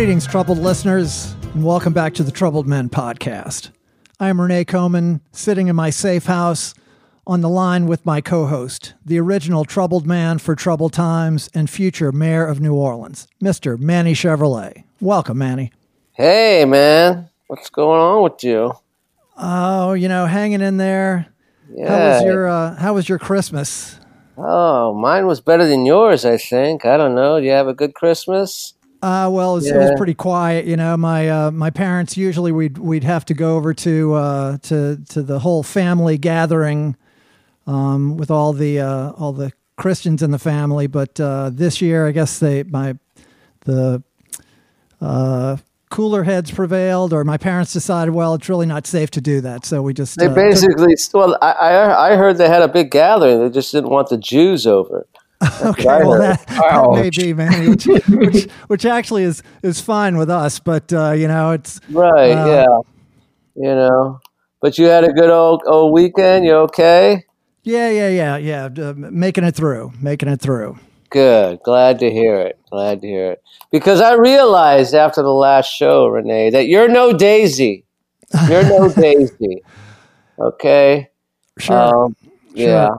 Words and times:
Greetings, 0.00 0.26
troubled 0.26 0.56
listeners, 0.56 1.36
and 1.52 1.62
welcome 1.62 1.92
back 1.92 2.14
to 2.14 2.22
the 2.22 2.30
Troubled 2.30 2.66
Men 2.66 2.88
podcast. 2.88 3.68
I 4.18 4.30
am 4.30 4.40
Renee 4.40 4.64
Coman, 4.64 5.20
sitting 5.30 5.68
in 5.68 5.76
my 5.76 5.90
safe 5.90 6.24
house 6.24 6.72
on 7.26 7.42
the 7.42 7.50
line 7.50 7.86
with 7.86 8.06
my 8.06 8.22
co 8.22 8.46
host, 8.46 8.94
the 9.04 9.20
original 9.20 9.66
troubled 9.66 10.06
man 10.06 10.38
for 10.38 10.56
troubled 10.56 10.94
times 10.94 11.50
and 11.52 11.68
future 11.68 12.12
mayor 12.12 12.46
of 12.46 12.62
New 12.62 12.72
Orleans, 12.72 13.28
Mr. 13.42 13.78
Manny 13.78 14.14
Chevrolet. 14.14 14.84
Welcome, 15.02 15.36
Manny. 15.36 15.70
Hey, 16.12 16.64
man. 16.64 17.28
What's 17.48 17.68
going 17.68 18.00
on 18.00 18.22
with 18.22 18.42
you? 18.42 18.72
Oh, 19.36 19.92
you 19.92 20.08
know, 20.08 20.24
hanging 20.24 20.62
in 20.62 20.78
there. 20.78 21.26
Yeah. 21.70 21.88
How 21.90 22.14
was 22.14 22.22
your 22.24 22.48
uh, 22.48 22.76
How 22.76 22.94
was 22.94 23.06
your 23.06 23.18
Christmas? 23.18 24.00
Oh, 24.38 24.94
mine 24.94 25.26
was 25.26 25.42
better 25.42 25.66
than 25.66 25.84
yours, 25.84 26.24
I 26.24 26.38
think. 26.38 26.86
I 26.86 26.96
don't 26.96 27.14
know. 27.14 27.38
Do 27.38 27.44
you 27.44 27.52
have 27.52 27.68
a 27.68 27.74
good 27.74 27.92
Christmas? 27.92 28.72
Uh, 29.02 29.30
well, 29.32 29.52
it 29.52 29.56
was, 29.56 29.66
it 29.70 29.78
was 29.78 29.92
pretty 29.96 30.14
quiet. 30.14 30.66
You 30.66 30.76
know, 30.76 30.96
my 30.96 31.28
uh, 31.28 31.50
my 31.50 31.70
parents 31.70 32.16
usually 32.16 32.52
we'd 32.52 32.76
we'd 32.78 33.04
have 33.04 33.24
to 33.26 33.34
go 33.34 33.56
over 33.56 33.72
to 33.74 34.14
uh, 34.14 34.58
to 34.58 34.98
to 35.08 35.22
the 35.22 35.38
whole 35.38 35.62
family 35.62 36.18
gathering 36.18 36.96
um, 37.66 38.16
with 38.16 38.30
all 38.30 38.52
the 38.52 38.78
uh, 38.80 39.10
all 39.12 39.32
the 39.32 39.52
Christians 39.76 40.22
in 40.22 40.30
the 40.32 40.38
family. 40.38 40.86
But 40.86 41.18
uh, 41.18 41.50
this 41.52 41.80
year, 41.80 42.06
I 42.06 42.12
guess 42.12 42.38
they 42.38 42.62
my 42.64 42.98
the 43.64 44.02
uh, 45.00 45.56
cooler 45.90 46.24
heads 46.24 46.50
prevailed, 46.50 47.12
or 47.12 47.24
my 47.24 47.36
parents 47.36 47.72
decided, 47.72 48.14
well, 48.14 48.34
it's 48.34 48.48
really 48.48 48.66
not 48.66 48.86
safe 48.86 49.10
to 49.12 49.20
do 49.20 49.40
that, 49.40 49.64
so 49.64 49.82
we 49.82 49.92
just 49.94 50.18
They 50.18 50.26
uh, 50.26 50.28
took- 50.28 50.36
basically, 50.36 50.94
well, 51.14 51.36
I, 51.42 51.52
I 51.52 52.12
I 52.12 52.16
heard 52.16 52.36
they 52.38 52.48
had 52.48 52.62
a 52.62 52.68
big 52.68 52.90
gathering. 52.90 53.40
They 53.40 53.50
just 53.50 53.72
didn't 53.72 53.90
want 53.90 54.08
the 54.08 54.18
Jews 54.18 54.66
over. 54.66 55.06
Okay, 55.62 55.84
well 55.84 56.18
that, 56.18 56.46
that 56.48 56.90
may 56.92 57.10
be, 57.10 57.32
man, 57.32 57.70
which, 57.70 57.86
which, 57.86 58.44
which 58.66 58.84
actually 58.84 59.22
is 59.22 59.42
is 59.62 59.80
fine 59.80 60.16
with 60.18 60.28
us, 60.28 60.58
but 60.58 60.92
uh, 60.92 61.12
you 61.12 61.28
know, 61.28 61.52
it's 61.52 61.80
Right, 61.88 62.32
Uh, 62.32 62.46
yeah. 62.46 62.78
You 63.56 63.74
know. 63.74 64.20
But 64.60 64.76
you 64.76 64.86
had 64.86 65.04
a 65.04 65.12
good 65.12 65.30
old, 65.30 65.62
old 65.66 65.92
weekend. 65.94 66.44
You 66.44 66.54
okay? 66.68 67.24
Yeah, 67.62 67.88
yeah, 67.88 68.08
yeah, 68.08 68.36
yeah. 68.36 68.64
Uh, 68.88 68.92
making 68.96 69.44
it 69.44 69.54
through, 69.54 69.92
making 70.00 70.28
it 70.28 70.40
through. 70.40 70.78
Good. 71.08 71.60
Glad 71.64 71.98
to 72.00 72.10
hear 72.10 72.36
it. 72.36 72.58
Glad 72.70 73.00
to 73.00 73.06
hear 73.06 73.32
it. 73.32 73.42
Because 73.72 74.00
I 74.02 74.14
realized 74.14 74.94
after 74.94 75.22
the 75.22 75.32
last 75.32 75.68
show, 75.68 76.06
Renee, 76.08 76.50
that 76.50 76.66
you're 76.68 76.88
no 76.88 77.12
Daisy. 77.14 77.84
You're 78.48 78.64
no 78.64 78.88
Daisy. 78.94 79.62
Okay? 80.38 81.08
Sure. 81.58 82.04
Um, 82.06 82.16
Yeah. 82.52 82.90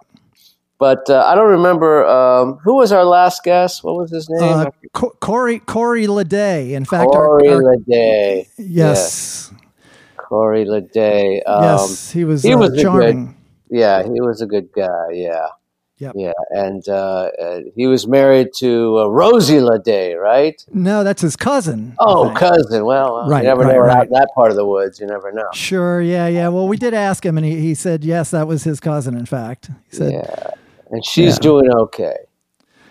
But 0.82 1.08
uh, 1.12 1.24
I 1.28 1.36
don't 1.36 1.52
remember 1.52 2.08
um, 2.08 2.58
who 2.64 2.74
was 2.78 2.92
our 2.92 3.06
last 3.06 3.44
guest. 3.44 3.84
What 3.84 3.96
was 3.98 4.10
his 4.10 4.28
name? 4.32 4.42
uh, 4.42 4.66
Co- 4.94 5.16
Corey 5.20 5.60
Corey 5.60 6.08
Leday. 6.08 6.72
In 6.72 6.86
fact, 6.86 7.12
Corey 7.12 7.50
our, 7.50 7.62
Leday. 7.62 8.48
yes, 8.58 9.54
Corey 10.18 10.66
Leday. 10.66 11.42
Um, 11.46 11.64
yes, 11.64 12.10
he 12.10 12.24
was. 12.26 12.42
he 12.42 12.54
uh, 12.54 12.58
was 12.58 12.72
a 12.74 12.76
good- 12.78 12.82
charming. 12.82 13.38
Yeah, 13.70 14.02
he 14.02 14.20
was 14.22 14.42
a 14.42 14.48
good 14.48 14.70
guy. 14.76 15.12
Yeah. 15.12 15.50
Yep. 16.00 16.14
Yeah, 16.18 16.34
and 16.50 16.90
uh, 16.90 17.30
he 17.76 17.86
was 17.86 18.08
married 18.08 18.48
to 18.56 19.02
uh, 19.02 19.08
Rosie 19.10 19.60
Leday, 19.60 20.20
right? 20.20 20.60
No, 20.74 21.04
that's 21.04 21.22
his 21.22 21.36
cousin. 21.36 21.94
Oh, 22.00 22.34
cousin. 22.36 22.86
Well, 22.86 23.30
Right, 23.30 23.44
you 23.44 23.50
never 23.50 23.62
right, 23.62 23.74
know 23.76 23.82
right. 23.82 23.98
out 23.98 24.06
in 24.08 24.14
that 24.14 24.30
part 24.34 24.50
of 24.50 24.58
the 24.58 24.66
woods. 24.66 25.00
You 25.00 25.06
never 25.06 25.32
know. 25.32 25.46
Sure. 25.54 26.02
Yeah, 26.02 26.26
yeah. 26.26 26.48
Well, 26.48 26.68
we 26.68 26.76
did 26.76 26.96
ask 26.96 27.24
him, 27.24 27.38
and 27.38 27.46
he, 27.46 27.60
he 27.62 27.76
said 27.76 28.04
yes, 28.04 28.32
that 28.32 28.48
was 28.48 28.64
his 28.64 28.80
cousin. 28.80 29.16
In 29.16 29.28
fact, 29.28 29.70
he 29.92 29.96
said, 29.96 30.14
Yeah, 30.14 30.50
and 30.92 31.04
she's 31.06 31.36
Yeah. 31.36 31.40
doing 31.42 31.72
okay. 31.74 32.16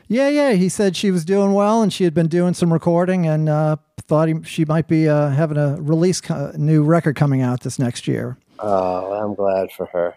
yeah, 0.08 0.28
yeah. 0.28 0.52
He 0.52 0.68
said 0.68 0.96
she 0.96 1.10
was 1.10 1.24
doing 1.24 1.52
well, 1.52 1.82
and 1.82 1.92
she 1.92 2.04
had 2.04 2.14
been 2.14 2.28
doing 2.28 2.54
some 2.54 2.72
recording, 2.72 3.26
and 3.26 3.48
uh, 3.48 3.76
thought 4.08 4.28
he, 4.28 4.34
she 4.44 4.64
might 4.64 4.88
be 4.88 5.08
uh, 5.08 5.28
having 5.30 5.56
a 5.56 5.76
release 5.80 6.20
co- 6.20 6.52
new 6.56 6.82
record 6.82 7.14
coming 7.16 7.42
out 7.42 7.60
this 7.60 7.78
next 7.78 8.08
year. 8.08 8.36
Oh, 8.58 9.12
I'm 9.12 9.34
glad 9.34 9.70
for 9.72 9.86
her. 9.86 10.14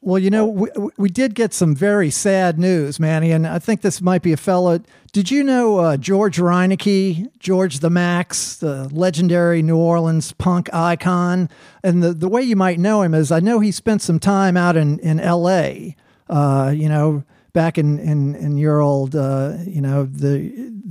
Well, 0.00 0.18
you 0.18 0.28
know, 0.28 0.44
we, 0.46 0.68
we 0.98 1.08
did 1.08 1.34
get 1.34 1.54
some 1.54 1.74
very 1.74 2.10
sad 2.10 2.58
news, 2.58 3.00
Manny, 3.00 3.32
and 3.32 3.46
I 3.46 3.58
think 3.58 3.80
this 3.80 4.02
might 4.02 4.20
be 4.20 4.34
a 4.34 4.36
fellow. 4.36 4.80
Did 5.12 5.30
you 5.30 5.42
know 5.42 5.78
uh, 5.78 5.96
George 5.96 6.36
Reineke, 6.36 7.26
George 7.38 7.78
the 7.80 7.88
Max, 7.88 8.56
the 8.56 8.86
legendary 8.92 9.62
New 9.62 9.78
Orleans 9.78 10.32
punk 10.32 10.68
icon? 10.74 11.48
And 11.82 12.02
the, 12.02 12.12
the 12.12 12.28
way 12.28 12.42
you 12.42 12.54
might 12.54 12.78
know 12.78 13.00
him 13.00 13.14
is 13.14 13.32
I 13.32 13.40
know 13.40 13.60
he 13.60 13.70
spent 13.72 14.02
some 14.02 14.18
time 14.20 14.56
out 14.58 14.76
in, 14.76 14.98
in 14.98 15.18
L.A., 15.20 15.96
uh, 16.28 16.72
you 16.74 16.88
know, 16.88 17.24
back 17.52 17.78
in, 17.78 17.98
in, 17.98 18.34
in 18.34 18.56
your 18.58 18.80
old, 18.80 19.14
uh, 19.14 19.56
you 19.66 19.80
know, 19.80 20.04
the 20.04 20.48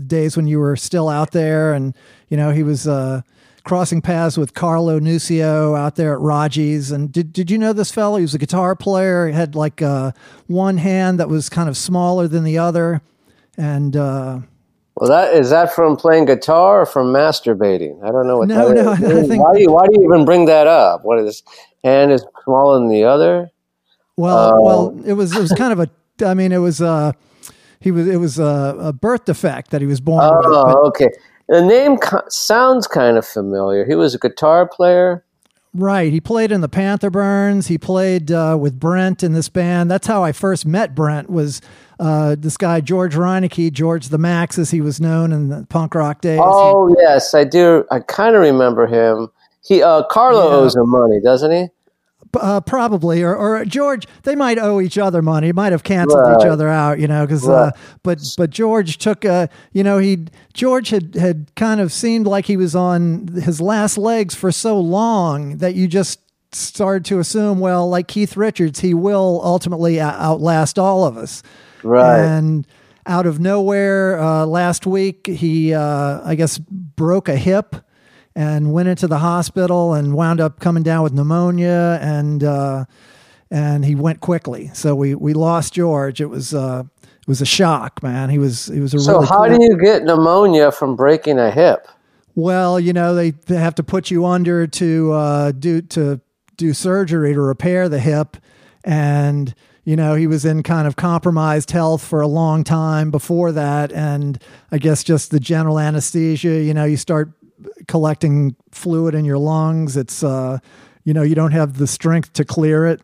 days 0.07 0.38
when 0.38 0.47
you 0.47 0.59
were 0.59 0.75
still 0.75 1.09
out 1.09 1.31
there. 1.31 1.73
And, 1.73 1.94
you 2.29 2.38
know, 2.38 2.51
he 2.51 2.63
was 2.63 2.88
uh, 2.88 3.21
crossing 3.66 4.01
paths 4.01 4.38
with 4.38 4.53
Carlo 4.53 4.99
Nuccio 4.99 5.77
out 5.77 5.95
there 5.95 6.13
at 6.13 6.19
Raji's. 6.19 6.91
And 6.91 7.11
did, 7.11 7.33
did 7.33 7.51
you 7.51 7.57
know 7.57 7.73
this 7.73 7.91
fellow? 7.91 8.17
He 8.17 8.22
was 8.22 8.33
a 8.33 8.38
guitar 8.39 8.75
player. 8.75 9.27
He 9.27 9.33
had 9.33 9.55
like 9.55 9.81
uh, 9.81 10.11
one 10.47 10.77
hand 10.77 11.19
that 11.19 11.27
was 11.29 11.49
kind 11.49 11.67
of 11.67 11.75
smaller 11.77 12.27
than 12.27 12.43
the 12.45 12.57
other. 12.57 13.01
And 13.57 13.95
uh, 13.97 14.39
Well, 14.95 15.09
that 15.09 15.33
is 15.33 15.49
that 15.49 15.73
from 15.73 15.95
playing 15.97 16.25
guitar 16.25 16.81
or 16.81 16.85
from 16.85 17.07
masturbating? 17.13 18.01
I 18.03 18.11
don't 18.11 18.25
know 18.27 18.38
what 18.38 18.47
No, 18.47 18.69
that 18.69 18.75
no, 18.75 18.91
is. 18.93 19.25
I 19.25 19.27
think- 19.27 19.43
why 19.43 19.53
do 19.53 19.61
you 19.61 19.72
why 19.72 19.85
do 19.85 19.91
you 19.99 20.05
even 20.05 20.23
bring 20.25 20.45
that 20.45 20.66
up? 20.67 21.03
What 21.03 21.19
is 21.19 21.43
hand 21.83 22.11
is 22.11 22.25
smaller 22.45 22.79
than 22.79 22.88
the 22.89 23.03
other? 23.03 23.49
Well, 24.18 24.53
Oh. 24.56 24.62
well, 24.62 25.01
it 25.06 25.13
was 25.13 25.35
it 25.35 25.40
was 25.41 25.51
kind 25.53 25.74
of 25.74 25.79
a. 25.79 25.90
I 26.25 26.34
mean, 26.34 26.51
it 26.51 26.57
was 26.59 26.81
uh, 26.81 27.12
he 27.79 27.91
was 27.91 28.07
it 28.07 28.18
was 28.18 28.40
a, 28.40 28.75
a 28.79 28.94
birth 28.94 29.25
defect 29.25 29.72
that 29.72 29.81
he 29.81 29.88
was 29.88 30.00
born 30.01 30.24
with. 30.38 30.46
Oh, 30.47 30.88
okay. 30.88 31.09
The 31.50 31.62
name 31.62 31.97
co- 31.97 32.22
sounds 32.29 32.88
kind 32.88 33.18
of 33.18 33.25
familiar. 33.25 33.85
He 33.85 33.96
was 33.96 34.16
a 34.16 34.19
guitar 34.19 34.68
player. 34.68 35.25
Right. 35.75 36.13
He 36.13 36.22
played 36.22 36.52
in 36.52 36.62
the 36.62 36.69
Panther 36.69 37.09
Burns. 37.09 37.66
He 37.68 37.79
played 37.79 38.31
uh, 38.31 38.56
with 38.59 38.79
Brent 38.79 39.23
in 39.23 39.34
this 39.34 39.50
band. 39.50 39.90
That's 39.90 40.06
how 40.06 40.23
I 40.23 40.31
first 40.31 40.68
met 40.68 40.94
Brent. 40.94 41.29
Was 41.31 41.62
uh, 42.00 42.35
this 42.38 42.57
guy 42.57 42.79
George 42.79 43.16
Reineke, 43.16 43.73
George 43.73 44.09
the 44.09 44.19
Max, 44.19 44.59
as 44.59 44.69
he 44.69 44.81
was 44.81 45.02
known 45.02 45.31
in 45.34 45.50
the 45.50 45.66
punk 45.69 45.96
rock 45.96 46.22
days. 46.22 46.38
He- 46.38 46.44
Oh 46.46 46.96
yes, 47.00 47.34
I 47.34 47.44
do. 47.44 47.85
I 47.90 48.00
kind 48.02 48.35
of 48.35 48.41
remember 48.44 48.85
him. 48.85 49.29
He 49.66 49.81
uh, 49.81 50.03
Carlo 50.12 50.47
Yeah. 50.50 50.56
owes 50.57 50.75
him 50.75 50.90
money, 50.90 51.19
doesn't 51.22 51.52
he? 51.52 51.68
Uh, 52.39 52.61
probably, 52.61 53.23
or, 53.23 53.35
or 53.35 53.66
George. 53.66 54.07
They 54.23 54.35
might 54.35 54.57
owe 54.57 54.81
each 54.81 54.97
other 54.97 55.21
money. 55.21 55.51
Might 55.51 55.71
have 55.71 55.83
canceled 55.83 56.41
each 56.41 56.47
other 56.47 56.67
out, 56.67 56.99
you 56.99 57.07
know. 57.07 57.25
Because, 57.25 57.47
uh, 57.47 57.71
but 58.03 58.19
but 58.38 58.49
George 58.49 58.97
took, 58.97 59.25
a, 59.25 59.49
you 59.71 59.83
know, 59.83 59.97
he 59.97 60.25
George 60.53 60.89
had 60.89 61.16
had 61.16 61.53
kind 61.55 61.79
of 61.79 61.91
seemed 61.91 62.27
like 62.27 62.45
he 62.45 62.57
was 62.57 62.75
on 62.75 63.27
his 63.27 63.61
last 63.61 63.97
legs 63.97 64.35
for 64.35 64.51
so 64.51 64.79
long 64.79 65.57
that 65.57 65.75
you 65.75 65.88
just 65.88 66.19
started 66.55 67.05
to 67.05 67.19
assume, 67.19 67.59
well, 67.59 67.89
like 67.89 68.07
Keith 68.07 68.38
Richards, 68.38 68.79
he 68.79 68.93
will 68.93 69.41
ultimately 69.43 69.99
outlast 69.99 70.77
all 70.77 71.05
of 71.05 71.17
us. 71.17 71.43
Right. 71.83 72.19
And 72.19 72.67
out 73.05 73.25
of 73.25 73.39
nowhere, 73.39 74.19
uh, 74.19 74.45
last 74.45 74.85
week, 74.85 75.27
he, 75.27 75.73
uh, 75.73 76.22
I 76.23 76.35
guess, 76.35 76.57
broke 76.59 77.27
a 77.27 77.35
hip 77.35 77.75
and 78.35 78.73
went 78.73 78.88
into 78.89 79.07
the 79.07 79.19
hospital 79.19 79.94
and 79.94 80.13
wound 80.13 80.41
up 80.41 80.59
coming 80.59 80.83
down 80.83 81.03
with 81.03 81.13
pneumonia 81.13 81.99
and 82.01 82.44
uh, 82.44 82.85
and 83.51 83.85
he 83.85 83.95
went 83.95 84.19
quickly. 84.19 84.71
So 84.73 84.95
we 84.95 85.16
we 85.16 85.33
lost 85.33 85.73
George. 85.73 86.19
It 86.21 86.27
was 86.27 86.53
uh, 86.53 86.83
it 87.03 87.27
was 87.27 87.41
a 87.41 87.45
shock, 87.45 88.01
man. 88.01 88.29
He 88.29 88.39
was 88.39 88.66
he 88.67 88.79
was 88.79 88.93
a 88.93 88.99
so 88.99 89.13
really 89.13 89.27
how 89.27 89.47
cool- 89.47 89.57
do 89.57 89.63
you 89.63 89.77
get 89.77 90.03
pneumonia 90.03 90.72
from 90.72 90.95
breaking 90.95 91.39
a 91.39 91.51
hip? 91.51 91.88
well, 92.35 92.79
you 92.79 92.93
know, 92.93 93.13
they, 93.13 93.29
they 93.29 93.58
have 93.58 93.75
to 93.75 93.84
put 93.84 94.09
you 94.09 94.25
under 94.25 94.66
to 94.66 95.11
uh, 95.11 95.52
do 95.52 95.81
to 95.81 96.19
do 96.58 96.73
surgery 96.73 97.34
to 97.34 97.41
repair 97.41 97.87
the 97.90 97.99
hip, 97.99 98.37
and 98.84 99.53
you 99.84 99.96
know 99.96 100.16
he 100.16 100.25
was 100.28 100.43
in 100.46 100.63
kind 100.63 100.87
of 100.87 100.96
compromised 100.96 101.69
health 101.72 102.03
for 102.03 102.22
a 102.22 102.28
long 102.28 102.63
time 102.63 103.11
before 103.11 103.52
that, 103.52 103.91
and 103.91 104.41
I 104.72 104.79
guess 104.79 105.03
just 105.03 105.29
the 105.29 105.40
general 105.40 105.78
anesthesia. 105.78 106.61
You 106.61 106.73
know, 106.73 106.85
you 106.85 106.97
start 106.97 107.31
collecting 107.87 108.55
fluid 108.71 109.15
in 109.15 109.25
your 109.25 109.37
lungs. 109.37 109.97
It's 109.97 110.23
uh, 110.23 110.59
you 111.03 111.13
know, 111.13 111.23
you 111.23 111.35
don't 111.35 111.51
have 111.51 111.77
the 111.77 111.87
strength 111.87 112.33
to 112.33 112.45
clear 112.45 112.85
it, 112.85 113.01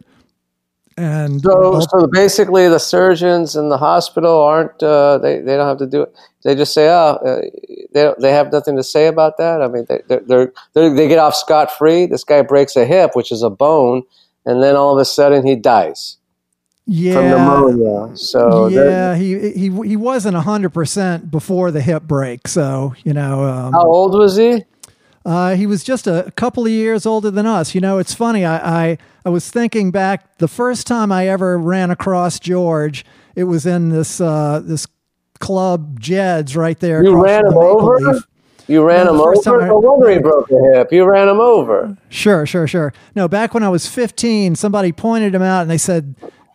and 0.98 1.42
So, 1.42 1.80
so 1.80 2.08
basically, 2.08 2.68
the 2.68 2.80
surgeons 2.80 3.56
in 3.56 3.70
the 3.70 3.78
hospital 3.78 4.40
aren't. 4.42 4.84
Uh, 4.84 5.18
they 5.18 5.40
they 5.40 5.56
don't 5.56 5.68
have 5.68 5.78
to 5.78 5.88
do 5.88 6.04
it. 6.04 6.16
They 6.44 6.56
just 6.56 6.74
say, 6.74 6.88
"Oh, 6.90 7.20
uh, 7.26 7.42
they 7.94 8.14
they 8.20 8.32
have 8.32 8.52
nothing 8.52 8.76
to 8.76 8.84
say 8.84 9.08
about 9.08 9.38
that." 9.38 9.62
I 9.62 9.68
mean, 9.68 9.86
they 9.88 10.02
they're, 10.08 10.22
they're, 10.28 10.54
they 10.74 10.90
they 10.90 11.08
get 11.08 11.20
off 11.20 11.36
scot 11.36 11.72
free. 11.72 12.06
This 12.06 12.24
guy 12.24 12.42
breaks 12.42 12.76
a 12.76 12.86
hip, 12.86 13.16
which 13.16 13.32
is 13.32 13.44
a 13.44 13.50
bone, 13.50 14.04
and 14.46 14.62
then 14.62 14.76
all 14.76 14.94
of 14.94 15.02
a 15.02 15.06
sudden 15.06 15.46
he 15.46 15.56
dies 15.56 16.19
yeah, 16.92 17.14
from 17.14 17.30
pneumonia. 17.30 18.18
So 18.18 18.68
yeah, 18.68 19.16
he 19.16 19.52
he 19.52 19.70
he 19.70 19.96
wasn't 19.96 20.36
hundred 20.38 20.72
percent 20.74 21.30
before 21.32 21.72
the 21.72 21.82
hip 21.82 22.04
break. 22.04 22.48
So 22.48 22.94
you 23.04 23.14
know, 23.14 23.44
um, 23.44 23.74
how 23.74 23.86
old 23.86 24.14
was 24.14 24.36
he? 24.36 24.66
uh, 25.26 25.56
he 25.56 25.68
was 25.68 25.84
just 25.84 26.08
a 26.08 26.32
couple 26.36 26.66
of 26.66 26.72
years 26.72 27.06
older 27.06 27.30
than 27.30 27.46
us. 27.46 27.76
You 27.76 27.82
know, 27.82 28.00
it's 28.00 28.14
funny. 28.14 28.44
I, 28.46 28.82
I 28.92 28.98
I 29.26 29.30
was 29.30 29.50
thinking 29.52 29.92
back 29.92 30.38
the 30.40 30.48
first 30.48 30.88
time 30.88 31.12
I 31.12 31.28
ever 31.28 31.58
ran 31.60 31.92
across 31.92 32.40
George. 32.40 33.06
It 33.36 33.44
was 33.44 33.66
in 33.66 33.90
this 33.90 34.20
uh, 34.20 34.62
this 34.64 34.88
club 35.40 36.00
Jed's 36.00 36.56
right 36.58 36.80
there. 36.80 37.04
You 37.04 37.22
ran 37.22 37.46
him 37.46 37.58
over? 37.58 37.98
Leaf. 38.00 38.24
You 38.68 38.84
ran 38.84 39.06
No, 39.08 39.14
him 39.16 39.22
over. 39.22 39.62
I- 39.64 39.68
No 39.68 39.80
wonder 39.80 40.10
he 40.12 40.20
broke 40.20 40.50
a 40.52 40.78
hip. 40.78 40.92
You 40.92 41.04
ran 41.06 41.28
him 41.28 41.40
over. 41.40 41.98
Sure, 42.10 42.46
sure, 42.46 42.68
sure. 42.68 42.94
No, 43.16 43.28
back 43.28 43.54
when 43.56 43.64
I 43.64 43.70
was 43.70 43.88
15, 43.88 44.54
somebody 44.56 44.92
pointed 44.92 45.34
him 45.34 45.42
out 45.42 45.62
and 45.64 45.72
they 45.72 45.78
said, 45.80 46.14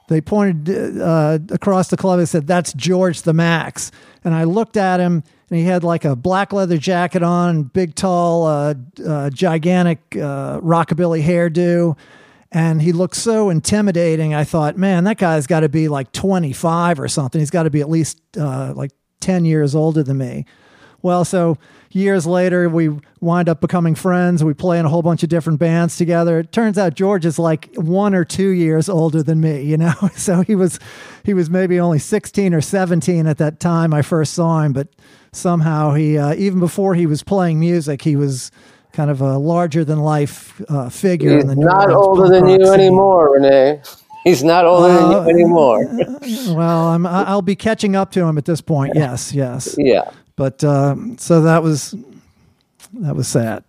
they 0.09 0.21
pointed 0.21 1.01
uh, 1.01 1.39
across 1.51 1.89
the 1.89 1.97
club 1.97 2.19
and 2.19 2.29
said, 2.29 2.47
that's 2.47 2.73
George 2.75 3.23
the 3.23 3.33
Max. 3.33 3.91
And 4.23 4.35
I 4.35 4.45
looked 4.45 4.77
at 4.77 5.01
him 5.01 5.25
and 5.51 5.59
he 5.59 5.65
had 5.65 5.85
like 5.85 6.05
a 6.05 6.15
black 6.15 6.53
leather 6.53 6.79
jacket 6.79 7.23
on, 7.23 7.65
big, 7.65 7.95
tall, 7.95 8.47
uh, 8.47 8.75
uh, 9.07 9.31
gigantic 9.31 10.01
uh, 10.17 10.61
rockabilly 10.61 11.23
hairdo. 11.23 11.97
And 12.53 12.81
he 12.81 12.93
looked 12.93 13.17
so 13.17 13.51
intimidating. 13.51 14.35
I 14.35 14.45
thought, 14.45 14.77
man, 14.77 15.05
that 15.05 15.19
guy's 15.19 15.47
got 15.47 15.61
to 15.61 15.69
be 15.69 15.89
like 15.89 16.13
25 16.13 17.01
or 17.01 17.09
something. 17.09 17.41
He's 17.41 17.51
got 17.51 17.65
to 17.65 17.71
be 17.71 17.81
at 17.81 17.91
least 17.91 18.21
uh, 18.37 18.73
like 18.77 18.93
10 19.21 19.45
years 19.45 19.75
older 19.75 20.03
than 20.03 20.19
me. 20.19 20.45
Well, 21.05 21.27
so 21.27 21.59
years 21.91 22.27
later, 22.27 22.67
we 22.71 22.89
wind 23.21 23.51
up 23.51 23.61
becoming 23.61 23.95
friends. 23.95 24.43
We 24.43 24.55
play 24.55 24.79
in 24.79 24.87
a 24.87 24.89
whole 24.89 25.03
bunch 25.03 25.23
of 25.23 25.29
different 25.29 25.59
bands 25.59 25.99
together. 25.99 26.39
It 26.39 26.51
turns 26.51 26.79
out 26.79 26.95
George 26.95 27.27
is 27.27 27.39
like 27.39 27.69
one 27.77 28.15
or 28.15 28.25
two 28.25 28.49
years 28.49 28.89
older 28.89 29.23
than 29.23 29.39
me, 29.41 29.61
you 29.63 29.77
know. 29.77 29.93
So 30.17 30.41
he 30.41 30.55
was, 30.55 30.81
he 31.23 31.35
was 31.35 31.51
maybe 31.51 31.79
only 31.79 31.99
sixteen 31.99 32.55
or 32.55 32.63
seventeen 32.63 33.27
at 33.27 33.37
that 33.37 33.61
time 33.61 33.93
I 33.93 34.01
first 34.01 34.33
saw 34.33 34.63
him. 34.63 34.73
But 34.73 34.89
somehow 35.33 35.93
he, 35.93 36.17
uh, 36.17 36.33
even 36.37 36.59
before 36.59 36.95
he 36.95 37.05
was 37.05 37.23
playing 37.23 37.61
music, 37.61 38.01
he 38.01 38.17
was 38.17 38.51
kind 38.95 39.11
of 39.11 39.21
a 39.21 39.37
larger 39.37 39.85
than 39.85 39.99
life 40.01 40.63
uh, 40.71 40.89
figure 40.89 41.35
He's 41.35 41.43
in 41.45 41.49
the 41.51 41.57
not 41.57 41.91
older 41.91 42.29
than 42.31 42.49
you 42.49 42.65
scene. 42.65 42.75
anymore, 42.81 43.35
Renee. 43.35 43.83
He's 44.25 44.43
not 44.43 44.65
older 44.65 44.89
Uh, 44.89 45.21
than 45.25 45.37
you 45.37 45.43
anymore. 45.45 45.85
Well, 46.55 46.85
I'm, 46.89 47.05
I'll 47.07 47.43
be 47.43 47.57
catching 47.57 47.95
up 47.95 48.11
to 48.13 48.23
him 48.25 48.39
at 48.39 48.47
this 48.47 48.63
point. 48.63 48.93
Yes, 48.95 49.35
yes. 49.35 49.75
yeah. 49.77 50.11
But 50.37 50.63
um, 50.65 51.17
so 51.19 51.43
that 51.43 51.63
was 51.63 51.95
that 52.95 53.15
was 53.15 53.29
sad. 53.29 53.65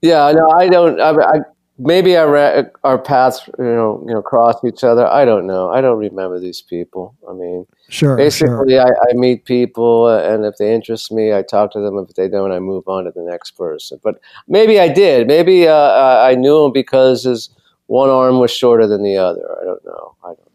Yeah, 0.00 0.32
no, 0.32 0.50
I 0.50 0.68
don't. 0.68 1.00
I, 1.00 1.10
I 1.10 1.38
maybe 1.78 2.16
our 2.16 2.98
paths, 2.98 3.42
you 3.58 3.64
know, 3.64 4.04
you 4.06 4.14
know, 4.14 4.22
cross 4.22 4.56
each 4.64 4.84
other. 4.84 5.06
I 5.06 5.24
don't 5.24 5.46
know. 5.46 5.70
I 5.70 5.80
don't 5.80 5.98
remember 5.98 6.38
these 6.38 6.62
people. 6.62 7.14
I 7.28 7.32
mean, 7.32 7.66
Sure, 7.88 8.16
sure. 8.16 8.16
basically, 8.16 8.78
I, 8.78 8.88
I 8.88 9.12
meet 9.12 9.44
people, 9.44 10.06
uh, 10.06 10.22
and 10.22 10.44
if 10.44 10.56
they 10.56 10.74
interest 10.74 11.12
me, 11.12 11.34
I 11.34 11.42
talk 11.42 11.72
to 11.72 11.80
them. 11.80 11.98
If 11.98 12.14
they 12.14 12.28
don't, 12.28 12.50
I 12.50 12.58
move 12.58 12.88
on 12.88 13.04
to 13.04 13.10
the 13.10 13.22
next 13.22 13.52
person. 13.52 14.00
But 14.02 14.18
maybe 14.48 14.80
I 14.80 14.88
did. 14.88 15.26
Maybe 15.26 15.68
uh, 15.68 16.18
I 16.22 16.34
knew 16.34 16.64
him 16.64 16.72
because 16.72 17.24
his 17.24 17.50
one 17.86 18.08
arm 18.08 18.38
was 18.38 18.50
shorter 18.50 18.86
than 18.86 19.02
the 19.02 19.18
other. 19.18 19.46
I 19.60 19.64
don't 19.64 19.84
know. 19.84 20.14
I 20.24 20.28
don't 20.28 20.51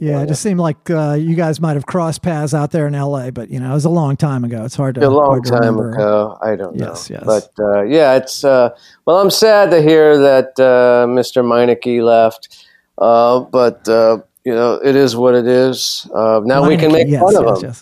Yeah, 0.00 0.22
it 0.22 0.28
just 0.28 0.42
seemed 0.42 0.60
like 0.60 0.90
uh, 0.90 1.14
you 1.14 1.34
guys 1.34 1.60
might 1.60 1.74
have 1.74 1.86
crossed 1.86 2.22
paths 2.22 2.54
out 2.54 2.70
there 2.70 2.86
in 2.86 2.94
L.A., 2.94 3.32
but 3.32 3.50
you 3.50 3.60
know, 3.60 3.70
it 3.70 3.74
was 3.74 3.84
a 3.84 3.90
long 3.90 4.16
time 4.16 4.44
ago. 4.44 4.64
It's 4.64 4.74
hard 4.74 4.94
to 4.96 5.06
a 5.06 5.08
long 5.08 5.42
to 5.42 5.50
time 5.50 5.60
remember. 5.60 5.90
ago. 5.92 6.38
I 6.42 6.56
don't 6.56 6.76
know. 6.76 6.88
Yes, 6.88 7.10
yes. 7.10 7.22
But 7.24 7.50
uh, 7.58 7.82
yeah, 7.82 8.14
it's 8.16 8.44
uh, 8.44 8.70
well. 9.04 9.20
I'm 9.20 9.30
sad 9.30 9.70
to 9.70 9.82
hear 9.82 10.18
that 10.18 10.58
uh, 10.58 11.06
Mr. 11.06 11.44
Meineke 11.44 12.02
left, 12.02 12.66
uh, 12.98 13.40
but 13.40 13.88
uh, 13.88 14.18
you 14.44 14.54
know 14.54 14.74
it 14.74 14.96
is 14.96 15.16
what 15.16 15.34
it 15.34 15.46
is. 15.46 16.08
Uh, 16.14 16.40
now 16.44 16.66
we 16.68 16.76
can 16.76 16.92
make 16.92 17.08
yes, 17.08 17.20
fun 17.20 17.36
of 17.36 17.62
him. 17.62 17.72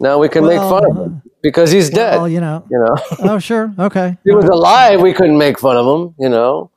Now 0.00 0.18
we 0.18 0.28
can 0.28 0.46
make 0.46 0.58
fun 0.58 0.90
of 0.90 0.96
him 0.96 1.22
because 1.42 1.70
he's 1.70 1.90
dead. 1.90 2.16
Well, 2.16 2.28
you 2.28 2.40
know. 2.40 2.64
you 2.70 2.78
know, 2.78 2.96
Oh, 3.20 3.38
sure. 3.38 3.72
Okay. 3.78 4.16
he 4.24 4.32
was 4.32 4.46
alive, 4.46 5.00
we 5.00 5.12
couldn't 5.12 5.38
make 5.38 5.58
fun 5.58 5.76
of 5.76 5.86
him. 5.86 6.14
You 6.18 6.30
know, 6.30 6.69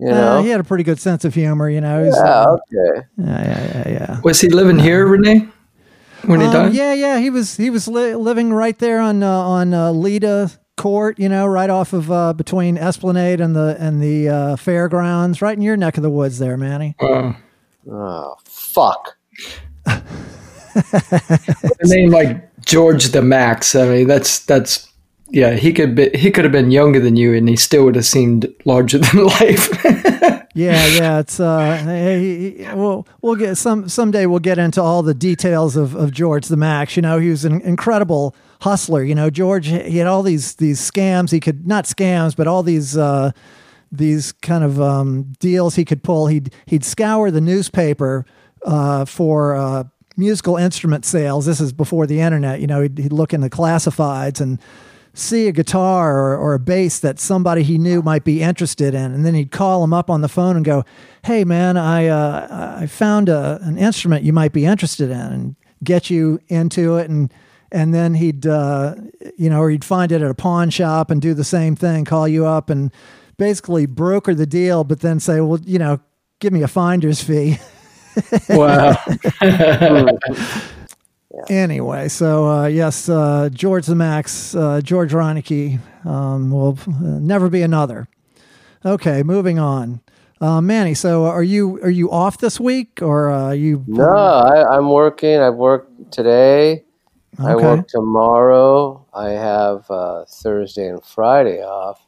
you 0.00 0.08
Uh, 0.10 0.42
he 0.42 0.48
had 0.48 0.60
a 0.60 0.64
pretty 0.64 0.84
good 0.84 0.98
sense 1.00 1.24
of 1.24 1.34
humor. 1.34 1.68
You 1.68 1.80
know. 1.80 2.04
He's, 2.04 2.16
yeah, 2.16 2.42
uh, 2.42 2.56
okay. 2.56 3.06
yeah, 3.18 3.44
yeah, 3.44 3.72
yeah, 3.74 3.88
yeah. 3.88 4.20
Was 4.22 4.40
he 4.40 4.48
living 4.48 4.78
here, 4.78 5.06
Renee? 5.06 5.48
When 6.24 6.40
he 6.40 6.46
Um, 6.46 6.52
died? 6.52 6.74
yeah, 6.74 6.92
yeah. 6.92 7.18
He 7.18 7.30
was 7.30 7.56
he 7.56 7.70
was 7.70 7.88
li- 7.88 8.14
living 8.14 8.52
right 8.52 8.78
there 8.78 9.00
on 9.00 9.22
uh, 9.22 9.28
on 9.30 9.72
uh, 9.72 9.90
Lita 9.92 10.50
Court. 10.76 11.18
You 11.18 11.28
know, 11.28 11.46
right 11.46 11.70
off 11.70 11.92
of 11.92 12.10
uh, 12.10 12.32
between 12.34 12.76
Esplanade 12.76 13.40
and 13.40 13.54
the 13.56 13.76
and 13.78 14.02
the 14.02 14.28
uh, 14.28 14.56
fairgrounds, 14.56 15.40
right 15.40 15.56
in 15.56 15.62
your 15.62 15.76
neck 15.76 15.96
of 15.96 16.02
the 16.02 16.10
woods, 16.10 16.38
there, 16.38 16.56
Manny. 16.56 16.94
Wow. 17.00 17.36
Oh, 17.90 18.34
fuck. 18.44 19.16
A 19.86 20.02
name 21.84 22.10
like 22.10 22.48
George 22.64 23.06
the 23.08 23.22
Max. 23.22 23.74
I 23.74 23.88
mean, 23.88 24.06
that's 24.06 24.40
that's 24.40 24.89
yeah. 25.30 25.52
He 25.54 25.72
could 25.72 25.94
be 25.94 26.10
he 26.14 26.30
could 26.30 26.44
have 26.44 26.52
been 26.52 26.70
younger 26.70 27.00
than 27.00 27.16
you, 27.16 27.34
and 27.34 27.48
he 27.48 27.56
still 27.56 27.84
would 27.84 27.94
have 27.96 28.06
seemed 28.06 28.52
larger 28.64 28.98
than 29.04 29.24
life. 29.24 29.68
Yeah, 30.52 30.84
yeah, 30.88 31.18
it's 31.20 31.38
uh, 31.38 31.76
he, 32.18 32.50
he- 32.64 32.74
we'll 32.74 33.06
we'll 33.22 33.36
get 33.36 33.56
some 33.56 33.88
someday 33.88 34.26
we'll 34.26 34.40
get 34.40 34.58
into 34.58 34.82
all 34.82 35.02
the 35.02 35.14
details 35.14 35.76
of, 35.76 35.94
of 35.94 36.10
George 36.12 36.48
the 36.48 36.56
Max. 36.56 36.96
You 36.96 37.02
know, 37.02 37.18
he 37.18 37.30
was 37.30 37.44
an 37.44 37.60
incredible 37.62 38.34
hustler. 38.60 39.02
You 39.04 39.14
know, 39.14 39.30
George 39.30 39.66
he 39.68 39.98
had 39.98 40.06
all 40.08 40.22
these 40.22 40.56
these 40.56 40.80
scams. 40.80 41.30
He 41.30 41.38
could 41.40 41.66
not 41.68 41.84
scams, 41.84 42.34
but 42.34 42.48
all 42.48 42.62
these 42.64 42.96
uh, 42.96 43.30
these 43.92 44.32
kind 44.32 44.64
of 44.64 44.80
um, 44.80 45.32
deals 45.38 45.76
he 45.76 45.84
could 45.84 46.02
pull. 46.02 46.26
He'd 46.26 46.52
he'd 46.66 46.84
scour 46.84 47.30
the 47.30 47.40
newspaper 47.40 48.26
uh, 48.64 49.04
for 49.04 49.54
uh, 49.54 49.84
musical 50.16 50.56
instrument 50.56 51.04
sales. 51.04 51.46
This 51.46 51.60
is 51.60 51.72
before 51.72 52.08
the 52.08 52.20
internet. 52.20 52.60
You 52.60 52.66
know, 52.66 52.82
he'd, 52.82 52.98
he'd 52.98 53.12
look 53.12 53.32
in 53.32 53.40
the 53.40 53.50
classifieds 53.50 54.40
and 54.40 54.58
see 55.20 55.46
a 55.46 55.52
guitar 55.52 56.16
or, 56.16 56.36
or 56.36 56.54
a 56.54 56.58
bass 56.58 56.98
that 57.00 57.20
somebody 57.20 57.62
he 57.62 57.78
knew 57.78 58.02
might 58.02 58.24
be 58.24 58.42
interested 58.42 58.94
in, 58.94 59.12
and 59.12 59.24
then 59.24 59.34
he'd 59.34 59.50
call 59.50 59.84
him 59.84 59.92
up 59.92 60.10
on 60.10 60.20
the 60.20 60.28
phone 60.28 60.56
and 60.56 60.64
go, 60.64 60.84
"Hey, 61.24 61.44
man, 61.44 61.76
I 61.76 62.06
uh, 62.06 62.76
I 62.80 62.86
found 62.86 63.28
a, 63.28 63.58
an 63.62 63.78
instrument 63.78 64.24
you 64.24 64.32
might 64.32 64.52
be 64.52 64.64
interested 64.64 65.10
in," 65.10 65.18
and 65.18 65.56
get 65.84 66.10
you 66.10 66.40
into 66.48 66.96
it, 66.96 67.08
and 67.10 67.32
and 67.72 67.94
then 67.94 68.14
he'd 68.14 68.46
uh, 68.46 68.94
you 69.36 69.50
know, 69.50 69.60
or 69.60 69.70
he'd 69.70 69.84
find 69.84 70.12
it 70.12 70.22
at 70.22 70.30
a 70.30 70.34
pawn 70.34 70.70
shop 70.70 71.10
and 71.10 71.20
do 71.22 71.34
the 71.34 71.44
same 71.44 71.76
thing, 71.76 72.04
call 72.04 72.26
you 72.26 72.46
up 72.46 72.70
and 72.70 72.92
basically 73.36 73.86
broker 73.86 74.34
the 74.34 74.46
deal, 74.46 74.84
but 74.84 75.00
then 75.00 75.20
say, 75.20 75.40
"Well, 75.40 75.60
you 75.64 75.78
know, 75.78 76.00
give 76.40 76.52
me 76.52 76.62
a 76.62 76.68
finder's 76.68 77.22
fee." 77.22 77.58
wow. 78.48 78.96
Anyway, 81.48 82.08
so 82.08 82.48
uh, 82.48 82.66
yes, 82.66 83.08
uh, 83.08 83.48
George 83.52 83.86
the 83.86 83.94
Max, 83.94 84.54
uh, 84.54 84.80
George 84.82 85.12
Reineke 85.12 85.78
um, 86.04 86.50
will 86.50 86.78
uh, 86.86 87.18
never 87.20 87.48
be 87.48 87.62
another. 87.62 88.08
Okay, 88.84 89.22
moving 89.22 89.58
on. 89.58 90.00
Uh, 90.40 90.60
Manny, 90.60 90.94
so 90.94 91.26
are 91.26 91.42
you 91.42 91.78
are 91.82 91.90
you 91.90 92.10
off 92.10 92.38
this 92.38 92.58
week 92.58 93.00
or 93.02 93.30
uh, 93.30 93.48
are 93.48 93.54
you? 93.54 93.84
No, 93.86 94.08
I, 94.08 94.76
I'm 94.76 94.88
working. 94.88 95.38
I've 95.38 95.54
worked 95.54 96.10
today. 96.12 96.84
I 97.38 97.54
work 97.54 97.86
tomorrow. 97.88 99.06
I 99.14 99.30
have 99.30 99.90
uh, 99.90 100.24
Thursday 100.26 100.88
and 100.88 101.04
Friday 101.04 101.62
off 101.62 102.06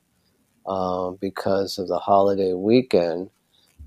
um, 0.67 1.17
because 1.21 1.79
of 1.79 1.89
the 1.89 1.99
holiday 1.99 2.55
weekend. 2.55 3.31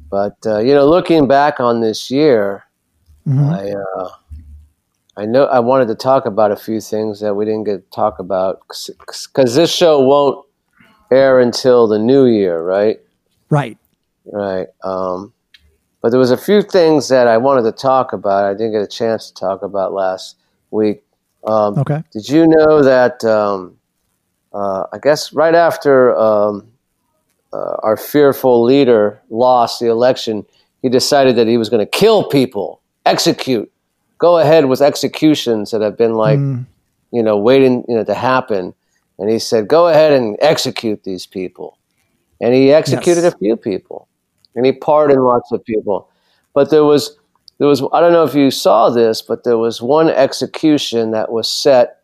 But 0.09 0.37
uh, 0.45 0.59
you 0.59 0.73
know, 0.73 0.87
looking 0.87 1.27
back 1.27 1.59
on 1.59 1.81
this 1.81 2.09
year, 2.09 2.63
Mhm. 3.27 3.49
I 3.51 3.71
uh, 3.73 4.09
I 5.17 5.25
know 5.25 5.45
I 5.45 5.59
wanted 5.59 5.87
to 5.87 5.95
talk 5.95 6.25
about 6.25 6.51
a 6.51 6.55
few 6.55 6.81
things 6.81 7.21
that 7.21 7.35
we 7.35 7.45
didn't 7.45 7.63
get 7.63 7.83
to 7.83 7.95
talk 7.95 8.19
about 8.19 8.61
because 8.67 9.55
this 9.55 9.73
show 9.73 10.01
won't 10.01 10.45
air 11.11 11.39
until 11.39 11.87
the 11.87 11.99
new 11.99 12.25
year, 12.25 12.61
right? 12.61 12.99
Right. 13.49 13.77
Right. 14.25 14.67
Um, 14.83 15.33
but 16.01 16.09
there 16.09 16.19
was 16.19 16.31
a 16.31 16.37
few 16.37 16.61
things 16.61 17.07
that 17.09 17.27
I 17.27 17.37
wanted 17.37 17.63
to 17.63 17.71
talk 17.71 18.11
about. 18.11 18.45
I 18.45 18.53
didn't 18.53 18.73
get 18.73 18.81
a 18.81 18.87
chance 18.87 19.31
to 19.31 19.33
talk 19.33 19.61
about 19.61 19.93
last 19.93 20.35
week. 20.71 21.03
Um, 21.45 21.77
Okay. 21.79 22.03
Did 22.11 22.29
you 22.29 22.47
know 22.47 22.81
that? 22.83 23.23
Um, 23.23 23.77
uh, 24.53 24.85
I 24.93 24.99
guess 24.99 25.33
right 25.33 25.53
after 25.53 26.15
um, 26.17 26.67
uh, 27.51 27.75
our 27.83 27.97
fearful 27.97 28.63
leader 28.63 29.21
lost 29.29 29.79
the 29.79 29.87
election, 29.87 30.45
he 30.81 30.89
decided 30.89 31.35
that 31.35 31.47
he 31.47 31.57
was 31.57 31.69
going 31.69 31.85
to 31.85 31.89
kill 31.89 32.29
people, 32.29 32.81
execute, 33.05 33.71
go 34.17 34.37
ahead 34.37 34.65
with 34.65 34.81
executions 34.81 35.71
that 35.71 35.81
have 35.81 35.97
been 35.97 36.15
like, 36.15 36.39
Mm, 36.39 36.65
you 37.11 37.23
know, 37.23 37.37
waiting, 37.37 37.83
you 37.87 37.95
know, 37.95 38.03
to 38.03 38.13
happen. 38.13 38.73
And 39.17 39.29
he 39.29 39.39
said, 39.39 39.67
"Go 39.67 39.87
ahead 39.87 40.11
and 40.11 40.37
execute 40.41 41.03
these 41.03 41.25
people." 41.25 41.77
And 42.41 42.53
he 42.53 42.73
executed 42.73 43.23
Yes. 43.23 43.33
a 43.33 43.37
few 43.37 43.55
people, 43.55 44.07
and 44.55 44.65
he 44.65 44.73
pardoned 44.73 45.23
lots 45.23 45.51
of 45.51 45.63
people. 45.63 46.09
But 46.53 46.69
there 46.69 46.83
was, 46.83 47.17
there 47.57 47.67
was, 47.67 47.81
I 47.93 48.01
don't 48.01 48.11
know 48.11 48.23
if 48.23 48.35
you 48.35 48.51
saw 48.51 48.89
this, 48.89 49.21
but 49.21 49.43
there 49.43 49.57
was 49.57 49.81
one 49.81 50.09
execution 50.09 51.11
that 51.11 51.31
was 51.31 51.47
set 51.47 52.01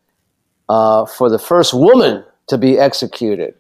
uh, 0.69 1.05
for 1.05 1.29
the 1.29 1.39
first 1.39 1.73
woman 1.73 2.23
to 2.47 2.57
be 2.57 2.79
executed 2.79 3.55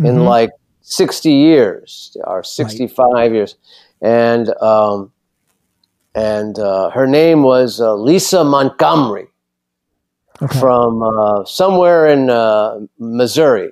in 0.00 0.16
mhm. 0.16 0.24
like 0.24 0.50
60 0.82 1.30
years 1.30 2.16
or 2.24 2.42
65 2.42 3.32
years. 3.32 3.54
And, 4.02 4.48
um, 4.60 5.12
and 6.14 6.58
uh, 6.58 6.90
her 6.90 7.06
name 7.06 7.42
was 7.42 7.80
uh, 7.80 7.94
Lisa 7.94 8.44
Montgomery 8.44 9.28
okay. 10.42 10.58
from 10.58 11.02
uh, 11.02 11.44
somewhere 11.44 12.06
in 12.06 12.30
uh, 12.30 12.80
Missouri 12.98 13.70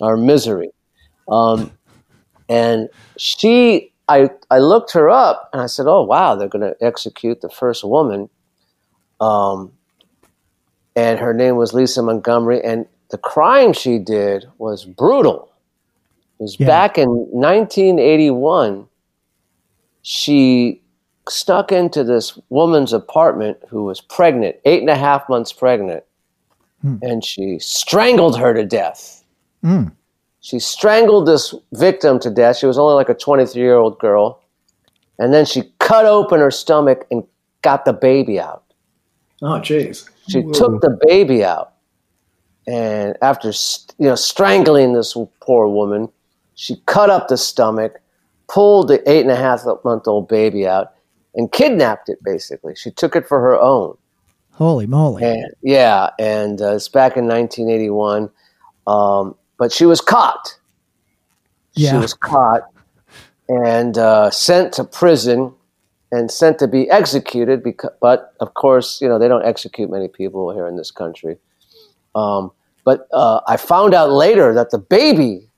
or 0.00 0.16
Missouri. 0.16 0.70
Um, 1.28 1.70
and 2.48 2.88
she, 3.16 3.92
I, 4.08 4.30
I 4.50 4.58
looked 4.58 4.92
her 4.92 5.08
up 5.08 5.48
and 5.52 5.62
I 5.62 5.66
said, 5.66 5.86
oh, 5.86 6.02
wow, 6.02 6.34
they're 6.34 6.48
going 6.48 6.68
to 6.68 6.76
execute 6.84 7.40
the 7.40 7.48
first 7.50 7.84
woman. 7.84 8.28
Um, 9.20 9.72
and 10.96 11.20
her 11.20 11.32
name 11.32 11.56
was 11.56 11.72
Lisa 11.72 12.02
Montgomery. 12.02 12.60
And 12.64 12.86
the 13.10 13.18
crime 13.18 13.72
she 13.72 13.98
did 13.98 14.46
was 14.58 14.84
brutal. 14.84 15.52
It 16.40 16.42
was 16.44 16.58
Yeah. 16.58 16.66
back 16.66 16.98
in 16.98 17.08
1981. 17.08 18.88
She 20.02 20.82
snuck 21.28 21.72
into 21.72 22.04
this 22.04 22.38
woman's 22.48 22.92
apartment 22.92 23.58
who 23.68 23.84
was 23.84 24.00
pregnant, 24.00 24.56
eight 24.64 24.80
and 24.80 24.90
a 24.90 24.96
half 24.96 25.28
months 25.28 25.52
pregnant, 25.52 26.04
and 27.02 27.24
she 27.24 27.58
strangled 27.58 28.38
her 28.38 28.54
to 28.54 28.64
death. 28.64 29.24
Mm. 29.64 29.92
She 30.40 30.58
strangled 30.58 31.26
this 31.26 31.54
victim 31.72 32.18
to 32.20 32.30
death. 32.30 32.56
She 32.56 32.66
was 32.66 32.78
only 32.78 32.94
like 32.94 33.10
a 33.10 33.14
23 33.14 33.60
year 33.60 33.76
old 33.76 33.98
girl. 33.98 34.42
And 35.18 35.34
then 35.34 35.44
she 35.44 35.64
cut 35.78 36.06
open 36.06 36.40
her 36.40 36.50
stomach 36.50 37.06
and 37.10 37.22
got 37.60 37.84
the 37.84 37.92
baby 37.92 38.40
out. 38.40 38.64
Oh, 39.42 39.60
jeez. 39.60 40.08
She 40.28 40.42
took 40.52 40.80
the 40.80 40.98
baby 41.06 41.44
out, 41.44 41.72
and 42.66 43.16
after 43.20 43.52
st- 43.52 43.94
you 43.98 44.06
know 44.06 44.14
strangling 44.14 44.92
this 44.92 45.16
poor 45.40 45.66
woman, 45.66 46.08
she 46.54 46.76
cut 46.86 47.10
up 47.10 47.28
the 47.28 47.36
stomach, 47.36 48.00
pulled 48.48 48.88
the 48.88 49.10
eight 49.10 49.22
and 49.22 49.30
a 49.30 49.36
half 49.36 49.64
month 49.84 50.06
old 50.06 50.28
baby 50.28 50.68
out, 50.68 50.92
and 51.34 51.50
kidnapped 51.52 52.08
it. 52.08 52.18
Basically, 52.22 52.74
she 52.74 52.90
took 52.90 53.16
it 53.16 53.26
for 53.26 53.40
her 53.40 53.58
own. 53.58 53.96
Holy 54.52 54.86
moly. 54.86 55.24
And 55.24 55.52
yeah, 55.62 56.10
and 56.18 56.60
uh, 56.60 56.74
it's 56.74 56.88
back 56.88 57.16
in 57.16 57.26
1981, 57.26 58.30
um, 58.86 59.34
but 59.58 59.72
she 59.72 59.86
was 59.86 60.00
caught. 60.00 60.58
She 61.76 61.96
was 61.96 62.12
caught 62.12 62.62
and 63.48 63.96
uh, 63.96 64.30
sent 64.30 64.74
to 64.74 64.84
prison 64.84 65.54
and 66.12 66.30
sent 66.30 66.58
to 66.58 66.68
be 66.68 66.90
executed. 66.90 67.62
Because, 67.62 67.90
but 68.00 68.34
of 68.40 68.54
course, 68.54 69.00
you 69.00 69.08
know 69.08 69.18
they 69.18 69.28
don't 69.28 69.44
execute 69.44 69.90
many 69.90 70.08
people 70.08 70.52
here 70.52 70.66
in 70.66 70.76
this 70.76 70.90
country. 70.90 71.36
Um, 72.14 72.52
but 72.84 73.06
uh, 73.12 73.40
I 73.46 73.56
found 73.56 73.94
out 73.94 74.10
later 74.10 74.54
that 74.54 74.70
the 74.70 74.78
baby 74.78 75.49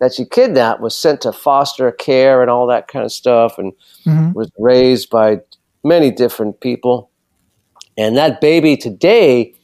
that 0.00 0.14
she 0.14 0.24
kidnapped 0.24 0.80
was 0.80 0.96
sent 0.96 1.20
to 1.22 1.32
foster 1.32 1.92
care 1.92 2.40
and 2.42 2.50
all 2.50 2.66
that 2.66 2.88
kind 2.88 3.04
of 3.04 3.12
stuff, 3.12 3.58
and 3.58 3.72
Mhm. 4.06 4.34
was 4.34 4.50
raised 4.58 5.10
by 5.10 5.40
many 5.84 6.10
different 6.10 6.60
people. 6.60 7.10
And 7.96 8.16
that 8.16 8.40
baby 8.40 8.76
today 8.76 9.54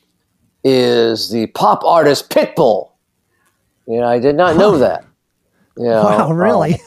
is 0.64 1.30
the 1.30 1.46
pop 1.48 1.84
artist 1.84 2.28
Pitbull. 2.30 2.90
You 3.86 4.00
know, 4.00 4.06
I 4.06 4.18
did 4.18 4.34
not 4.36 4.56
know 4.56 4.78
that. 4.78 5.04
You 5.76 5.84
know, 5.84 6.02
wow, 6.04 6.32
really? 6.32 6.74
uh, 6.74 6.78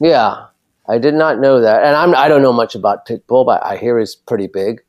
yeah, 0.00 0.44
I 0.88 0.98
did 0.98 1.14
not 1.14 1.38
know 1.40 1.60
that, 1.60 1.84
and 1.84 1.96
I'm 1.96 2.14
I 2.14 2.28
don't 2.28 2.42
know 2.42 2.52
much 2.52 2.74
about 2.74 3.06
Pitbull, 3.06 3.46
but 3.46 3.64
I 3.64 3.76
hear 3.76 3.98
he's 3.98 4.14
pretty 4.14 4.46
big. 4.48 4.82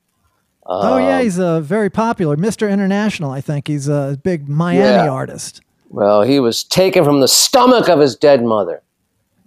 oh, 0.68 0.98
yeah. 0.98 1.18
Um, 1.18 1.24
He's 1.24 1.40
uh, 1.40 1.60
very 1.62 1.92
popular. 1.92 2.36
Mr. 2.38 2.70
International, 2.72 3.30
I 3.32 3.40
think. 3.40 3.68
He's 3.68 3.88
a 3.88 4.20
big 4.24 4.50
Miami 4.50 4.80
Yeah. 5.06 5.10
artist. 5.10 5.62
Well, 5.96 6.24
he 6.24 6.42
was 6.42 6.62
taken 6.62 7.06
from 7.06 7.22
the 7.22 7.28
stomach 7.30 7.88
of 7.88 8.02
his 8.02 8.18
dead 8.18 8.44
mother. 8.44 8.82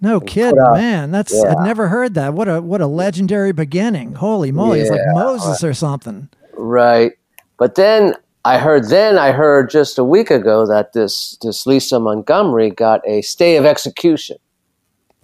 No 0.01 0.19
kidding, 0.19 0.57
man. 0.57 1.11
That's 1.11 1.35
Yeah. 1.35 1.55
I'd 1.55 1.67
never 1.67 1.89
heard 1.89 2.15
that. 2.15 2.33
What 2.33 2.49
a 2.49 2.63
what 2.63 2.81
a 2.81 2.87
legendary 2.87 3.53
beginning. 3.53 4.15
Holy 4.15 4.51
moly, 4.51 4.81
it's 4.81 4.91
like 4.91 5.01
Moses 5.13 5.63
or 5.63 5.75
something. 5.75 6.31
Right. 6.55 7.13
But 7.59 7.75
then 7.75 8.15
I 8.47 8.57
heard 8.57 8.89
then 8.89 9.19
I 9.19 9.33
heard 9.33 9.69
just 9.69 9.99
a 9.99 10.05
week 10.05 10.31
ago 10.31 10.67
that 10.67 10.95
this 10.95 11.37
this 11.43 11.67
Lisa 11.67 12.01
Montgomery 12.01 12.71
got 12.71 13.07
a 13.07 13.21
stay 13.21 13.57
of 13.57 13.67
execution. 13.67 14.39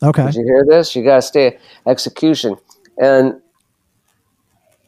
Okay. 0.02 0.26
Did 0.26 0.34
you 0.34 0.44
hear 0.44 0.66
this? 0.68 0.90
She 0.90 1.00
got 1.00 1.18
a 1.18 1.22
stay 1.22 1.46
of 1.46 1.54
execution. 1.86 2.56
And 2.98 3.40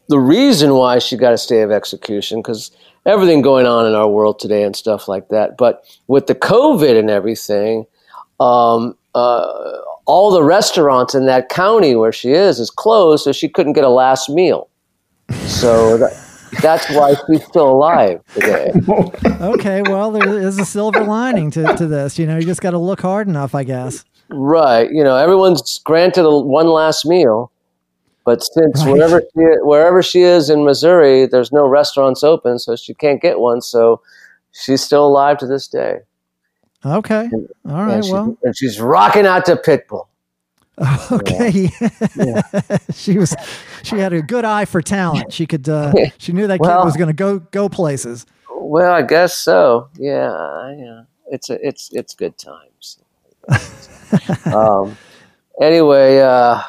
the 0.07 0.19
reason 0.19 0.75
why 0.75 0.99
she 0.99 1.17
got 1.17 1.33
a 1.33 1.37
stay 1.39 1.61
of 1.61 1.71
execution, 1.71 2.43
because 2.43 2.69
everything 3.07 3.41
going 3.41 3.65
on 3.65 3.87
in 3.87 3.95
our 3.95 4.07
world 4.07 4.39
today 4.39 4.63
and 4.63 4.75
stuff 4.75 5.07
like 5.07 5.29
that. 5.29 5.57
But 5.57 5.83
with 6.07 6.27
the 6.27 6.35
COVID 6.35 6.99
and 6.99 7.09
everything, 7.09 7.85
um, 8.39 8.95
uh, 9.15 9.79
all 10.05 10.31
the 10.31 10.43
restaurants 10.43 11.15
in 11.15 11.25
that 11.25 11.49
county 11.49 11.95
where 11.95 12.11
she 12.11 12.31
is 12.31 12.59
is 12.59 12.69
closed, 12.69 13.23
so 13.23 13.31
she 13.31 13.49
couldn't 13.49 13.73
get 13.73 13.83
a 13.83 13.89
last 13.89 14.29
meal. 14.29 14.69
So 15.45 15.97
that, 15.97 16.13
that's 16.61 16.89
why 16.91 17.15
she's 17.25 17.43
still 17.45 17.69
alive 17.71 18.21
today. 18.33 18.71
Okay, 19.39 19.83
well, 19.83 20.11
there 20.11 20.39
is 20.39 20.57
a 20.57 20.65
silver 20.65 21.03
lining 21.03 21.51
to, 21.51 21.63
to 21.75 21.85
this. 21.85 22.17
You 22.17 22.25
know, 22.25 22.37
you 22.37 22.45
just 22.45 22.61
got 22.61 22.71
to 22.71 22.77
look 22.79 23.01
hard 23.01 23.27
enough, 23.27 23.53
I 23.53 23.63
guess. 23.63 24.03
Right. 24.29 24.91
You 24.91 25.03
know, 25.03 25.15
everyone's 25.15 25.79
granted 25.79 26.25
a, 26.25 26.37
one 26.39 26.67
last 26.67 27.05
meal, 27.05 27.51
but 28.27 28.43
since 28.43 28.83
Right. 28.83 28.91
wherever 28.91 29.21
she, 29.21 29.41
wherever 29.61 30.03
she 30.03 30.21
is 30.23 30.49
in 30.49 30.65
Missouri, 30.65 31.27
there's 31.27 31.53
no 31.53 31.65
restaurants 31.65 32.25
open, 32.25 32.59
so 32.59 32.75
she 32.75 32.93
can't 32.93 33.21
get 33.21 33.39
one. 33.39 33.61
So 33.61 34.01
she's 34.51 34.83
still 34.83 35.07
alive 35.07 35.37
to 35.37 35.47
this 35.47 35.65
day. 35.69 35.99
Okay. 36.85 37.29
All 37.65 37.71
and, 37.73 37.87
right. 37.87 38.03
she- 38.03 38.11
Well, 38.11 38.37
and 38.43 38.53
she's 38.57 38.81
rocking 38.81 39.25
out 39.25 39.45
to 39.45 39.55
Pitbull. 39.55 40.07
okay. 41.09 41.69
she 42.93 43.17
was, 43.17 43.33
she 43.83 43.97
had 43.97 44.11
a 44.11 44.21
good 44.21 44.43
eye 44.43 44.65
for 44.65 44.81
talent. 44.81 45.31
She 45.31 45.47
could, 45.47 45.69
uh, 45.69 45.93
she 46.17 46.33
knew 46.33 46.47
that 46.47 46.59
kid 46.59 46.67
was 46.67 46.97
going 46.97 47.07
to 47.07 47.13
go, 47.13 47.39
go 47.39 47.69
places. 47.69 48.25
Well, 48.53 48.91
I 48.91 49.03
guess 49.03 49.37
so. 49.37 49.87
Yeah, 49.97 50.75
yeah. 50.77 51.03
It's 51.31 51.49
a, 51.49 51.65
it's 51.65 51.93
it's 51.93 52.13
good 52.13 52.35
times. 52.37 52.99
um, 54.45 54.97
anyway, 55.61 56.19
uh, 56.19 56.61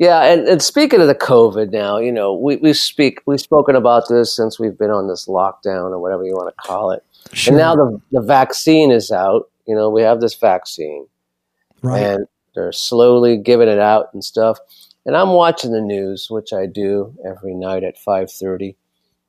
yeah, 0.00 0.22
and, 0.32 0.48
and 0.48 0.62
speaking 0.62 1.02
of 1.02 1.08
the 1.08 1.14
COVID 1.14 1.72
now, 1.72 1.98
you 1.98 2.10
know, 2.10 2.34
we, 2.34 2.56
we 2.56 2.72
speak 2.72 3.20
we've 3.26 3.38
spoken 3.40 3.76
about 3.76 4.08
this 4.08 4.34
since 4.34 4.58
we've 4.58 4.78
been 4.78 4.90
on 4.90 5.08
this 5.08 5.26
lockdown 5.26 5.90
or 5.90 5.98
whatever 5.98 6.24
you 6.24 6.32
want 6.32 6.48
to 6.48 6.62
call 6.62 6.90
it. 6.90 7.04
Sure. 7.34 7.52
And 7.52 7.58
now 7.58 7.74
the 7.76 8.00
the 8.10 8.22
vaccine 8.22 8.90
is 8.90 9.12
out. 9.12 9.50
You 9.66 9.74
know, 9.74 9.90
we 9.90 10.00
have 10.00 10.22
this 10.22 10.34
vaccine, 10.34 11.06
right. 11.82 12.02
and 12.02 12.26
they're 12.54 12.72
slowly 12.72 13.36
giving 13.36 13.68
it 13.68 13.78
out 13.78 14.06
and 14.14 14.24
stuff. 14.24 14.58
And 15.04 15.14
I'm 15.14 15.30
watching 15.30 15.72
the 15.72 15.82
news, 15.82 16.28
which 16.30 16.54
I 16.54 16.64
do 16.64 17.14
every 17.22 17.54
night 17.54 17.84
at 17.84 17.98
5:30. 17.98 18.76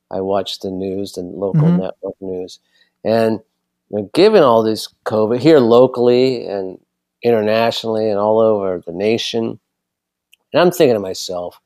I 0.10 0.22
watch 0.22 0.60
the 0.62 0.72
news, 0.72 1.14
the 1.14 1.22
local 1.22 1.64
Mhm. 1.64 1.80
network 1.82 2.16
news, 2.22 2.60
and 3.04 3.42
they're 3.90 4.08
giving 4.14 4.42
all 4.42 4.64
this 4.64 4.88
COVID 5.06 5.40
here 5.40 5.60
locally 5.60 6.48
and 6.48 6.80
internationally 7.24 8.10
and 8.10 8.18
all 8.18 8.40
over 8.40 8.82
the 8.86 8.94
nation. 8.94 9.60
And 10.54 10.62
I'm 10.62 10.72
thinking 10.72 10.96
to 10.96 11.00
myself, 11.00 11.60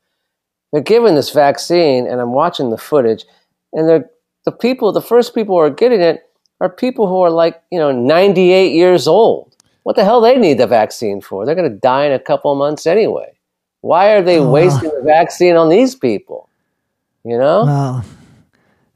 they're 0.72 0.82
giving 0.82 1.14
this 1.14 1.30
vaccine, 1.30 2.06
and 2.06 2.20
I'm 2.20 2.32
watching 2.32 2.70
the 2.70 2.78
footage, 2.78 3.24
and 3.72 3.88
they're 3.88 4.10
the 4.44 4.52
people, 4.52 4.92
the 4.92 5.00
first 5.02 5.34
people 5.34 5.54
who 5.56 5.60
are 5.60 5.70
getting 5.70 6.00
it 6.00 6.22
are 6.60 6.68
people 6.68 7.06
who 7.08 7.20
are 7.20 7.30
like, 7.30 7.60
you 7.70 7.78
know, 7.78 7.90
98 7.92 8.72
years 8.72 9.06
old. 9.08 9.54
What 9.82 9.96
the 9.96 10.04
hell 10.04 10.20
they 10.20 10.36
need 10.36 10.58
the 10.58 10.66
vaccine 10.66 11.20
for? 11.20 11.44
They're 11.44 11.54
going 11.54 11.70
to 11.70 11.76
die 11.78 12.06
in 12.06 12.12
a 12.12 12.18
couple 12.18 12.50
of 12.52 12.58
months 12.58 12.86
anyway. 12.86 13.36
Why 13.82 14.12
are 14.14 14.22
they 14.22 14.38
Oh, 14.38 14.44
wow. 14.46 14.52
wasting 14.52 14.90
the 14.90 15.02
vaccine 15.04 15.56
on 15.56 15.68
these 15.68 15.94
people? 15.94 16.48
You 17.24 17.38
know? 17.38 17.64
Well, 17.64 18.04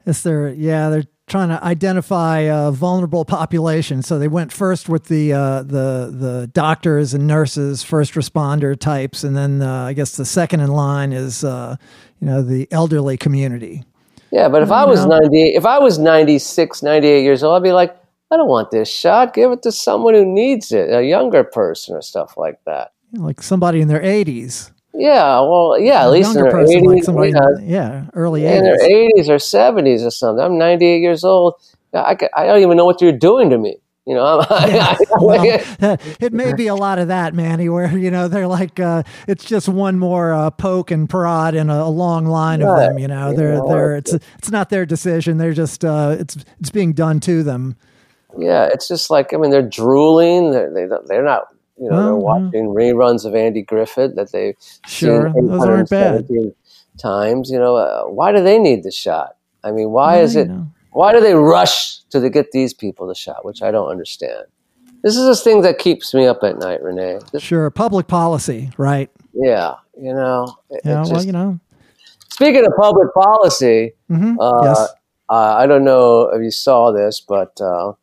it's 0.05 0.23
their 0.23 0.49
yeah. 0.49 0.89
They're 0.89 1.03
trying 1.31 1.47
to 1.49 1.63
identify 1.63 2.39
a 2.39 2.71
vulnerable 2.71 3.23
populations. 3.25 4.05
so 4.05 4.19
they 4.19 4.27
went 4.27 4.51
first 4.51 4.89
with 4.89 5.05
the 5.05 5.31
uh, 5.33 5.63
the 5.63 6.13
the 6.13 6.49
doctors 6.53 7.13
and 7.13 7.25
nurses, 7.25 7.81
first 7.83 8.13
responder 8.13 8.77
types, 8.77 9.23
and 9.23 9.35
then 9.35 9.61
uh, 9.61 9.85
I 9.85 9.93
guess 9.93 10.17
the 10.17 10.25
second 10.25 10.59
in 10.59 10.69
line 10.69 11.13
is 11.13 11.43
uh, 11.43 11.77
you 12.19 12.27
know 12.27 12.41
the 12.43 12.67
elderly 12.71 13.17
community. 13.17 13.83
Yeah, 14.31 14.49
but 14.49 14.61
if 14.61 14.69
You 14.69 14.75
I 14.75 14.85
was 14.85 15.05
know? 15.05 15.17
98, 15.19 15.55
if 15.55 15.65
I 15.65 15.79
was 15.79 15.97
96, 15.99 16.83
98 16.83 17.21
years 17.23 17.43
old, 17.43 17.55
I'd 17.55 17.63
be 17.63 17.73
like, 17.73 17.97
I 18.31 18.37
don't 18.37 18.47
want 18.47 18.71
this 18.71 18.89
shot. 18.89 19.33
Give 19.33 19.51
it 19.51 19.61
to 19.63 19.71
someone 19.73 20.13
who 20.13 20.25
needs 20.25 20.71
it, 20.71 20.89
a 20.93 21.03
younger 21.03 21.43
person 21.43 21.95
or 21.95 22.01
stuff 22.01 22.37
like 22.37 22.59
that. 22.65 22.91
Like 23.13 23.41
somebody 23.41 23.81
in 23.81 23.87
their 23.89 24.01
eighties, 24.01 24.71
Yeah, 24.93 25.39
well, 25.41 25.77
yeah, 25.79 26.03
at 26.03 26.11
least 26.11 26.35
in 26.35 26.41
their 26.43 26.51
person, 26.51 26.81
80s, 26.81 26.85
like 26.95 27.03
somebody, 27.03 27.31
yeah, 27.31 27.57
yeah, 27.63 28.05
early 28.13 28.45
in 28.45 28.63
their 28.63 28.81
eighties. 28.81 29.29
or 29.29 29.35
70s 29.37 30.05
or 30.05 30.11
something. 30.11 30.43
I'm 30.43 30.57
98 30.57 30.99
years 30.99 31.23
old. 31.23 31.55
I, 31.93 32.17
I 32.35 32.45
don't 32.45 32.61
even 32.61 32.77
know 32.77 32.85
what 32.85 33.01
you're 33.01 33.11
doing 33.11 33.49
to 33.51 33.57
me. 33.57 33.77
You 34.05 34.15
know, 34.15 34.43
Yeah, 34.49 34.97
well, 35.19 35.43
it 36.19 36.33
may 36.33 36.53
be 36.53 36.67
a 36.67 36.75
lot 36.75 36.99
of 36.99 37.07
that, 37.09 37.33
Manny, 37.35 37.69
where 37.69 37.95
you 37.97 38.09
know 38.11 38.27
they're 38.27 38.47
like 38.47 38.79
uh, 38.79 39.03
it's 39.27 39.45
just 39.45 39.69
one 39.69 39.97
more 39.99 40.33
uh, 40.33 40.49
poke 40.49 40.91
and 40.91 41.07
prod 41.09 41.53
in 41.55 41.69
a, 41.69 41.83
a 41.83 41.89
long 41.89 42.25
line 42.25 42.61
of 42.61 42.75
them. 42.77 42.97
You 42.97 43.07
know, 43.07 43.29
You 43.29 43.37
they're 43.37 43.53
know, 43.53 43.67
they're 43.69 43.95
it's 43.97 44.13
it's 44.13 44.49
not 44.51 44.69
their 44.69 44.85
decision. 44.85 45.37
They're 45.37 45.53
just 45.53 45.85
uh, 45.85 46.17
it's 46.19 46.35
it's 46.59 46.71
being 46.71 46.93
done 46.93 47.19
to 47.21 47.43
them. 47.43 47.77
yeah, 48.37 48.65
it's 48.73 48.87
just 48.87 49.09
like 49.11 49.33
I 49.33 49.37
mean, 49.37 49.51
they're 49.51 49.61
drooling. 49.61 50.51
They're 50.51 50.73
they, 50.73 50.87
don't- 50.87 51.07
they're 51.07 51.23
not. 51.23 51.43
You 51.81 51.89
know, 51.89 51.95
they're 52.03 52.11
yeah. 52.11 52.11
watching 52.11 52.67
reruns 52.67 53.25
of 53.25 53.33
Andy 53.33 53.63
Griffith 53.63 54.15
that 54.15 54.31
they've 54.31 54.55
Sure, 54.85 55.31
seen 55.33 55.47
those 55.47 55.65
aren't 55.65 55.89
bad. 55.89 56.25
817 56.29 56.53
times. 57.01 57.49
You 57.49 57.57
know, 57.57 57.75
uh, 57.75 58.03
why 58.03 58.31
do 58.31 58.43
they 58.43 58.59
need 58.59 58.83
the 58.83 58.91
shot? 58.91 59.35
I 59.63 59.71
mean, 59.71 59.89
why 59.89 60.19
is 60.19 60.35
it? 60.35 60.47
know. 60.47 60.71
Why 60.91 61.11
do 61.11 61.19
they 61.19 61.33
rush 61.33 61.99
to 62.11 62.19
the, 62.19 62.29
get 62.29 62.51
these 62.51 62.73
people 62.73 63.07
the 63.07 63.15
shot? 63.15 63.43
Which 63.45 63.61
I 63.63 63.71
don't 63.71 63.89
understand. 63.89 64.45
This 65.03 65.15
is 65.17 65.25
the 65.25 65.35
thing 65.43 65.61
that 65.63 65.79
keeps 65.79 66.13
me 66.13 66.27
up 66.27 66.43
at 66.43 66.59
night, 66.59 66.83
Renee. 66.83 67.19
This, 67.33 67.41
Sure, 67.41 67.69
public 67.71 68.07
policy, 68.07 68.69
right? 68.77 69.09
yeah, 69.33 69.75
you 69.97 70.13
know. 70.13 70.57
it- 70.69 70.81
it 70.83 70.85
Yeah, 70.85 71.05
well, 71.07 71.25
you 71.25 71.31
know. 71.31 71.59
speaking 72.29 72.63
of 72.65 72.73
public 72.77 73.11
policy, 73.15 73.93
hmm 74.07 74.35
uh, 74.39 74.63
yes. 74.63 74.89
uh, 75.29 75.55
I 75.57 75.65
don't 75.65 75.83
know 75.83 76.29
if 76.29 76.43
you 76.43 76.51
saw 76.51 76.91
this, 76.91 77.19
but 77.21 77.59
uh, 77.59 77.93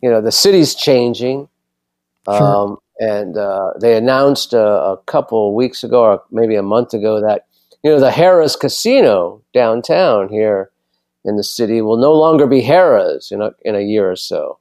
you 0.00 0.08
know 0.08 0.20
the 0.22 0.32
city's 0.32 0.74
changing, 0.74 1.48
Sure. 2.26 2.38
And 2.98 3.36
uh, 3.36 3.72
they 3.80 3.96
announced 3.96 4.52
a, 4.52 4.66
a 4.66 4.96
couple 5.06 5.54
weeks 5.54 5.84
ago, 5.84 6.02
or 6.02 6.22
maybe 6.30 6.56
a 6.56 6.62
month 6.62 6.94
ago, 6.94 7.20
that 7.20 7.46
you 7.82 7.90
know 7.90 8.00
the 8.00 8.10
Harrah's 8.10 8.56
Casino 8.56 9.42
downtown 9.52 10.28
here 10.28 10.70
in 11.24 11.36
the 11.36 11.44
city 11.44 11.80
will 11.82 11.96
no 11.96 12.12
longer 12.12 12.46
be 12.46 12.62
Harrah's 12.62 13.30
in 13.30 13.42
a, 13.42 13.50
in 13.62 13.74
a 13.74 13.80
year 13.80 14.10
or 14.10 14.16
so. 14.16 14.58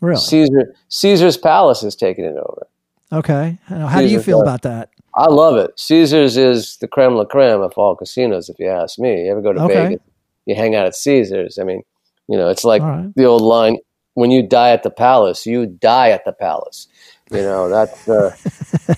Really? 0.00 0.20
Caesar 0.20 0.74
Caesar's 0.88 1.36
Palace 1.36 1.82
is 1.82 1.96
taking 1.96 2.24
it 2.24 2.36
over. 2.36 2.66
Okay. 3.12 3.58
How 3.66 3.86
how 3.86 4.00
do 4.00 4.08
you 4.08 4.20
feel 4.20 4.42
about 4.42 4.62
that? 4.62 4.90
I 5.14 5.28
love 5.28 5.56
it. 5.56 5.78
Caesar's 5.78 6.36
is 6.36 6.76
the 6.78 6.88
creme 6.88 7.14
la 7.14 7.24
creme 7.24 7.62
of 7.62 7.72
all 7.76 7.96
casinos, 7.96 8.50
if 8.50 8.58
you 8.58 8.68
ask 8.68 8.98
me. 8.98 9.24
You 9.24 9.30
ever 9.30 9.40
go 9.40 9.52
to 9.52 9.62
Okay. 9.62 9.74
Vegas, 9.74 10.00
you 10.44 10.54
hang 10.54 10.74
out 10.74 10.86
at 10.86 10.94
Caesar's. 10.94 11.58
I 11.58 11.64
mean, 11.64 11.82
you 12.28 12.36
know, 12.36 12.48
it's 12.48 12.64
like 12.64 12.82
right. 12.82 13.10
the 13.14 13.24
old 13.24 13.42
line: 13.42 13.78
"When 14.14 14.30
you 14.30 14.42
die 14.42 14.70
at 14.70 14.82
the 14.82 14.90
palace, 14.90 15.46
you 15.46 15.66
die 15.66 16.10
at 16.10 16.24
the 16.24 16.32
palace." 16.32 16.88
You 17.30 17.42
know, 17.42 17.68
that's 17.68 18.08
uh, 18.08 18.34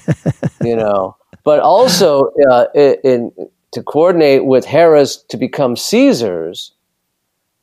you 0.63 0.77
know. 0.77 1.17
But 1.45 1.61
also, 1.61 2.31
uh, 2.51 2.67
in, 2.75 2.97
in 3.05 3.33
to 3.73 3.83
coordinate 3.83 4.45
with 4.45 4.67
Harrah's 4.67 5.25
to 5.31 5.37
become 5.37 5.77
Caesar's, 5.77 6.73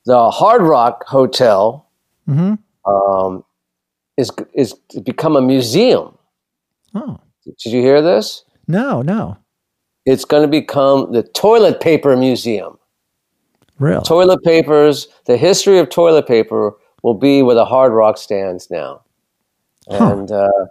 the 0.05 0.29
Hard 0.31 0.61
Rock 0.63 1.03
Hotel 1.07 1.87
hmm 2.25 2.55
um, 2.85 3.43
is 4.17 4.31
is 4.53 4.75
to 4.89 5.01
become 5.01 5.35
a 5.35 5.41
museum. 5.41 6.17
Oh 6.93 7.19
Did 7.43 7.65
you 7.65 7.81
hear 7.81 8.01
this? 8.01 8.43
no, 8.67 9.03
no, 9.03 9.37
It's 10.05 10.25
going 10.25 10.41
to 10.41 10.47
become 10.47 11.11
the 11.11 11.21
toilet 11.21 11.79
paper 11.79 12.17
museum. 12.17 12.79
real. 13.77 14.01
Toilet 14.01 14.43
papers, 14.43 15.07
the 15.25 15.37
history 15.37 15.77
of 15.77 15.89
toilet 15.89 16.25
paper 16.27 16.73
will 17.03 17.13
be 17.13 17.43
where 17.43 17.53
the 17.55 17.65
Hard 17.65 17.93
Rock 17.93 18.17
stands 18.17 18.71
now. 18.71 19.01
Huh. 19.89 20.13
And 20.13 20.31
uh, 20.31 20.65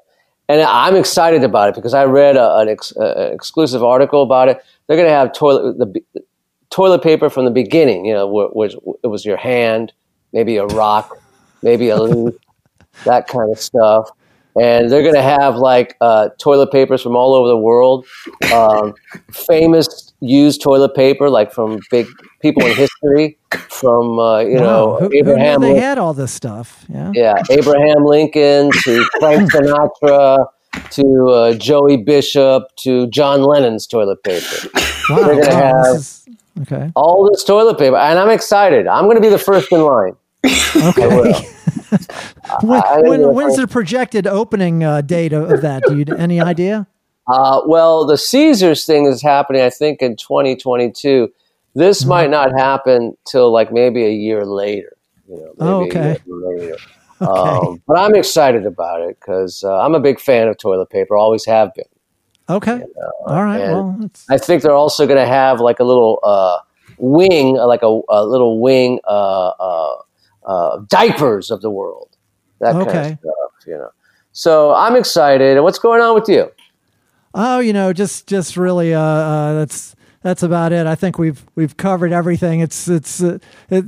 and 0.48 0.60
I'm 0.60 0.96
excited 0.96 1.42
about 1.42 1.70
it 1.70 1.74
because 1.74 1.94
I 1.94 2.04
read 2.04 2.36
a, 2.36 2.56
an, 2.58 2.68
ex, 2.68 2.94
uh, 2.96 3.30
exclusive 3.32 3.82
article 3.82 4.22
about 4.22 4.48
it. 4.48 4.62
They're 4.86 4.96
going 4.96 5.08
to 5.08 5.14
have 5.14 5.32
toilet 5.32 5.78
the, 5.78 6.22
toilet 6.70 7.02
paper 7.02 7.30
from 7.30 7.44
the 7.44 7.50
beginning. 7.50 8.04
You 8.04 8.14
know, 8.14 8.28
wh- 8.28 8.54
which 8.54 8.74
it 9.02 9.06
was 9.06 9.24
your 9.24 9.36
hand, 9.36 9.92
maybe 10.32 10.56
a 10.56 10.66
rock, 10.66 11.16
maybe 11.62 11.88
a 11.88 11.96
leaf, 11.96 12.34
that 13.04 13.26
kind 13.28 13.50
of 13.50 13.58
stuff. 13.58 14.10
And 14.60 14.90
they're 14.90 15.02
going 15.02 15.14
to 15.14 15.22
have 15.22 15.56
like 15.56 15.96
uh, 16.00 16.28
toilet 16.38 16.70
papers 16.70 17.02
from 17.02 17.16
all 17.16 17.34
over 17.34 17.48
the 17.48 17.56
world, 17.56 18.06
um, 18.52 18.94
famous 19.32 20.12
used 20.20 20.62
toilet 20.62 20.94
paper, 20.94 21.28
like 21.28 21.52
from 21.52 21.80
big 21.90 22.06
people 22.44 22.66
in 22.66 22.76
history, 22.76 23.38
from 23.70 24.18
uh, 24.18 24.40
you 24.40 24.58
know 24.60 24.90
Wow. 24.90 24.98
Who, 25.00 25.06
who 25.06 25.16
Abraham. 25.16 25.60
knew 25.62 25.72
they 25.72 25.80
had 25.80 25.96
all 25.96 26.12
this 26.12 26.30
stuff? 26.32 26.84
Yeah. 26.92 27.10
yeah, 27.14 27.42
Abraham 27.50 28.04
Lincoln 28.04 28.70
to 28.84 29.04
Frank 29.18 29.50
Sinatra 29.54 30.46
to 30.90 31.26
uh, 31.30 31.54
Joey 31.54 31.96
Bishop 31.96 32.64
to 32.80 33.06
John 33.08 33.42
Lennon's 33.42 33.86
toilet 33.86 34.22
paper. 34.22 34.68
Wow. 35.08 35.24
They're 35.24 35.42
gonna 35.42 35.54
wow, 35.54 35.84
have- 35.84 35.94
this 35.94 36.28
is, 36.28 36.36
okay. 36.62 36.92
All 36.94 37.28
this 37.30 37.42
toilet 37.44 37.78
paper, 37.78 37.96
and 37.96 38.18
I'm 38.18 38.30
excited. 38.30 38.86
I'm 38.86 39.04
going 39.04 39.16
to 39.16 39.22
be 39.22 39.30
the 39.30 39.38
first 39.38 39.72
in 39.72 39.80
line. 39.80 40.16
Okay. 40.44 41.32
when, 42.62 42.82
I 42.82 43.00
when, 43.02 43.34
when's 43.34 43.56
the 43.56 43.66
projected 43.66 44.26
opening 44.26 44.84
uh, 44.84 45.00
date 45.00 45.32
of, 45.32 45.50
of 45.50 45.62
that? 45.62 45.82
Do 45.86 45.96
you 45.96 46.04
any 46.16 46.40
idea? 46.40 46.86
Uh, 47.26 47.62
well, 47.66 48.04
the 48.04 48.18
Caesars 48.18 48.84
thing 48.84 49.06
is 49.06 49.22
happening, 49.22 49.62
I 49.62 49.70
think, 49.70 50.02
in 50.02 50.16
2022. 50.16 51.32
This 51.74 52.00
Mm-hmm. 52.00 52.08
might 52.08 52.30
not 52.30 52.52
happen 52.58 53.16
till 53.26 53.52
like 53.52 53.72
maybe 53.72 54.04
a 54.04 54.10
year 54.10 54.44
later. 54.44 54.96
You 55.28 55.36
know, 55.38 55.52
maybe 55.58 55.70
Oh, 55.70 55.82
a 55.84 55.84
okay. 55.84 56.00
year 56.02 56.18
later. 56.26 56.80
Okay. 57.22 57.68
Um, 57.70 57.82
but 57.86 57.98
I'm 57.98 58.14
excited 58.16 58.66
about 58.66 59.00
it 59.00 59.18
because 59.20 59.62
uh, 59.64 59.78
I'm 59.80 59.94
a 59.94 60.00
big 60.00 60.20
fan 60.20 60.48
of 60.48 60.58
toilet 60.58 60.90
paper. 60.90 61.16
Always 61.16 61.46
have 61.46 61.72
been. 61.74 61.84
Okay. 62.50 62.82
All 63.26 63.42
right. 63.44 63.60
Well, 63.60 63.98
it's, 64.02 64.26
I 64.28 64.36
think 64.36 64.62
they're 64.62 64.72
also 64.72 65.06
going 65.06 65.18
to 65.18 65.26
have 65.26 65.60
like 65.60 65.80
a 65.80 65.84
little 65.84 66.18
uh, 66.22 66.58
wing, 66.98 67.58
uh, 67.58 67.66
like 67.66 67.82
a, 67.82 68.00
a 68.10 68.24
little 68.26 68.60
wing, 68.60 69.00
uh, 69.08 69.48
uh, 69.58 69.96
uh, 70.44 70.78
diapers 70.88 71.50
of 71.50 71.62
the 71.62 71.70
world. 71.70 72.10
That 72.60 72.74
kind 72.74 72.88
Okay. 72.88 73.12
of 73.12 73.18
stuff, 73.18 73.66
you 73.66 73.74
know. 73.78 73.90
So 74.32 74.74
I'm 74.74 74.96
excited. 74.96 75.56
And 75.56 75.64
what's 75.64 75.78
going 75.78 76.02
on 76.02 76.14
with 76.14 76.28
you? 76.28 76.50
oh, 77.34 77.58
you 77.60 77.72
know, 77.72 77.92
just 77.92 78.26
just 78.26 78.56
really, 78.56 78.92
uh, 78.94 79.00
uh, 79.00 79.54
that's 79.54 79.94
that's 80.24 80.42
about 80.42 80.72
it. 80.72 80.86
I 80.88 80.94
think 80.96 81.18
we've 81.18 81.44
we've 81.54 81.76
covered 81.76 82.10
everything. 82.12 82.60
It's 82.60 82.88
it's 82.88 83.22
uh, 83.22 83.38
it, 83.70 83.84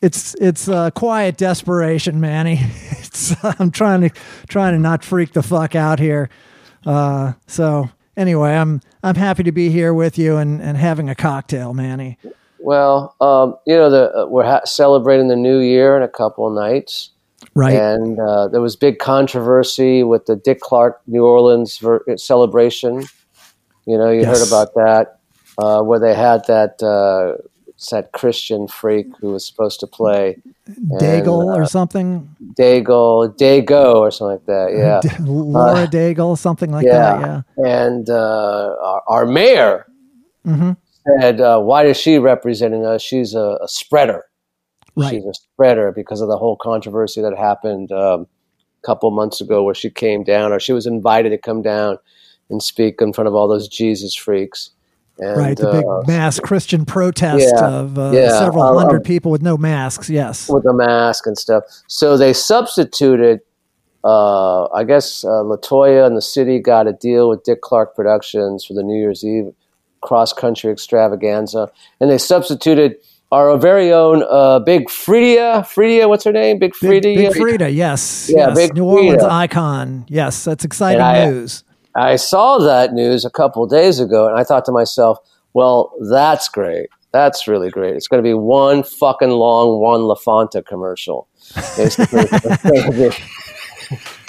it's 0.00 0.34
it's 0.34 0.68
uh, 0.68 0.90
quiet 0.92 1.36
desperation, 1.36 2.20
Manny. 2.20 2.60
It's 3.10 3.34
I'm 3.58 3.72
trying 3.72 4.02
to 4.02 4.10
trying 4.46 4.74
to 4.74 4.78
not 4.78 5.02
freak 5.02 5.32
the 5.32 5.42
fuck 5.42 5.74
out 5.74 5.98
here. 5.98 6.30
Uh, 6.86 7.32
so 7.48 7.90
anyway, 8.16 8.52
I'm 8.54 8.80
I'm 9.02 9.16
happy 9.16 9.42
to 9.42 9.50
be 9.50 9.68
here 9.70 9.92
with 9.92 10.16
you 10.16 10.36
and 10.36 10.62
and 10.62 10.76
having 10.76 11.08
a 11.08 11.16
cocktail, 11.16 11.74
Manny. 11.74 12.18
Well, 12.60 13.16
um, 13.20 13.56
you 13.66 13.74
know, 13.74 13.90
the, 13.90 14.14
uh, 14.16 14.26
we're 14.26 14.44
ha- 14.44 14.64
celebrating 14.64 15.26
the 15.28 15.34
new 15.34 15.58
year 15.58 15.96
in 15.96 16.02
a 16.04 16.08
couple 16.08 16.46
of 16.46 16.52
nights. 16.54 17.10
Right. 17.54 17.74
And 17.74 18.20
uh, 18.20 18.48
there 18.48 18.60
was 18.60 18.76
big 18.76 18.98
controversy 19.00 20.04
with 20.04 20.26
the 20.26 20.36
Dick 20.36 20.60
Clark 20.60 21.00
New 21.08 21.24
Orleans 21.24 21.78
ver- 21.78 22.04
celebration. 22.16 23.06
You 23.86 23.98
know, 23.98 24.10
you 24.10 24.20
Yes. 24.20 24.38
heard 24.38 24.46
about 24.46 24.74
that, 24.74 25.18
uh, 25.60 25.82
where 25.82 26.00
they 26.00 26.14
had 26.14 26.46
that 26.46 26.82
uh, 26.82 27.40
that 27.90 28.12
Christian 28.12 28.68
freak 28.68 29.06
who 29.20 29.32
was 29.32 29.46
supposed 29.46 29.80
to 29.80 29.86
play 29.86 30.36
Daigle 30.68 31.44
or 31.44 31.66
something. 31.66 32.34
Dago, 32.58 33.34
Dago, 33.36 33.94
or 33.96 34.10
something 34.10 34.36
like 34.36 34.46
that. 34.46 34.72
Yeah, 34.76 35.00
D- 35.02 35.22
Laura 35.24 35.86
Daigle, 35.86 36.36
something 36.36 36.70
like 36.70 36.86
yeah. 36.86 36.98
that. 36.98 37.20
Yeah. 37.20 37.42
and 37.66 38.10
uh, 38.10 38.76
our, 38.82 39.02
our 39.06 39.26
mayor 39.26 39.86
hmm 40.44 40.72
said, 41.20 41.40
uh, 41.40 41.60
"Why 41.60 41.86
is 41.86 41.96
she 41.96 42.18
representing 42.18 42.84
us? 42.84 43.02
She's 43.02 43.34
a, 43.34 43.58
a 43.62 43.68
spreader. 43.68 44.24
Right. 44.96 45.10
She's 45.10 45.24
a 45.24 45.34
spreader 45.34 45.92
because 45.92 46.20
of 46.20 46.28
the 46.28 46.36
whole 46.36 46.56
controversy 46.56 47.22
that 47.22 47.36
happened 47.36 47.90
um, 47.92 48.26
a 48.82 48.86
couple 48.86 49.10
months 49.10 49.40
ago, 49.40 49.62
where 49.62 49.74
she 49.74 49.90
came 49.90 50.24
down, 50.24 50.52
or 50.52 50.60
she 50.60 50.72
was 50.72 50.86
invited 50.86 51.30
to 51.30 51.38
come 51.38 51.62
down 51.62 51.98
and 52.50 52.62
speak 52.62 52.96
in 53.00 53.12
front 53.12 53.28
of 53.28 53.34
all 53.34 53.48
those 53.48 53.68
Jesus 53.68 54.14
freaks." 54.14 54.70
And, 55.20 55.36
right. 55.36 55.56
The 55.56 55.70
big 55.70 55.84
uh, 55.84 56.02
mass 56.06 56.40
Christian 56.40 56.84
protest 56.84 57.52
yeah, 57.54 57.68
of 57.68 57.98
uh, 57.98 58.10
yeah, 58.12 58.38
several 58.38 58.64
uh, 58.64 58.78
hundred 58.78 58.98
um, 58.98 59.02
people 59.02 59.30
with 59.30 59.42
no 59.42 59.56
masks. 59.56 60.08
Yes. 60.08 60.48
with 60.48 60.64
a 60.66 60.72
mask 60.72 61.26
and 61.26 61.36
stuff. 61.36 61.64
So 61.86 62.16
they 62.16 62.32
substituted. 62.32 63.40
Uh, 64.02 64.64
I 64.68 64.84
guess 64.84 65.24
uh, 65.24 65.44
Latoya 65.44 66.06
and 66.06 66.16
the 66.16 66.22
city 66.22 66.58
got 66.58 66.86
a 66.86 66.92
deal 66.94 67.28
with 67.28 67.44
Dick 67.44 67.60
Clark 67.60 67.94
Productions 67.94 68.64
for 68.64 68.72
the 68.72 68.82
New 68.82 68.98
Year's 68.98 69.22
Eve 69.22 69.52
cross 70.00 70.32
country 70.32 70.72
extravaganza, 70.72 71.70
and 72.00 72.10
they 72.10 72.16
substituted 72.16 72.96
our 73.32 73.56
very 73.58 73.92
own 73.92 74.24
uh, 74.28 74.58
Big 74.58 74.88
Freedia. 74.88 75.60
Freedia, 75.62 76.08
what's 76.08 76.24
her 76.24 76.32
name? 76.32 76.58
Big 76.58 76.72
Big, 76.80 77.02
Freedia. 77.02 77.32
Big 77.32 77.42
Freedia, 77.42 77.74
yes. 77.74 78.30
Yeah, 78.32 78.48
yes. 78.48 78.56
Big 78.56 78.74
New 78.74 78.84
Orleans 78.84 79.22
icon. 79.22 80.04
Yes, 80.08 80.44
that's 80.44 80.64
exciting 80.64 81.02
I- 81.02 81.26
news. 81.26 81.64
I 81.94 82.16
saw 82.16 82.58
that 82.58 82.92
news 82.92 83.24
a 83.24 83.30
couple 83.30 83.66
days 83.66 83.98
ago, 84.00 84.28
and 84.28 84.38
I 84.38 84.44
thought 84.44 84.64
to 84.66 84.72
myself, 84.72 85.18
"Well, 85.54 85.92
that's 86.10 86.48
great. 86.48 86.88
That's 87.12 87.48
really 87.48 87.70
great. 87.70 87.96
It's 87.96 88.06
going 88.06 88.22
to 88.22 88.28
be 88.28 88.34
one 88.34 88.82
fucking 88.84 89.30
long 89.30 89.80
Juan 89.80 90.00
LaFonta 90.00 90.64
commercial, 90.64 91.26
basically." 91.76 92.26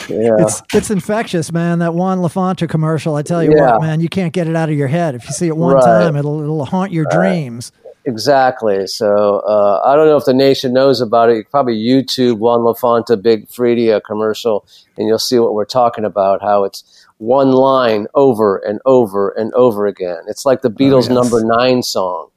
yeah. 0.09 0.35
It's 0.39 0.61
it's 0.73 0.89
infectious, 0.89 1.51
man. 1.51 1.79
That 1.79 1.93
Juan 1.93 2.19
LaFonta 2.19 2.67
commercial. 2.67 3.15
I 3.15 3.21
tell 3.21 3.43
you 3.43 3.53
Yeah. 3.55 3.73
what, 3.73 3.81
man, 3.81 4.01
you 4.01 4.09
can't 4.09 4.33
get 4.33 4.47
it 4.47 4.55
out 4.55 4.69
of 4.69 4.75
your 4.75 4.87
head. 4.87 5.15
If 5.15 5.25
you 5.25 5.31
see 5.31 5.47
it 5.47 5.57
one 5.57 5.75
Right. 5.75 5.83
time, 5.83 6.15
it'll 6.15 6.41
it'll 6.41 6.65
haunt 6.65 6.91
your 6.91 7.05
dreams. 7.11 7.71
Exactly. 8.05 8.87
So 8.87 9.41
uh, 9.47 9.81
I 9.85 9.95
don't 9.95 10.07
know 10.07 10.17
if 10.17 10.25
the 10.25 10.33
nation 10.33 10.73
knows 10.73 11.01
about 11.01 11.29
it. 11.29 11.35
You 11.37 11.43
can 11.43 11.51
probably 11.51 11.77
YouTube 11.77 12.39
Juan 12.39 12.61
LaFonta 12.61 13.21
Big 13.21 13.47
Freedia 13.47 14.01
commercial, 14.03 14.65
and 14.97 15.07
you'll 15.07 15.19
see 15.19 15.37
what 15.37 15.53
we're 15.53 15.65
talking 15.65 16.03
about. 16.03 16.41
How 16.41 16.63
it's 16.63 17.00
one 17.21 17.51
line 17.51 18.07
over 18.15 18.57
and 18.57 18.81
over 18.83 19.29
and 19.29 19.53
over 19.53 19.85
again. 19.85 20.23
It's 20.27 20.43
like 20.43 20.63
the 20.63 20.71
Beatles' 20.71 21.03
yes. 21.03 21.09
number 21.09 21.43
nine 21.45 21.83
song. 21.83 22.29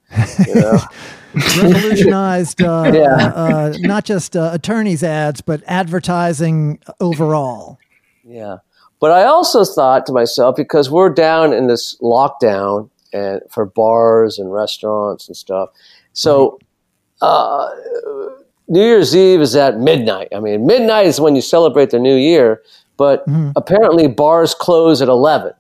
You 0.47 0.55
know? 0.61 0.79
Revolutionized, 1.63 2.61
uh, 2.63 2.91
Yeah. 2.95 3.17
uh, 3.17 3.33
uh, 3.35 3.75
not 3.81 4.05
just 4.05 4.37
uh, 4.37 4.51
attorneys' 4.53 5.03
ads, 5.03 5.41
but 5.41 5.63
advertising 5.67 6.81
overall. 7.01 7.79
yeah. 8.23 8.59
But 9.01 9.11
I 9.11 9.25
also 9.25 9.65
thought 9.65 10.07
to 10.07 10.13
myself 10.13 10.55
because 10.57 10.91
we're 10.91 11.11
down 11.11 11.53
in 11.53 11.67
this 11.67 11.97
lockdown 12.01 12.89
and 13.13 13.41
for 13.51 13.67
bars 13.67 14.39
and 14.39 14.51
restaurants 14.53 15.29
and 15.29 15.37
stuff. 15.37 15.69
So 16.15 16.59
uh, 17.21 17.69
New 18.69 18.81
Year's 18.83 19.15
Eve 19.15 19.41
is 19.43 19.57
at 19.57 19.79
midnight. 19.79 20.29
I 20.35 20.41
mean, 20.41 20.65
midnight 20.67 21.07
is 21.07 21.21
when 21.21 21.35
you 21.37 21.43
celebrate 21.43 21.91
the 21.91 21.99
new 21.99 22.15
year, 22.17 22.63
but 22.97 23.27
Mm-hmm. 23.27 23.51
apparently 23.57 24.07
bars 24.09 24.55
close 24.55 25.01
at 25.03 25.09
11. 25.09 25.53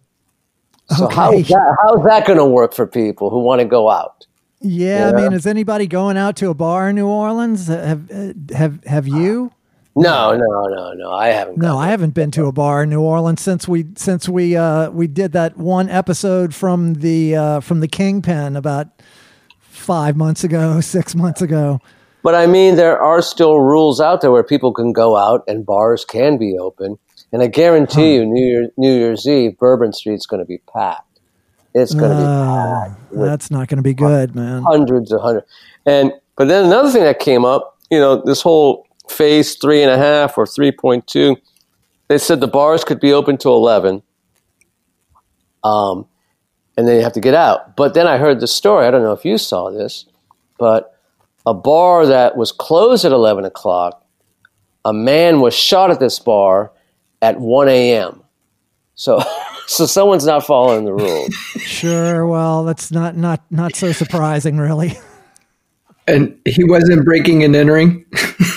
So 0.96 1.08
how 1.08 1.30
Okay. 1.30 1.40
is 1.40 1.48
that, 1.48 1.76
how's 1.82 2.04
that 2.04 2.26
going 2.26 2.38
to 2.38 2.44
work 2.44 2.74
for 2.74 2.86
people 2.86 3.30
who 3.30 3.40
want 3.40 3.60
to 3.60 3.64
go 3.66 3.88
out? 3.90 4.26
Yeah, 4.60 5.12
I 5.14 5.20
mean, 5.20 5.32
is 5.32 5.46
anybody 5.46 5.86
going 5.86 6.16
out 6.16 6.36
to 6.36 6.48
a 6.48 6.54
bar 6.54 6.88
in 6.88 6.96
New 6.96 7.06
Orleans? 7.06 7.66
Have 7.66 8.08
have 8.50 8.82
have 8.84 9.06
you? 9.06 9.52
No, 9.96 10.34
no, 10.34 10.66
no, 10.68 10.92
no. 10.94 11.12
I 11.12 11.28
haven't. 11.28 11.58
No, 11.58 11.76
I 11.78 11.88
haven't 11.88 12.14
been 12.14 12.30
to 12.32 12.46
a 12.46 12.52
bar 12.52 12.82
in 12.84 12.88
New 12.90 13.00
Orleans 13.02 13.42
since 13.42 13.68
we 13.68 13.86
since 13.96 14.26
we 14.26 14.56
uh, 14.56 14.90
we 14.90 15.06
did 15.06 15.32
that 15.32 15.58
one 15.58 15.90
episode 15.90 16.54
from 16.54 16.94
the 16.94 17.36
uh, 17.36 17.60
from 17.60 17.80
the 17.80 17.88
Kingpin 17.88 18.56
about 18.56 18.88
five 19.60 20.16
months 20.16 20.44
ago, 20.44 20.80
six 20.96 21.14
months 21.14 21.42
ago. 21.42 21.80
But 22.22 22.34
I 22.34 22.46
mean, 22.46 22.76
there 22.76 22.98
are 22.98 23.20
still 23.20 23.60
rules 23.60 24.00
out 24.00 24.22
there 24.22 24.32
where 24.32 24.42
people 24.42 24.72
can 24.72 24.92
go 24.94 25.14
out 25.16 25.44
and 25.46 25.66
bars 25.66 26.04
can 26.06 26.38
be 26.38 26.56
open. 26.58 26.96
And 27.34 27.42
I 27.42 27.48
guarantee 27.48 28.14
huh. 28.14 28.20
you, 28.20 28.26
New 28.26 28.44
Year, 28.44 28.70
New 28.76 28.94
Year's 28.94 29.26
Eve, 29.26 29.58
Bourbon 29.58 29.92
Street's 29.92 30.24
going 30.24 30.38
to 30.38 30.46
be 30.46 30.58
packed. 30.72 31.18
It's 31.74 31.92
going 31.92 32.12
to 32.12 32.16
uh, 32.16 32.86
be 32.86 32.94
packed. 32.94 33.10
That's 33.10 33.50
not 33.50 33.66
going 33.66 33.78
to 33.78 33.82
be 33.82 33.92
good, 33.92 34.36
man. 34.36 34.62
Hundreds 34.62 35.10
of 35.10 35.20
hundreds. 35.20 35.44
And 35.84 36.12
but 36.36 36.46
then 36.46 36.66
another 36.66 36.92
thing 36.92 37.02
that 37.02 37.18
came 37.18 37.44
up, 37.44 37.76
you 37.90 37.98
know, 37.98 38.22
this 38.24 38.40
whole 38.40 38.86
phase 39.08 39.56
three 39.56 39.82
and 39.82 39.90
a 39.90 39.98
half 39.98 40.38
or 40.38 40.46
three 40.46 40.70
point 40.70 41.08
two, 41.08 41.36
they 42.06 42.18
said 42.18 42.38
the 42.38 42.46
bars 42.46 42.84
could 42.84 43.00
be 43.00 43.12
open 43.12 43.36
till 43.36 43.56
eleven. 43.56 44.04
Um, 45.64 46.06
and 46.76 46.86
then 46.86 46.98
you 46.98 47.02
have 47.02 47.14
to 47.14 47.20
get 47.20 47.34
out. 47.34 47.74
But 47.74 47.94
then 47.94 48.06
I 48.06 48.16
heard 48.16 48.38
the 48.38 48.46
story. 48.46 48.86
I 48.86 48.92
don't 48.92 49.02
know 49.02 49.12
if 49.12 49.24
you 49.24 49.38
saw 49.38 49.72
this, 49.72 50.06
but 50.56 51.00
a 51.46 51.52
bar 51.52 52.06
that 52.06 52.36
was 52.36 52.52
closed 52.52 53.04
at 53.04 53.10
11 53.10 53.44
o'clock, 53.44 54.06
a 54.84 54.92
man 54.92 55.40
was 55.40 55.54
shot 55.54 55.90
at 55.90 55.98
this 55.98 56.18
bar 56.20 56.70
at 57.24 57.40
1 57.40 57.68
a.m. 57.68 58.22
So, 58.94 59.20
so 59.66 59.86
someone's 59.86 60.26
not 60.26 60.44
following 60.44 60.84
the 60.84 60.92
rules. 60.92 61.34
Sure. 61.34 62.26
Well, 62.26 62.64
that's 62.64 62.92
not 62.92 63.16
not 63.16 63.42
not 63.50 63.74
so 63.74 63.92
surprising, 63.92 64.58
really. 64.58 64.98
And 66.06 66.38
he 66.44 66.64
wasn't 66.64 67.02
breaking 67.02 67.44
and 67.44 67.56
entering. 67.56 68.04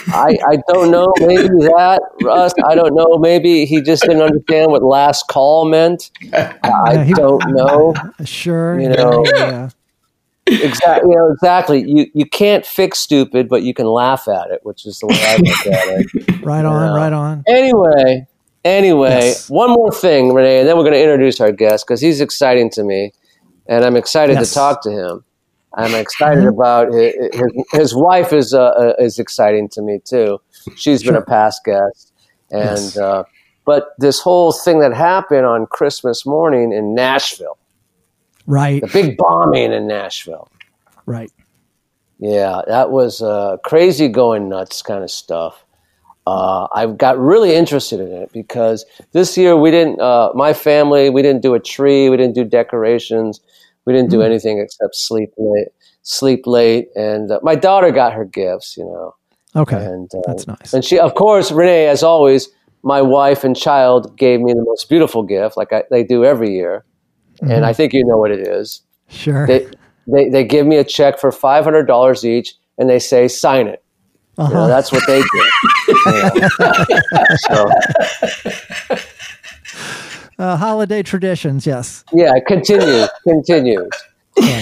I, 0.08 0.38
I 0.50 0.58
don't 0.68 0.92
know. 0.92 1.08
Maybe 1.20 1.48
that 1.48 2.02
Russ. 2.22 2.54
I 2.66 2.76
don't 2.76 2.94
know. 2.94 3.18
Maybe 3.18 3.66
he 3.66 3.82
just 3.82 4.04
didn't 4.04 4.22
understand 4.22 4.72
what 4.72 4.84
last 4.84 5.30
call 5.30 5.64
meant. 5.64 6.12
I 6.34 7.06
he, 7.06 7.14
don't 7.14 7.42
know. 7.48 7.94
Sure. 8.26 8.78
You 8.80 8.90
know. 8.90 9.24
Yeah. 9.34 9.70
Exactly. 10.48 11.10
You 11.10 11.16
know, 11.16 11.32
exactly. 11.32 11.84
You 11.88 12.08
you 12.14 12.26
can't 12.26 12.66
fix 12.66 13.00
stupid, 13.00 13.50
but 13.50 13.64
you 13.64 13.74
can 13.74 13.86
laugh 13.86 14.28
at 14.28 14.50
it, 14.52 14.62
which 14.64 14.86
is 14.86 15.00
the 15.00 15.08
way 15.08 15.20
I 15.20 15.38
look 15.38 15.74
at 15.74 15.88
it. 15.88 16.42
right 16.46 16.66
on. 16.66 16.96
Right 16.96 17.14
on. 17.14 17.44
Anyway, 17.48 18.28
anyway, 18.64 19.10
yes. 19.10 19.50
one 19.50 19.72
more 19.72 19.92
thing, 19.92 20.34
Renee, 20.34 20.60
and 20.60 20.68
then 20.68 20.78
we're 20.78 20.84
going 20.84 20.94
to 20.94 21.02
introduce 21.02 21.40
our 21.40 21.52
guest 21.52 21.86
because 21.88 22.02
he's 22.02 22.22
exciting 22.22 22.70
to 22.72 22.84
me, 22.84 23.12
and 23.68 23.84
I'm 23.84 23.96
excited 23.96 24.34
yes. 24.34 24.50
to 24.50 24.54
talk 24.54 24.82
to 24.84 24.92
him. 24.92 25.24
I'm 25.74 25.94
excited 25.94 26.40
mm-hmm. 26.40 26.48
about 26.50 26.92
his, 26.92 27.14
his, 27.34 27.66
his 27.72 27.96
wife 27.96 28.34
is 28.34 28.54
uh, 28.54 28.70
uh, 28.70 28.94
is 29.00 29.20
exciting 29.20 29.70
to 29.70 29.82
me 29.82 30.00
too. 30.04 30.40
She's 30.76 31.04
sure. 31.04 31.14
been 31.14 31.22
a 31.22 31.26
past 31.26 31.64
guest, 31.64 32.14
and 32.50 32.80
yes. 32.80 32.98
uh, 32.98 33.24
but 33.66 33.90
this 34.00 34.20
whole 34.20 34.52
thing 34.52 34.80
that 34.80 34.94
happened 34.94 35.46
on 35.46 35.68
Christmas 35.68 36.26
morning 36.26 36.72
in 36.72 36.96
Nashville, 36.96 37.58
right? 38.48 38.82
The 38.82 38.88
big 38.88 39.18
bombing 39.18 39.72
in 39.72 39.88
Nashville, 39.88 40.50
right? 41.06 41.32
Yeah, 42.20 42.62
that 42.68 42.90
was 42.90 43.22
uh, 43.22 43.58
crazy, 43.64 44.08
going 44.08 44.50
nuts 44.50 44.82
kind 44.82 45.04
of 45.04 45.12
stuff. 45.12 45.64
Uh, 46.28 46.68
I 46.74 46.88
got 46.88 47.18
really 47.18 47.56
interested 47.56 48.00
in 48.00 48.12
it 48.12 48.32
because 48.34 48.86
this 49.14 49.38
year 49.38 49.56
we 49.56 49.72
didn't. 49.72 50.02
Uh, 50.02 50.32
my 50.36 50.54
family 50.54 51.10
we 51.10 51.22
didn't 51.22 51.42
do 51.42 51.54
a 51.54 51.60
tree, 51.60 52.10
we 52.10 52.18
didn't 52.18 52.36
do 52.36 52.44
decorations 52.44 53.40
we 53.88 53.94
didn't 53.94 54.10
do 54.10 54.18
mm. 54.18 54.26
anything 54.26 54.60
except 54.60 54.96
sleep 54.96 55.34
late, 55.38 55.70
sleep 56.02 56.46
late, 56.46 56.90
and 56.96 57.32
uh, 57.32 57.40
my 57.42 57.56
daughter 57.56 57.90
got 57.90 58.12
her 58.12 58.26
gifts. 58.26 58.76
You 58.76 58.84
know. 58.84 59.16
Okay. 59.56 59.78
And 59.78 60.12
uh, 60.14 60.20
that's 60.28 60.46
nice. 60.46 60.74
And 60.74 60.84
she, 60.84 61.00
of 61.00 61.16
course, 61.16 61.52
Renee, 61.54 61.88
as 61.88 62.04
always, 62.04 62.50
my 62.84 63.02
wife 63.02 63.46
and 63.46 63.56
child 63.56 64.16
gave 64.18 64.42
me 64.42 64.52
the 64.54 64.62
most 64.62 64.90
beautiful 64.90 65.24
gift, 65.24 65.56
like 65.56 65.72
I, 65.72 65.84
they 65.90 66.04
do 66.04 66.26
every 66.26 66.54
year, 66.54 66.84
mm-hmm. 67.42 67.50
and 67.50 67.66
I 67.66 67.72
think 67.72 67.94
you 67.94 68.04
know 68.06 68.18
what 68.18 68.30
it 68.30 68.46
is. 68.46 68.82
Sure. 69.08 69.48
They, 69.48 69.68
they, 70.06 70.30
they 70.30 70.44
give 70.44 70.68
me 70.68 70.76
a 70.76 70.84
check 70.84 71.18
for 71.18 71.32
five 71.32 71.64
hundred 71.64 71.86
dollars 71.86 72.26
each, 72.26 72.56
and 72.78 72.90
they 72.90 73.00
say 73.00 73.30
sign 73.30 73.68
it. 73.68 73.82
Uh-huh. 74.38 74.50
You 74.50 74.54
know, 74.54 74.60
uh-huh. 74.64 74.68
that's 74.68 74.92
what 74.92 75.08
they 75.08 75.22
do. 75.22 75.52
so, 77.38 77.70
uh, 80.40 80.58
holiday 80.58 81.02
traditions, 81.04 81.66
yes. 81.66 82.04
Yeah, 82.14 82.34
continue, 82.46 83.08
continue. 83.28 83.90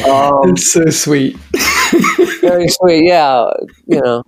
Um, 0.07 0.51
it's 0.51 0.71
so 0.71 0.89
sweet. 0.89 1.37
very 2.41 2.67
sweet, 2.69 3.05
yeah. 3.05 3.49
You 3.87 4.01
know, 4.01 4.23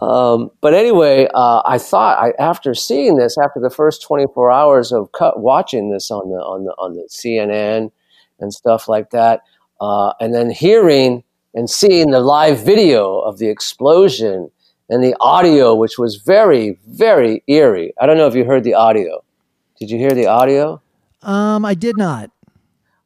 um, 0.00 0.50
but 0.60 0.74
anyway, 0.74 1.28
uh, 1.34 1.62
I 1.64 1.78
thought 1.78 2.18
I, 2.18 2.32
after 2.38 2.74
seeing 2.74 3.16
this, 3.16 3.36
after 3.38 3.60
the 3.60 3.70
first 3.70 4.02
24 4.02 4.50
hours 4.50 4.92
of 4.92 5.12
cut, 5.12 5.40
watching 5.40 5.90
this 5.90 6.10
on 6.10 6.28
the 6.30 6.36
on 6.36 6.64
the 6.64 6.72
on 6.72 6.94
the 6.94 7.08
CNN 7.10 7.90
and 8.38 8.52
stuff 8.52 8.88
like 8.88 9.10
that, 9.10 9.40
uh, 9.80 10.12
and 10.20 10.34
then 10.34 10.50
hearing 10.50 11.24
and 11.54 11.70
seeing 11.70 12.10
the 12.10 12.20
live 12.20 12.62
video 12.62 13.18
of 13.20 13.38
the 13.38 13.48
explosion 13.48 14.50
and 14.88 15.02
the 15.02 15.16
audio, 15.20 15.74
which 15.74 15.98
was 15.98 16.16
very 16.16 16.78
very 16.86 17.42
eerie. 17.46 17.92
I 18.00 18.06
don't 18.06 18.16
know 18.16 18.26
if 18.26 18.34
you 18.34 18.44
heard 18.44 18.64
the 18.64 18.74
audio. 18.74 19.22
Did 19.78 19.90
you 19.90 19.98
hear 19.98 20.12
the 20.12 20.26
audio? 20.26 20.80
Um, 21.22 21.64
I 21.64 21.74
did 21.74 21.96
not. 21.96 22.30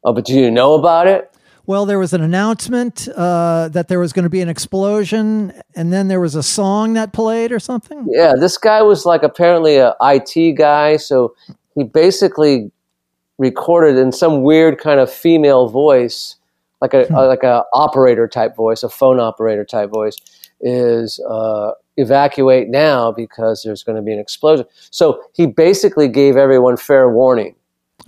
Oh, 0.05 0.13
but 0.13 0.25
do 0.25 0.35
you 0.35 0.51
know 0.51 0.75
about 0.75 1.07
it? 1.07 1.35
Well, 1.67 1.87
there 1.87 1.99
was 1.99 2.13
an 2.13 2.21
announcement 2.21 3.09
uh, 3.15 3.69
that 3.69 3.89
there 3.89 4.01
was 4.01 4.13
going 4.13 4.25
to 4.25 4.31
be 4.31 4.41
an 4.41 4.49
explosion, 4.49 5.53
and 5.77 5.93
then 5.93 6.09
there 6.09 6.19
was 6.19 6.35
a 6.35 6.43
song 6.43 6.95
that 6.95 7.13
played 7.13 7.53
or 7.53 7.61
something. 7.61 8.07
Yeah, 8.09 8.35
this 8.39 8.59
guy 8.59 8.83
was 8.83 9.07
like 9.07 9.23
apparently 9.23 9.77
a 9.77 9.95
IT 10.01 10.57
guy, 10.57 10.97
so 10.97 11.35
he 11.75 11.85
basically 11.85 12.73
recorded 13.39 13.97
in 13.97 14.11
some 14.11 14.43
weird 14.43 14.79
kind 14.79 15.01
of 15.01 15.13
female 15.13 15.69
voice, 15.69 16.37
like 16.81 16.93
a, 16.93 17.05
hmm. 17.05 17.15
a 17.15 17.27
like 17.27 17.43
a 17.43 17.65
operator 17.73 18.27
type 18.27 18.57
voice, 18.57 18.83
a 18.83 18.89
phone 18.89 19.21
operator 19.21 19.65
type 19.65 19.91
voice, 19.91 20.17
is 20.61 21.21
uh, 21.29 21.73
evacuate 21.97 22.69
now 22.69 23.13
because 23.13 23.63
there's 23.63 23.83
going 23.83 23.97
to 23.97 24.03
be 24.03 24.13
an 24.13 24.19
explosion. 24.19 24.67
So 24.91 25.23
he 25.35 25.47
basically 25.47 26.09
gave 26.09 26.37
everyone 26.37 26.77
fair 26.77 27.11
warning. 27.11 27.55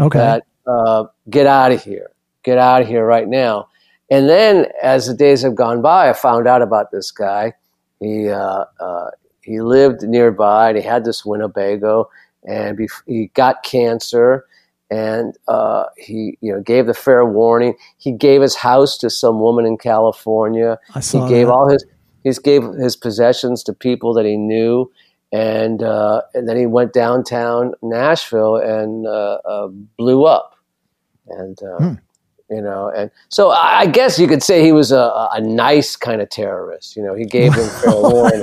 Okay. 0.00 0.18
That 0.18 0.44
uh, 0.66 1.04
get 1.30 1.46
out 1.46 1.72
of 1.72 1.82
here, 1.82 2.10
get 2.42 2.58
out 2.58 2.82
of 2.82 2.88
here 2.88 3.04
right 3.04 3.28
now. 3.28 3.68
And 4.10 4.28
then 4.28 4.66
as 4.82 5.06
the 5.06 5.14
days 5.14 5.42
have 5.42 5.54
gone 5.54 5.82
by, 5.82 6.10
I 6.10 6.12
found 6.12 6.46
out 6.46 6.62
about 6.62 6.90
this 6.90 7.10
guy. 7.10 7.54
He 8.00 8.28
uh, 8.28 8.64
uh, 8.80 9.10
he 9.42 9.60
lived 9.60 10.02
nearby 10.02 10.68
and 10.68 10.78
he 10.78 10.84
had 10.84 11.04
this 11.04 11.24
Winnebago 11.24 12.10
and 12.44 12.78
he 13.06 13.30
got 13.34 13.62
cancer 13.62 14.46
and 14.90 15.38
uh, 15.48 15.84
he 15.96 16.36
you 16.40 16.52
know 16.52 16.60
gave 16.60 16.86
the 16.86 16.94
fair 16.94 17.24
warning. 17.24 17.74
He 17.96 18.12
gave 18.12 18.42
his 18.42 18.54
house 18.54 18.98
to 18.98 19.08
some 19.08 19.40
woman 19.40 19.64
in 19.64 19.78
California. 19.78 20.78
I 20.94 21.00
saw 21.00 21.26
he 21.26 21.32
gave 21.32 21.46
that. 21.46 21.52
all 21.52 21.70
his 21.70 21.84
he 22.24 22.32
gave 22.42 22.62
his 22.74 22.96
possessions 22.96 23.62
to 23.64 23.72
people 23.72 24.14
that 24.14 24.24
he 24.24 24.36
knew, 24.36 24.90
and 25.32 25.82
uh, 25.82 26.22
and 26.34 26.48
then 26.48 26.56
he 26.56 26.66
went 26.66 26.92
downtown 26.92 27.74
Nashville 27.82 28.56
and 28.56 29.06
uh, 29.06 29.38
uh 29.44 29.68
blew 29.96 30.24
up, 30.24 30.56
and 31.28 31.58
uh, 31.62 31.78
hmm 31.78 31.94
you 32.52 32.60
know 32.60 32.92
and 32.94 33.10
so 33.28 33.50
i 33.50 33.86
guess 33.86 34.18
you 34.18 34.28
could 34.28 34.42
say 34.42 34.62
he 34.62 34.72
was 34.72 34.92
a, 34.92 35.28
a 35.32 35.40
nice 35.40 35.96
kind 35.96 36.20
of 36.20 36.28
terrorist 36.28 36.96
you 36.96 37.02
know 37.02 37.14
he 37.14 37.24
gave 37.24 37.54
them 37.54 37.68
fair 37.80 37.92
warning 37.94 38.42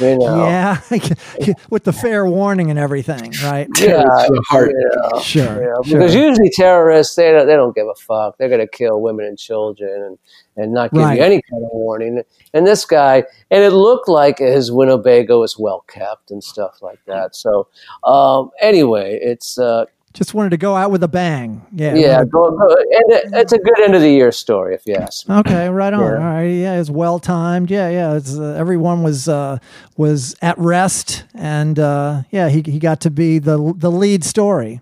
you 0.00 0.18
know 0.18 0.44
yeah 0.44 0.80
with 1.70 1.84
the 1.84 1.92
fair 1.92 2.26
warning 2.26 2.70
and 2.70 2.78
everything 2.78 3.32
right 3.42 3.68
yeah, 3.78 4.04
heart. 4.48 4.72
Yeah, 4.74 5.20
sure, 5.20 5.62
yeah. 5.62 5.74
because 5.82 6.12
sure. 6.12 6.28
usually 6.28 6.50
terrorists 6.50 7.14
they 7.14 7.32
don't, 7.32 7.46
they 7.46 7.54
don't 7.54 7.74
give 7.74 7.86
a 7.86 7.94
fuck 7.94 8.36
they're 8.36 8.48
going 8.48 8.60
to 8.60 8.68
kill 8.68 9.00
women 9.00 9.24
and 9.24 9.38
children 9.38 10.02
and 10.02 10.18
and 10.56 10.74
not 10.74 10.92
give 10.92 11.02
right. 11.02 11.16
you 11.16 11.24
any 11.24 11.40
kind 11.50 11.64
of 11.64 11.70
warning 11.72 12.22
and 12.52 12.66
this 12.66 12.84
guy 12.84 13.24
and 13.50 13.64
it 13.64 13.70
looked 13.70 14.08
like 14.08 14.38
his 14.38 14.70
winnebago 14.70 15.40
was 15.40 15.58
well 15.58 15.84
kept 15.88 16.30
and 16.30 16.44
stuff 16.44 16.82
like 16.82 16.98
that 17.06 17.34
so 17.34 17.68
um, 18.04 18.50
anyway 18.60 19.18
it's 19.22 19.58
uh, 19.58 19.86
just 20.12 20.34
wanted 20.34 20.50
to 20.50 20.56
go 20.56 20.74
out 20.74 20.90
with 20.90 21.02
a 21.04 21.08
bang. 21.08 21.64
Yeah. 21.72 21.94
Yeah. 21.94 22.24
Go, 22.24 22.50
go. 22.50 22.66
And 22.68 23.34
it's 23.34 23.52
a 23.52 23.58
good 23.58 23.80
end 23.80 23.94
of 23.94 24.00
the 24.00 24.10
year 24.10 24.32
story, 24.32 24.74
if 24.74 24.84
you 24.84 24.94
ask 24.94 25.28
me. 25.28 25.36
Okay. 25.36 25.68
Right 25.68 25.92
on. 25.92 26.00
Yeah. 26.00 26.06
All 26.06 26.34
right. 26.34 26.44
Yeah. 26.46 26.80
It's 26.80 26.90
well 26.90 27.20
timed. 27.20 27.70
Yeah. 27.70 27.88
Yeah. 27.90 28.20
Uh, 28.28 28.54
everyone 28.54 29.04
was, 29.04 29.28
uh, 29.28 29.58
was 29.96 30.34
at 30.42 30.58
rest 30.58 31.24
and, 31.34 31.78
uh, 31.78 32.22
yeah, 32.30 32.48
he, 32.48 32.62
he 32.66 32.80
got 32.80 33.00
to 33.02 33.10
be 33.10 33.38
the, 33.38 33.72
the 33.76 33.90
lead 33.90 34.24
story. 34.24 34.80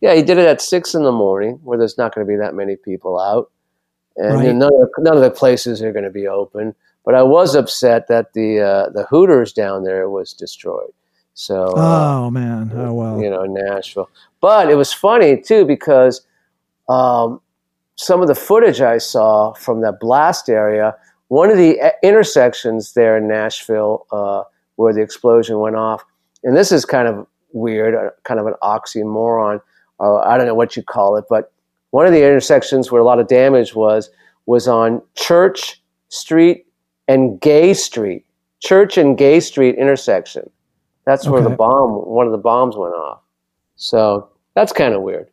Yeah. 0.00 0.14
He 0.14 0.22
did 0.22 0.38
it 0.38 0.46
at 0.46 0.62
six 0.62 0.94
in 0.94 1.02
the 1.02 1.12
morning 1.12 1.60
where 1.62 1.76
there's 1.76 1.98
not 1.98 2.14
going 2.14 2.26
to 2.26 2.30
be 2.30 2.36
that 2.36 2.54
many 2.54 2.76
people 2.76 3.20
out. 3.20 3.50
And 4.16 4.34
right. 4.34 4.54
none, 4.54 4.72
of 4.72 4.80
the, 4.80 4.90
none 4.98 5.16
of 5.16 5.22
the 5.22 5.30
places 5.30 5.82
are 5.82 5.92
going 5.92 6.04
to 6.04 6.10
be 6.10 6.26
open. 6.26 6.74
But 7.04 7.14
I 7.14 7.22
was 7.22 7.54
upset 7.54 8.08
that 8.08 8.32
the, 8.32 8.60
uh, 8.60 8.90
the 8.90 9.04
Hooters 9.04 9.52
down 9.52 9.84
there 9.84 10.08
was 10.08 10.32
destroyed. 10.32 10.92
So, 11.32 11.68
uh, 11.68 12.24
oh 12.24 12.30
man, 12.30 12.70
oh 12.74 12.92
well, 12.92 13.22
you 13.22 13.30
know 13.30 13.44
Nashville. 13.44 14.10
But 14.40 14.70
it 14.70 14.74
was 14.76 14.92
funny 14.92 15.40
too 15.40 15.64
because 15.64 16.22
um, 16.88 17.40
some 17.96 18.20
of 18.22 18.28
the 18.28 18.34
footage 18.34 18.80
I 18.80 18.98
saw 18.98 19.52
from 19.52 19.80
that 19.82 20.00
blast 20.00 20.48
area, 20.48 20.94
one 21.28 21.50
of 21.50 21.56
the 21.56 21.80
uh, 21.80 21.90
intersections 22.02 22.94
there 22.94 23.16
in 23.16 23.28
Nashville 23.28 24.06
uh, 24.12 24.42
where 24.76 24.92
the 24.92 25.02
explosion 25.02 25.58
went 25.58 25.76
off, 25.76 26.02
and 26.42 26.56
this 26.56 26.72
is 26.72 26.84
kind 26.84 27.06
of 27.06 27.26
weird, 27.52 27.94
uh, 27.94 28.10
kind 28.24 28.40
of 28.40 28.46
an 28.46 28.54
oxymoron. 28.62 29.60
Uh, 30.00 30.16
I 30.18 30.38
don't 30.38 30.46
know 30.46 30.54
what 30.54 30.76
you 30.76 30.82
call 30.82 31.16
it, 31.16 31.24
but 31.28 31.52
one 31.90 32.06
of 32.06 32.12
the 32.12 32.24
intersections 32.24 32.90
where 32.90 33.00
a 33.00 33.04
lot 33.04 33.18
of 33.20 33.28
damage 33.28 33.74
was 33.74 34.10
was 34.46 34.66
on 34.66 35.02
Church 35.16 35.80
Street 36.08 36.66
and 37.08 37.40
Gay 37.40 37.74
Street, 37.74 38.24
Church 38.60 38.96
and 38.96 39.18
Gay 39.18 39.38
Street 39.40 39.74
intersection. 39.76 40.48
That's 41.04 41.26
where 41.28 41.40
Okay. 41.40 41.50
the 41.50 41.56
bomb, 41.56 41.90
one 42.06 42.26
of 42.26 42.32
the 42.32 42.38
bombs 42.38 42.76
went 42.76 42.94
off. 42.94 43.20
So 43.80 44.28
that's 44.54 44.72
kind 44.72 44.94
of 44.94 45.00
weird. 45.00 45.28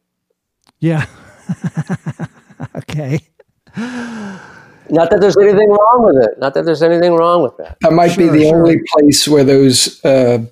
Yeah. 0.80 1.06
okay. 2.78 3.20
Not 3.76 5.10
that 5.10 5.18
there's 5.20 5.38
anything 5.38 5.70
wrong 5.70 6.04
with 6.06 6.24
it. 6.24 6.40
Not 6.40 6.54
that 6.54 6.64
there's 6.64 6.82
anything 6.82 7.14
wrong 7.14 7.44
with 7.44 7.58
that. 7.58 7.78
That 7.82 7.92
might 7.92 8.18
be 8.18 8.30
the 8.30 8.44
sure. 8.44 8.58
only 8.58 8.80
place 8.94 9.28
where 9.28 9.44
those 9.44 10.04
uh, 10.06 10.46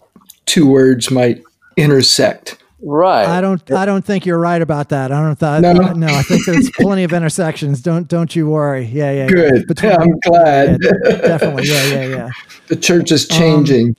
two 0.46 0.70
words 0.70 1.10
might 1.10 1.42
intersect. 1.78 2.62
Right. 2.82 3.26
I 3.26 3.40
don't. 3.40 3.72
I 3.72 3.86
don't 3.86 4.04
think 4.04 4.26
you're 4.26 4.38
right 4.38 4.62
about 4.62 4.90
that. 4.90 5.14
I 5.14 5.22
don't. 5.22 5.40
Th- 5.40 5.62
No? 5.62 5.94
no. 5.94 6.08
I 6.08 6.22
think 6.22 6.46
there's 6.46 6.70
plenty 6.72 7.06
of 7.06 7.14
intersections. 7.14 7.82
Don't. 7.82 8.10
Don't 8.10 8.36
you 8.36 8.50
worry. 8.50 8.86
Yeah. 8.86 9.12
Yeah. 9.12 9.24
yeah. 9.24 9.28
Good. 9.28 9.68
Between- 9.68 9.94
I'm 9.94 10.20
glad. 10.20 10.80
Yeah, 10.82 11.12
definitely. 11.22 11.68
Yeah. 11.68 11.84
Yeah. 11.86 12.06
Yeah. 12.08 12.30
the 12.68 12.76
church 12.76 13.14
is 13.14 13.26
changing. 13.28 13.96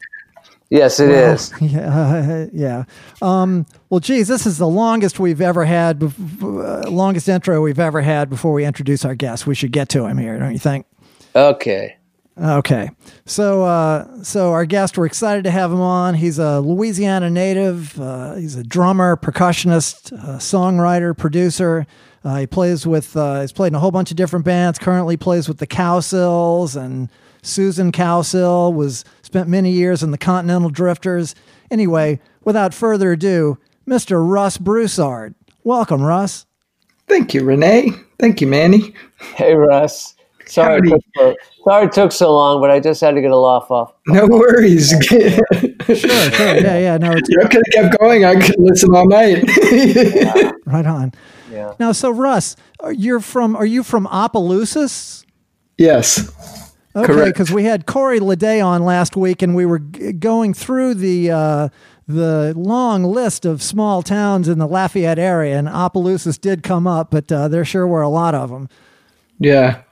Yes, 0.71 1.01
it 1.01 1.11
is. 1.11 1.53
Yeah, 1.61 2.47
yeah. 2.53 2.85
Um, 3.23 3.67
well, 3.91 4.01
geez, 4.01 4.29
this 4.29 4.47
is 4.47 4.59
the 4.59 4.69
longest 4.69 5.19
we've 5.19 5.41
ever 5.41 5.65
had, 5.65 6.03
uh, 6.03 6.89
longest 6.91 7.29
intro 7.29 7.61
we've 7.63 7.79
ever 7.79 8.01
had 8.03 8.29
before 8.31 8.53
we 8.53 8.65
introduce 8.65 9.05
our 9.05 9.15
guest. 9.15 9.47
We 9.47 9.55
should 9.55 9.73
get 9.73 9.89
to 9.91 10.07
him 10.07 10.19
here, 10.19 10.39
don't 10.39 10.53
you 10.53 10.59
think? 10.59 10.87
Okay. 11.35 11.97
Okay, 12.39 12.91
so 13.25 13.65
uh, 13.65 14.23
so 14.23 14.53
our 14.53 14.67
guest, 14.67 14.99
we're 14.99 15.07
excited 15.07 15.45
to 15.45 15.51
have 15.51 15.73
him 15.73 15.81
on. 15.81 16.13
He's 16.15 16.39
a 16.39 16.61
Louisiana 16.61 17.31
native. 17.31 17.99
Uh, 17.99 18.35
he's 18.35 18.57
a 18.57 18.63
drummer, 18.63 19.17
percussionist, 19.17 20.13
uh, 20.13 20.37
songwriter, 20.37 21.17
producer. 21.17 21.87
Uh, 22.23 22.41
he 22.41 22.47
plays 22.47 22.87
with. 22.87 23.17
Uh, 23.17 23.41
he's 23.41 23.53
played 23.53 23.69
in 23.69 23.75
a 23.75 23.79
whole 23.79 23.91
bunch 23.91 24.11
of 24.11 24.19
different 24.19 24.45
bands. 24.45 24.79
Currently 24.79 25.17
plays 25.17 25.49
with 25.49 25.57
the 25.59 25.67
Cowsills 25.67 26.77
and 26.77 27.09
Susan 27.41 27.91
Cowsill. 27.91 28.75
Was 28.75 29.03
spent 29.37 29.51
many 29.51 29.71
years 29.71 30.03
in 30.03 30.13
the 30.13 30.17
Continental 30.17 30.71
Drifters. 30.71 31.35
Anyway, 31.71 32.19
without 32.43 32.73
further 32.73 33.13
ado, 33.13 33.59
Mr. 33.87 34.27
Russ 34.27 34.57
Broussard. 34.57 35.35
Welcome, 35.63 36.01
Russ. 36.01 36.47
Thank 37.07 37.35
you, 37.35 37.45
Renee. 37.45 37.91
Thank 38.19 38.41
you, 38.41 38.47
Manny. 38.47 38.95
Hey, 39.35 39.55
Russ. 39.55 40.15
Sorry, 40.47 40.79
it 40.79 40.89
took 40.89 41.03
so, 41.15 41.37
sorry 41.65 41.85
it 41.85 41.93
took 41.93 42.13
so 42.13 42.33
long, 42.33 42.63
but 42.63 42.71
I 42.71 42.81
just 42.81 42.99
had 43.03 43.11
to 43.11 43.21
get 43.21 43.31
a 43.31 43.37
laugh 43.37 43.71
off. 43.71 43.93
No 44.07 44.27
worries. 44.27 44.95
Sure, 45.03 45.21
sure. 45.21 46.57
Yeah, 46.57 46.79
yeah. 46.79 46.97
No, 46.97 47.13
it's 47.13 47.29
you 47.29 47.39
could 47.51 47.63
have 47.75 47.91
kept 47.91 47.99
going. 48.01 48.25
I 48.25 48.41
could 48.41 48.57
listen 48.59 48.97
all 48.97 49.07
night. 49.07 49.45
right 50.65 50.87
on. 50.87 51.13
Yeah. 51.53 51.75
Now, 51.79 51.93
so 51.93 52.11
Russ, 52.11 52.57
you're 52.91 53.21
from? 53.21 53.55
Are 53.55 53.67
you 53.67 53.83
from 53.83 54.07
Opelousas? 54.07 55.27
yes. 55.77 56.63
Okay, 56.97 57.25
because 57.27 57.51
we 57.51 57.65
had 57.65 57.85
Corey 57.87 58.21
Leday 58.21 58.65
on 58.65 58.83
last 58.83 59.17
week, 59.17 59.43
and 59.43 59.55
we 59.55 59.67
were 59.67 59.81
g- 59.81 60.13
going 60.13 60.55
through 60.55 60.95
the 60.95 61.31
uh, 61.31 61.69
the 62.09 62.55
long 62.57 63.05
list 63.05 63.45
of 63.45 63.63
small 63.63 64.03
towns 64.03 64.49
in 64.49 64.59
the 64.59 64.67
Lafayette 64.67 65.19
area, 65.19 65.59
and 65.59 65.69
Opelousas 65.69 66.39
did 66.39 66.63
come 66.63 66.87
up, 66.87 67.11
but 67.11 67.31
uh, 67.31 67.49
there 67.49 67.65
sure 67.65 67.87
were 67.87 68.03
a 68.03 68.09
lot 68.09 68.35
of 68.35 68.49
them. 68.51 68.69
Yeah. 69.39 69.83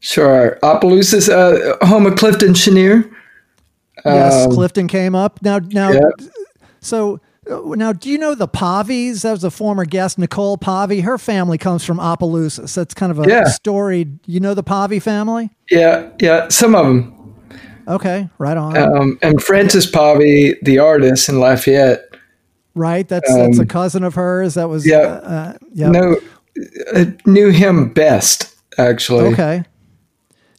Sure. 0.00 0.58
Opelousas, 0.62 1.30
uh, 1.30 1.78
home 1.86 2.04
of 2.04 2.16
Clifton 2.16 2.52
Chenier. 2.52 3.10
Yes, 4.04 4.46
Clifton 4.52 4.86
came 4.86 5.14
up. 5.14 5.40
Now, 5.40 5.60
now, 5.60 5.88
Um, 5.88 5.94
Yeah. 5.94 6.26
so 6.80 7.20
now, 7.48 7.92
do 7.92 8.08
you 8.10 8.18
know 8.18 8.34
the 8.34 8.48
Pavies? 8.48 9.22
That 9.22 9.32
was 9.32 9.44
a 9.44 9.50
former 9.50 9.84
guest, 9.84 10.18
Nicole 10.18 10.56
Pavy. 10.56 11.00
Her 11.00 11.18
family 11.18 11.58
comes 11.58 11.84
from 11.84 11.98
Opelousas. 12.00 12.74
That's 12.74 12.94
kind 12.94 13.10
of 13.12 13.18
a 13.18 13.28
Yeah. 13.28 13.44
storied. 13.44 14.18
You 14.26 14.40
know 14.40 14.54
the 14.54 14.62
Pavy 14.62 14.98
family? 14.98 15.50
Yeah. 15.70 16.08
Yeah. 16.20 16.48
Some 16.48 16.74
of 16.74 16.86
them. 16.86 17.12
Okay, 17.86 18.30
right 18.38 18.56
on. 18.56 18.76
Um, 18.78 19.18
and 19.20 19.42
Francis 19.42 19.84
Pavy, 19.90 20.56
the 20.62 20.78
artist 20.78 21.28
in 21.28 21.38
Lafayette. 21.38 22.02
right, 22.74 23.06
that's 23.06 23.32
that's 23.32 23.58
a 23.58 23.66
cousin 23.66 24.02
of 24.04 24.14
hers. 24.14 24.54
That 24.54 24.68
was 24.70 24.84
Um, 24.86 24.90
yeah. 24.90 24.98
Uh, 24.98 25.28
uh, 25.28 25.52
yeah. 25.74 25.90
No, 25.90 26.16
I 26.94 27.14
knew 27.26 27.50
him 27.50 27.92
best, 27.92 28.54
actually. 28.78 29.32
Okay. 29.34 29.64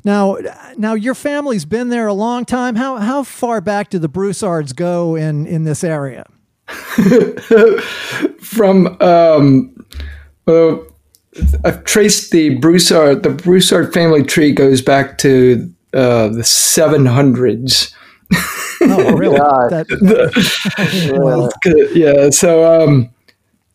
Now, 0.03 0.37
now 0.77 0.93
your 0.93 1.15
family's 1.15 1.65
been 1.65 1.89
there 1.89 2.05
a 2.05 2.13
long 2.13 2.45
time. 2.45 2.75
How 2.75 2.97
how 2.97 3.23
far 3.23 3.59
back 3.59 3.89
do 3.89 3.97
the 3.97 4.07
Broussards 4.07 4.71
go 4.73 5.15
in 5.15 5.47
in 5.47 5.63
this 5.63 5.83
area? 5.83 6.25
From, 8.39 8.97
um, 9.01 9.85
well, 10.45 10.85
I've 11.63 11.83
traced 11.83 12.31
the 12.31 12.57
Broussard, 12.57 13.23
the 13.23 13.29
Broussard 13.29 13.93
family 13.93 14.23
tree 14.23 14.51
goes 14.51 14.81
back 14.81 15.17
to 15.19 15.71
uh, 15.93 16.29
the 16.29 16.41
700s. 16.41 17.93
Oh, 18.81 19.15
really? 19.15 19.37
God. 19.39 19.69
That, 19.71 21.17
well, 21.19 21.51
Good, 21.61 21.95
Yeah. 21.95 22.29
So, 22.29 22.81
um, 22.81 23.09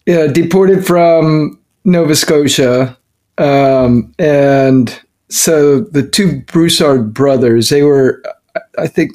yeah, 0.07 0.27
deported 0.27 0.87
from 0.87 1.59
Nova 1.85 2.17
Scotia, 2.17 2.97
um, 3.39 4.13
and 4.19 5.01
so 5.29 5.81
the 5.81 6.03
two 6.07 6.41
Broussard 6.43 7.15
brothers, 7.15 7.69
they 7.69 7.83
were, 7.83 8.23
I 8.79 8.87
think, 8.87 9.13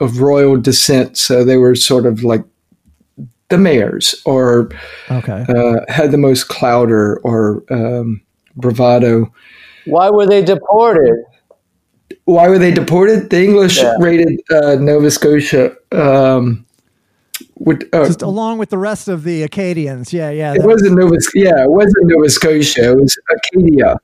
of 0.00 0.20
royal 0.20 0.56
descent. 0.56 1.18
So 1.18 1.44
they 1.44 1.56
were 1.56 1.74
sort 1.74 2.06
of 2.06 2.22
like 2.22 2.44
the 3.48 3.58
mayors, 3.58 4.20
or 4.24 4.70
okay. 5.10 5.44
uh, 5.48 5.80
had 5.92 6.10
the 6.10 6.18
most 6.18 6.48
clout 6.48 6.90
or, 6.90 7.18
or 7.20 7.62
um, 7.70 8.20
bravado. 8.56 9.32
Why 9.84 10.10
were 10.10 10.26
they 10.26 10.42
deported? 10.42 11.24
Why 12.24 12.48
were 12.48 12.58
they 12.58 12.72
deported? 12.72 13.30
The 13.30 13.42
English 13.44 13.78
Yeah. 13.78 13.94
raided 14.00 14.40
uh, 14.50 14.76
Nova 14.76 15.10
Scotia. 15.10 15.76
Um, 15.92 16.66
with, 17.58 17.88
uh, 17.92 18.06
Just 18.06 18.22
along 18.22 18.58
with 18.58 18.70
the 18.70 18.78
rest 18.78 19.08
of 19.08 19.24
the 19.24 19.42
Acadians. 19.42 20.12
Yeah, 20.12 20.30
yeah. 20.30 20.54
It 20.54 20.62
wasn't 20.62 20.96
Nova. 20.96 21.16
Yeah, 21.34 21.62
it 21.62 21.70
wasn't 21.70 22.06
Nova 22.06 22.28
Scotia. 22.28 22.90
It 22.90 22.96
was 22.96 23.16
Acadia. 23.30 23.96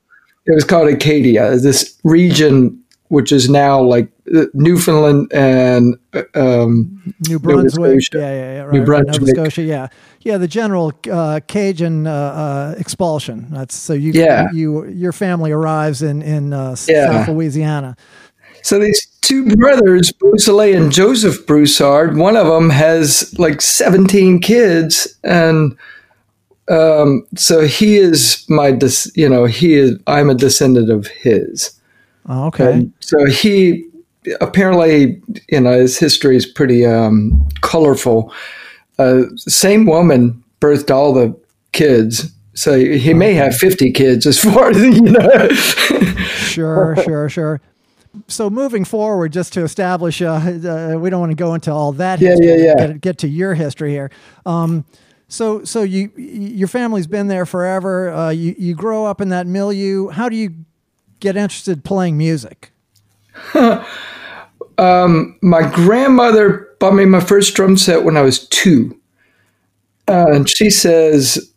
It 0.45 0.53
was 0.53 0.63
called 0.63 0.89
Acadia. 0.89 1.57
This 1.57 1.97
region, 2.03 2.82
which 3.13 3.31
is 3.31 3.47
now 3.47 3.79
like 3.79 4.09
uh, 4.35 4.45
Newfoundland 4.55 5.31
and 5.31 5.95
uh, 6.13 6.23
um, 6.33 7.13
New 7.29 7.37
Brunswick. 7.37 8.01
Scotia. 8.01 8.17
Yeah, 8.17 8.33
yeah, 8.33 8.53
yeah. 8.55 8.61
Right, 8.63 8.73
New 8.73 8.83
right, 8.85 9.05
Nova 9.05 9.19
Brunswick. 9.19 9.35
Scotia. 9.35 9.61
Yeah, 9.61 9.87
yeah. 10.21 10.37
The 10.39 10.47
general 10.47 10.91
uh, 11.11 11.39
Cajun 11.47 12.07
uh, 12.07 12.11
uh, 12.11 12.75
expulsion. 12.79 13.45
That's 13.51 13.75
so 13.75 13.93
you. 13.93 14.13
Yeah. 14.13 14.49
You 14.51 14.85
your 14.87 15.11
family 15.11 15.51
arrives 15.51 16.01
in 16.01 16.23
in 16.23 16.53
uh, 16.53 16.75
Yeah. 16.87 17.11
South 17.11 17.27
Louisiana. 17.29 17.95
so 18.63 18.79
these 18.79 19.05
two 19.21 19.55
brothers, 19.57 20.11
Beausoleil 20.11 20.81
and 20.81 20.91
Joseph 20.91 21.45
Broussard. 21.45 22.17
One 22.17 22.35
of 22.35 22.47
them 22.47 22.71
has 22.71 23.37
like 23.37 23.61
seventeen 23.61 24.39
kids, 24.39 25.19
and 25.23 25.77
um, 26.67 27.27
so 27.37 27.61
he 27.67 27.97
is 27.97 28.43
my. 28.49 28.75
You 29.13 29.29
know, 29.29 29.45
he 29.45 29.75
is. 29.75 29.99
I'm 30.07 30.31
a 30.31 30.35
descendant 30.35 30.89
of 30.89 31.05
his. 31.07 31.79
Oh, 32.27 32.47
okay. 32.47 32.73
And 32.73 32.93
so 32.99 33.25
he 33.25 33.85
apparently, 34.41 35.21
you 35.49 35.59
know, 35.59 35.79
his 35.79 35.97
history 35.97 36.35
is 36.35 36.45
pretty 36.45 36.85
um, 36.85 37.47
colorful. 37.61 38.33
Uh, 38.99 39.23
same 39.37 39.85
woman 39.85 40.43
birthed 40.61 40.91
all 40.91 41.13
the 41.13 41.37
kids. 41.71 42.31
So 42.53 42.77
he 42.77 43.13
may 43.13 43.33
have 43.33 43.55
50 43.55 43.91
kids 43.91 44.25
as 44.25 44.39
far 44.43 44.69
as, 44.69 44.77
you 44.77 45.01
know. 45.01 45.49
Sure, 45.49 46.95
sure, 47.03 47.29
sure. 47.29 47.61
So 48.27 48.49
moving 48.49 48.85
forward, 48.85 49.33
just 49.33 49.53
to 49.53 49.63
establish, 49.63 50.21
uh, 50.21 50.33
uh, 50.33 50.95
we 50.99 51.09
don't 51.09 51.19
want 51.19 51.31
to 51.31 51.35
go 51.35 51.55
into 51.55 51.71
all 51.71 51.93
that. 51.93 52.21
Yeah, 52.21 52.29
history. 52.29 52.47
yeah, 52.47 52.55
yeah. 52.55 52.87
Get, 52.87 53.01
get 53.01 53.17
to 53.19 53.27
your 53.27 53.55
history 53.55 53.91
here. 53.91 54.11
Um, 54.45 54.85
so, 55.27 55.63
so 55.63 55.81
you, 55.81 56.11
your 56.15 56.67
family's 56.67 57.07
been 57.07 57.27
there 57.27 57.47
forever. 57.47 58.11
Uh, 58.11 58.29
you, 58.29 58.53
you 58.55 58.75
grow 58.75 59.05
up 59.05 59.19
in 59.19 59.29
that 59.29 59.47
milieu. 59.47 60.09
How 60.09 60.29
do 60.29 60.35
you 60.35 60.53
get 61.23 61.37
interested 61.37 61.85
playing 61.85 62.17
music? 62.17 62.71
my 65.41 65.71
grandmother 65.73 66.67
bought 66.79 66.93
me 66.93 67.05
my 67.05 67.21
first 67.21 67.55
drum 67.55 67.77
set 67.77 68.03
when 68.03 68.17
I 68.17 68.21
was 68.21 68.45
two. 68.49 68.99
Uh, 70.07 70.25
and 70.33 70.49
she 70.49 70.69
says, 70.69 71.53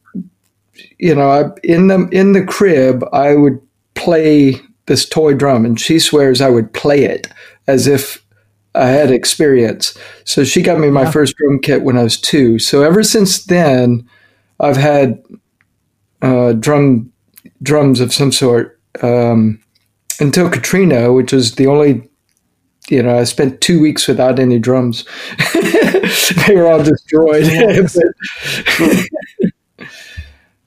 you 0.98 1.14
know, 1.14 1.28
I, 1.28 1.50
in 1.64 1.88
the 1.88 2.08
in 2.12 2.32
the 2.32 2.44
crib, 2.44 3.04
I 3.12 3.34
would 3.34 3.60
play 3.94 4.60
this 4.86 5.08
toy 5.08 5.34
drum, 5.34 5.64
and 5.64 5.80
she 5.80 5.98
swears 5.98 6.40
I 6.40 6.48
would 6.48 6.72
play 6.72 7.02
it 7.02 7.26
as 7.66 7.88
if 7.88 8.24
I 8.76 8.86
had 8.86 9.10
experience. 9.10 9.98
So 10.24 10.44
she 10.44 10.62
got 10.62 10.78
me 10.78 10.90
my 10.90 11.10
first 11.10 11.34
drum 11.36 11.58
kit 11.58 11.82
when 11.82 11.98
I 11.98 12.04
was 12.04 12.20
two. 12.20 12.60
So 12.60 12.84
ever 12.84 13.02
since 13.02 13.44
then, 13.44 14.08
I've 14.60 14.76
had 14.76 15.20
uh, 16.22 16.52
drum 16.52 17.12
drums 17.62 17.98
of 17.98 18.14
some 18.14 18.30
sort 18.30 18.75
um, 19.02 19.60
until 20.20 20.50
Katrina, 20.50 21.12
which 21.12 21.32
was 21.32 21.54
the 21.54 21.66
only. 21.66 22.08
You 22.88 23.02
know, 23.02 23.18
I 23.18 23.24
spent 23.24 23.60
two 23.60 23.80
weeks 23.80 24.06
without 24.06 24.38
any 24.38 24.60
drums. 24.60 25.04
they 26.46 26.54
were 26.54 26.68
all 26.68 26.84
destroyed. 26.84 27.42
but, 28.78 29.88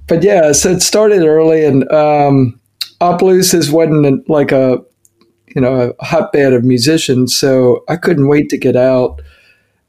but, 0.06 0.22
yeah, 0.22 0.52
so 0.52 0.72
it 0.72 0.82
started 0.82 1.24
early, 1.24 1.64
and 1.64 1.90
um, 1.94 2.60
Opelousas 3.00 3.72
wasn't 3.72 4.30
like 4.30 4.52
a 4.52 4.84
you 5.56 5.62
know 5.62 5.96
a 5.98 6.04
hotbed 6.04 6.52
of 6.52 6.66
musicians, 6.66 7.34
so 7.34 7.86
I 7.88 7.96
couldn't 7.96 8.28
wait 8.28 8.50
to 8.50 8.58
get 8.58 8.76
out. 8.76 9.22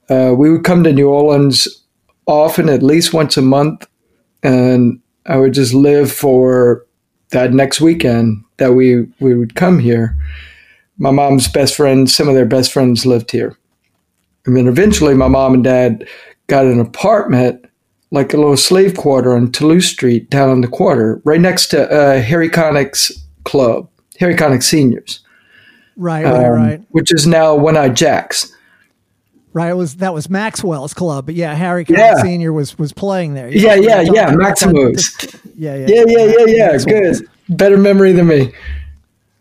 Uh, 0.08 0.32
we 0.36 0.50
would 0.50 0.62
come 0.62 0.84
to 0.84 0.92
New 0.92 1.08
Orleans 1.08 1.66
often, 2.26 2.68
at 2.68 2.82
least 2.82 3.12
once 3.12 3.36
a 3.36 3.42
month, 3.42 3.88
and 4.44 5.00
I 5.26 5.36
would 5.36 5.52
just 5.52 5.74
live 5.74 6.12
for 6.12 6.86
that 7.30 7.52
next 7.52 7.80
weekend 7.80 8.44
that 8.58 8.72
we 8.74 9.06
we 9.20 9.34
would 9.34 9.54
come 9.54 9.78
here. 9.78 10.16
My 10.98 11.10
mom's 11.10 11.48
best 11.48 11.74
friends, 11.74 12.14
some 12.14 12.28
of 12.28 12.34
their 12.34 12.46
best 12.46 12.72
friends 12.72 13.06
lived 13.06 13.30
here. 13.30 13.56
And 14.46 14.56
then 14.56 14.68
eventually, 14.68 15.14
my 15.14 15.28
mom 15.28 15.54
and 15.54 15.64
dad 15.64 16.06
got 16.46 16.66
an 16.66 16.80
apartment, 16.80 17.64
like 18.10 18.34
a 18.34 18.36
little 18.36 18.56
slave 18.56 18.96
quarter 18.96 19.34
on 19.34 19.52
Toulouse 19.52 19.86
Street, 19.86 20.28
down 20.30 20.50
on 20.50 20.60
the 20.60 20.68
quarter, 20.68 21.20
right 21.24 21.40
next 21.40 21.68
to 21.68 21.90
uh, 21.90 22.20
Harry 22.20 22.50
Connick's 22.50 23.12
club, 23.44 23.88
Harry 24.18 24.34
Connick 24.34 24.62
Seniors. 24.62 25.20
Right, 25.96 26.24
right, 26.24 26.46
um, 26.46 26.52
right. 26.52 26.82
Which 26.90 27.12
is 27.12 27.26
now 27.26 27.54
One 27.54 27.76
Eyed 27.76 27.96
Jacks. 27.96 28.54
Right, 29.52 29.70
it 29.70 29.74
was 29.74 29.96
that 29.96 30.14
was 30.14 30.30
Maxwell's 30.30 30.94
club, 30.94 31.26
but 31.26 31.34
yeah, 31.34 31.54
Harry 31.54 31.84
Connick 31.84 31.98
yeah. 31.98 32.22
Senior 32.22 32.52
was 32.52 32.78
was 32.78 32.92
playing 32.92 33.34
there. 33.34 33.48
You 33.48 33.60
yeah, 33.60 33.74
yeah, 33.74 34.00
yeah, 34.00 34.30
Maximo's. 34.30 35.34
Yeah, 35.56 35.74
yeah, 35.74 35.86
yeah, 35.88 36.04
yeah, 36.06 36.44
yeah, 36.46 36.72
yeah. 36.72 36.78
Good, 36.78 37.28
better 37.48 37.76
memory 37.76 38.12
than 38.12 38.28
me. 38.28 38.52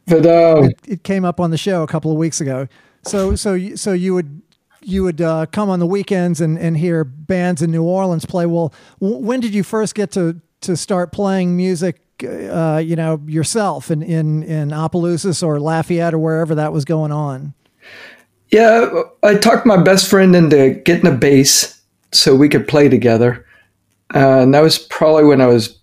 But 0.07 0.25
um, 0.25 0.65
it, 0.65 0.79
it, 0.87 1.03
came 1.03 1.23
up 1.23 1.39
on 1.39 1.51
the 1.51 1.57
show 1.57 1.83
a 1.83 1.87
couple 1.87 2.11
of 2.11 2.17
weeks 2.17 2.41
ago. 2.41 2.67
So, 3.03 3.35
so, 3.35 3.75
so 3.75 3.93
you 3.93 4.15
would 4.15 4.41
you 4.81 5.03
would 5.03 5.21
uh, 5.21 5.45
come 5.47 5.69
on 5.69 5.79
the 5.79 5.85
weekends 5.85 6.41
and, 6.41 6.57
and 6.57 6.77
hear 6.77 7.03
bands 7.03 7.61
in 7.61 7.71
New 7.71 7.83
Orleans 7.83 8.25
play. 8.25 8.45
Well, 8.45 8.73
w- 8.99 9.23
when 9.23 9.39
did 9.39 9.53
you 9.53 9.63
first 9.63 9.95
get 9.95 10.11
to 10.11 10.41
to 10.61 10.75
start 10.75 11.11
playing 11.11 11.55
music? 11.55 12.01
Uh, 12.23 12.81
you 12.83 12.95
know, 12.95 13.21
yourself 13.27 13.91
in 13.91 14.01
in 14.01 14.43
in 14.43 14.73
Opelousas 14.73 15.43
or 15.43 15.59
Lafayette 15.59 16.13
or 16.13 16.19
wherever 16.19 16.55
that 16.55 16.73
was 16.73 16.83
going 16.85 17.11
on. 17.11 17.53
Yeah, 18.49 19.03
I 19.23 19.35
talked 19.35 19.65
my 19.65 19.81
best 19.81 20.09
friend 20.09 20.35
into 20.35 20.71
getting 20.85 21.07
a 21.07 21.15
bass 21.15 21.79
so 22.11 22.35
we 22.35 22.49
could 22.49 22.67
play 22.67 22.89
together. 22.89 23.45
Uh, 24.13 24.39
and 24.39 24.53
that 24.53 24.61
was 24.61 24.79
probably 24.79 25.25
when 25.25 25.41
I 25.41 25.45
was 25.45 25.77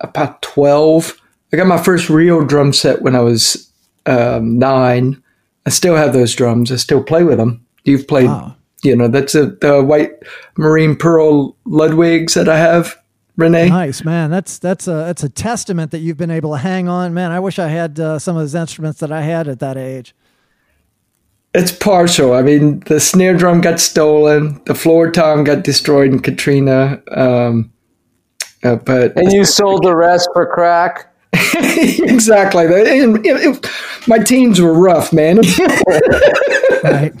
about 0.00 0.42
12. 0.42 1.20
I 1.52 1.56
got 1.56 1.66
my 1.66 1.82
first 1.82 2.08
real 2.08 2.44
drum 2.44 2.72
set 2.72 3.02
when 3.02 3.16
I 3.16 3.20
was 3.20 3.70
um, 4.06 4.58
nine. 4.58 5.22
I 5.64 5.70
still 5.70 5.96
have 5.96 6.12
those 6.12 6.34
drums. 6.34 6.70
I 6.70 6.76
still 6.76 7.02
play 7.02 7.24
with 7.24 7.38
them. 7.38 7.64
You've 7.84 8.06
played, 8.06 8.26
wow. 8.26 8.54
you 8.82 8.94
know, 8.94 9.08
that's 9.08 9.34
a, 9.34 9.46
the 9.46 9.82
white 9.82 10.12
marine 10.56 10.96
pearl 10.96 11.56
Ludwigs 11.66 12.34
that 12.34 12.48
I 12.48 12.58
have. 12.58 12.96
Renee, 13.36 13.68
nice 13.68 14.02
man. 14.02 14.30
That's 14.30 14.58
that's 14.58 14.88
a 14.88 14.92
that's 14.92 15.22
a 15.22 15.28
testament 15.28 15.90
that 15.90 15.98
you've 15.98 16.16
been 16.16 16.30
able 16.30 16.52
to 16.52 16.58
hang 16.58 16.88
on, 16.88 17.12
man. 17.12 17.32
I 17.32 17.38
wish 17.38 17.58
I 17.58 17.68
had 17.68 18.00
uh, 18.00 18.18
some 18.18 18.34
of 18.34 18.40
those 18.40 18.54
instruments 18.54 19.00
that 19.00 19.12
I 19.12 19.20
had 19.20 19.46
at 19.46 19.60
that 19.60 19.76
age. 19.76 20.14
It's 21.56 21.72
partial. 21.72 22.34
I 22.34 22.42
mean, 22.42 22.80
the 22.80 23.00
snare 23.00 23.34
drum 23.34 23.62
got 23.62 23.80
stolen, 23.80 24.60
the 24.66 24.74
floor 24.74 25.10
tom 25.10 25.42
got 25.42 25.64
destroyed 25.64 26.12
in 26.12 26.20
Katrina. 26.20 27.02
Um, 27.10 27.72
uh, 28.62 28.76
but 28.76 29.16
and 29.16 29.32
you 29.32 29.46
sold 29.46 29.82
the 29.82 29.96
rest 29.96 30.28
for 30.34 30.46
crack. 30.46 31.10
exactly. 31.32 32.66
And, 32.66 33.24
it, 33.24 33.36
it, 33.36 33.70
my 34.06 34.18
teens 34.18 34.60
were 34.60 34.74
rough, 34.74 35.14
man. 35.14 35.38
right. 36.84 37.14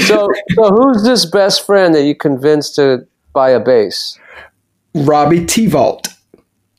So, 0.00 0.28
so 0.54 0.68
who's 0.70 1.04
this 1.04 1.24
best 1.26 1.64
friend 1.64 1.94
that 1.94 2.02
you 2.02 2.16
convinced 2.16 2.74
to 2.74 3.06
buy 3.32 3.50
a 3.50 3.60
bass? 3.60 4.18
Robbie 4.94 5.46
T-Vault. 5.46 6.08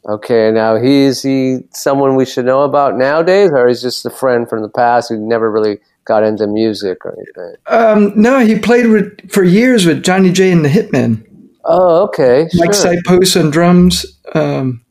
Okay, 0.10 0.52
now 0.52 0.78
he's 0.78 1.22
he 1.22 1.60
someone 1.72 2.16
we 2.16 2.26
should 2.26 2.46
know 2.46 2.64
about 2.64 2.98
nowadays, 2.98 3.52
or 3.52 3.68
he's 3.68 3.82
just 3.82 4.06
a 4.06 4.10
friend 4.10 4.50
from 4.50 4.62
the 4.62 4.70
past 4.70 5.10
who 5.10 5.18
never 5.18 5.52
really 5.52 5.80
got 6.06 6.24
into 6.24 6.48
music 6.48 7.06
or 7.06 7.16
anything? 7.18 7.56
Um, 7.68 8.14
no, 8.20 8.40
he 8.40 8.60
played 8.60 8.88
with, 8.88 9.32
for 9.32 9.44
years 9.44 9.86
with 9.86 10.04
Johnny 10.04 10.32
J 10.32 10.52
and 10.52 10.66
the 10.66 10.70
Hitmen. 10.70 11.26
Oh, 11.66 12.04
okay. 12.04 12.48
Mike 12.56 12.74
sure. 12.74 12.96
Sipos 12.96 13.40
on 13.40 13.52
drums. 13.52 14.06
Um, 14.34 14.84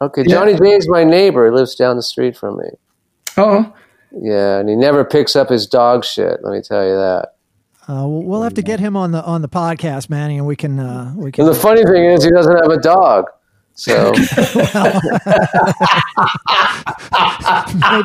okay, 0.00 0.24
Johnny 0.24 0.52
yeah. 0.52 0.58
J 0.58 0.64
is 0.70 0.88
my 0.88 1.04
neighbor. 1.04 1.46
He 1.46 1.52
lives 1.52 1.74
down 1.74 1.96
the 1.96 2.02
street 2.02 2.36
from 2.36 2.58
me. 2.58 2.68
Oh. 3.36 3.72
Yeah, 4.20 4.58
and 4.58 4.68
he 4.68 4.76
never 4.76 5.04
picks 5.04 5.34
up 5.34 5.48
his 5.48 5.66
dog 5.66 6.04
shit. 6.04 6.38
Let 6.42 6.52
me 6.52 6.62
tell 6.62 6.84
you 6.84 6.94
that. 6.94 7.34
Uh, 7.86 8.06
we'll 8.06 8.42
have 8.42 8.54
to 8.54 8.62
get 8.62 8.80
him 8.80 8.96
on 8.96 9.10
the 9.10 9.22
on 9.24 9.42
the 9.42 9.48
podcast, 9.48 10.08
Manny, 10.08 10.38
and 10.38 10.46
we 10.46 10.56
can 10.56 10.78
uh, 10.78 11.12
we 11.16 11.30
can. 11.30 11.44
And 11.44 11.54
the 11.54 11.58
funny 11.58 11.84
thing 11.84 12.04
is, 12.04 12.24
he 12.24 12.30
doesn't 12.30 12.56
have 12.56 12.70
a 12.70 12.80
dog. 12.80 13.26
So 13.74 14.12
maybe 14.12 14.26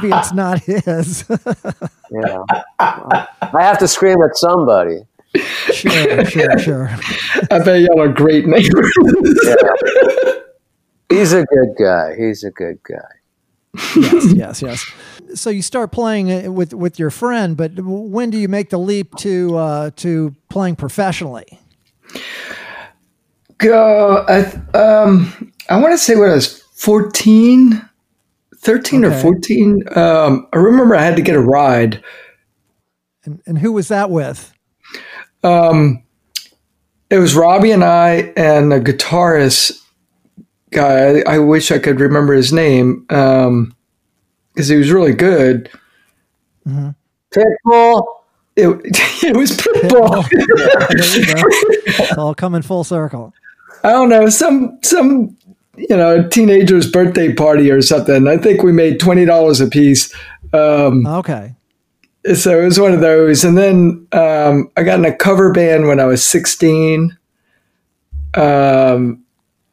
it's 0.10 0.34
not 0.34 0.60
his. 0.64 1.26
yeah, 2.12 2.44
I 2.80 3.28
have 3.60 3.78
to 3.80 3.88
scream 3.88 4.22
at 4.24 4.36
somebody. 4.36 5.02
Sure, 5.36 6.26
sure, 6.26 6.58
sure. 6.58 6.90
I 7.52 7.60
bet 7.60 7.82
y'all 7.82 8.02
are 8.02 8.08
great 8.08 8.48
neighbors. 8.48 8.92
yeah. 9.44 9.56
He's 11.10 11.34
a 11.34 11.46
good 11.46 11.76
guy. 11.78 12.16
He's 12.18 12.44
a 12.44 12.50
good 12.50 12.80
guy. 12.84 12.96
yes, 13.96 14.34
yes, 14.34 14.62
yes. 14.64 14.84
So 15.36 15.52
you 15.52 15.62
start 15.62 15.92
playing 15.92 16.56
with 16.56 16.74
with 16.74 16.98
your 16.98 17.12
friend, 17.12 17.56
but 17.56 17.80
when 17.80 18.32
do 18.32 18.40
you 18.40 18.48
make 18.48 18.72
the 18.72 18.80
leap 18.80 19.14
to 19.18 19.56
uh, 19.56 19.92
to 19.98 20.36
playing 20.50 20.78
professionally? 20.78 21.60
Go. 23.60 24.26
I, 24.28 24.46
um, 24.76 25.52
I 25.70 25.80
want 25.80 25.94
to 25.94 25.98
say 25.98 26.16
when 26.16 26.30
I 26.30 26.34
was 26.34 26.62
14, 26.74 27.90
13 28.58 29.06
okay. 29.06 29.16
or 29.16 29.20
14. 29.20 29.84
Um, 29.96 30.48
I 30.52 30.58
remember 30.58 30.96
I 30.96 31.04
had 31.04 31.16
to 31.16 31.22
get 31.22 31.36
a 31.36 31.42
ride. 31.42 32.04
And, 33.24 33.42
and 33.46 33.60
who 33.60 33.72
was 33.72 33.88
that 33.90 34.10
with? 34.10 34.54
Um, 35.44 36.04
it 37.10 37.20
was 37.20 37.36
Robbie 37.36 37.72
and 37.72 37.84
I 37.84 38.34
and 38.36 38.74
a 38.74 38.80
guitarist 38.80 39.80
guy. 40.72 41.20
I, 41.20 41.36
I 41.36 41.40
wish 41.40 41.72
I 41.72 41.80
could 41.80 42.00
remember 42.00 42.34
his 42.34 42.52
name 42.52 43.02
because 43.08 43.48
um, 43.48 43.76
he 44.56 44.76
was 44.76 44.92
really 44.92 45.14
good. 45.14 45.70
Mm-hmm. 46.68 46.90
Pitbull. 47.32 48.04
It, 48.56 48.68
it 49.24 49.38
was 49.38 49.52
Pitbull. 49.52 50.24
Pitbull. 50.24 52.18
all 52.18 52.36
coming 52.36 52.62
full 52.62 52.84
circle. 52.84 53.34
I 53.84 53.92
don't 53.92 54.10
know 54.10 54.30
some 54.30 54.78
some 54.82 55.38
you 55.88 55.96
know, 55.96 56.20
a 56.20 56.24
teenager's 56.24 56.90
birthday 56.90 57.34
party 57.34 57.72
or 57.72 57.82
something. 57.82 58.28
I 58.28 58.38
think 58.38 58.64
we 58.64 58.72
made 58.72 59.00
twenty 59.00 59.26
dollars 59.26 59.62
a 59.62 59.68
piece. 59.68 60.14
Um, 60.54 61.06
okay. 61.06 61.56
So 62.36 62.62
it 62.62 62.66
was 62.66 62.80
one 62.80 62.94
of 62.94 63.00
those, 63.00 63.44
and 63.44 63.58
then 63.58 64.06
um, 64.12 64.70
I 64.76 64.84
got 64.84 65.00
in 65.00 65.06
a 65.06 65.16
cover 65.16 65.54
band 65.54 65.88
when 65.88 66.00
I 66.00 66.06
was 66.06 66.24
sixteen. 66.24 67.18
Um, 68.34 69.24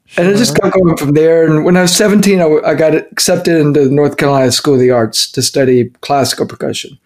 sure. 0.07 0.25
and 0.25 0.35
I 0.35 0.39
just 0.39 0.57
kept 0.57 0.75
going 0.75 0.97
from 0.97 1.13
there. 1.13 1.45
And 1.45 1.65
when 1.65 1.77
I 1.77 1.83
was 1.83 1.95
seventeen, 1.95 2.41
I, 2.41 2.47
I 2.65 2.75
got 2.75 2.95
accepted 2.95 3.57
into 3.57 3.85
the 3.85 3.91
North 3.91 4.17
Carolina 4.17 4.53
School 4.53 4.75
of 4.75 4.81
the 4.81 4.93
Arts 4.93 5.31
to 5.33 5.43
study 5.43 5.91
classical 6.03 6.47
percussion. 6.47 6.99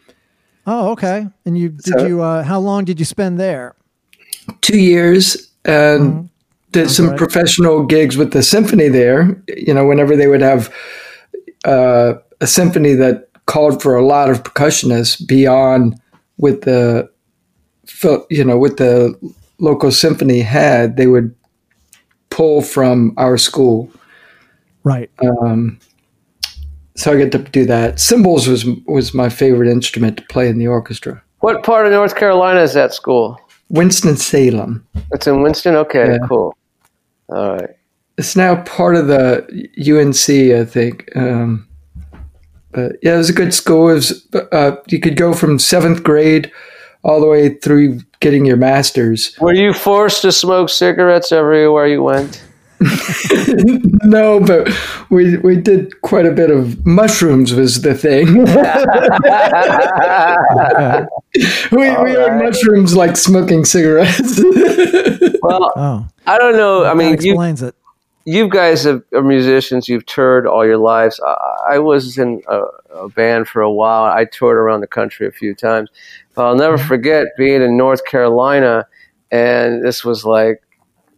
Oh, 0.66 0.90
okay. 0.90 1.26
And 1.46 1.56
you 1.56 1.70
did 1.70 1.98
so, 1.98 2.06
you? 2.06 2.22
Uh, 2.22 2.42
how 2.42 2.60
long 2.60 2.84
did 2.84 2.98
you 2.98 3.06
spend 3.06 3.40
there? 3.40 3.74
Two 4.60 4.78
years, 4.78 5.50
and 5.64 6.02
mm-hmm 6.02 6.26
did 6.72 6.90
some 6.90 7.08
right. 7.08 7.18
professional 7.18 7.84
gigs 7.84 8.16
with 8.16 8.32
the 8.32 8.42
symphony 8.42 8.88
there. 8.88 9.42
You 9.48 9.74
know, 9.74 9.86
whenever 9.86 10.16
they 10.16 10.26
would 10.26 10.40
have 10.40 10.72
uh, 11.64 12.14
a 12.40 12.46
symphony 12.46 12.94
that 12.94 13.28
called 13.46 13.82
for 13.82 13.96
a 13.96 14.04
lot 14.04 14.30
of 14.30 14.42
percussionists 14.42 15.26
beyond 15.26 16.00
with 16.38 16.62
the 16.62 17.10
you 18.30 18.44
know 18.44 18.56
with 18.56 18.76
the 18.76 19.18
local 19.58 19.90
symphony 19.90 20.40
had, 20.40 20.96
they 20.96 21.06
would 21.06 21.34
pull 22.30 22.62
from 22.62 23.12
our 23.16 23.36
school. 23.36 23.90
Right. 24.84 25.10
Um, 25.20 25.78
so 26.96 27.12
I 27.12 27.16
get 27.16 27.32
to 27.32 27.38
do 27.38 27.66
that. 27.66 28.00
Cymbals 28.00 28.46
was 28.46 28.64
was 28.86 29.12
my 29.14 29.28
favorite 29.28 29.70
instrument 29.70 30.16
to 30.18 30.24
play 30.24 30.48
in 30.48 30.58
the 30.58 30.66
orchestra. 30.66 31.22
What 31.40 31.62
part 31.62 31.86
of 31.86 31.92
North 31.92 32.16
Carolina 32.16 32.60
is 32.60 32.74
that 32.74 32.92
school? 32.92 33.40
Winston 33.70 34.16
Salem. 34.16 34.86
It's 35.12 35.26
in 35.26 35.42
Winston. 35.42 35.74
Okay, 35.76 36.12
yeah. 36.12 36.18
cool. 36.28 36.54
All 37.30 37.56
right. 37.56 37.70
It's 38.18 38.36
now 38.36 38.62
part 38.62 38.96
of 38.96 39.06
the 39.06 39.46
UNC, 39.78 40.60
I 40.60 40.64
think. 40.64 41.08
Um, 41.16 41.68
but 42.72 42.96
yeah, 43.02 43.14
it 43.14 43.18
was 43.18 43.30
a 43.30 43.34
good 43.34 43.54
school. 43.54 43.88
It 43.88 43.94
was, 43.94 44.28
uh, 44.52 44.76
you 44.88 45.00
could 45.00 45.16
go 45.16 45.32
from 45.32 45.58
seventh 45.58 46.02
grade 46.02 46.52
all 47.02 47.20
the 47.20 47.26
way 47.26 47.54
through 47.54 48.00
getting 48.20 48.44
your 48.44 48.56
master's. 48.56 49.36
Were 49.40 49.54
you 49.54 49.72
forced 49.72 50.22
to 50.22 50.32
smoke 50.32 50.68
cigarettes 50.68 51.32
everywhere 51.32 51.86
you 51.86 52.02
went? 52.02 52.44
no, 54.04 54.40
but 54.40 54.68
we 55.10 55.36
we 55.38 55.56
did 55.56 56.00
quite 56.00 56.24
a 56.24 56.32
bit 56.32 56.50
of 56.50 56.86
mushrooms 56.86 57.52
was 57.52 57.82
the 57.82 57.94
thing. 57.94 58.26
we 61.72 61.78
we 61.78 62.16
right. 62.16 62.42
mushrooms 62.42 62.96
like 62.96 63.18
smoking 63.18 63.66
cigarettes. 63.66 64.40
well, 65.42 65.70
oh. 65.76 66.08
I 66.26 66.38
don't 66.38 66.56
know. 66.56 66.86
I 66.86 66.94
mean, 66.94 67.10
that 67.10 67.22
explains 67.22 67.60
you, 67.60 67.68
it. 67.68 67.74
You 68.24 68.48
guys 68.48 68.86
are 68.86 69.02
musicians. 69.12 69.86
You've 69.86 70.06
toured 70.06 70.46
all 70.46 70.64
your 70.64 70.78
lives. 70.78 71.20
I, 71.26 71.72
I 71.72 71.78
was 71.80 72.16
in 72.16 72.42
a, 72.48 72.62
a, 72.94 73.10
band 73.10 73.48
for 73.48 73.60
a 73.60 73.70
while. 73.70 74.04
I 74.04 74.24
toured 74.24 74.56
around 74.56 74.80
the 74.80 74.86
country 74.86 75.26
a 75.26 75.32
few 75.32 75.54
times. 75.54 75.90
But 76.34 76.46
I'll 76.46 76.56
never 76.56 76.78
mm-hmm. 76.78 76.88
forget 76.88 77.26
being 77.36 77.60
in 77.60 77.76
North 77.76 78.06
Carolina, 78.06 78.86
and 79.30 79.84
this 79.84 80.02
was 80.02 80.24
like 80.24 80.62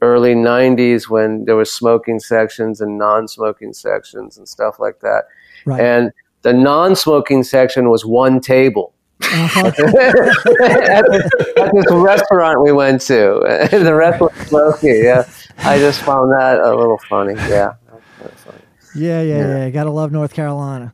early 0.02 0.34
90s 0.34 1.08
when 1.08 1.44
there 1.46 1.56
was 1.56 1.72
smoking 1.72 2.20
sections 2.20 2.80
and 2.80 2.98
non-smoking 2.98 3.72
sections 3.72 4.36
and 4.36 4.46
stuff 4.46 4.78
like 4.78 5.00
that. 5.00 5.24
Right. 5.64 5.80
And 5.80 6.10
the 6.42 6.52
non-smoking 6.52 7.44
section 7.44 7.88
was 7.88 8.04
one 8.04 8.40
table. 8.40 8.92
Uh-huh. 9.22 9.66
at, 9.68 9.76
this, 9.76 11.30
at, 11.56 11.72
this, 11.72 11.84
restaurant 11.90 12.60
we 12.60 12.72
went 12.72 13.00
to, 13.02 13.68
the 13.70 13.94
rest 13.94 14.20
was 14.20 14.32
smoky. 14.48 15.00
Yeah, 15.04 15.24
I 15.58 15.78
just 15.78 16.00
found 16.00 16.32
that 16.32 16.58
a 16.58 16.74
little 16.74 16.98
funny. 17.08 17.34
Yeah, 17.34 17.74
funny. 18.18 18.58
yeah, 18.96 19.22
yeah, 19.22 19.36
yeah. 19.36 19.58
yeah. 19.58 19.70
Gotta 19.70 19.90
love 19.90 20.10
North 20.10 20.34
Carolina. 20.34 20.92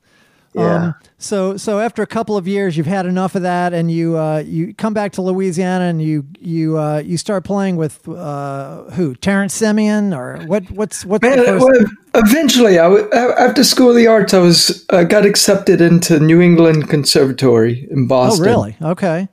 Yeah. 0.52 0.74
Um, 0.74 0.94
so 1.20 1.56
so 1.56 1.80
after 1.80 2.02
a 2.02 2.06
couple 2.06 2.36
of 2.36 2.46
years, 2.46 2.76
you've 2.76 2.86
had 2.86 3.04
enough 3.04 3.34
of 3.34 3.42
that, 3.42 3.72
and 3.72 3.90
you 3.90 4.16
uh, 4.16 4.38
you 4.38 4.72
come 4.74 4.94
back 4.94 5.12
to 5.12 5.22
Louisiana, 5.22 5.86
and 5.86 6.00
you 6.00 6.24
you 6.38 6.78
uh, 6.78 6.98
you 7.04 7.16
start 7.16 7.44
playing 7.44 7.76
with 7.76 8.08
uh, 8.08 8.84
who? 8.92 9.16
Terrance 9.16 9.60
Simien, 9.60 10.16
or 10.16 10.46
what? 10.46 10.70
What's 10.70 11.04
what's 11.04 11.22
Man, 11.22 11.38
first- 11.38 11.64
well, 11.64 11.86
eventually, 12.14 12.78
I 12.78 12.84
w- 12.84 13.10
after 13.12 13.64
School 13.64 13.90
of 13.90 13.96
the 13.96 14.06
Arts, 14.06 14.32
I 14.32 14.38
was 14.38 14.86
uh, 14.90 15.02
got 15.02 15.26
accepted 15.26 15.80
into 15.80 16.20
New 16.20 16.40
England 16.40 16.88
Conservatory 16.88 17.88
in 17.90 18.06
Boston. 18.06 18.44
Oh, 18.46 18.48
really? 18.48 18.76
Okay. 18.80 19.28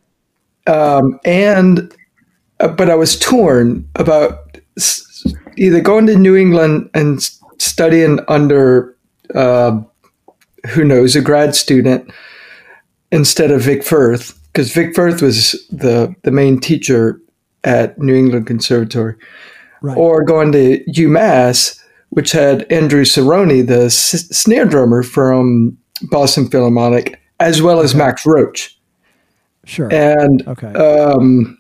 Um, 0.68 1.20
and 1.24 1.96
uh, 2.60 2.70
but 2.70 2.90
I 2.90 2.96
was 2.96 3.20
torn 3.20 3.88
about 3.96 4.58
either 5.56 5.82
going 5.82 6.08
to 6.08 6.18
New 6.18 6.36
England 6.36 6.90
and 6.96 7.22
studying 7.60 8.20
under 8.28 8.96
uh, 9.36 9.80
who 10.70 10.84
knows, 10.84 11.16
a 11.16 11.22
grad 11.22 11.56
student 11.56 12.12
instead 13.12 13.52
of 13.52 13.62
Vic 13.62 13.84
Firth, 13.84 14.40
because 14.48 14.74
Vic 14.74 14.96
Firth 14.96 15.22
was 15.22 15.52
the, 15.70 16.14
the 16.24 16.32
main 16.32 16.60
teacher 16.60 17.20
at 17.64 17.98
New 18.00 18.16
England 18.16 18.48
Conservatory, 18.48 19.16
right. 19.82 19.98
or 19.98 20.24
going 20.24 20.52
to 20.52 20.84
UMass, 20.86 21.82
which 22.10 22.32
had 22.32 22.72
Andrew 22.72 23.04
Cerrone, 23.04 23.68
the 23.68 23.86
s- 23.86 24.28
snare 24.30 24.66
drummer 24.66 25.04
from 25.04 25.78
Boston 26.04 26.48
Philharmonic, 26.48 27.20
as 27.40 27.62
well 27.62 27.82
as 27.82 27.96
Max 27.96 28.26
Roach. 28.26 28.78
Sure. 29.66 29.92
And 29.92 30.48
okay. 30.48 30.74
Um, 30.74 31.60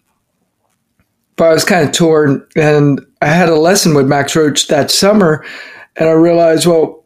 but 1.36 1.50
I 1.50 1.54
was 1.54 1.66
kind 1.66 1.88
of 1.88 1.94
torn, 1.94 2.46
and 2.56 3.06
I 3.22 3.28
had 3.28 3.50
a 3.50 3.56
lesson 3.56 3.94
with 3.94 4.08
Max 4.08 4.36
Roach 4.36 4.68
that 4.68 4.92
summer, 4.92 5.44
and 5.98 6.08
I 6.08 6.14
realized, 6.14 6.66
well, 6.66 7.04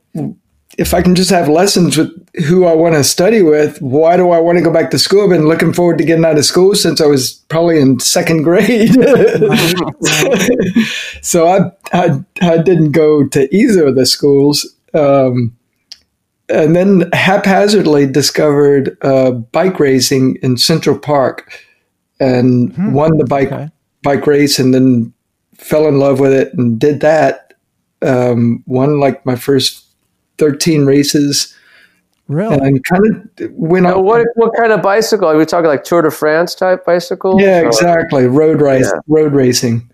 if 0.80 0.94
I 0.94 1.02
can 1.02 1.14
just 1.14 1.30
have 1.30 1.50
lessons 1.50 1.98
with 1.98 2.10
who 2.46 2.66
I 2.66 2.74
want 2.74 2.96
to 2.96 3.04
study 3.04 3.42
with, 3.42 3.82
why 3.82 4.16
do 4.16 4.32
I 4.32 4.40
want 4.40 4.60
to 4.60 4.64
go 4.64 4.72
back 4.72 4.92
to 4.92 4.98
school? 4.98 5.24
I've 5.24 5.30
been 5.30 5.46
looking 5.46 5.74
forward 5.74 5.98
to 5.98 6.06
getting 6.06 6.24
out 6.24 6.38
of 6.38 6.46
school 6.46 6.74
since 6.74 7.02
I 7.02 7.06
was 7.06 7.34
probably 7.50 7.82
in 7.82 8.00
second 8.00 8.44
grade. 8.44 8.94
so 11.22 11.50
I, 11.50 11.70
I, 11.92 12.24
I 12.42 12.60
didn't 12.60 12.94
go 12.94 13.28
to 13.28 13.54
either 13.54 13.88
of 13.88 13.98
the 13.98 14.06
schools. 14.06 14.74
Um, 14.94 15.58
and 16.48 16.78
then 16.78 17.10
haphazardly 17.12 18.10
discovered 18.10 18.98
uh, 19.02 19.32
bike 19.32 19.82
racing 19.82 20.38
in 20.42 20.56
Central 20.56 20.98
Park 20.98 21.62
and 22.22 22.74
hmm, 22.74 22.94
won 22.94 23.18
the 23.18 23.26
bike 23.26 23.52
okay. 23.52 23.70
bike 24.02 24.26
race 24.26 24.60
and 24.60 24.74
then 24.74 25.12
fell 25.56 25.90
in 25.90 26.00
love 26.00 26.22
with 26.22 26.32
it 26.32 26.54
and 26.54 26.80
did 26.80 27.02
that. 27.02 27.54
Um, 28.02 28.64
won 28.66 29.02
like 29.02 29.26
my 29.26 29.36
first 29.36 29.88
13 30.40 30.86
races. 30.86 31.56
Really? 32.28 32.58
And 32.58 32.84
kind 32.84 33.06
of 33.06 33.52
went 33.54 33.84
now, 33.84 34.00
What, 34.00 34.26
what 34.36 34.56
kind 34.56 34.72
of 34.72 34.82
bicycle? 34.82 35.28
Are 35.28 35.38
we 35.38 35.46
talking 35.46 35.68
like 35.68 35.84
Tour 35.84 36.04
de 36.04 36.12
France 36.12 36.56
type 36.56 36.86
bicycle? 36.86 37.42
Yeah, 37.42 37.66
exactly. 37.66 38.28
Road 38.28 38.62
race, 38.62 38.92
yeah. 38.94 39.00
road 39.08 39.34
racing. 39.34 39.90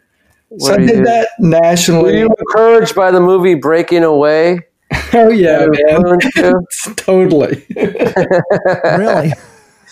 What 0.49 0.61
so 0.61 0.73
I 0.73 0.77
did 0.77 1.05
that 1.05 1.29
nationally. 1.39 2.11
Were 2.11 2.17
you 2.17 2.35
encouraged 2.37 2.93
by 2.95 3.11
the 3.11 3.21
movie 3.21 3.55
Breaking 3.55 4.03
Away? 4.03 4.61
Oh 5.13 5.29
yeah, 5.29 5.65
man. 5.67 6.19
totally. 6.95 7.65
really? 7.75 9.33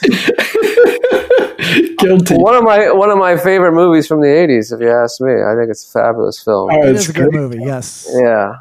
Guilty. 1.97 2.35
One 2.35 2.55
of 2.55 2.63
my 2.63 2.91
one 2.91 3.09
of 3.09 3.17
my 3.17 3.37
favorite 3.37 3.71
movies 3.71 4.05
from 4.05 4.21
the 4.21 4.27
'80s, 4.27 4.73
if 4.73 4.81
you 4.81 4.91
ask 4.91 5.21
me. 5.21 5.31
I 5.31 5.55
think 5.55 5.71
it's 5.71 5.87
a 5.87 5.91
fabulous 5.91 6.43
film. 6.43 6.69
Oh, 6.71 6.87
it 6.87 6.95
is 6.95 7.09
a 7.09 7.13
good 7.13 7.33
movie. 7.33 7.59
Yes. 7.61 8.09
Yeah. 8.13 8.55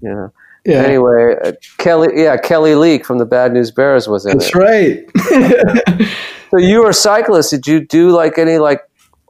Yeah. 0.00 0.28
Yeah. 0.64 0.82
Anyway, 0.82 1.34
uh, 1.44 1.52
Kelly, 1.78 2.08
yeah, 2.22 2.36
Kelly 2.36 2.74
Leak 2.74 3.04
from 3.04 3.18
the 3.18 3.26
Bad 3.26 3.52
News 3.52 3.70
Bears 3.70 4.06
was 4.08 4.26
in 4.26 4.38
That's 4.38 4.50
it. 4.54 5.12
That's 5.14 6.00
right. 6.00 6.08
so 6.50 6.58
you 6.58 6.82
were 6.82 6.90
a 6.90 6.94
cyclist. 6.94 7.50
Did 7.50 7.66
you 7.66 7.84
do 7.84 8.10
like 8.10 8.38
any 8.38 8.58
like 8.58 8.80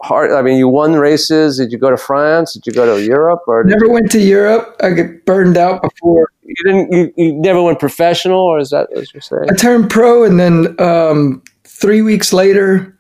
hard? 0.03 0.33
I 0.33 0.43
mean, 0.43 0.59
you 0.59 0.69
won 0.69 0.95
races. 0.95 1.57
Did 1.57 1.73
you 1.73 1.79
go 1.79 1.91
to 1.91 1.97
France? 1.97 2.53
Did 2.53 2.67
you 2.67 2.73
go 2.73 2.95
to 2.95 3.03
Europe? 3.03 3.43
Or 3.47 3.65
never 3.65 3.87
you, 3.87 3.93
went 3.93 4.11
to 4.13 4.21
Europe. 4.21 4.77
I 4.81 4.91
get 4.91 5.25
burned 5.25 5.57
out 5.57 5.81
before. 5.81 6.31
You 6.43 6.55
didn't. 6.65 6.93
You, 6.93 7.15
you 7.17 7.33
never 7.33 7.63
went 7.63 7.79
professional, 7.79 8.41
or 8.41 8.59
is 8.59 8.69
that 8.71 8.91
what 8.91 9.13
you're 9.15 9.23
saying? 9.23 9.47
I 9.51 9.55
turned 9.55 9.89
pro, 9.89 10.25
and 10.25 10.39
then 10.39 10.79
um, 10.79 11.43
three 11.65 12.03
weeks 12.03 12.35
later, 12.35 12.99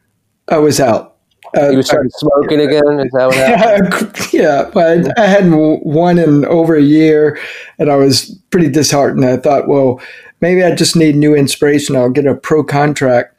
I 0.48 0.56
was 0.56 0.80
out. 0.80 1.11
Uh, 1.56 1.70
you 1.70 1.82
started 1.82 2.10
smoking 2.14 2.60
again? 2.60 3.00
Is 3.00 3.12
that 3.12 3.26
what 3.26 3.34
happened? 3.36 4.32
yeah, 4.32 4.70
but 4.72 5.18
I 5.18 5.26
hadn't 5.26 5.84
won 5.84 6.18
in 6.18 6.44
over 6.46 6.74
a 6.74 6.82
year, 6.82 7.38
and 7.78 7.90
I 7.90 7.96
was 7.96 8.38
pretty 8.50 8.70
disheartened. 8.70 9.24
I 9.24 9.36
thought, 9.36 9.68
well, 9.68 10.00
maybe 10.40 10.62
I 10.62 10.74
just 10.74 10.96
need 10.96 11.16
new 11.16 11.34
inspiration. 11.34 11.96
I'll 11.96 12.10
get 12.10 12.26
a 12.26 12.34
pro 12.34 12.64
contract. 12.64 13.38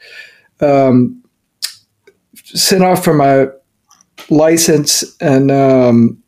Um, 0.61 1.23
sent 2.35 2.83
off 2.83 3.03
for 3.03 3.13
my 3.13 3.47
license, 4.29 5.03
and 5.19 5.49
um, 5.49 6.21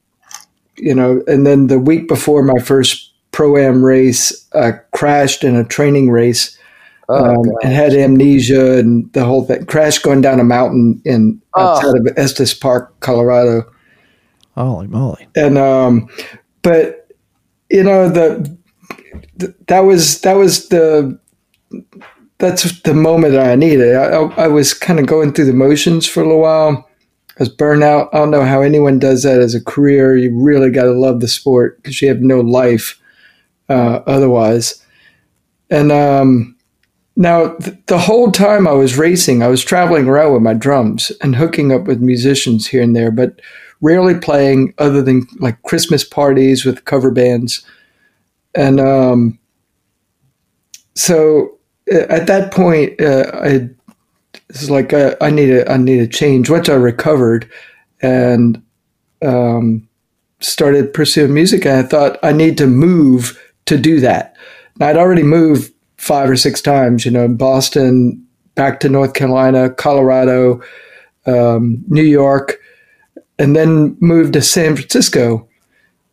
you 0.78 0.96
know, 0.96 1.22
and 1.28 1.46
then 1.46 1.68
the 1.68 1.80
week 1.80 2.08
before 2.08 2.42
my 2.44 2.60
first 2.64 3.14
pro 3.32 3.58
am 3.58 3.84
race, 3.84 4.48
I 4.54 4.74
crashed 4.94 5.44
in 5.44 5.56
a 5.56 5.64
training 5.64 6.10
race 6.10 6.58
Oh, 7.08 7.24
um, 7.24 7.52
and 7.62 7.72
had 7.72 7.94
amnesia 7.94 8.80
and 8.80 9.12
the 9.14 9.26
whole 9.26 9.46
thing. 9.46 9.66
Crashed 9.66 10.04
going 10.04 10.22
down 10.22 10.40
a 10.40 10.44
mountain 10.44 11.02
in 11.06 11.42
oh. 11.54 11.62
outside 11.62 11.96
of 11.96 12.08
Estes 12.18 12.54
Park, 12.54 13.00
Colorado. 13.00 13.72
Holy 14.56 14.88
moly! 14.88 15.28
And 15.36 15.58
um, 15.58 16.10
but 16.62 17.12
you 17.70 17.84
know 17.84 18.10
the, 18.10 18.58
the, 19.38 19.54
that 19.68 19.82
was 19.82 20.22
that 20.22 20.34
was 20.34 20.70
the 20.70 21.20
that's 22.38 22.82
the 22.82 22.94
moment 22.94 23.36
I 23.36 23.56
needed. 23.56 23.96
I, 23.96 24.22
I 24.38 24.48
was 24.48 24.74
kind 24.74 25.00
of 25.00 25.06
going 25.06 25.34
through 25.34 25.46
the 25.46 25.54
motions 25.54 26.08
for 26.08 26.22
a 26.22 26.26
little 26.26 26.42
while. 26.42 26.90
I 27.32 27.44
was 27.44 27.54
burnout. 27.54 28.10
I 28.14 28.18
don't 28.18 28.32
know 28.32 28.44
how 28.44 28.62
anyone 28.62 28.98
does 28.98 29.24
that 29.24 29.42
as 29.42 29.54
a 29.54 29.64
career. 29.64 30.16
You 30.18 30.38
really 30.38 30.72
got 30.72 30.84
to 30.84 30.92
love 30.92 31.20
the 31.20 31.28
sport 31.28 31.78
because 31.78 32.02
you 32.02 32.08
have 32.08 32.22
no 32.22 32.40
life 32.40 33.00
uh, 33.70 34.02
otherwise. 34.08 34.82
And 35.70 35.92
um, 35.92 36.55
now, 37.16 37.56
th- 37.56 37.78
the 37.86 38.00
whole 38.00 38.32
time 38.32 38.68
I 38.68 38.74
was 38.74 38.98
racing, 38.98 39.42
I 39.42 39.48
was 39.48 39.64
traveling 39.64 40.08
around 40.08 40.34
with 40.34 40.42
my 40.42 40.54
drums 40.54 41.12
and 41.22 41.36
hooking 41.36 41.72
up 41.72 41.84
with 41.84 42.02
musicians 42.02 42.68
here 42.68 42.82
and 42.82 42.96
there, 42.96 43.12
but 43.12 43.42
rarely 43.82 44.16
playing 44.20 44.74
other 44.78 45.02
than 45.02 45.28
like 45.40 45.62
Christmas 45.64 46.04
parties 46.04 46.66
with 46.66 46.86
cover 46.86 47.12
bands. 47.12 47.66
And 48.54 48.80
um, 48.80 49.40
so 50.96 51.58
at 51.92 52.28
that 52.28 52.52
point, 52.52 53.00
uh, 53.00 53.32
I 53.34 53.70
was 54.50 54.70
like, 54.70 54.94
uh, 54.94 55.16
I 55.22 55.30
need 55.30 55.52
a, 55.52 55.72
I 55.72 55.78
need 55.78 56.00
a 56.00 56.08
change. 56.08 56.50
Once 56.50 56.70
I 56.70 56.76
recovered 56.76 57.50
and 58.02 58.62
um, 59.24 59.88
started 60.40 60.94
pursuing 60.94 61.34
music, 61.34 61.66
and 61.66 61.86
I 61.86 61.88
thought 61.88 62.20
I 62.24 62.32
need 62.32 62.58
to 62.58 62.68
move 62.68 63.42
to 63.66 63.78
do 63.78 64.00
that. 64.02 64.36
Now, 64.78 64.88
I'd 64.88 64.98
already 64.98 65.24
moved 65.24 65.72
five 66.06 66.30
or 66.30 66.36
six 66.36 66.62
times, 66.62 67.04
you 67.04 67.10
know, 67.10 67.28
Boston, 67.28 68.24
back 68.54 68.80
to 68.80 68.90
North 68.90 69.16
Carolina, 69.16 69.72
Colorado, 69.72 70.62
um, 71.26 71.84
New 71.88 72.04
York, 72.04 72.60
and 73.40 73.56
then 73.56 73.98
moved 74.00 74.34
to 74.34 74.42
San 74.42 74.76
Francisco 74.76 75.50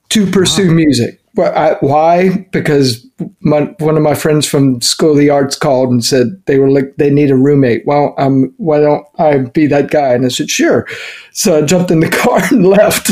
to 0.09 0.27
pursue 0.31 0.69
wow. 0.69 0.75
music. 0.75 1.21
Why? 1.35 2.47
Because 2.53 3.07
my, 3.41 3.75
one 3.81 3.97
of 3.99 4.03
my 4.03 4.15
friends 4.15 4.47
from 4.47 4.81
School 4.81 5.13
of 5.13 5.19
the 5.19 5.29
Arts 5.29 5.57
called 5.57 5.91
and 5.91 6.03
said 6.03 6.43
they 6.47 6.59
were 6.59 6.71
like 6.71 6.97
they 6.97 7.11
need 7.11 7.31
a 7.31 7.37
roommate. 7.37 7.87
Well, 7.87 8.15
um, 8.17 8.53
why 8.57 8.81
don't 8.81 9.07
I 9.19 9.39
be 9.39 9.67
that 9.67 9.91
guy? 9.91 10.15
And 10.15 10.25
I 10.25 10.29
said 10.29 10.51
sure. 10.51 10.87
So 11.33 11.59
I 11.59 11.63
jumped 11.63 11.91
in 11.91 12.01
the 12.01 12.09
car 12.23 12.41
and 12.51 12.67
left. 12.67 13.11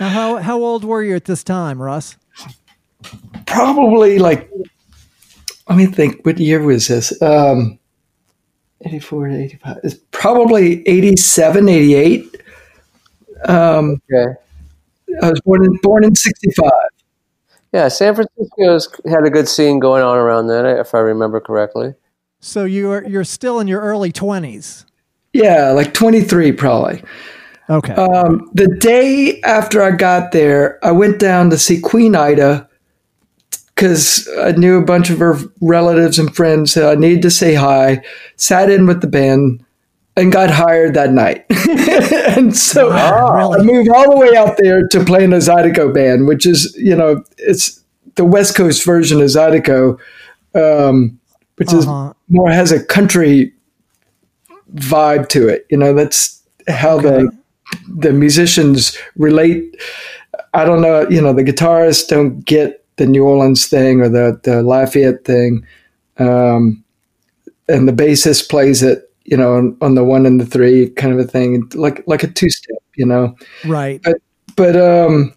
now, 0.00 0.08
how 0.08 0.36
how 0.36 0.62
old 0.62 0.84
were 0.84 1.02
you 1.02 1.14
at 1.14 1.26
this 1.26 1.42
time, 1.44 1.80
Russ? 1.80 2.16
Probably 3.46 4.18
like 4.18 4.50
let 5.68 5.76
me 5.78 5.86
think. 5.86 6.24
What 6.24 6.38
year 6.38 6.62
was 6.62 6.88
this? 6.88 7.20
Um, 7.22 7.78
84 8.82 9.28
to 9.28 9.36
85. 9.44 9.76
It's 9.84 9.94
probably 10.10 10.86
87, 10.88 11.68
88. 11.68 12.36
Um, 13.46 14.00
Okay. 14.12 14.32
I 15.22 15.30
was 15.30 15.40
born 15.42 15.64
in 15.64 15.78
born 15.82 16.04
in 16.04 16.14
65. 16.14 16.70
Yeah, 17.72 17.88
San 17.88 18.14
Francisco's 18.14 18.88
had 19.06 19.24
a 19.24 19.30
good 19.30 19.48
scene 19.48 19.78
going 19.78 20.02
on 20.02 20.16
around 20.18 20.48
then, 20.48 20.66
if 20.66 20.94
I 20.94 20.98
remember 20.98 21.40
correctly. 21.40 21.94
So 22.40 22.64
you're 22.64 23.06
you're 23.06 23.24
still 23.24 23.60
in 23.60 23.68
your 23.68 23.80
early 23.80 24.12
twenties. 24.12 24.84
Yeah, 25.32 25.72
like 25.72 25.92
23 25.92 26.52
probably. 26.52 27.02
Okay. 27.68 27.92
Um, 27.94 28.50
the 28.54 28.68
day 28.80 29.40
after 29.42 29.82
I 29.82 29.90
got 29.90 30.32
there, 30.32 30.78
I 30.84 30.92
went 30.92 31.18
down 31.18 31.50
to 31.50 31.58
see 31.58 31.80
Queen 31.80 32.16
Ida 32.16 32.65
because 33.76 34.26
I 34.38 34.52
knew 34.52 34.78
a 34.78 34.84
bunch 34.84 35.10
of 35.10 35.18
her 35.18 35.36
relatives 35.60 36.18
and 36.18 36.34
friends. 36.34 36.72
So 36.72 36.90
I 36.90 36.94
needed 36.94 37.22
to 37.22 37.30
say 37.30 37.54
hi. 37.54 38.02
Sat 38.36 38.70
in 38.70 38.86
with 38.86 39.02
the 39.02 39.06
band 39.06 39.62
and 40.16 40.32
got 40.32 40.50
hired 40.50 40.94
that 40.94 41.12
night. 41.12 41.44
and 42.36 42.56
so 42.56 42.88
Wow, 42.90 43.52
I 43.52 43.62
moved 43.62 43.90
all 43.90 44.10
the 44.10 44.16
way 44.16 44.34
out 44.36 44.56
there 44.56 44.88
to 44.88 45.04
play 45.04 45.24
in 45.24 45.32
a 45.34 45.38
Zydeco 45.38 45.92
band, 45.92 46.26
which 46.26 46.46
is 46.46 46.74
you 46.78 46.96
know 46.96 47.22
it's 47.38 47.82
the 48.14 48.24
West 48.24 48.56
Coast 48.56 48.82
version 48.84 49.20
of 49.20 49.26
Zydeco, 49.28 49.98
um, 50.54 51.20
which 51.56 51.68
Uh-huh. 51.68 52.08
is 52.10 52.14
more 52.30 52.50
has 52.50 52.72
a 52.72 52.82
country 52.82 53.52
vibe 54.74 55.28
to 55.28 55.48
it. 55.48 55.66
You 55.70 55.76
know 55.78 55.92
that's 55.92 56.42
how 56.68 56.96
Okay. 56.98 57.08
the 57.08 57.30
the 57.98 58.12
musicians 58.12 58.96
relate. 59.16 59.76
I 60.54 60.64
don't 60.64 60.80
know, 60.80 61.06
you 61.10 61.20
know, 61.20 61.32
the 61.34 61.42
guitarists 61.44 62.08
don't 62.08 62.40
get 62.44 62.85
the 62.96 63.06
New 63.06 63.24
Orleans 63.24 63.66
thing 63.66 64.00
or 64.00 64.08
the, 64.08 64.40
the 64.42 64.62
Lafayette 64.62 65.24
thing. 65.24 65.66
Um, 66.18 66.82
and 67.68 67.88
the 67.88 67.92
bassist 67.92 68.48
plays 68.48 68.82
it, 68.82 69.10
you 69.24 69.36
know, 69.36 69.54
on, 69.54 69.76
on 69.80 69.94
the 69.94 70.04
one 70.04 70.24
and 70.24 70.40
the 70.40 70.46
three 70.46 70.90
kind 70.90 71.12
of 71.12 71.18
a 71.18 71.24
thing, 71.24 71.70
like, 71.74 72.02
like 72.06 72.22
a 72.22 72.28
two 72.28 72.48
step, 72.48 72.78
you 72.94 73.06
know? 73.06 73.36
right. 73.64 74.00
But, 74.02 74.16
but 74.56 74.76
um, 74.76 75.34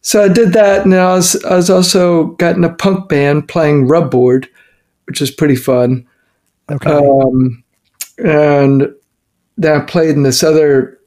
so 0.00 0.22
I 0.24 0.28
did 0.28 0.52
that 0.52 0.84
and 0.84 0.94
I 0.94 1.14
was, 1.14 1.42
I 1.44 1.56
was 1.56 1.68
also 1.68 2.26
got 2.36 2.56
in 2.56 2.64
a 2.64 2.72
punk 2.72 3.08
band 3.08 3.48
playing 3.48 3.88
rubboard, 3.88 4.46
which 5.04 5.20
was 5.20 5.30
pretty 5.30 5.56
fun. 5.56 6.06
Okay. 6.70 6.90
Um, 6.90 7.64
and 8.24 8.94
then 9.56 9.80
I 9.80 9.84
played 9.84 10.10
in 10.10 10.22
this 10.22 10.42
other 10.42 10.98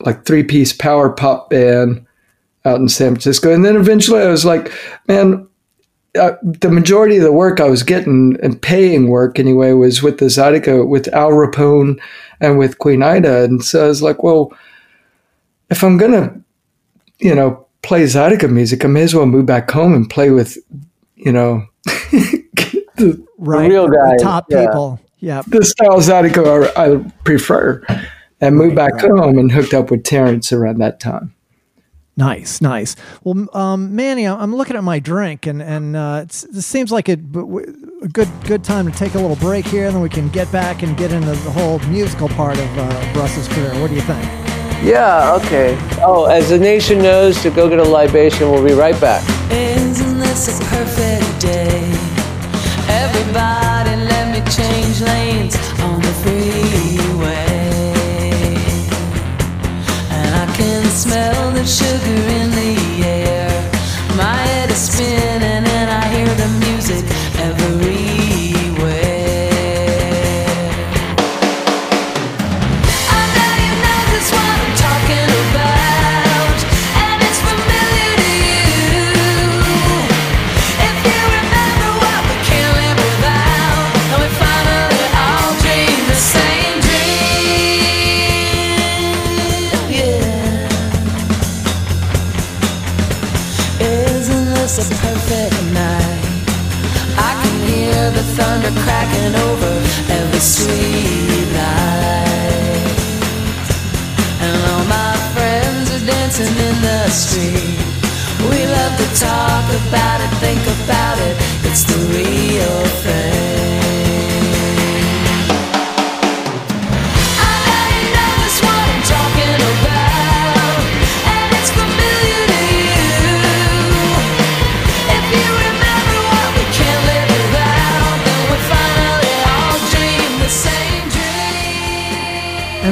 like 0.00 0.24
three 0.24 0.42
piece 0.42 0.72
power 0.72 1.10
pop 1.10 1.50
band 1.50 2.03
out 2.64 2.80
in 2.80 2.88
San 2.88 3.12
Francisco. 3.12 3.52
And 3.52 3.64
then 3.64 3.76
eventually 3.76 4.22
I 4.22 4.28
was 4.28 4.44
like, 4.44 4.72
man, 5.06 5.46
uh, 6.18 6.32
the 6.42 6.70
majority 6.70 7.16
of 7.16 7.24
the 7.24 7.32
work 7.32 7.60
I 7.60 7.68
was 7.68 7.82
getting 7.82 8.38
and 8.42 8.60
paying 8.60 9.08
work 9.08 9.38
anyway 9.38 9.72
was 9.72 10.02
with 10.02 10.18
the 10.18 10.26
Zydeco, 10.26 10.86
with 10.86 11.08
Al 11.08 11.30
Rapone 11.30 12.00
and 12.40 12.58
with 12.58 12.78
Queen 12.78 13.02
Ida. 13.02 13.44
And 13.44 13.64
so 13.64 13.84
I 13.84 13.88
was 13.88 14.02
like, 14.02 14.22
well, 14.22 14.52
if 15.70 15.82
I'm 15.82 15.96
going 15.96 16.12
to, 16.12 16.40
you 17.18 17.34
know, 17.34 17.66
play 17.82 18.04
Zydeco 18.04 18.50
music, 18.50 18.84
I 18.84 18.88
may 18.88 19.02
as 19.02 19.14
well 19.14 19.26
move 19.26 19.46
back 19.46 19.70
home 19.70 19.92
and 19.92 20.08
play 20.08 20.30
with, 20.30 20.56
you 21.16 21.32
know, 21.32 21.66
the, 21.84 23.26
right. 23.38 23.68
real 23.68 23.88
The 23.88 24.18
top 24.22 24.46
yeah. 24.48 24.66
people. 24.66 25.00
Yeah. 25.18 25.42
the 25.46 25.64
style 25.64 26.00
Zydeco 26.00 26.70
I, 26.76 26.94
I 26.94 27.12
prefer. 27.24 27.82
And 28.40 28.56
moved 28.56 28.76
back 28.76 28.92
right. 28.94 29.10
home 29.10 29.38
and 29.38 29.50
hooked 29.50 29.72
up 29.72 29.90
with 29.90 30.04
Terrance 30.04 30.52
around 30.52 30.78
that 30.78 31.00
time. 31.00 31.34
Nice, 32.16 32.60
nice. 32.60 32.94
Well, 33.24 33.48
um, 33.56 33.96
Manny, 33.96 34.24
I'm 34.24 34.40
I'm 34.40 34.54
looking 34.54 34.76
at 34.76 34.84
my 34.84 35.00
drink, 35.00 35.46
and 35.46 35.60
and 35.60 35.96
uh, 35.96 36.20
it's, 36.22 36.42
this 36.42 36.64
seems 36.64 36.92
like 36.92 37.08
a, 37.08 37.14
a 37.14 38.08
good 38.08 38.28
good 38.44 38.62
time 38.62 38.90
to 38.90 38.96
take 38.96 39.14
a 39.14 39.18
little 39.18 39.36
break 39.36 39.64
here, 39.66 39.86
and 39.86 39.96
then 39.96 40.02
we 40.02 40.08
can 40.08 40.28
get 40.28 40.50
back 40.52 40.84
and 40.84 40.96
get 40.96 41.10
into 41.10 41.32
the 41.32 41.50
whole 41.50 41.80
musical 41.90 42.28
part 42.28 42.56
of 42.56 42.78
uh, 42.78 43.12
Russ's 43.16 43.48
career. 43.48 43.74
What 43.80 43.88
do 43.88 43.96
you 43.96 44.02
think? 44.02 44.22
Yeah, 44.84 45.40
okay. 45.42 45.76
Oh, 46.02 46.26
as 46.26 46.50
the 46.50 46.58
nation 46.58 46.98
knows, 46.98 47.42
to 47.42 47.50
go 47.50 47.68
get 47.68 47.80
a 47.80 47.82
libation. 47.82 48.48
We'll 48.48 48.64
be 48.64 48.74
right 48.74 48.98
back. 49.00 49.22
Isn't 49.50 50.18
this 50.18 50.60
a 50.60 50.64
perfect 50.66 51.40
day? 51.40 51.82
Everybody, 52.86 53.96
let 54.04 54.30
me 54.30 54.40
change 54.52 55.00
lanes 55.00 55.63
smell 60.94 61.50
the 61.50 61.64
sugar 61.64 62.20
in 62.38 62.50
the 62.52 63.04
air. 63.04 63.50
My 64.16 64.36
head 64.46 64.70
is 64.70 64.92
spinning, 64.92 65.66
and 65.66 65.90
I 65.90 66.06
hear 66.14 66.32
the 66.36 66.48
music 66.66 67.04
cracking 99.14 99.34
over 99.34 99.72
every 100.10 100.40
street 100.40 101.48
light. 101.52 102.84
And 104.40 104.56
all 104.70 104.84
my 104.86 105.16
friends 105.34 105.90
are 105.94 106.06
dancing 106.06 106.46
in 106.46 106.82
the 106.82 107.08
street. 107.08 107.78
We 108.50 108.66
love 108.66 108.96
to 108.98 109.20
talk 109.20 109.64
about 109.88 110.20
it, 110.20 110.30
think 110.38 110.62
about 110.84 111.18
it. 111.18 111.36
It's 111.64 111.84
the 111.84 111.98
real 112.12 112.84
thing. 113.02 113.43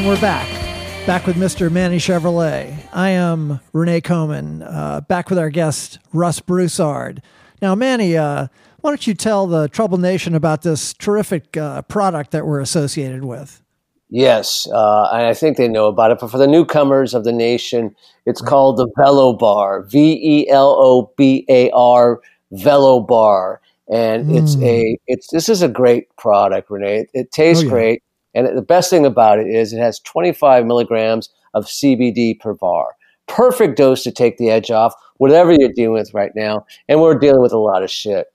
And 0.03 0.09
we're 0.09 0.21
back. 0.21 0.49
Back 1.07 1.29
with 1.29 1.37
Mr. 1.37 1.71
Manny 1.71 1.99
Chevrolet. 1.99 2.77
I 2.93 3.11
am 3.11 3.61
Renee 3.73 4.01
Coman, 4.01 4.61
uh, 4.65 5.01
back 5.03 5.31
with 5.31 5.39
our 5.39 5.49
guest, 5.49 6.01
Russ 6.13 6.41
Broussard. 6.41 7.23
Now, 7.61 7.77
Manny, 7.77 8.17
uh, 8.17 8.49
why 8.81 8.91
don't 8.91 9.07
you 9.07 9.15
tell 9.15 9.47
the 9.47 9.69
Trouble 9.69 9.99
Nation 9.99 10.35
about 10.35 10.63
this 10.63 10.93
terrific 10.95 11.57
uh, 11.57 11.83
product 11.83 12.33
that 12.33 12.45
we're 12.45 12.59
associated 12.59 13.25
with? 13.25 13.63
Yes, 14.11 14.67
uh, 14.75 15.09
I 15.13 15.35
think 15.35 15.57
they 15.57 15.69
know 15.69 15.87
about 15.87 16.11
it. 16.11 16.19
But 16.19 16.33
for 16.33 16.39
the 16.39 16.49
newcomers 16.49 17.15
of 17.15 17.23
the 17.23 17.31
nation, 17.33 17.95
it's 18.27 18.41
called 18.41 18.79
the 18.79 18.91
Velo 18.97 19.35
Bar. 19.35 19.83
V 19.83 20.19
E 20.21 20.49
L 20.51 20.75
O 20.81 21.13
B 21.17 21.47
A 21.49 21.71
R 21.71 22.21
Velo 22.51 22.99
Bar, 22.99 23.61
and 23.89 24.37
it's 24.37 24.57
a 24.63 24.99
it's 25.07 25.31
this 25.31 25.49
is 25.49 25.63
a 25.63 25.69
great 25.69 26.09
product, 26.17 26.73
Renee. 26.73 27.03
It, 27.03 27.11
it 27.15 27.31
tastes 27.31 27.63
Oh, 27.63 27.67
yeah. 27.67 27.71
great, 27.71 28.03
and 28.35 28.57
the 28.57 28.63
best 28.63 28.91
thing 28.91 29.07
about 29.07 29.39
it 29.39 29.47
is 29.47 29.73
it 29.73 29.79
has 29.79 29.99
25 30.01 30.67
milligrams 30.67 31.31
of 31.55 31.67
CBD 31.67 32.39
per 32.39 32.55
bar. 32.55 32.97
Perfect 33.29 33.77
dose 33.77 34.03
to 34.05 34.13
take 34.13 34.37
the 34.39 34.51
edge 34.51 34.71
off, 34.71 34.95
whatever 35.19 35.53
you're 35.53 35.73
dealing 35.73 35.95
with 35.95 36.13
right 36.15 36.33
now. 36.35 36.67
And 36.89 37.01
we're 37.01 37.19
dealing 37.19 37.43
with 37.43 37.53
a 37.53 37.59
lot 37.59 37.83
of 37.83 37.91
shit. 37.91 38.27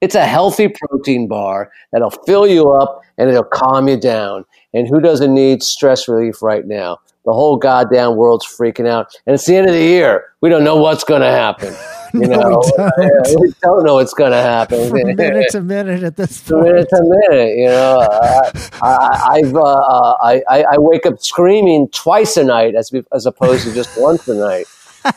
It's 0.00 0.14
a 0.14 0.26
healthy 0.26 0.68
protein 0.68 1.28
bar 1.28 1.72
that'll 1.92 2.10
fill 2.10 2.46
you 2.46 2.70
up 2.72 3.00
and 3.16 3.30
it'll 3.30 3.44
calm 3.44 3.88
you 3.88 3.98
down. 3.98 4.44
And 4.74 4.86
who 4.86 5.00
doesn't 5.00 5.32
need 5.32 5.62
stress 5.62 6.08
relief 6.08 6.42
right 6.42 6.66
now? 6.66 6.98
The 7.24 7.32
whole 7.32 7.56
goddamn 7.56 8.16
world's 8.16 8.46
freaking 8.46 8.86
out. 8.86 9.14
And 9.26 9.32
it's 9.32 9.46
the 9.46 9.56
end 9.56 9.66
of 9.66 9.72
the 9.72 9.80
year. 9.80 10.26
We 10.42 10.50
don't 10.50 10.64
know 10.64 10.76
what's 10.76 11.04
going 11.04 11.22
to 11.22 11.30
happen. 11.30 11.74
You 12.20 12.28
No, 12.28 12.36
know, 12.38 12.48
we 12.48 12.56
don't. 12.76 13.40
We 13.40 13.52
don't 13.62 13.84
know 13.84 13.94
what's 13.94 14.14
going 14.14 14.32
to 14.32 14.40
happen. 14.42 14.88
From 14.88 15.14
minute 15.16 15.48
to 15.50 15.60
minute 15.62 16.02
at 16.04 16.16
this 16.16 16.48
a 16.48 16.56
minute 16.56 16.88
to 16.90 17.02
minute. 17.28 17.56
You 17.56 17.66
know, 17.68 17.98
uh, 18.00 18.50
I, 18.82 19.40
I've 19.42 19.54
uh, 19.54 19.60
uh, 19.62 20.16
I, 20.22 20.42
I 20.48 20.64
I 20.74 20.78
wake 20.78 21.06
up 21.06 21.20
screaming 21.20 21.88
twice 21.88 22.36
a 22.36 22.44
night 22.44 22.74
as 22.76 22.92
as 23.12 23.26
opposed 23.26 23.64
to 23.64 23.74
just 23.74 23.90
once 23.96 24.28
a 24.28 24.34
night. 24.34 24.66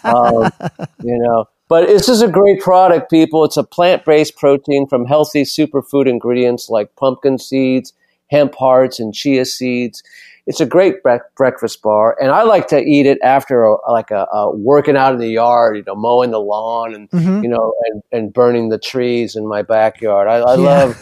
Um, 0.04 0.50
you 1.04 1.18
know, 1.20 1.46
But 1.70 1.88
this 1.88 2.10
is 2.10 2.22
a 2.22 2.28
great 2.28 2.62
product, 2.62 3.12
people. 3.12 3.44
It's 3.46 3.58
a 3.58 3.64
plant 3.64 4.06
based 4.06 4.36
protein 4.38 4.88
from 4.88 5.06
healthy 5.06 5.44
superfood 5.44 6.08
ingredients 6.08 6.70
like 6.70 6.96
pumpkin 6.96 7.38
seeds, 7.38 7.94
hemp 8.32 8.56
hearts, 8.56 9.00
and 9.00 9.14
chia 9.14 9.46
seeds. 9.46 10.04
It's 10.48 10.60
a 10.62 10.66
great 10.66 11.04
bre- 11.04 11.18
breakfast 11.36 11.82
bar, 11.82 12.18
and 12.22 12.32
I 12.32 12.44
like 12.44 12.68
to 12.70 12.80
eat 12.82 13.06
it 13.06 13.20
after 13.22 13.64
a, 13.66 13.92
like 13.92 14.12
a, 14.12 14.26
a 14.32 14.56
working 14.56 14.96
out 14.98 15.14
in 15.14 15.20
the 15.20 15.28
yard, 15.28 15.78
you 15.78 15.84
know, 15.86 15.96
mowing 15.96 16.32
the 16.32 16.40
lawn 16.40 16.96
and 16.96 17.10
Mhm. 17.12 17.44
you 17.44 17.50
know, 17.50 17.74
and, 17.86 18.02
and 18.12 18.34
burning 18.34 18.70
the 18.70 18.78
trees 18.80 19.36
in 19.36 19.46
my 19.48 19.62
backyard. 19.62 20.28
I, 20.28 20.38
I 20.38 20.56
Yeah. 20.56 20.62
love, 20.62 20.96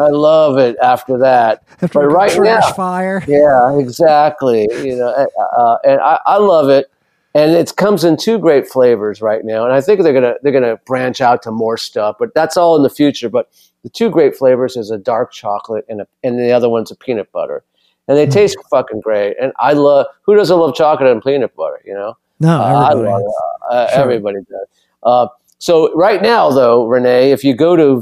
I 0.00 0.08
love 0.10 0.58
it 0.58 0.76
after 0.82 1.18
that. 1.18 1.62
After 1.82 1.88
but 2.00 2.06
right 2.06 2.30
trash 2.32 2.62
now, 2.62 2.72
fire. 2.74 3.22
yeah, 3.28 3.78
exactly. 3.78 4.66
You 4.70 4.96
know, 4.96 5.08
uh, 5.08 5.60
uh, 5.60 5.78
and 5.84 6.00
I, 6.00 6.18
I 6.26 6.36
love 6.38 6.68
it, 6.68 6.86
and 7.34 7.52
it 7.52 7.74
comes 7.76 8.04
in 8.04 8.16
two 8.16 8.38
great 8.38 8.68
flavors 8.68 9.20
right 9.20 9.44
now. 9.44 9.64
And 9.64 9.72
I 9.72 9.80
think 9.80 10.02
they're 10.02 10.12
gonna 10.14 10.34
they're 10.42 10.52
gonna 10.52 10.76
branch 10.86 11.20
out 11.20 11.42
to 11.42 11.50
more 11.50 11.76
stuff, 11.76 12.16
but 12.18 12.32
that's 12.34 12.56
all 12.56 12.76
in 12.76 12.82
the 12.84 12.90
future. 12.90 13.28
But 13.28 13.50
the 13.82 13.88
two 13.90 14.08
great 14.10 14.36
flavors 14.36 14.76
is 14.76 14.90
a 14.90 14.98
dark 14.98 15.32
chocolate 15.32 15.84
and 15.88 16.00
a, 16.02 16.06
and 16.22 16.38
the 16.38 16.52
other 16.52 16.68
one's 16.68 16.90
a 16.90 16.96
peanut 16.96 17.30
butter, 17.32 17.62
and 18.08 18.16
they 18.18 18.26
taste 18.26 18.56
fucking 18.70 19.00
great. 19.00 19.36
And 19.40 19.52
I 19.58 19.72
love 19.72 20.06
who 20.22 20.34
doesn't 20.34 20.58
love 20.58 20.74
chocolate 20.74 21.10
and 21.10 21.22
peanut 21.22 21.54
butter? 21.56 21.80
You 21.84 21.94
know, 21.94 22.16
No, 22.40 22.60
uh, 22.60 22.62
I 22.64 22.90
everybody. 22.92 23.24
love. 23.24 23.32
Uh, 23.70 23.86
Sure. 23.88 24.00
Everybody 24.02 24.38
does. 24.50 24.66
Uh, 25.02 25.26
so 25.58 25.94
right 25.94 26.20
now, 26.22 26.50
though, 26.50 26.84
Renee, 26.86 27.30
if 27.32 27.42
you 27.44 27.54
go 27.54 27.76
to 27.76 27.96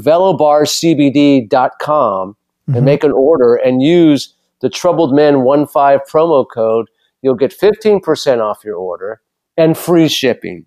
velobarcbd.com 1.13 2.35
Mhm. 2.69 2.75
and 2.75 2.85
make 2.85 3.03
an 3.03 3.11
order 3.11 3.55
and 3.55 3.81
use 3.81 4.33
the 4.61 4.69
Troubled 4.69 5.13
Men 5.13 5.43
15 5.43 5.99
promo 6.09 6.45
code, 6.49 6.87
you'll 7.21 7.35
get 7.35 7.51
15% 7.53 8.41
off 8.41 8.63
your 8.63 8.77
order 8.77 9.21
and 9.57 9.77
free 9.77 10.07
shipping. 10.07 10.65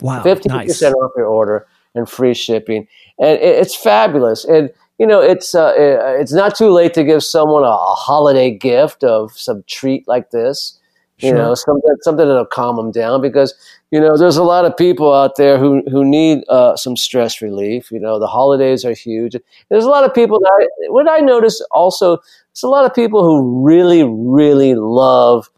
Wow, 0.00 0.22
50% 0.22 0.46
nice. 0.66 0.82
off 0.82 1.12
your 1.16 1.26
order 1.26 1.66
and 1.94 2.08
free 2.08 2.34
shipping. 2.34 2.86
And 3.18 3.38
it, 3.38 3.42
it's 3.60 3.74
fabulous. 3.74 4.44
And, 4.44 4.70
you 4.98 5.06
know, 5.06 5.20
it's, 5.20 5.54
uh, 5.54 5.72
it's 5.76 6.32
not 6.32 6.56
too 6.56 6.70
late 6.70 6.94
to 6.94 7.04
give 7.04 7.22
someone 7.22 7.62
a, 7.64 7.66
a 7.66 7.94
holiday 7.94 8.50
gift 8.50 9.04
of 9.04 9.32
some 9.32 9.62
treat 9.66 10.06
like 10.08 10.30
this. 10.30 10.78
You 11.22 11.30
Sure. 11.30 11.38
know 11.38 11.54
something 11.54 11.96
something 12.02 12.28
that'll 12.28 12.44
calm 12.44 12.76
them 12.76 12.90
down 12.90 13.22
because 13.22 13.54
you 13.90 13.98
know 13.98 14.18
there's 14.18 14.36
a 14.36 14.42
lot 14.42 14.66
of 14.66 14.76
people 14.76 15.14
out 15.14 15.36
there 15.36 15.56
who 15.56 15.82
who 15.90 16.04
need 16.04 16.44
uh, 16.50 16.76
some 16.76 16.94
stress 16.94 17.40
relief. 17.40 17.90
You 17.90 17.98
know 17.98 18.18
the 18.18 18.26
holidays 18.26 18.84
are 18.84 18.92
huge. 18.92 19.34
There's 19.70 19.84
a 19.84 19.88
lot 19.88 20.04
of 20.04 20.12
people 20.12 20.38
that 20.38 20.52
I, 20.60 20.90
what 20.90 21.08
i 21.08 21.20
notice 21.20 21.62
also 21.70 22.18
there's 22.18 22.62
a 22.64 22.68
lot 22.68 22.84
of 22.84 22.94
people 22.94 23.24
who 23.24 23.64
really 23.64 24.04
really 24.04 24.74
love 24.74 25.48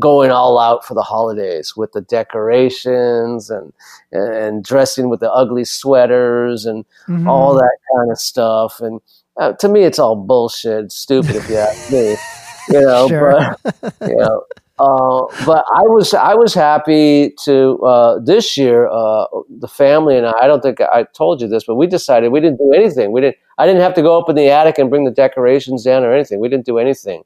going 0.00 0.30
all 0.30 0.58
out 0.58 0.84
for 0.84 0.94
the 0.94 1.02
holidays 1.02 1.74
with 1.76 1.92
the 1.92 2.00
decorations 2.00 3.50
and 3.50 3.72
and 4.12 4.64
dressing 4.64 5.08
with 5.08 5.20
the 5.20 5.32
ugly 5.32 5.64
sweaters 5.64 6.64
and 6.66 6.84
Mhm. 7.08 7.26
all 7.28 7.54
that 7.54 7.76
kind 7.94 8.10
of 8.10 8.18
stuff 8.18 8.80
and 8.80 9.00
uh, 9.40 9.52
to 9.54 9.68
me 9.68 9.82
it's 9.84 9.98
all 9.98 10.16
bullshit 10.16 10.90
stupid 10.92 11.36
if 11.36 11.48
you 11.50 11.56
ask 11.56 11.92
me 11.92 12.16
you 12.70 12.80
know 12.80 13.08
Sure. 13.08 13.56
but 13.82 13.94
you 14.02 14.16
know 14.16 14.44
uh, 14.80 15.26
but 15.44 15.64
I 15.74 15.82
was 15.82 16.14
I 16.14 16.34
was 16.34 16.54
happy 16.54 17.30
to 17.46 17.80
uh, 17.82 18.20
this 18.20 18.56
year. 18.56 18.86
Uh, 18.88 19.26
the 19.58 19.66
family 19.66 20.16
and 20.16 20.24
I. 20.24 20.32
I 20.42 20.46
don't 20.46 20.62
think 20.62 20.80
I 20.80 21.02
told 21.02 21.40
you 21.40 21.48
this, 21.48 21.64
but 21.64 21.74
we 21.74 21.88
decided 21.88 22.30
we 22.30 22.38
didn't 22.38 22.58
do 22.58 22.72
anything. 22.72 23.10
We 23.10 23.20
didn't. 23.20 23.38
I 23.58 23.66
didn't 23.66 23.80
have 23.82 23.94
to 23.94 24.02
go 24.02 24.16
up 24.20 24.28
in 24.30 24.36
the 24.36 24.48
attic 24.50 24.78
and 24.78 24.88
bring 24.88 25.02
the 25.04 25.10
decorations 25.10 25.82
down 25.82 26.04
or 26.04 26.12
anything. 26.14 26.38
We 26.38 26.48
didn't 26.48 26.64
do 26.64 26.78
anything. 26.78 27.24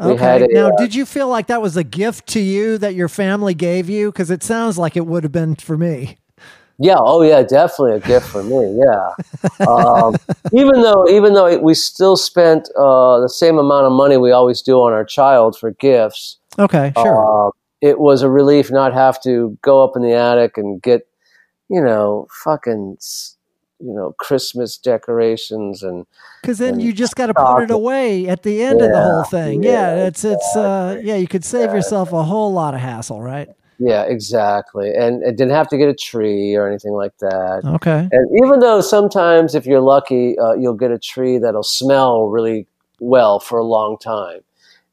Okay. 0.00 0.44
a, 0.44 0.48
now, 0.48 0.68
uh, 0.68 0.76
did 0.76 0.94
you 0.94 1.06
feel 1.06 1.28
like 1.28 1.46
that 1.46 1.62
was 1.62 1.76
a 1.76 1.84
gift 1.84 2.26
to 2.28 2.40
you 2.40 2.78
that 2.78 2.94
your 2.94 3.08
family 3.08 3.54
gave 3.54 3.88
you? 3.88 4.10
Because 4.10 4.30
it 4.30 4.42
sounds 4.42 4.76
like 4.76 4.96
it 4.96 5.06
would 5.06 5.22
have 5.22 5.32
been 5.32 5.54
for 5.54 5.76
me. 5.76 6.16
Yeah. 6.78 6.96
Oh, 6.98 7.22
yeah. 7.22 7.42
Definitely 7.42 7.96
a 7.96 8.00
gift 8.00 8.26
for 8.26 8.42
me. 8.42 8.82
Yeah. 8.84 9.10
Um, 9.68 10.14
even 10.52 10.82
though, 10.82 11.08
even 11.08 11.32
though 11.32 11.58
we 11.58 11.74
still 11.74 12.16
spent 12.16 12.68
uh, 12.76 13.20
the 13.20 13.28
same 13.28 13.56
amount 13.56 13.86
of 13.86 13.92
money 13.92 14.16
we 14.16 14.30
always 14.30 14.60
do 14.60 14.76
on 14.80 14.92
our 14.92 15.04
child 15.04 15.56
for 15.58 15.70
gifts, 15.72 16.38
Okay, 16.58 16.92
sure. 16.96 17.48
uh, 17.48 17.50
it 17.80 17.98
was 17.98 18.22
a 18.22 18.28
relief 18.28 18.70
not 18.70 18.92
have 18.92 19.20
to 19.22 19.56
go 19.62 19.82
up 19.82 19.96
in 19.96 20.02
the 20.02 20.12
attic 20.12 20.56
and 20.56 20.80
get, 20.82 21.06
you 21.68 21.82
know, 21.82 22.26
fucking, 22.42 22.96
you 23.84 23.92
know, 23.92 24.14
Christmas 24.18 24.78
decorations 24.78 25.82
and 25.82 26.06
Because 26.40 26.58
then 26.58 26.74
and 26.74 26.82
you 26.82 26.92
just 26.92 27.16
got 27.16 27.26
to 27.26 27.34
put 27.34 27.62
it 27.64 27.70
away 27.70 28.28
at 28.28 28.42
the 28.42 28.62
end 28.62 28.80
of 28.80 28.90
the 28.90 29.00
whole 29.00 29.24
thing. 29.24 29.62
Yeah, 29.62 29.96
yeah, 29.96 30.06
it's 30.06 30.24
it's 30.24 30.56
uh 30.56 30.98
yeah, 31.02 31.16
you 31.16 31.28
could 31.28 31.44
save 31.44 31.72
yourself 31.72 32.12
a 32.12 32.22
whole 32.22 32.52
lot 32.52 32.74
of 32.74 32.80
hassle, 32.80 33.20
right? 33.20 33.48
yeah, 33.78 34.04
exactly. 34.04 34.94
And 34.94 35.22
it 35.24 35.36
didn't 35.36 35.50
have 35.52 35.68
to 35.68 35.76
get 35.76 35.88
a 35.88 35.94
tree 35.94 36.54
or 36.54 36.66
anything 36.68 36.92
like 36.92 37.16
that. 37.18 37.62
Okay. 37.64 38.08
And 38.10 38.28
even 38.44 38.60
though 38.60 38.80
sometimes, 38.80 39.54
if 39.54 39.66
you're 39.66 39.80
lucky, 39.80 40.38
uh, 40.38 40.54
you'll 40.54 40.74
get 40.74 40.92
a 40.92 40.98
tree 40.98 41.38
that'll 41.38 41.64
smell 41.64 42.28
really 42.28 42.66
well 43.00 43.40
for 43.40 43.58
a 43.58 43.64
long 43.64 43.98
time. 43.98 44.40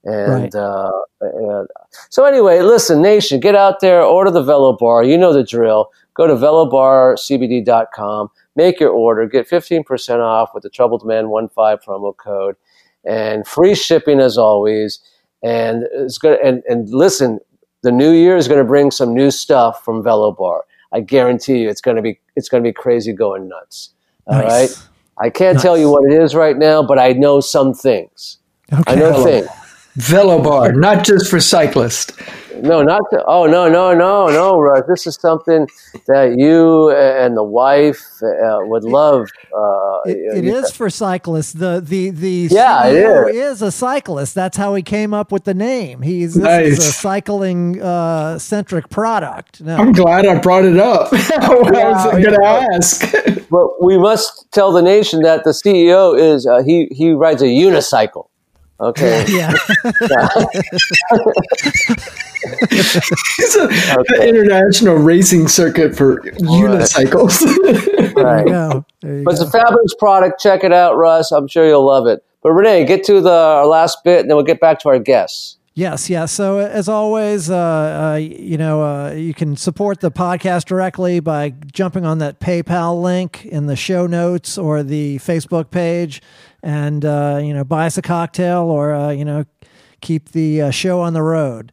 And 0.04 0.52
Right. 0.52 0.56
uh, 0.56 0.92
uh, 1.22 1.66
so, 2.10 2.26
anyway, 2.26 2.62
listen, 2.62 3.04
Nation, 3.04 3.40
get 3.40 3.56
out 3.56 3.82
there, 3.82 4.02
order 4.02 4.32
the 4.32 4.42
Velo 4.42 4.76
Bar. 4.76 5.04
You 5.04 5.16
know 5.16 5.32
the 5.32 5.44
drill. 5.44 5.92
Go 6.16 6.26
to 6.26 6.34
velobarcbd.com, 6.34 8.30
make 8.56 8.80
your 8.80 8.92
order, 8.92 9.26
get 9.28 9.50
15% 9.50 10.20
off 10.20 10.52
with 10.54 10.64
the 10.64 10.70
Troubled 10.70 11.06
Man 11.06 11.26
15 11.26 11.54
promo 11.56 12.16
code, 12.16 12.56
and 13.06 13.48
free 13.48 13.76
shipping 13.76 14.20
as 14.20 14.38
always. 14.38 15.00
And 15.44 15.86
it's 15.94 16.18
good. 16.18 16.40
And, 16.42 16.64
and 16.68 16.90
listen, 16.90 17.40
the 17.82 17.92
new 17.92 18.12
year 18.12 18.38
is 18.38 18.48
going 18.48 18.60
to 18.60 18.66
bring 18.66 18.92
some 18.92 19.14
new 19.14 19.32
stuff 19.32 19.84
from 19.84 20.04
Velo 20.04 20.32
Bar. 20.32 20.66
I 20.94 21.00
guarantee 21.00 21.60
you, 21.60 21.70
it's 21.70 21.82
going 21.82 21.96
to 21.96 22.04
be 22.04 22.20
it's 22.36 22.50
going 22.50 22.64
to 22.64 22.68
be 22.68 22.74
crazy 22.74 23.14
going 23.14 23.48
nuts. 23.48 23.92
All 24.28 24.40
right. 24.40 24.48
Nice. 24.48 24.88
I 25.18 25.30
can't 25.30 25.60
tell 25.60 25.78
you 25.78 25.90
what 25.90 26.04
it 26.12 26.14
is 26.22 26.36
right 26.36 26.58
now, 26.58 26.82
but 26.84 26.98
I 26.98 27.14
know 27.14 27.42
some 27.42 27.74
things. 27.74 28.38
Okay. 28.74 28.84
I 28.88 28.96
know 28.96 29.24
things. 29.24 29.48
Velobar, 29.98 30.74
not 30.76 31.04
just 31.04 31.30
for 31.30 31.40
cyclists. 31.40 32.14
No, 32.62 32.84
not 32.84 33.02
to, 33.12 33.24
oh 33.26 33.46
no 33.48 33.68
no 33.68 33.94
no 33.94 34.28
no, 34.28 34.60
Russ. 34.60 34.84
This 34.88 35.08
is 35.08 35.16
something 35.16 35.68
that 36.08 36.36
you 36.38 36.92
and 36.92 37.36
the 37.36 37.44
wife 37.44 38.00
uh, 38.22 38.60
would 38.70 38.84
love. 38.84 39.28
Uh, 39.56 40.02
It, 40.06 40.18
it 40.38 40.44
you- 40.44 40.56
is 40.58 40.72
for 40.72 40.90
cyclists. 40.90 41.54
The 41.54 41.82
the 41.84 42.12
the 42.12 42.48
Yeah, 42.52 42.84
CEO 42.86 43.30
is. 43.30 43.36
is 43.36 43.62
a 43.64 43.72
cyclist. 43.72 44.36
That's 44.36 44.58
how 44.58 44.76
he 44.76 44.84
came 44.84 45.12
up 45.14 45.32
with 45.32 45.44
the 45.46 45.54
name. 45.56 46.04
He's 46.04 46.36
this 46.36 46.78
is 46.80 46.88
a 46.88 46.92
cycling 46.94 47.82
uh, 47.82 48.38
centric 48.38 48.90
product. 48.90 49.62
No. 49.62 49.76
I'm 49.78 49.92
glad 49.92 50.26
I 50.28 50.38
brought 50.40 50.66
it 50.66 50.78
up. 50.78 51.08
I 51.14 51.50
was 51.50 52.06
going 52.24 52.36
to 52.36 52.46
ask. 52.46 53.12
But 53.50 53.84
we 53.84 53.98
must 53.98 54.52
tell 54.52 54.72
the 54.72 54.82
nation 54.84 55.22
that 55.24 55.44
the 55.46 55.52
CEO 55.52 56.18
is 56.18 56.46
uh, 56.46 56.62
he 56.64 56.88
he 56.92 57.12
rides 57.12 57.42
a 57.42 57.46
unicycle. 57.48 58.28
Okay. 58.82 59.26
yeah. 59.30 59.54
It's 62.74 63.56
an 63.56 64.22
international 64.28 64.96
racing 64.96 65.48
circuit 65.48 65.96
for 65.96 66.22
unicycles. 66.22 67.40
There 68.12 68.26
Right. 68.26 68.46
you 68.46 68.52
go. 68.52 68.86
There 69.02 69.18
you 69.20 69.24
But 69.24 69.34
it's 69.36 69.42
go. 69.44 69.48
a 69.48 69.52
fabulous 69.52 69.94
product. 69.98 70.42
Check 70.42 70.64
it 70.64 70.74
out, 70.74 70.98
Russ. 70.98 71.32
I'm 71.32 71.48
sure 71.48 71.66
you'll 71.66 71.86
love 71.86 72.08
it. 72.08 72.24
But 72.44 72.52
Renee, 72.52 72.86
get 72.86 73.04
to 73.06 73.22
the 73.22 73.32
our 73.32 73.68
last 73.68 74.00
bit, 74.04 74.22
and 74.22 74.30
then 74.30 74.36
we'll 74.36 74.46
get 74.46 74.60
back 74.60 74.80
to 74.80 74.90
our 74.90 75.00
guests. 75.00 75.58
Yes, 75.74 76.10
yes. 76.10 76.32
So 76.34 76.58
as 76.58 76.90
always, 76.90 77.50
uh, 77.50 77.56
uh, 77.56 78.16
you 78.18 78.58
know, 78.58 78.82
uh, 78.84 79.12
you 79.12 79.34
can 79.34 79.56
support 79.56 80.02
the 80.02 80.12
podcast 80.12 80.66
directly 80.66 81.20
by 81.22 81.52
jumping 81.72 82.06
on 82.06 82.18
that 82.18 82.40
PayPal 82.42 83.02
link 83.02 83.46
in 83.46 83.68
the 83.68 83.78
show 83.78 84.06
notes 84.08 84.58
or 84.58 84.84
the 84.84 85.18
Facebook 85.20 85.72
page, 85.72 86.22
and 86.64 87.04
uh, 87.06 87.40
you 87.44 87.54
know, 87.54 87.64
buy 87.64 87.86
us 87.86 87.98
a 87.98 88.02
cocktail 88.02 88.64
or 88.64 88.94
uh, 88.94 89.12
you 89.12 89.26
know, 89.26 89.46
keep 90.02 90.32
the 90.32 90.64
uh, 90.64 90.72
show 90.72 91.02
on 91.02 91.14
the 91.14 91.22
road. 91.22 91.72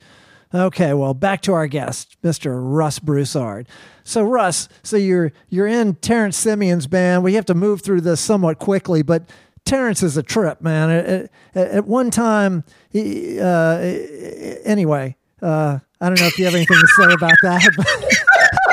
Okay, 0.55 0.95
well, 0.95 1.13
back 1.13 1.43
to 1.43 1.53
our 1.53 1.67
guest, 1.67 2.17
Mr. 2.23 2.59
Russ 2.59 2.99
Broussard. 2.99 3.69
So, 4.03 4.23
Russ, 4.23 4.69
so 4.83 4.97
you're 4.97 5.33
you're 5.51 5.67
in 5.67 5.97
Terrance 5.97 6.39
Simien's 6.39 6.87
band. 6.87 7.23
We 7.23 7.35
have 7.35 7.45
to 7.47 7.55
move 7.55 7.83
through 7.83 8.01
this 8.01 8.21
somewhat 8.21 8.59
quickly, 8.59 9.03
but 9.03 9.29
Terrance 9.67 10.03
is 10.03 10.17
a 10.17 10.23
trip, 10.23 10.63
man. 10.63 10.89
At, 10.89 11.07
at, 11.07 11.31
at 11.55 11.87
one 11.87 12.11
time, 12.11 12.65
he, 12.89 13.39
uh, 13.39 13.77
anyway, 14.65 15.17
uh, 15.43 15.81
I 16.01 16.07
don't 16.09 16.19
know 16.19 16.27
if 16.27 16.39
you 16.39 16.47
have 16.47 16.55
anything 16.55 16.79
to 16.81 16.89
say 16.97 17.13
about 17.13 17.37
that. 17.43 18.15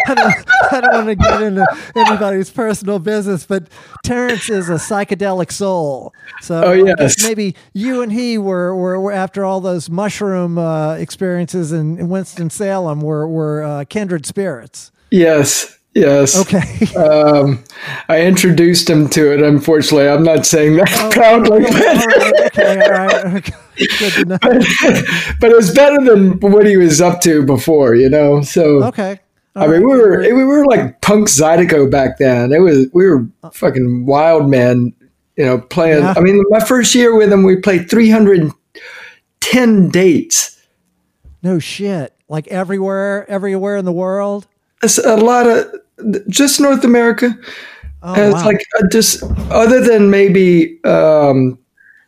I 0.08 0.14
don't, 0.16 0.34
I 0.74 0.82
don't 0.82 0.94
want 0.94 1.08
to 1.08 1.16
get 1.16 1.42
into 1.42 1.66
anybody's 1.96 2.50
personal 2.50 3.00
business, 3.00 3.46
but 3.46 3.68
Terrance 4.04 4.50
is 4.50 4.70
a 4.70 4.74
psychedelic 4.76 5.52
soul. 5.52 6.14
So 6.42 6.64
Oh, 6.64 6.74
yes. 6.74 7.24
maybe 7.24 7.56
you 7.74 8.02
and 8.02 8.12
he 8.12 8.38
were, 8.38 8.76
were, 8.76 9.00
were 9.00 9.12
after 9.12 9.44
all 9.46 9.62
those 9.62 9.90
mushroom 9.90 10.58
uh, 10.58 10.94
experiences 10.96 11.72
in, 11.72 11.98
in 12.00 12.10
Winston 12.10 12.50
Salem 12.50 13.02
were 13.02 13.28
were 13.28 13.64
uh, 13.64 13.86
kindred 13.86 14.26
spirits. 14.26 14.92
yes, 15.12 15.78
yes. 15.94 16.40
Okay. 16.42 16.94
Um, 16.96 17.64
I 18.10 18.22
introduced 18.22 18.90
him 18.90 19.08
to 19.10 19.34
it. 19.34 19.42
Unfortunately, 19.42 20.08
I'm 20.08 20.24
not 20.24 20.46
saying 20.46 20.76
that 20.78 21.12
proudly, 21.14 21.66
all 21.66 21.72
right. 22.08 22.46
Okay. 22.48 22.82
All 22.82 23.34
right. 23.34 23.52
Good 24.00 24.28
but, 24.30 24.42
but 25.42 25.52
it 25.52 25.56
was 25.56 25.74
better 25.74 25.98
than 26.04 26.40
what 26.40 26.66
he 26.66 26.78
was 26.78 27.02
up 27.02 27.20
to 27.22 27.44
before, 27.46 27.96
you 27.96 28.10
know. 28.10 28.42
So 28.42 28.84
Okay. 28.86 29.20
I 29.56 29.68
mean, 29.68 29.82
we 29.88 29.96
were 29.96 30.20
we 30.22 30.44
were 30.44 30.66
like 30.66 31.00
punk 31.02 31.30
Zydeco 31.30 31.90
back 31.90 32.18
then. 32.18 32.52
It 32.52 32.60
was 32.60 32.88
we 32.94 33.08
were 33.08 33.26
fucking 33.54 34.06
wild 34.06 34.50
men, 34.50 34.94
you 35.38 35.46
know, 35.46 35.60
playing. 35.60 36.04
Yeah. 36.04 36.14
I 36.18 36.20
mean, 36.20 36.44
my 36.50 36.60
first 36.60 36.94
year 36.94 37.16
with 37.16 37.30
them, 37.30 37.44
we 37.44 37.56
played 37.56 37.90
310 37.90 39.90
dates. 39.90 40.62
No 41.42 41.60
shit. 41.60 42.14
Like 42.28 42.48
everywhere, 42.48 43.30
everywhere 43.30 43.78
in 43.78 43.86
the 43.86 43.92
world. 43.94 44.48
It's 44.84 44.98
a 44.98 45.16
lot 45.16 45.48
of 45.48 45.74
just 46.28 46.60
North 46.60 46.84
America. 46.84 47.38
Oh, 48.04 48.14
And 48.14 48.24
it's 48.26 48.36
wow. 48.36 48.46
like 48.46 48.62
uh, 48.78 48.84
just 48.92 49.24
other 49.52 49.80
than 49.82 50.10
maybe 50.10 50.84
um, 50.84 51.58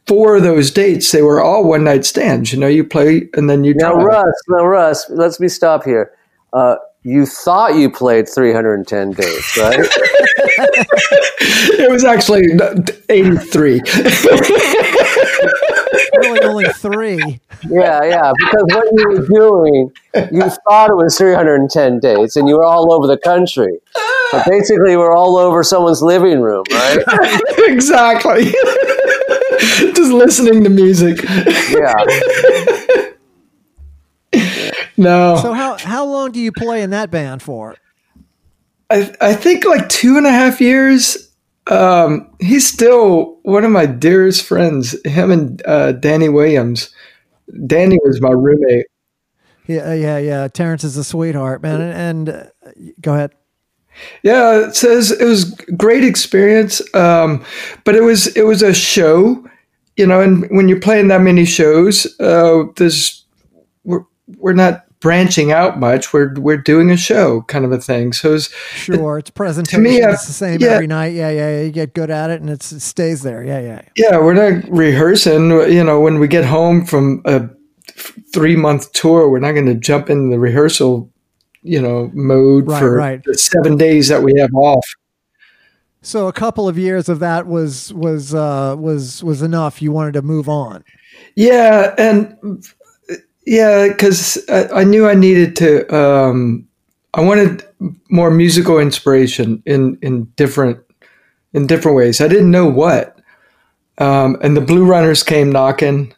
four 0.06 0.36
of 0.36 0.44
those 0.44 0.70
dates, 0.70 1.12
they 1.12 1.22
were 1.22 1.42
all 1.42 1.68
one 1.68 1.86
night 1.86 2.06
stands. 2.06 2.52
You 2.52 2.60
know, 2.60 2.68
you 2.68 2.84
play 2.84 3.30
and 3.34 3.50
then 3.50 3.64
you 3.64 3.74
Now, 3.76 3.94
drive. 3.94 4.06
Russ, 4.06 4.42
now, 4.50 4.66
Russ, 4.66 5.10
let's 5.10 5.40
me 5.40 5.48
stop 5.48 5.84
here. 5.86 6.12
Uh, 6.54 6.76
you 7.08 7.26
thought 7.26 7.76
you 7.76 7.90
played 7.90 8.28
310 8.28 9.12
days, 9.12 9.58
right? 9.58 9.80
It 11.80 11.90
was 11.92 12.04
actually 12.04 12.44
83. 13.08 13.82
really 16.18 16.42
only 16.42 16.66
three. 16.74 17.40
yeah, 17.70 18.04
yeah. 18.04 18.34
Because 18.38 18.64
what 18.74 18.88
you 18.92 19.08
were 19.10 19.28
doing, 19.28 19.92
you 20.32 20.42
thought 20.42 20.90
it 20.90 20.96
was 20.96 21.18
310 21.18 22.00
days, 22.00 22.36
and 22.36 22.50
you 22.50 22.56
were 22.56 22.64
all 22.64 22.92
over 22.92 23.08
the 23.08 23.18
country. 23.18 23.80
But 24.32 24.48
basically, 24.50 24.98
we're 24.98 25.16
all 25.16 25.38
over 25.38 25.64
someone's 25.64 26.02
living 26.02 26.42
room, 26.42 26.66
right? 26.72 27.04
exactly. 27.60 28.52
just 29.94 30.12
listening 30.12 30.64
to 30.64 30.70
music. 30.70 31.24
Yeah. 31.70 33.14
No. 34.98 35.38
So 35.40 35.54
how 35.54 35.78
how 35.78 36.06
long 36.06 36.32
do 36.32 36.40
you 36.40 36.52
play 36.52 36.82
in 36.82 36.90
that 36.90 37.12
band 37.12 37.44
for? 37.44 37.76
I, 38.90 39.14
I 39.22 39.34
think 39.36 39.64
like 39.64 39.88
two 39.90 40.18
and 40.18 40.26
a 40.26 40.32
half 40.32 40.60
years. 40.60 41.32
Um, 41.68 42.34
he's 42.40 42.66
still 42.66 43.38
one 43.44 43.64
of 43.64 43.72
my 43.72 43.86
dearest 43.86 44.44
friends. 44.44 44.96
Him 45.06 45.32
and 45.32 45.62
uh, 45.68 45.92
Danny 45.92 46.30
Williams. 46.30 46.90
Danny 47.68 48.00
was 48.04 48.22
my 48.22 48.32
roommate. 48.32 48.88
Yeah, 49.68 49.94
yeah, 49.94 50.18
yeah. 50.18 50.48
Terrance 50.48 50.84
is 50.84 50.96
a 50.98 51.04
sweetheart, 51.04 51.62
man. 51.62 51.82
And, 51.82 52.30
and 52.30 52.30
uh, 52.30 52.72
go 53.02 53.14
ahead. 53.14 53.34
Yeah, 54.24 54.68
it 54.68 54.76
says 54.76 55.12
it 55.12 55.26
was 55.26 55.52
great 55.76 56.04
experience. 56.04 56.82
Um, 56.96 57.44
but 57.84 57.96
it 57.96 58.02
was 58.02 58.28
it 58.36 58.44
was 58.44 58.62
a 58.62 58.74
show, 58.74 59.46
you 59.98 60.08
know. 60.08 60.22
And 60.22 60.48
when 60.50 60.70
you're 60.70 60.80
playing 60.80 61.10
that 61.10 61.22
many 61.22 61.46
shows, 61.46 62.08
uh, 62.20 62.64
there's 62.78 63.26
we're 64.36 64.54
not 64.54 64.84
branching 65.00 65.52
out 65.52 65.80
much. 65.80 66.12
We're 66.12 66.34
we're 66.36 66.58
doing 66.58 66.90
a 66.92 66.98
show, 66.98 67.42
kind 67.44 67.66
of 67.66 67.72
a 67.72 67.80
thing. 67.80 68.14
So 68.14 68.30
it 68.30 68.34
was, 68.34 68.50
Sure, 68.74 69.18
it's 69.20 69.30
presentation. 69.30 69.84
To 69.84 69.90
me, 69.90 69.98
it's 69.98 70.28
the 70.28 70.34
same 70.34 70.60
yeah. 70.60 70.70
every 70.70 70.88
night. 70.88 71.14
Yeah, 71.14 71.30
yeah, 71.30 71.58
yeah. 71.58 71.62
You 71.64 71.72
get 71.72 71.94
good 71.94 72.10
at 72.10 72.30
it, 72.30 72.42
and 72.42 72.50
it's, 72.50 72.72
it 72.72 72.82
stays 72.82 73.22
there. 73.24 73.44
Yeah, 73.44 73.60
yeah. 73.60 73.82
Yeah, 73.96 74.18
we're 74.18 74.34
not 74.34 74.70
rehearsing. 74.70 75.50
You 75.50 75.84
know, 75.84 76.00
when 76.00 76.20
we 76.20 76.28
get 76.28 76.46
home 76.46 76.86
from 76.86 77.22
a 77.26 77.50
three 78.34 78.56
month 78.56 78.92
tour, 78.94 79.30
we're 79.30 79.40
not 79.40 79.54
going 79.54 79.68
to 79.68 79.76
jump 79.76 80.10
in 80.10 80.30
the 80.30 80.40
rehearsal, 80.40 81.12
you 81.62 81.82
know, 81.82 82.12
mode 82.14 82.68
Right, 82.68 82.80
for 82.80 82.96
right. 82.96 83.24
the 83.24 83.38
seven 83.38 83.78
days 83.78 84.08
that 84.10 84.24
we 84.24 84.34
have 84.40 84.54
off. 84.54 84.86
So 86.02 86.28
a 86.28 86.34
couple 86.34 86.70
of 86.70 86.78
years 86.78 87.10
of 87.10 87.20
that 87.20 87.48
was 87.48 87.94
was 87.94 88.34
uh, 88.34 88.76
was 88.78 89.24
was 89.24 89.42
enough. 89.42 89.82
You 89.82 89.92
wanted 89.92 90.14
to 90.14 90.22
move 90.22 90.48
on. 90.48 90.84
Yeah, 91.36 91.94
and 91.98 92.64
yeah, 93.48 93.88
because 93.88 94.38
I, 94.50 94.82
I 94.82 94.84
knew 94.84 95.08
I 95.08 95.14
needed 95.16 95.56
to. 95.58 95.96
Um, 95.96 96.68
I 97.14 97.22
wanted 97.22 97.64
more 98.10 98.30
musical 98.30 98.78
inspiration 98.78 99.64
in 99.66 99.98
in 100.02 100.26
different 100.36 100.80
in 101.54 101.66
different 101.66 101.96
ways. 101.98 102.20
I 102.22 102.28
didn't 102.28 102.52
know 102.52 102.68
what. 102.68 103.18
Um, 104.00 104.38
and 104.44 104.56
the 104.56 104.62
Blue 104.62 104.86
Runners 104.86 105.24
came 105.24 105.50
knocking, 105.52 106.14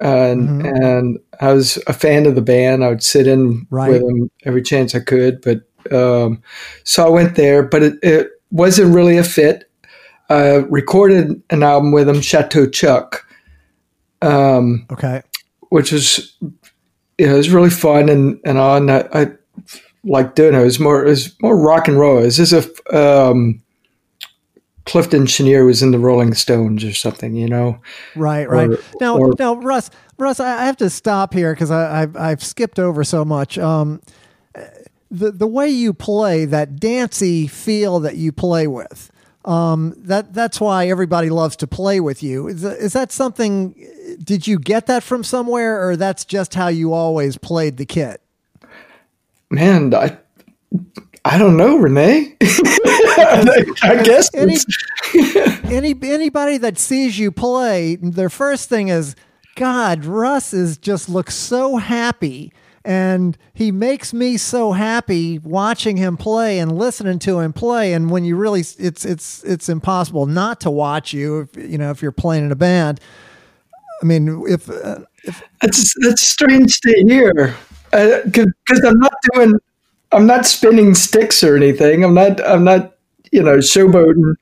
and 0.00 0.66
and 0.66 1.18
I 1.40 1.52
was 1.52 1.78
a 1.86 1.92
fan 1.92 2.26
of 2.26 2.34
the 2.34 2.42
band. 2.42 2.82
I 2.82 2.88
would 2.88 3.02
sit 3.02 3.26
in 3.26 3.66
Right. 3.70 3.90
with 3.90 4.00
them 4.00 4.30
every 4.44 4.62
chance 4.62 4.94
I 4.94 5.00
could, 5.00 5.42
but 5.42 5.60
um, 5.94 6.42
so 6.84 7.06
I 7.06 7.10
went 7.10 7.36
there, 7.36 7.62
but 7.62 7.82
it, 7.82 7.94
it 8.02 8.30
wasn't 8.50 8.94
really 8.94 9.18
a 9.18 9.24
fit. 9.24 9.70
I 10.30 10.56
recorded 10.70 11.42
an 11.50 11.62
album 11.62 11.92
with 11.92 12.06
them, 12.06 12.20
Chateau 12.20 12.66
Chuck. 12.66 13.26
Um, 14.22 14.86
Okay. 14.90 15.22
which 15.70 15.92
was 15.92 16.36
know, 17.26 17.34
it 17.34 17.38
was 17.38 17.50
really 17.50 17.70
fun 17.70 18.08
and 18.08 18.40
and 18.44 18.58
on 18.58 18.90
I, 18.90 19.08
I 19.12 19.30
like 20.04 20.34
doing 20.34 20.54
it. 20.54 20.60
It 20.60 20.64
was 20.64 20.80
more 20.80 21.04
it 21.04 21.10
was 21.10 21.40
more 21.40 21.56
rock 21.56 21.88
and 21.88 21.98
roll. 21.98 22.18
It 22.18 22.24
was 22.24 22.40
as 22.40 22.52
if 22.52 22.94
um, 22.94 23.62
Clifton 24.86 25.26
Chenier 25.26 25.64
was 25.64 25.82
in 25.82 25.90
the 25.90 25.98
Rolling 25.98 26.34
Stones 26.34 26.84
or 26.84 26.92
something, 26.92 27.34
you 27.34 27.48
know. 27.48 27.80
Right, 28.16 28.48
right. 28.48 28.70
Or- 28.70 28.78
now, 29.00 29.18
or- 29.18 29.34
now, 29.38 29.54
Russ, 29.56 29.90
Russ, 30.18 30.40
I 30.40 30.62
I 30.62 30.64
have 30.66 30.76
to 30.78 30.90
stop 30.90 31.34
here 31.34 31.52
because 31.52 31.70
I've 31.70 32.16
I've 32.16 32.42
skipped 32.42 32.78
over 32.78 33.04
so 33.04 33.24
much. 33.24 33.58
Um, 33.58 34.00
the 35.10 35.30
the 35.30 35.46
way 35.46 35.68
you 35.68 35.92
play 35.92 36.44
that 36.44 36.80
dancey 36.80 37.46
feel 37.46 38.00
that 38.00 38.16
you 38.16 38.32
play 38.32 38.66
with, 38.66 39.10
um, 39.44 39.94
that 39.98 40.34
that's 40.34 40.60
why 40.60 40.88
everybody 40.88 41.30
loves 41.30 41.56
to 41.56 41.66
play 41.66 42.00
with 42.00 42.22
you. 42.22 42.48
Is 42.48 42.62
that, 42.62 42.78
is 42.78 42.92
that 42.92 43.12
something? 43.12 43.74
Did 44.22 44.46
you 44.46 44.58
get 44.58 44.86
that 44.86 45.02
from 45.02 45.24
somewhere, 45.24 45.88
or 45.88 45.96
that's 45.96 46.24
just 46.24 46.54
how 46.54 46.68
you 46.68 46.92
always 46.92 47.38
played 47.38 47.76
the 47.76 47.86
kit? 47.86 48.20
Man, 49.50 49.94
I 49.94 50.18
I 51.24 51.38
don't 51.38 51.56
know, 51.56 51.76
Renee. 51.76 52.36
I 52.42 54.00
guess 54.04 54.34
Any, 54.34 54.56
any 55.74 55.94
anybody 56.02 56.58
that 56.58 56.78
sees 56.78 57.18
you 57.18 57.30
play, 57.30 57.96
their 57.96 58.30
first 58.30 58.68
thing 58.68 58.88
is, 58.88 59.16
God, 59.56 60.04
Russ 60.04 60.54
is 60.54 60.78
just 60.78 61.08
looks 61.08 61.34
so 61.34 61.76
happy, 61.76 62.52
and 62.84 63.36
he 63.52 63.70
makes 63.70 64.14
me 64.14 64.36
so 64.36 64.72
happy 64.72 65.38
watching 65.38 65.96
him 65.96 66.16
play 66.16 66.58
and 66.58 66.76
listening 66.76 67.18
to 67.20 67.40
him 67.40 67.52
play. 67.52 67.92
And 67.92 68.10
when 68.10 68.24
you 68.24 68.36
really, 68.36 68.60
it's 68.60 69.04
it's 69.04 69.44
it's 69.44 69.68
impossible 69.68 70.26
not 70.26 70.60
to 70.62 70.70
watch 70.70 71.12
you. 71.12 71.40
If, 71.40 71.56
you 71.56 71.78
know, 71.78 71.90
if 71.90 72.02
you're 72.02 72.12
playing 72.12 72.46
in 72.46 72.52
a 72.52 72.56
band. 72.56 73.00
I 74.02 74.06
mean, 74.06 74.44
if 74.48 74.70
uh, 74.70 75.00
it's 75.62 75.94
that's 76.00 76.26
strange 76.26 76.80
to 76.80 77.04
hear 77.06 77.54
because 77.90 78.84
I'm 78.84 78.98
not 78.98 79.12
doing 79.34 79.54
I'm 80.12 80.26
not 80.26 80.46
spinning 80.46 80.94
sticks 80.94 81.44
or 81.44 81.56
anything. 81.56 82.02
I'm 82.04 82.14
not 82.14 82.40
I'm 82.46 82.64
not 82.64 82.94
you 83.30 83.42
know 83.42 83.56
showboating. 83.58 84.34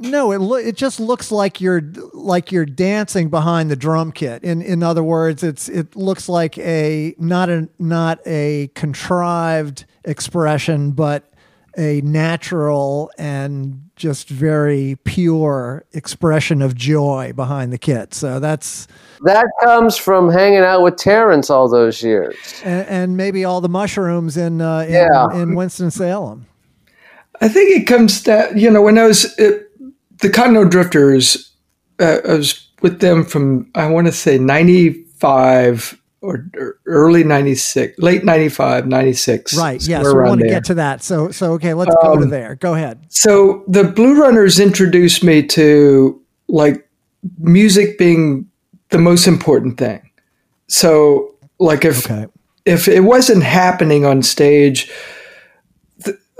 No, 0.00 0.30
it 0.30 0.38
lo- 0.38 0.54
it 0.56 0.76
just 0.76 1.00
looks 1.00 1.32
like 1.32 1.60
you're 1.60 1.82
like 2.14 2.52
you're 2.52 2.64
dancing 2.64 3.30
behind 3.30 3.68
the 3.70 3.76
drum 3.76 4.12
kit. 4.12 4.44
In 4.44 4.62
in 4.62 4.82
other 4.82 5.02
words, 5.02 5.42
it's 5.42 5.68
it 5.68 5.96
looks 5.96 6.28
like 6.28 6.56
a 6.58 7.14
not 7.18 7.48
a 7.48 7.68
not 7.80 8.20
a 8.24 8.70
contrived 8.74 9.86
expression, 10.04 10.92
but 10.92 11.24
a 11.76 12.00
natural 12.02 13.10
and 13.18 13.88
just 13.96 14.28
very 14.28 14.96
pure 15.04 15.84
expression 15.92 16.62
of 16.62 16.74
joy 16.76 17.32
behind 17.34 17.72
the 17.72 17.78
kit. 17.78 18.14
So 18.14 18.38
that's 18.40 18.86
That 19.24 19.46
comes 19.64 19.96
from 19.96 20.30
hanging 20.30 20.60
out 20.60 20.82
with 20.82 20.96
Terrance 20.96 21.50
all 21.50 21.68
those 21.68 22.02
years. 22.04 22.36
and, 22.64 22.86
and 22.88 23.16
maybe 23.16 23.44
all 23.44 23.60
the 23.60 23.68
mushrooms 23.68 24.36
in 24.36 24.60
uh, 24.60 24.80
in, 24.80 24.92
Yeah. 24.92 25.26
in 25.34 25.56
Winston 25.56 25.90
Salem. 25.90 26.46
I 27.40 27.48
think 27.48 27.70
it 27.80 27.86
comes 27.86 28.22
that 28.24 28.56
you 28.56 28.70
know 28.70 28.82
when 28.82 28.98
I 28.98 29.06
was 29.06 29.36
it, 29.38 29.67
the 30.20 30.30
Continental 30.30 30.68
Drifters, 30.68 31.50
uh, 32.00 32.18
I 32.28 32.34
was 32.34 32.68
with 32.82 33.00
them 33.00 33.24
from 33.24 33.70
I 33.74 33.86
want 33.88 34.06
to 34.06 34.12
say 34.12 34.38
'95 34.38 36.00
or, 36.20 36.44
or 36.56 36.78
early 36.86 37.24
'96, 37.24 37.98
late 37.98 38.24
'95, 38.24 38.86
'96. 38.86 39.56
Right. 39.56 39.82
Yeah. 39.86 40.02
So 40.02 40.14
we 40.16 40.22
want 40.22 40.40
to 40.40 40.46
there. 40.46 40.56
get 40.56 40.64
to 40.66 40.74
that. 40.74 41.02
So 41.02 41.30
so 41.30 41.52
okay, 41.54 41.74
let's 41.74 41.94
go 42.02 42.16
to 42.18 42.26
there. 42.26 42.56
Go 42.56 42.74
ahead. 42.74 43.04
So 43.08 43.64
the 43.68 43.84
Blue 43.84 44.20
Runners 44.20 44.58
introduced 44.58 45.22
me 45.22 45.42
to 45.48 46.20
like 46.48 46.88
music 47.38 47.98
being 47.98 48.48
the 48.90 48.98
most 48.98 49.26
important 49.26 49.78
thing. 49.78 50.10
So 50.68 51.34
like 51.58 51.84
if 51.84 52.10
Okay. 52.10 52.26
if 52.64 52.88
it 52.88 53.00
wasn't 53.00 53.42
happening 53.42 54.04
on 54.04 54.22
stage, 54.22 54.90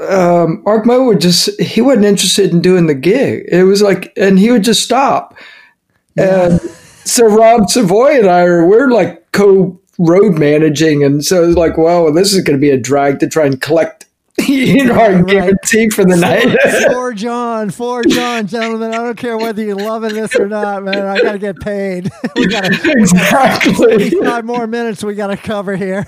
um, 0.01 0.63
Mark 0.65 0.87
Meaux 0.87 1.05
would 1.07 1.21
just 1.21 1.61
he 1.61 1.81
wasn't 1.81 2.05
interested 2.07 2.53
in 2.53 2.61
doing 2.61 2.87
the 2.87 2.95
gig. 2.95 3.45
It 3.49 3.65
was 3.65 3.83
like, 3.83 4.13
and 4.17 4.39
he 4.39 4.51
would 4.51 4.65
just 4.65 4.83
stop. 4.83 5.35
And 6.17 6.61
so 7.05 7.27
Rob 7.27 7.69
Savoy 7.71 8.19
and 8.19 8.27
I 8.29 8.43
are 8.43 8.67
we're 8.67 8.91
like 8.91 9.31
co 9.33 9.79
road 9.99 10.39
managing, 10.39 11.03
and 11.05 11.25
so 11.25 11.45
it's 11.45 11.57
like, 11.57 11.77
well, 11.79 12.13
this 12.13 12.33
is 12.33 12.43
going 12.43 12.57
to 12.57 12.61
be 12.61 12.71
a 12.71 12.77
drag 12.79 13.19
to 13.21 13.29
try 13.29 13.47
and 13.47 13.61
collect. 13.61 14.05
You 14.47 14.85
know, 14.85 14.95
our 14.95 15.13
Right. 15.15 15.27
guarantee 15.27 15.91
for 15.91 16.05
the 16.05 16.17
night. 16.17 16.57
For 16.93 17.13
John, 17.13 17.71
for 17.71 18.05
John, 18.05 18.47
gentlemen. 18.47 18.93
I 18.93 18.99
don't 18.99 19.19
care 19.19 19.37
whether 19.37 19.63
you're 19.63 19.75
loving 19.75 20.15
this 20.15 20.37
or 20.37 20.47
not, 20.47 20.85
man. 20.85 21.07
I 21.07 21.21
got 21.21 21.33
to 21.33 21.39
get 21.39 21.59
paid. 21.59 22.09
we 22.37 22.47
got 22.47 22.65
exactly. 22.87 24.11
five 24.11 24.45
more 24.45 24.67
minutes 24.69 25.03
we 25.03 25.15
got 25.17 25.27
to 25.29 25.37
cover 25.37 25.75
here. 25.77 26.07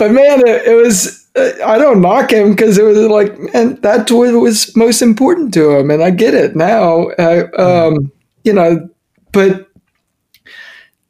But 0.00 0.12
man, 0.12 0.40
it, 0.46 0.66
it 0.66 0.74
was 0.74 1.28
uh, 1.36 1.50
I 1.62 1.76
don't 1.76 2.00
knock 2.00 2.32
him 2.32 2.52
because 2.52 2.78
it 2.78 2.84
was 2.84 2.96
like, 2.96 3.38
man, 3.52 3.74
that 3.82 4.10
what 4.10 4.32
was 4.32 4.74
most 4.74 5.02
important 5.02 5.52
to 5.54 5.76
him, 5.76 5.90
and 5.90 6.02
I 6.02 6.08
get 6.10 6.32
it 6.32 6.56
now. 6.56 7.10
I, 7.18 7.42
um, 7.52 8.10
you 8.42 8.54
know, 8.54 8.88
but 9.30 9.68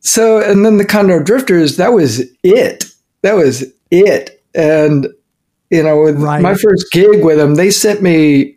so 0.01 0.41
and 0.41 0.67
then 0.67 0.77
the 0.79 0.85
Continental 0.85 1.25
Drifters, 1.25 1.77
that 1.77 1.93
was 1.93 2.21
it. 2.43 2.85
That 3.23 3.35
was 3.35 3.65
it, 3.93 4.43
and 4.57 5.07
you 5.71 5.85
know, 5.85 6.03
with 6.03 6.17
Right. 6.21 6.43
my 6.43 6.57
first 6.57 6.91
gig 6.91 7.23
with 7.25 7.39
them, 7.39 7.55
they 7.55 7.71
sent 7.71 8.03
me 8.03 8.57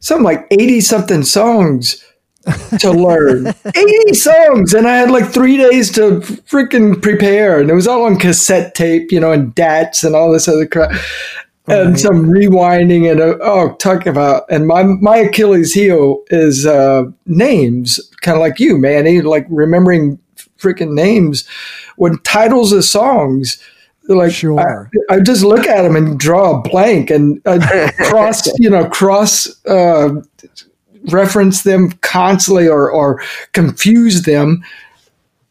something 0.00 0.24
like 0.24 0.46
eighty 0.50 0.82
something 0.82 1.22
songs 1.22 2.04
to 2.78 2.90
learn 2.90 3.48
80 3.66 4.14
songs 4.14 4.72
and 4.72 4.88
i 4.88 4.96
had 4.96 5.10
like 5.10 5.26
three 5.26 5.58
days 5.58 5.92
to 5.92 6.20
freaking 6.20 7.00
prepare 7.00 7.60
and 7.60 7.68
it 7.68 7.74
was 7.74 7.86
all 7.86 8.04
on 8.04 8.18
cassette 8.18 8.74
tape 8.74 9.12
you 9.12 9.20
know 9.20 9.30
and 9.30 9.54
dats 9.54 10.04
and 10.04 10.16
all 10.16 10.32
this 10.32 10.48
other 10.48 10.66
crap 10.66 10.90
and 11.66 12.00
some 12.00 12.30
rewinding 12.30 13.10
and 13.10 13.20
uh, 13.20 13.36
oh 13.42 13.74
talk 13.74 14.06
about 14.06 14.44
and 14.50 14.66
my 14.66 14.82
my 14.82 15.18
achilles 15.18 15.72
heel 15.72 16.22
is 16.30 16.66
uh 16.66 17.04
names 17.26 18.00
kind 18.22 18.36
of 18.36 18.40
like 18.40 18.58
you 18.58 18.78
manny 18.78 19.20
like 19.20 19.46
remembering 19.50 20.18
freaking 20.58 20.92
names 20.94 21.46
when 21.96 22.18
titles 22.18 22.72
of 22.72 22.84
songs 22.84 23.62
like 24.08 24.32
Sure. 24.32 24.90
I, 25.08 25.14
I 25.14 25.20
just 25.20 25.44
look 25.44 25.66
at 25.66 25.82
them 25.82 25.94
and 25.94 26.18
draw 26.18 26.58
a 26.58 26.62
blank 26.62 27.10
and 27.10 27.40
uh, 27.46 27.90
cross 27.98 28.46
you 28.58 28.70
know 28.70 28.88
cross 28.88 29.48
uh 29.66 30.20
reference 31.12 31.62
them 31.62 31.92
constantly 32.02 32.68
or, 32.68 32.90
or 32.90 33.22
confuse 33.52 34.22
them 34.22 34.62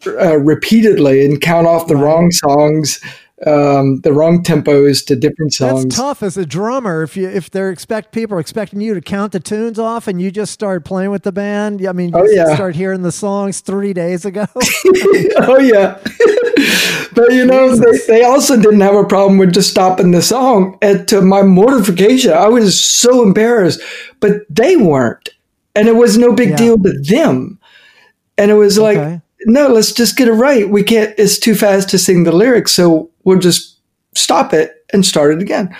uh, 0.08 0.38
repeatedly 0.38 1.26
and 1.26 1.42
count 1.42 1.68
off 1.68 1.88
the 1.88 1.96
wrong 1.96 2.32
songs, 2.32 3.00
um, 3.46 4.00
the 4.02 4.12
wrong 4.14 4.44
tempos 4.44 5.06
to 5.06 5.16
different 5.16 5.54
songs. 5.54 5.84
That's 5.86 5.96
tough 5.98 6.24
as 6.24 6.38
a 6.38 6.46
drummer. 6.46 7.04
If 7.04 7.16
you 7.18 7.28
if 7.30 7.50
they're 7.52 7.70
expect 7.70 8.12
people 8.14 8.36
are 8.38 8.40
expecting 8.40 8.82
you 8.82 8.94
to 8.94 9.02
count 9.02 9.32
the 9.34 9.40
tunes 9.40 9.78
off 9.80 10.08
and 10.08 10.22
you 10.22 10.32
just 10.32 10.52
start 10.54 10.84
playing 10.86 11.10
with 11.12 11.24
the 11.24 11.32
band. 11.32 11.86
I 11.86 11.92
mean, 11.94 12.10
you 12.10 12.16
Oh, 12.20 12.26
yeah. 12.26 12.54
start 12.56 12.76
hearing 12.76 13.02
the 13.02 13.12
songs 13.12 13.60
three 13.62 13.94
days 13.94 14.24
ago. 14.26 14.46
oh 14.56 15.60
yeah, 15.60 16.00
but 17.14 17.32
you 17.32 17.46
know 17.46 17.76
they, 17.76 17.98
they 18.08 18.24
also 18.24 18.56
didn't 18.56 18.82
have 18.82 18.96
a 18.96 19.06
problem 19.06 19.38
with 19.38 19.54
just 19.54 19.70
stopping 19.70 20.12
the 20.12 20.22
song. 20.22 20.78
And 20.82 21.08
to 21.10 21.22
my 21.22 21.42
mortification, 21.42 22.34
I 22.34 22.48
was 22.48 22.80
so 22.80 23.22
embarrassed, 23.24 23.82
but 24.20 24.34
they 24.50 24.76
weren't, 24.76 25.30
and 25.80 25.88
it 25.88 25.96
was 25.96 26.18
no 26.18 26.34
big 26.34 26.50
Yeah. 26.52 26.58
deal 26.58 26.78
to 26.78 26.92
them. 27.02 27.58
And 28.38 28.52
it 28.52 28.56
was 28.56 28.78
like, 28.78 28.98
Okay. 28.98 29.22
no, 29.46 29.68
let's 29.70 29.92
just 29.92 30.18
get 30.18 30.28
it 30.28 30.34
right. 30.34 30.70
We 30.70 30.84
can't. 30.84 31.14
It's 31.18 31.40
too 31.40 31.56
fast 31.56 31.90
to 31.90 31.98
sing 31.98 32.24
the 32.26 32.32
lyrics, 32.32 32.72
so 32.72 33.10
we'll 33.24 33.40
just 33.40 33.78
stop 34.16 34.54
it 34.54 34.74
and 34.94 35.06
start 35.06 35.32
it 35.34 35.42
again. 35.42 35.76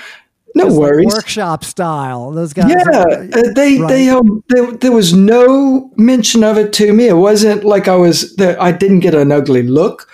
No 0.56 0.66
It's 0.66 0.74
like 0.76 0.80
worries. 0.82 1.14
workshop 1.14 1.64
style. 1.64 2.32
Those 2.32 2.54
guys. 2.54 2.70
Yeah, 2.72 3.00
uh, 3.00 3.54
they 3.56 3.78
Right. 3.80 3.88
they 3.90 4.10
um 4.10 4.44
there, 4.50 4.72
there 4.72 4.92
was 4.92 5.14
no 5.14 5.92
mention 5.96 6.44
of 6.44 6.58
it 6.58 6.74
to 6.74 6.92
me. 6.92 7.08
It 7.08 7.18
wasn't 7.18 7.64
like 7.64 7.88
I 7.88 7.96
was 7.96 8.36
that 8.38 8.60
I 8.62 8.72
didn't 8.72 9.02
get 9.02 9.14
an 9.14 9.32
ugly 9.32 9.62
look, 9.64 10.08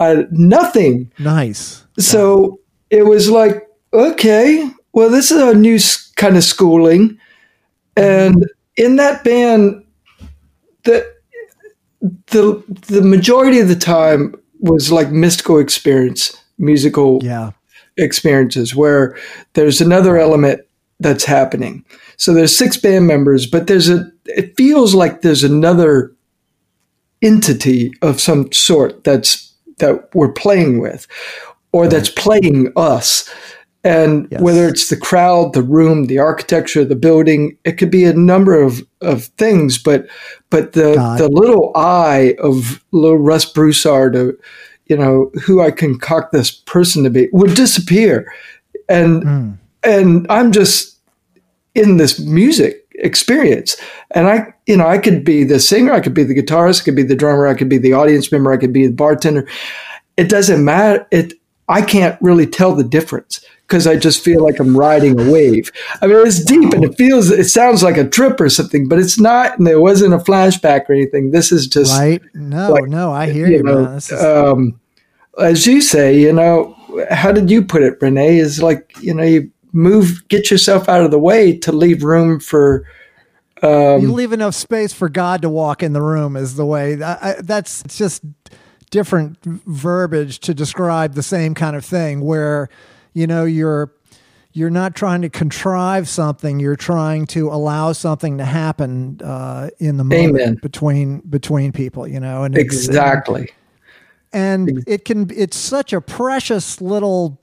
uh, 0.00 0.22
nothing. 0.30 1.10
nice. 1.18 1.84
So 1.98 2.58
it 2.90 3.04
was 3.06 3.28
like 3.28 3.68
okay, 3.92 4.70
well 4.94 5.10
this 5.10 5.30
is 5.30 5.40
a 5.42 5.54
new 5.54 5.78
kind 6.16 6.36
of 6.38 6.44
schooling, 6.44 7.18
and 7.96 8.46
in 8.76 8.96
that 8.96 9.24
band, 9.24 9.84
the 10.84 11.10
the 12.28 12.62
the 12.88 13.02
majority 13.02 13.60
of 13.60 13.68
the 13.68 13.76
time 13.76 14.34
was 14.60 14.90
like 14.92 15.10
mystical 15.10 15.58
experience, 15.58 16.36
musical 16.58 17.20
Yeah. 17.22 17.50
experiences 17.98 18.74
where 18.74 19.16
there's 19.54 19.80
another 19.80 20.16
element 20.18 20.60
that's 21.00 21.24
happening. 21.24 21.84
So 22.16 22.32
there's 22.32 22.56
six 22.56 22.76
band 22.76 23.06
members, 23.06 23.46
but 23.46 23.66
there's 23.66 23.88
a 23.88 24.10
it 24.26 24.56
feels 24.56 24.94
like 24.94 25.22
there's 25.22 25.44
another 25.44 26.12
entity 27.22 27.92
of 28.02 28.20
some 28.20 28.50
sort 28.52 29.04
that's 29.04 29.52
that 29.78 30.14
we're 30.14 30.32
playing 30.32 30.78
with 30.80 31.06
or 31.72 31.88
that's 31.88 32.08
playing 32.10 32.72
us. 32.76 33.28
And 33.84 34.28
Yes. 34.30 34.40
whether 34.40 34.68
it's 34.68 34.88
the 34.88 34.96
crowd, 34.96 35.54
the 35.54 35.62
room, 35.62 36.06
the 36.06 36.18
architecture, 36.18 36.84
the 36.84 36.94
building, 36.94 37.56
it 37.64 37.78
could 37.78 37.90
be 37.90 38.04
a 38.04 38.12
number 38.12 38.60
of, 38.62 38.82
of 39.00 39.24
things, 39.38 39.76
but 39.78 40.06
but 40.50 40.72
the 40.72 40.94
God. 40.94 41.18
the 41.18 41.28
little 41.28 41.72
eye 41.74 42.36
of 42.38 42.84
little 42.92 43.18
Russ 43.18 43.44
Broussard, 43.44 44.14
uh, 44.14 44.32
you 44.86 44.96
know, 44.96 45.30
who 45.42 45.60
I 45.60 45.70
concoct 45.72 46.32
this 46.32 46.50
person 46.50 47.02
to 47.02 47.10
be, 47.10 47.28
would 47.32 47.54
disappear. 47.54 48.32
And 48.88 49.24
Mm. 49.24 49.58
and 49.82 50.26
I'm 50.30 50.52
just 50.52 50.98
in 51.74 51.96
this 51.96 52.20
music 52.20 52.86
experience. 52.96 53.76
And 54.12 54.28
I, 54.28 54.52
you 54.66 54.76
know, 54.76 54.86
I 54.86 54.98
could 54.98 55.24
be 55.24 55.42
the 55.44 55.58
singer, 55.58 55.92
I 55.92 56.00
could 56.00 56.14
be 56.14 56.24
the 56.24 56.34
guitarist, 56.40 56.82
I 56.82 56.84
could 56.84 56.96
be 56.96 57.02
the 57.02 57.16
drummer, 57.16 57.48
I 57.48 57.54
could 57.54 57.68
be 57.68 57.78
the 57.78 57.94
audience 57.94 58.30
member, 58.30 58.52
I 58.52 58.58
could 58.58 58.72
be 58.72 58.86
the 58.86 58.92
bartender. 58.92 59.48
It 60.16 60.28
doesn't 60.28 60.64
matter. 60.64 61.06
It 61.10 61.32
I 61.72 61.80
can't 61.80 62.20
really 62.20 62.46
tell 62.46 62.74
the 62.74 62.84
difference 62.84 63.44
because 63.66 63.86
I 63.86 63.96
just 63.96 64.22
feel 64.22 64.44
like 64.44 64.60
I'm 64.60 64.76
riding 64.76 65.18
a 65.18 65.32
wave. 65.32 65.72
I 66.02 66.06
mean, 66.06 66.26
it's 66.26 66.44
deep 66.44 66.74
and 66.74 66.84
it 66.84 66.94
feels, 66.98 67.30
it 67.30 67.48
sounds 67.48 67.82
like 67.82 67.96
a 67.96 68.06
trip 68.06 68.38
or 68.38 68.50
something, 68.50 68.86
but 68.86 68.98
it's 68.98 69.18
not. 69.18 69.56
And 69.56 69.66
there 69.66 69.80
wasn't 69.80 70.12
a 70.12 70.18
flashback 70.18 70.90
or 70.90 70.92
anything. 70.92 71.30
This 71.30 71.50
is 71.50 71.66
just 71.66 71.98
Right. 71.98 72.20
No. 72.34 72.72
like, 72.72 72.88
no. 72.88 73.10
I 73.10 73.30
hear 73.30 73.46
you 73.46 73.56
you, 73.56 73.62
know, 73.62 73.84
is, 73.94 74.12
um, 74.12 74.78
as 75.40 75.66
you 75.66 75.80
say, 75.80 76.14
you 76.18 76.34
know, 76.34 76.76
how 77.10 77.32
did 77.32 77.50
you 77.50 77.62
put 77.64 77.82
it, 77.82 77.96
Renee? 78.02 78.36
Is 78.36 78.62
like, 78.62 78.94
you 79.00 79.14
know, 79.14 79.24
you 79.24 79.50
move, 79.72 80.28
get 80.28 80.50
yourself 80.50 80.90
out 80.90 81.02
of 81.02 81.10
the 81.10 81.18
way 81.18 81.56
to 81.56 81.72
leave 81.72 82.02
room 82.02 82.40
for, 82.40 82.84
um, 83.62 84.02
you 84.02 84.12
leave 84.12 84.34
enough 84.34 84.54
space 84.54 84.92
for 84.92 85.08
God 85.08 85.40
to 85.42 85.48
walk 85.48 85.82
in 85.82 85.94
the 85.94 86.02
room 86.02 86.36
is 86.36 86.56
the 86.56 86.66
way. 86.66 87.02
I, 87.02 87.30
I, 87.30 87.36
that's 87.40 87.82
just 87.84 88.22
different 88.92 89.42
verbiage 89.42 90.38
to 90.38 90.54
describe 90.54 91.14
the 91.14 91.22
same 91.22 91.54
kind 91.54 91.74
of 91.74 91.84
thing 91.84 92.20
where 92.20 92.68
you 93.14 93.26
know 93.26 93.44
you're 93.44 93.90
you're 94.52 94.70
not 94.70 94.94
trying 94.94 95.22
to 95.22 95.30
contrive 95.30 96.06
something 96.06 96.60
you're 96.60 96.76
trying 96.76 97.26
to 97.26 97.48
allow 97.48 97.90
something 97.92 98.36
to 98.36 98.44
happen 98.44 99.18
uh, 99.24 99.70
in 99.78 99.96
the 99.96 100.04
moment 100.04 100.40
Amen. 100.40 100.54
between 100.62 101.20
between 101.20 101.72
people 101.72 102.06
you 102.06 102.20
know 102.20 102.44
and 102.44 102.56
exactly. 102.56 103.48
and 104.32 104.84
it 104.86 105.06
can 105.06 105.30
it's 105.34 105.56
such 105.56 105.94
a 105.94 106.00
precious 106.02 106.80
little 106.82 107.40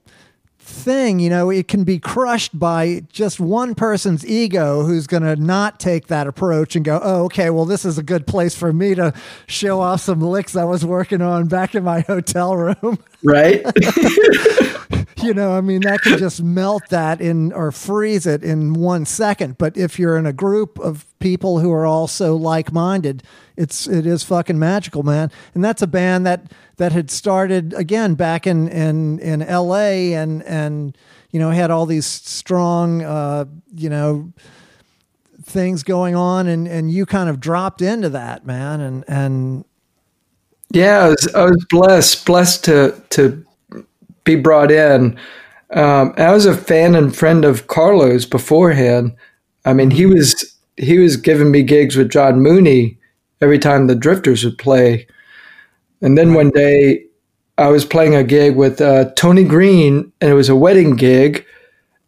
thing 0.70 1.18
you 1.18 1.28
know 1.28 1.50
it 1.50 1.68
can 1.68 1.84
be 1.84 1.98
crushed 1.98 2.56
by 2.58 3.02
just 3.10 3.40
one 3.40 3.74
person's 3.74 4.24
ego 4.24 4.84
who's 4.84 5.06
going 5.06 5.22
to 5.22 5.36
not 5.36 5.80
take 5.80 6.06
that 6.06 6.26
approach 6.26 6.76
and 6.76 6.84
go 6.84 7.00
oh 7.02 7.24
okay 7.24 7.50
well 7.50 7.64
this 7.64 7.84
is 7.84 7.98
a 7.98 8.02
good 8.02 8.26
place 8.26 8.54
for 8.54 8.72
me 8.72 8.94
to 8.94 9.12
show 9.46 9.80
off 9.80 10.00
some 10.00 10.20
licks 10.20 10.56
i 10.56 10.64
was 10.64 10.84
working 10.84 11.20
on 11.20 11.46
back 11.48 11.74
in 11.74 11.84
my 11.84 12.00
hotel 12.06 12.56
room. 12.56 12.98
Right. 13.22 13.62
you 15.22 15.34
know 15.34 15.52
i 15.52 15.60
mean 15.60 15.82
that 15.82 16.00
can 16.02 16.16
just 16.16 16.42
melt 16.42 16.82
that 16.88 17.20
in 17.20 17.52
or 17.52 17.72
freeze 17.72 18.26
it 18.26 18.42
in 18.42 18.72
one 18.72 19.04
second. 19.04 19.58
But 19.58 19.76
if 19.76 19.98
you're 19.98 20.16
in 20.16 20.24
a 20.26 20.32
group 20.32 20.78
of 20.78 21.04
people 21.18 21.58
who 21.58 21.70
are 21.72 21.84
also 21.84 22.36
like-minded 22.36 23.22
it's 23.60 23.86
it 23.86 24.06
is 24.06 24.22
fucking 24.22 24.58
magical 24.58 25.02
man. 25.02 25.30
And 25.54 25.62
that's 25.62 25.82
a 25.82 25.86
band 25.86 26.24
that 26.24 26.50
that 26.80 26.92
had 26.92 27.10
started 27.10 27.74
again 27.74 28.14
back 28.14 28.46
in 28.46 28.66
in 28.68 29.18
in 29.18 29.40
la 29.40 29.74
and 29.74 30.42
and 30.44 30.96
you 31.30 31.38
know 31.38 31.50
had 31.50 31.70
all 31.70 31.84
these 31.84 32.06
strong 32.06 33.02
uh 33.02 33.44
you 33.74 33.90
know 33.90 34.32
things 35.42 35.82
going 35.82 36.14
on 36.14 36.46
and 36.46 36.66
and 36.66 36.90
you 36.90 37.04
kind 37.04 37.28
of 37.28 37.38
dropped 37.38 37.82
into 37.82 38.08
that 38.08 38.46
man 38.46 38.80
and 38.80 39.04
and 39.06 39.64
yeah. 40.72 41.04
I 41.04 41.08
was, 41.08 41.34
I 41.34 41.44
was 41.44 41.66
blessed, 41.68 42.26
blessed 42.26 42.64
to, 42.64 43.02
to 43.10 43.44
be 44.24 44.36
brought 44.36 44.70
in. 44.70 45.18
Um, 45.70 46.14
I 46.16 46.32
was 46.32 46.46
a 46.46 46.56
fan 46.56 46.94
and 46.94 47.14
friend 47.14 47.44
of 47.44 47.66
Carlos 47.66 48.24
beforehand. 48.24 49.14
I 49.64 49.72
mean, 49.72 49.90
he 49.90 50.06
was, 50.06 50.56
he 50.76 50.98
was 50.98 51.16
giving 51.16 51.50
me 51.50 51.62
gigs 51.62 51.96
with 51.96 52.10
John 52.10 52.40
Mooney 52.40 52.98
every 53.40 53.58
time 53.58 53.86
the 53.86 53.94
Drifters 53.94 54.44
would 54.44 54.58
play. 54.58 55.06
And 56.00 56.16
then 56.16 56.34
one 56.34 56.50
day 56.50 57.04
I 57.58 57.68
was 57.68 57.84
playing 57.84 58.14
a 58.14 58.24
gig 58.24 58.56
with 58.56 58.80
uh, 58.80 59.10
Tony 59.16 59.44
Green, 59.44 60.12
and 60.20 60.30
it 60.30 60.34
was 60.34 60.48
a 60.48 60.56
wedding 60.56 60.96
gig, 60.96 61.44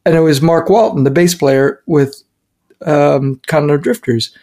and 0.05 0.17
it 0.17 0.21
was 0.21 0.41
Mark 0.41 0.69
Walton, 0.69 1.05
the 1.05 1.11
bass 1.11 1.35
player, 1.35 1.83
with 1.87 2.23
um, 2.87 3.41
Continental 3.47 3.83
Drifters. 3.83 4.37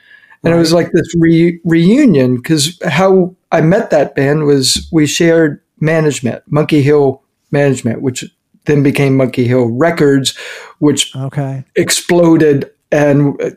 And 0.43 0.53
it 0.53 0.57
was 0.57 0.71
like 0.71 0.91
this 0.93 1.13
re- 1.17 1.59
reunion 1.65 2.37
because 2.37 2.79
how 2.85 3.35
I 3.51 3.59
met 3.61 3.89
that 3.89 4.15
band 4.15 4.45
was 4.45 4.87
we 4.91 5.05
shared 5.05 5.61
management, 5.81 6.43
Monkey 6.47 6.81
Hill 6.81 7.21
Management, 7.51 8.01
which 8.01 8.23
then 8.65 8.83
became 8.83 9.17
Monkey 9.17 9.45
Hill 9.45 9.65
Records, 9.65 10.37
which 10.77 11.13
okay. 11.15 11.65
exploded 11.75 12.71
and 12.91 13.39
uh, 13.41 13.49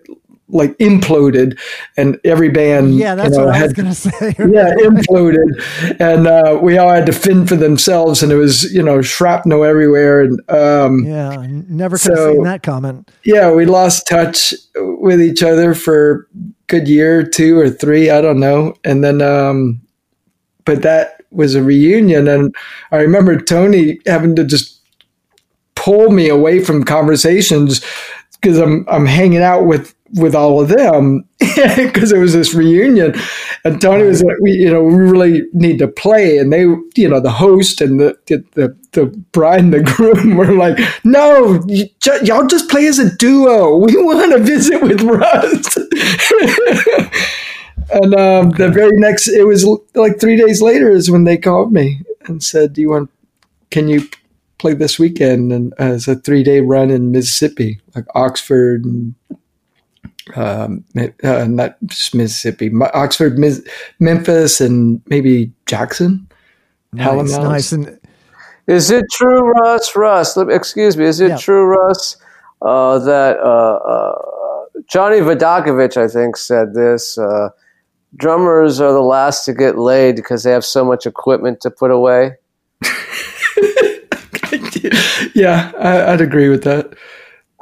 like 0.53 0.77
imploded, 0.79 1.59
and 1.97 2.21
every 2.25 2.51
band 2.51 2.95
Yeah, 2.97 3.15
that's 3.15 3.31
you 3.35 3.41
know, 3.41 3.47
what 3.47 3.55
I 3.57 3.63
was 3.63 3.73
to 3.73 3.95
say. 3.95 4.35
yeah, 4.39 4.75
imploded, 4.85 5.97
and 5.99 6.27
uh, 6.27 6.59
we 6.63 6.79
all 6.79 6.91
had 6.91 7.07
to 7.07 7.13
fend 7.13 7.49
for 7.49 7.57
themselves, 7.57 8.23
and 8.23 8.31
it 8.31 8.37
was 8.37 8.73
you 8.73 8.83
know 8.83 9.03
shrapnel 9.03 9.65
everywhere, 9.65 10.21
and 10.21 10.41
um, 10.51 11.05
Yeah, 11.05 11.45
never 11.49 11.97
could 11.99 12.11
have 12.11 12.19
So- 12.19 12.33
seen 12.35 12.43
that 12.45 12.63
comment. 12.63 13.11
yeah, 13.25 13.51
we 13.51 13.65
lost 13.67 14.07
touch 14.07 14.55
with 14.77 15.21
each 15.21 15.43
other 15.43 15.75
for 15.75 16.29
a 16.35 16.39
good 16.69 16.87
year, 16.89 17.23
two 17.25 17.59
or 17.59 17.69
three, 17.71 18.11
I 18.11 18.21
don't 18.21 18.39
know, 18.41 18.75
and 18.85 19.03
then 19.03 19.21
um, 19.23 19.81
but 20.65 20.83
that 20.83 21.23
was 21.31 21.55
a 21.55 21.63
reunion, 21.63 22.29
and 22.29 22.55
I 22.91 22.99
remember 22.99 23.41
Tony 23.41 23.99
having 24.07 24.37
to 24.37 24.45
just 24.45 24.81
pull 25.75 26.11
me 26.11 26.29
away 26.29 26.63
from 26.63 26.85
conversations 26.85 27.81
because 28.41 28.59
I'm 28.59 28.85
I'm 28.89 29.07
hanging 29.07 29.43
out 29.43 29.65
with 29.67 29.95
with 30.15 30.35
all 30.35 30.61
of 30.61 30.69
them 30.69 31.25
because 31.39 32.13
it 32.13 32.19
was 32.19 32.33
this 32.33 32.55
reunion, 32.55 33.15
and 33.65 33.81
Tony 33.81 34.05
was 34.05 34.23
like, 34.23 34.37
we 34.41 34.53
you 34.53 34.71
know 34.71 34.83
we 34.83 34.95
really 34.95 35.43
need 35.53 35.79
to 35.79 35.89
play, 35.89 36.39
and 36.39 36.53
they 36.53 36.61
you 36.61 37.09
know 37.09 37.21
the 37.21 37.31
host 37.31 37.81
and 37.81 37.99
the 37.99 38.17
the 38.27 38.77
the, 38.93 39.07
bride 39.33 39.61
and 39.61 39.73
the 39.73 39.83
groom 39.97 40.37
were 40.37 40.53
like, 40.53 40.79
no, 41.05 41.65
y'all 42.23 42.47
just 42.47 42.69
play 42.69 42.87
as 42.87 42.99
a 42.99 43.15
duo. 43.17 43.77
We 43.83 43.97
want 43.97 44.33
to 44.33 44.39
visit 44.39 44.83
with 44.83 45.01
Russ. 45.03 45.77
and 47.91 48.15
um, 48.15 48.51
the 48.51 48.71
very 48.73 48.99
next, 48.99 49.29
it 49.29 49.47
was 49.47 49.67
like 49.95 50.21
three 50.21 50.37
days 50.37 50.63
later 50.63 50.91
is 50.91 51.11
when 51.11 51.25
they 51.25 51.37
called 51.37 51.73
me 51.73 52.03
and 52.27 52.43
said, 52.43 52.75
"Do 52.75 52.81
you 52.81 52.91
want? 52.91 53.11
Can 53.71 53.89
you 53.89 54.09
play 54.59 54.75
this 54.75 54.99
weekend?" 54.99 55.53
And 55.53 55.73
uh, 55.75 55.95
it's 55.95 56.09
a 56.09 56.17
three 56.17 56.43
day 56.43 56.61
run 56.61 56.91
in 56.91 57.13
Mississippi, 57.13 57.81
like 57.95 58.05
Oxford 58.15 58.85
and 58.85 59.15
um, 60.37 60.85
uh, 61.25 61.45
not 61.49 61.77
just 61.87 62.15
Mississippi, 62.15 62.71
Oxford, 62.95 63.39
Mis- 63.39 63.67
Memphis, 64.01 64.61
and 64.61 65.01
maybe 65.07 65.53
Jackson. 65.67 66.29
Helen 66.97 67.27
Nice, 67.27 67.39
nice. 67.39 67.73
And 67.73 67.99
Is 68.67 68.91
it 68.91 69.05
true, 69.13 69.41
Russ? 69.53 69.97
Russ, 69.97 70.37
let- 70.37 70.51
excuse 70.51 70.97
me. 70.97 71.05
Is 71.07 71.21
it 71.21 71.31
Yeah. 71.31 71.37
true, 71.39 71.65
Russ, 71.65 72.17
uh, 72.61 72.99
that 73.01 73.39
uh, 73.39 73.77
uh, 73.77 74.19
Johnny 74.89 75.19
Vidacovich, 75.21 75.97
I 75.97 76.07
think, 76.09 76.37
said 76.37 76.75
this? 76.75 77.17
Uh, 77.19 77.49
drummers 78.17 78.81
are 78.81 78.93
the 78.93 79.01
last 79.01 79.45
to 79.47 79.55
get 79.55 79.79
laid 79.79 80.17
because 80.17 80.43
they 80.45 80.51
have 80.53 80.65
so 80.65 80.85
much 80.85 81.07
equipment 81.07 81.61
to 81.63 81.71
put 81.71 81.91
away. 81.91 82.33
yeah, 85.35 85.73
I, 85.79 86.13
I'd 86.13 86.21
agree 86.21 86.49
with 86.49 86.63
that. 86.65 86.95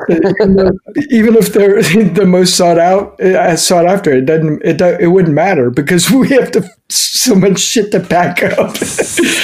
Even 0.09 1.36
if 1.36 1.53
they're 1.53 1.82
the 1.82 2.24
most 2.26 2.57
sought 2.57 2.78
out, 2.78 3.20
uh, 3.20 3.57
sought 3.57 3.86
after, 3.86 4.12
it 4.12 4.26
doesn't. 4.26 4.62
It 4.64 4.78
do- 4.78 4.96
it 4.98 5.09
wouldn't 5.09 5.34
matter 5.34 5.70
because 5.70 6.11
we 6.11 6.28
have 6.30 6.51
to 6.53 6.68
so 6.88 7.34
much 7.34 7.61
shit 7.61 7.92
to 7.92 8.01
pack 8.01 8.42
up. 8.42 8.76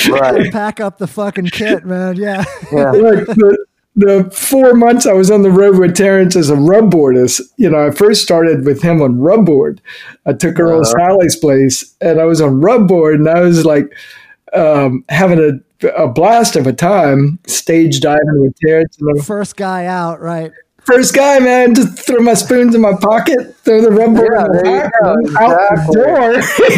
Right. 0.09 0.53
pack 0.53 0.81
up 0.81 0.99
the 0.99 1.07
fucking 1.07 1.47
kit, 1.47 1.85
man. 1.85 2.17
Yeah. 2.17 2.45
Yeah. 2.73 2.91
like 2.91 3.27
the, 3.27 3.67
the 3.95 4.31
four 4.31 4.75
months 4.75 5.07
I 5.07 5.13
was 5.13 5.31
on 5.31 5.43
the 5.43 5.51
road 5.51 5.79
with 5.79 5.97
Terrance 5.97 6.37
as 6.37 6.51
a 6.51 6.57
rubboardist, 6.57 7.41
you 7.57 7.71
know, 7.71 7.87
I 7.87 7.91
first 7.91 8.23
started 8.23 8.65
with 8.65 8.83
him 8.83 9.01
on 9.01 9.19
rubboard. 9.19 9.79
I 10.27 10.33
took 10.33 10.59
her 10.59 10.71
old 10.71 10.87
Sally's 10.87 11.37
place 11.37 11.95
and 12.01 12.21
I 12.21 12.25
was 12.25 12.41
on 12.41 12.61
rubboard 12.61 13.15
and 13.15 13.29
I 13.29 13.41
was 13.41 13.65
like 13.65 13.93
um, 14.55 15.05
having 15.09 15.39
a, 15.41 15.87
a 15.89 16.09
blast 16.09 16.57
of 16.57 16.67
a 16.67 16.73
time 16.73 17.39
stage 17.47 18.01
diving 18.01 18.41
with 18.43 18.55
Terrance. 18.65 18.97
First 19.25 19.57
guy 19.57 19.87
out, 19.87 20.21
right? 20.21 20.53
first 20.87 21.15
guy, 21.15 21.41
man, 21.41 21.75
just 21.75 21.99
throw 22.07 22.21
my 22.21 22.35
spoons 22.35 22.73
in 22.75 22.81
my 22.81 22.93
pocket, 23.01 23.57
throw 23.65 23.81
the 23.81 23.89
rubboard 23.91 24.31
Yeah, 24.33 24.45
in 24.47 24.53
the 24.53 24.63
there 24.63 24.75
you 24.77 24.83
back, 24.83 24.93
go. 25.03 25.15
and 25.15 25.37
I'm 25.37 25.51
out 25.51 25.87
the 25.87 25.93
door. 25.93 26.41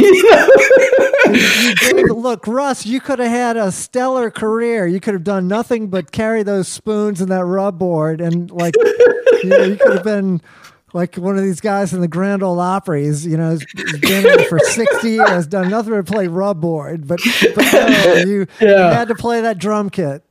You 1.29 2.03
know? 2.03 2.09
Dude, 2.09 2.17
Look, 2.17 2.47
Russ, 2.47 2.87
you 2.87 3.01
could 3.01 3.19
have 3.19 3.31
had 3.31 3.57
a 3.59 3.71
stellar 3.71 4.31
career. 4.31 4.87
You 4.87 4.99
could 4.99 5.13
have 5.15 5.25
done 5.25 5.47
nothing 5.47 5.89
but 5.89 6.11
carry 6.11 6.43
those 6.43 6.69
spoons 6.69 7.21
and 7.21 7.31
that 7.31 7.45
rub 7.45 7.79
board, 7.79 8.21
and 8.23 8.51
like, 8.51 8.75
you, 9.43 9.49
know, 9.51 9.63
you 9.65 9.77
could 9.77 9.93
have 9.93 10.05
been 10.05 10.41
like 10.93 11.17
one 11.17 11.37
of 11.37 11.43
these 11.45 11.61
guys 11.61 11.93
in 11.93 12.01
the 12.01 12.09
Grand 12.09 12.43
Ole 12.43 12.59
Opry. 12.61 13.05
He's, 13.05 13.27
you 13.27 13.37
know, 13.37 13.51
he's 13.53 13.99
been 14.01 14.27
in 14.27 14.49
for 14.49 14.59
sixty 14.61 15.11
years, 15.13 15.47
done 15.47 15.69
nothing 15.71 15.93
but 15.93 16.07
play 16.07 16.27
rub 16.29 16.61
board, 16.61 17.07
but 17.07 17.21
but 17.55 17.73
no, 17.73 18.15
you, 18.27 18.47
you 18.61 18.69
had 18.69 19.09
to 19.09 19.15
play 19.15 19.41
that 19.43 19.59
drum 19.59 19.91
kit. 19.91 20.25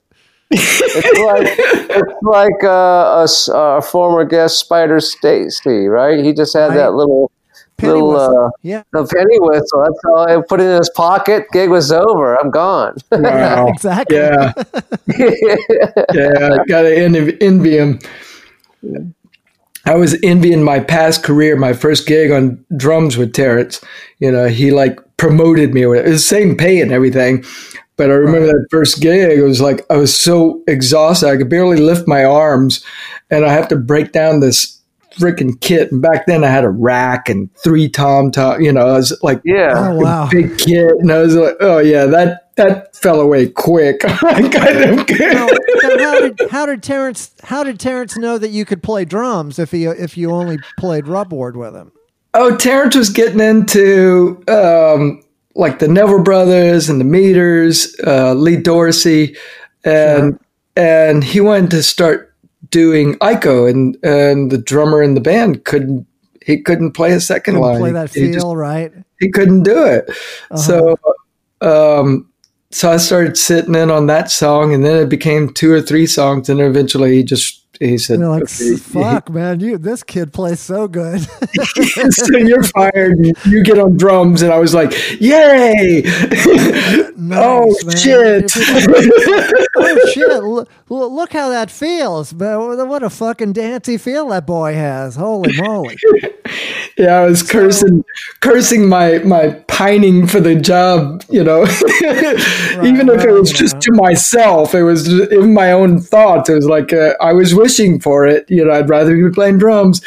It's 0.50 1.20
like 1.20 1.48
it's 1.50 2.22
like 2.24 2.64
uh, 2.64 3.20
a, 3.20 3.24
s- 3.24 3.50
a 3.54 3.82
former 3.82 4.24
guest 4.24 4.60
Spider 4.60 5.00
Stacy, 5.02 5.88
right? 5.88 6.24
He 6.24 6.34
just 6.34 6.54
had 6.56 6.68
Right. 6.70 6.76
that 6.78 6.94
little 6.94 7.32
Penny 7.78 7.94
little 7.94 8.10
whistle. 8.14 8.46
uh, 8.46 8.50
yeah, 8.64 8.82
the 8.94 9.06
penny 9.06 9.40
whistle. 9.40 9.84
That's 9.84 10.00
all 10.06 10.20
I 10.28 10.42
put 10.48 10.60
it 10.62 10.64
in 10.64 10.78
his 10.78 10.90
pocket. 10.96 11.46
Gig 11.52 11.70
was 11.70 11.92
over. 11.92 12.36
I'm 12.36 12.50
gone. 12.50 12.96
Wow. 13.12 13.68
exactly. 13.68 14.18
Yeah. 14.18 14.54
yeah, 15.20 16.50
I 16.54 16.66
gotta 16.68 16.98
envy, 16.98 17.38
envy 17.42 17.78
him. 17.78 18.00
I 19.88 19.96
was 19.96 20.18
envying 20.22 20.64
my 20.64 20.80
past 20.82 21.24
career, 21.24 21.56
my 21.56 21.74
first 21.74 22.08
gig 22.08 22.30
on 22.30 22.64
drums 22.76 23.18
with 23.18 23.34
Terrance. 23.34 23.82
You 24.20 24.32
know, 24.32 24.48
he 24.48 24.72
like 24.72 25.00
promoted 25.18 25.74
me. 25.74 25.84
It 25.84 25.88
was 25.88 26.04
the 26.04 26.20
same 26.20 26.58
pay 26.58 26.82
and 26.82 26.92
everything. 26.92 27.46
But 27.96 28.12
I 28.12 28.14
remember 28.14 28.48
that 28.48 28.68
first 28.70 29.02
gig, 29.02 29.32
it 29.32 29.42
was 29.42 29.62
like 29.62 29.86
I 29.90 29.96
was 29.98 30.16
so 30.16 30.62
exhausted. 30.68 31.30
I 31.30 31.38
could 31.38 31.50
barely 31.50 31.78
lift 31.78 32.08
my 32.08 32.24
arms 32.24 32.86
and 33.32 33.46
I 33.46 33.54
have 33.54 33.68
to 33.70 33.76
break 33.76 34.12
down 34.12 34.40
this 34.40 34.77
freaking 35.18 35.60
kit. 35.62 35.92
And 35.92 36.02
back 36.02 36.26
then 36.26 36.44
I 36.44 36.48
had 36.48 36.64
a 36.64 36.70
rack 36.70 37.30
and 37.30 37.54
three 37.58 37.90
tom 37.90 38.32
tom, 38.32 38.62
you 38.62 38.72
know, 38.72 38.88
I 38.88 38.94
was 38.94 39.18
like 39.24 39.42
yeah. 39.44 39.74
Oh 39.76 39.96
wow. 39.96 40.30
big 40.30 40.58
kit. 40.58 40.92
And 41.00 41.12
I 41.12 41.20
was 41.20 41.36
like, 41.36 41.56
oh 41.60 41.80
yeah, 41.80 42.06
that, 42.06 42.56
that 42.56 42.96
fell 42.96 43.22
away 43.22 43.50
quick. 43.50 44.02
I 44.06 44.50
kind 44.50 45.00
of 45.00 45.10
Now, 45.20 45.48
now 45.96 46.08
how 46.08 46.20
did 46.20 46.42
how 46.52 46.66
did 46.66 46.84
Terrance 46.84 47.32
how 47.44 47.64
did 47.64 47.80
Terrance 47.80 48.18
know 48.18 48.38
that 48.38 48.50
you 48.50 48.66
could 48.66 48.84
play 48.84 49.06
drums 49.06 49.60
if 49.60 49.72
he 49.72 49.86
if 49.86 50.18
you 50.18 50.32
only 50.32 50.58
played 50.78 51.08
rub 51.08 51.30
board 51.30 51.58
with 51.58 51.76
him? 51.76 51.92
Oh, 52.34 52.56
Terrance 52.56 52.96
was 52.96 53.10
getting 53.10 53.40
into 53.40 54.44
um, 54.48 55.24
like 55.56 55.80
the 55.80 55.88
Neville 55.88 56.24
Brothers 56.24 56.90
and 56.90 57.00
the 57.00 57.06
Meters, 57.06 57.96
uh, 58.06 58.34
Lee 58.34 58.58
Dorsey, 58.58 59.36
and 59.84 60.40
and 60.76 61.24
he 61.24 61.42
wanted 61.42 61.72
to 61.72 61.84
start 61.84 62.27
doing 62.70 63.16
Ico, 63.16 63.70
and 63.70 63.98
and 64.04 64.52
the 64.52 64.58
drummer 64.58 65.02
in 65.04 65.14
the 65.14 65.22
band 65.22 65.66
couldn't 65.66 66.06
he 66.46 66.62
couldn't 66.62 66.94
play 66.94 67.12
a 67.12 67.18
2nd 67.18 67.44
Couldn't 67.44 67.60
line. 67.62 67.80
play 67.80 67.92
that 67.92 68.14
he, 68.14 68.28
just- 68.28 68.40
feel 68.40 68.56
right. 68.56 68.92
he 69.20 69.30
couldn't 69.30 69.64
do 69.64 69.84
it. 69.86 70.10
So 70.56 70.98
um, 71.62 72.30
so 72.72 72.92
I 72.92 72.98
started 72.98 73.38
sitting 73.38 73.76
in 73.76 73.90
on 73.92 74.08
that 74.08 74.30
song, 74.32 74.74
and 74.74 74.84
then 74.86 75.02
it 75.02 75.10
became 75.10 75.54
two 75.54 75.72
or 75.72 75.82
three 75.82 76.06
songs, 76.06 76.50
and 76.50 76.60
eventually 76.62 77.16
he 77.16 77.24
just 77.24 77.67
he 77.80 77.98
said, 77.98 78.20
they're 78.20 78.30
like, 78.30 78.44
"Okay, 78.44 78.76
"Fuck, 78.78 79.30
man, 79.30 79.60
you 79.60 79.78
this 79.78 80.04
kid 80.04 80.34
plays 80.34 80.60
so 80.60 80.88
good." 80.88 81.22
so 82.10 82.38
you're 82.38 82.64
fired. 82.64 83.18
You 83.46 83.64
get 83.64 83.78
on 83.78 83.98
drums, 83.98 84.42
and 84.42 84.52
I 84.52 84.58
was 84.58 84.74
like, 84.74 84.92
"Yay! 85.20 86.04
oh 86.06 87.12
Nice, 87.16 87.86
man. 87.86 87.98
shit!" 87.98 88.52
oh 89.76 90.12
shit! 90.12 90.44
Look, 90.44 90.70
look 90.90 91.34
how 91.34 91.50
that 91.50 91.70
feels, 91.70 92.34
man. 92.34 92.88
What 92.88 93.04
a 93.04 93.10
fucking 93.10 93.54
dancey 93.54 93.98
feel 93.98 94.30
that 94.30 94.48
boy 94.48 94.74
has. 94.74 95.16
Holy 95.16 95.56
moly! 95.62 95.98
yeah, 96.98 97.18
I 97.18 97.26
was 97.26 97.44
cursing, 97.44 98.04
cursing 98.40 98.90
my 98.90 99.20
my 99.20 99.50
pining 99.68 100.26
for 100.26 100.40
the 100.40 100.56
job. 100.56 101.24
You 101.30 101.44
know, 101.44 101.64
even 101.64 103.10
if 103.10 103.24
it 103.24 103.32
was 103.32 103.52
just 103.52 103.76
know. 103.76 103.82
to 103.82 103.92
myself, 103.94 104.74
it 104.74 104.84
was 104.84 105.08
in 105.32 105.54
my 105.54 105.72
own 105.74 106.00
thoughts. 106.00 106.50
It 106.50 106.56
was 106.56 106.66
like 106.66 106.92
uh, 106.92 107.14
I 107.22 107.34
was 107.34 107.54
wishing 107.58 108.00
for 108.00 108.26
it. 108.26 108.46
You 108.50 108.64
know, 108.66 108.72
I'd 108.72 108.90
rather 108.90 109.16
be 109.16 109.30
playing 109.34 109.58
drums. 109.58 110.02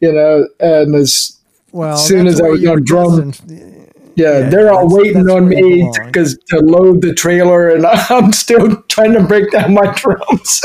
You 0.00 0.12
know, 0.12 0.48
and 0.60 0.94
as 0.94 1.38
Well, 1.72 1.96
Soon 1.96 2.26
as 2.26 2.40
I 2.40 2.48
was 2.48 2.64
on 2.66 2.82
drum- 2.84 3.32
Yeah, 3.46 3.58
Yeah, 4.16 4.48
they're 4.50 4.72
all 4.72 4.88
waiting 4.88 5.28
on 5.30 5.48
me 5.48 5.88
because 6.06 6.36
to 6.48 6.58
load 6.58 7.02
the 7.02 7.14
trailer, 7.14 7.68
and 7.70 7.86
I'm 8.10 8.32
still 8.32 8.82
trying 8.88 9.12
to 9.12 9.22
break 9.22 9.50
down 9.52 9.74
my 9.74 9.92
drums. 9.94 10.60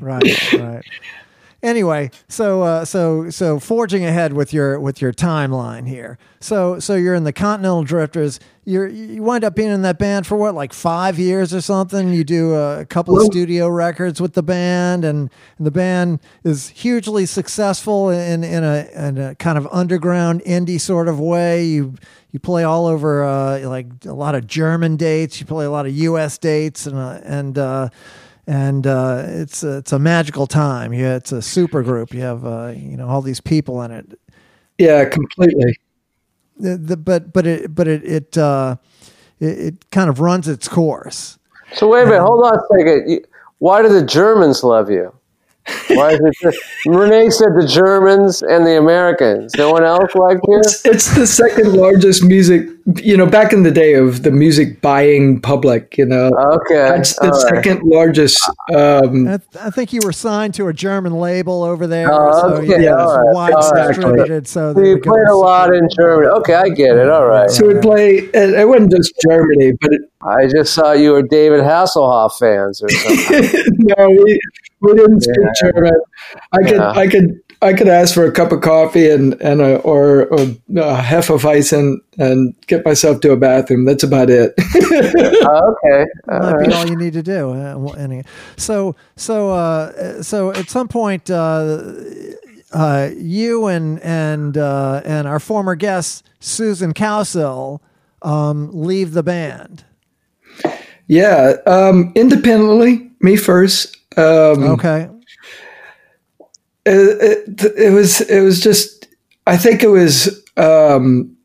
right 0.00 0.52
right 0.54 0.84
anyway 1.64 2.10
so 2.28 2.62
uh, 2.62 2.84
so 2.84 3.30
so 3.30 3.58
forging 3.58 4.04
ahead 4.04 4.32
with 4.32 4.52
your 4.52 4.78
with 4.78 5.00
your 5.00 5.12
timeline 5.12 5.88
here 5.88 6.18
so 6.40 6.78
so 6.78 6.94
you're 6.94 7.14
in 7.14 7.24
the 7.24 7.32
continental 7.32 7.82
drifters 7.82 8.38
you're 8.64 8.86
you 8.86 9.22
wind 9.22 9.42
up 9.42 9.54
being 9.56 9.70
in 9.70 9.82
that 9.82 9.98
band 9.98 10.26
for 10.26 10.36
what 10.36 10.54
like 10.54 10.72
five 10.72 11.18
years 11.18 11.54
or 11.54 11.60
something 11.60 12.12
you 12.12 12.22
do 12.22 12.54
a 12.54 12.84
couple 12.84 13.16
of 13.16 13.24
studio 13.24 13.68
records 13.68 14.20
with 14.20 14.34
the 14.34 14.42
band 14.42 15.04
and, 15.04 15.30
the 15.58 15.70
band 15.70 16.20
is 16.42 16.68
hugely 16.68 17.24
successful 17.24 18.10
in 18.10 18.44
in 18.44 18.62
a, 18.62 18.86
in 18.94 19.16
a 19.16 19.34
kind 19.36 19.56
of 19.56 19.66
underground 19.72 20.42
indie 20.42 20.80
sort 20.80 21.08
of 21.08 21.18
way 21.18 21.64
you 21.64 21.94
you 22.34 22.40
play 22.40 22.64
all 22.64 22.86
over 22.86 23.22
uh, 23.22 23.60
like 23.60 23.86
a 24.04 24.12
lot 24.12 24.34
of 24.34 24.48
German 24.48 24.96
dates. 24.96 25.38
You 25.38 25.46
play 25.46 25.66
a 25.66 25.70
lot 25.70 25.86
of 25.86 25.92
U.S. 25.92 26.36
dates, 26.36 26.84
and 26.84 26.98
uh, 26.98 27.20
and 27.22 27.56
uh, 27.56 27.90
and 28.46 28.86
uh, 28.86 29.24
it's 29.26 29.62
a, 29.62 29.78
it's 29.78 29.92
a 29.92 29.98
magical 29.98 30.46
time. 30.46 30.92
Yeah, 30.92 31.16
it's 31.16 31.32
a 31.32 31.42
super 31.42 31.82
group. 31.82 32.12
You 32.12 32.20
have 32.22 32.44
uh, 32.44 32.72
you 32.76 32.96
know 32.96 33.08
all 33.08 33.22
these 33.22 33.40
people 33.40 33.82
in 33.82 33.90
it. 33.90 34.18
Yeah, 34.78 35.04
completely. 35.04 35.78
The, 36.58 36.76
the, 36.76 36.96
but 36.96 37.32
but 37.32 37.46
it 37.46 37.74
but 37.74 37.88
it 37.88 38.04
it, 38.04 38.38
uh, 38.38 38.76
it 39.40 39.58
it 39.58 39.90
kind 39.90 40.08
of 40.10 40.20
runs 40.20 40.48
its 40.48 40.68
course. 40.68 41.38
So 41.72 41.88
wait 41.88 42.02
a 42.02 42.06
minute, 42.06 42.22
hold 42.22 42.44
on 42.44 42.54
a 42.54 42.78
second. 42.78 43.26
Why 43.58 43.82
do 43.82 43.88
the 43.88 44.04
Germans 44.04 44.62
love 44.62 44.90
you? 44.90 45.12
Why 45.88 46.10
is 46.10 46.20
it 46.20 46.34
just, 46.42 46.58
Renee 46.86 47.30
said 47.30 47.54
the 47.58 47.66
Germans 47.66 48.42
and 48.42 48.66
the 48.66 48.76
Americans. 48.76 49.54
No 49.56 49.72
one 49.72 49.82
else 49.82 50.14
liked 50.14 50.44
you? 50.46 50.58
It's, 50.58 50.84
it's 50.84 51.14
the 51.14 51.26
second 51.26 51.72
largest 51.72 52.24
music, 52.24 52.68
you 52.96 53.16
know, 53.16 53.24
back 53.26 53.52
in 53.54 53.62
the 53.62 53.70
day 53.70 53.94
of 53.94 54.24
the 54.24 54.30
music 54.30 54.80
buying 54.82 55.40
public, 55.40 55.96
you 55.96 56.04
know. 56.04 56.26
Okay. 56.28 56.98
It's 56.98 57.16
the 57.18 57.26
all 57.26 57.30
right. 57.30 57.40
second 57.64 57.82
largest. 57.82 58.38
Um, 58.74 59.26
I, 59.26 59.38
th- 59.38 59.40
I 59.58 59.70
think 59.70 59.92
you 59.94 60.00
were 60.04 60.12
signed 60.12 60.52
to 60.54 60.68
a 60.68 60.72
German 60.74 61.14
label 61.14 61.62
over 61.62 61.86
there, 61.86 62.08
Oh, 62.12 62.32
so 62.40 62.46
okay, 62.56 62.82
yeah, 62.84 62.96
all 62.96 63.08
it's 63.10 63.16
right, 63.16 63.34
wide 63.34 63.52
all 63.54 63.70
right. 63.70 63.88
distributed. 63.88 64.46
So 64.46 64.74
So 64.74 64.80
that 64.80 64.86
you 64.86 64.98
played 65.00 65.26
a 65.28 65.34
lot 65.34 65.74
in 65.74 65.88
Germany. 65.96 66.28
Okay, 66.40 66.54
I 66.54 66.68
get 66.68 66.96
it. 66.98 67.08
All 67.08 67.26
right. 67.26 67.48
so 67.50 67.66
we 67.68 67.80
play, 67.80 68.16
it, 68.16 68.34
it 68.54 68.68
wasn't 68.68 68.92
just 68.92 69.14
Germany, 69.26 69.72
but 69.80 69.92
it, 69.94 70.02
I 70.22 70.46
just 70.46 70.74
saw 70.74 70.92
you 70.92 71.12
were 71.12 71.22
David 71.22 71.60
Hasselhoff 71.60 72.38
fans 72.38 72.82
or 72.82 72.88
something. 72.90 73.62
no, 73.78 74.08
we, 74.10 74.38
we 74.80 74.94
didn't 74.94 75.22
speak 75.22 75.36
Yeah. 75.40 75.70
German. 75.72 75.92
I 76.52 76.58
could, 76.62 76.76
Yeah. 76.76 76.90
I 76.90 77.06
could, 77.08 77.40
I 77.64 77.72
could 77.72 77.88
ask 77.88 78.14
for 78.14 78.24
a 78.24 78.30
cup 78.32 78.52
of 78.52 78.60
coffee 78.60 79.10
and 79.10 79.34
and 79.40 79.60
a, 79.60 79.76
or, 79.78 80.26
or 80.26 80.40
a 80.40 80.96
hefeweizen 81.02 81.96
and 82.18 82.54
get 82.66 82.84
myself 82.84 83.20
to 83.22 83.32
a 83.32 83.36
bathroom. 83.36 83.84
That's 83.84 84.02
about 84.04 84.30
it. 84.30 84.54
Oh, 84.58 85.74
okay. 85.84 86.04
All 86.30 86.38
might 86.40 86.52
right. 86.52 86.68
be 86.68 86.74
all 86.74 86.86
you 86.88 86.96
need 86.96 87.14
to 87.14 87.22
do. 87.22 87.50
Uh, 87.50 87.74
well, 87.78 87.96
any- 87.96 88.22
So, 88.56 88.94
so, 89.16 89.50
uh, 89.50 90.22
so 90.22 90.50
at 90.52 90.68
some 90.70 90.88
point, 90.88 91.30
uh, 91.30 91.92
uh, 92.72 93.10
you 93.16 93.66
and 93.66 94.00
and 94.02 94.56
uh, 94.58 95.00
and 95.04 95.26
our 95.26 95.40
former 95.40 95.74
guest 95.74 96.24
Susan 96.40 96.92
Cowsill 96.94 97.80
um, 98.22 98.70
leave 98.72 99.12
the 99.12 99.22
band. 99.22 99.84
yeah, 101.06 101.54
um, 101.66 102.12
independently, 102.14 103.10
me 103.20 103.36
first. 103.36 103.96
Um, 104.16 104.62
Okay. 104.64 105.08
It, 106.86 107.56
it, 107.62 107.72
it 107.76 107.90
was 107.90 108.20
it 108.22 108.40
was 108.40 108.60
just 108.60 109.08
I 109.46 109.56
think 109.56 109.82
it 109.82 109.88
was 109.88 110.42
um, 110.56 111.36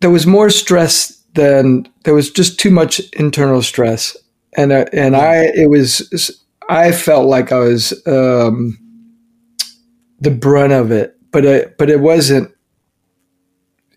there 0.00 0.10
was 0.10 0.26
more 0.26 0.50
stress 0.50 1.16
than 1.34 1.88
there 2.04 2.14
was 2.14 2.30
just 2.30 2.58
too 2.58 2.70
much 2.70 3.00
internal 3.12 3.62
stress. 3.62 4.16
And 4.56 4.72
uh, 4.72 4.86
and 4.92 5.16
I 5.16 5.44
it 5.54 5.70
was 5.70 6.42
I 6.68 6.92
felt 6.92 7.26
like 7.26 7.52
I 7.52 7.58
was 7.58 7.92
um, 8.06 8.78
the 10.20 10.30
brunt 10.30 10.72
of 10.72 10.90
it. 10.90 11.16
But 11.32 11.44
it, 11.44 11.78
but 11.78 11.88
it 11.88 12.00
wasn't 12.00 12.52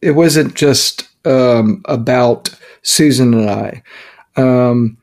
it 0.01 0.11
wasn't 0.11 0.53
just 0.53 1.07
um, 1.25 1.81
about 1.85 2.49
Susan 2.83 3.33
and 3.33 3.49
I. 3.49 3.83
Um, 4.35 4.97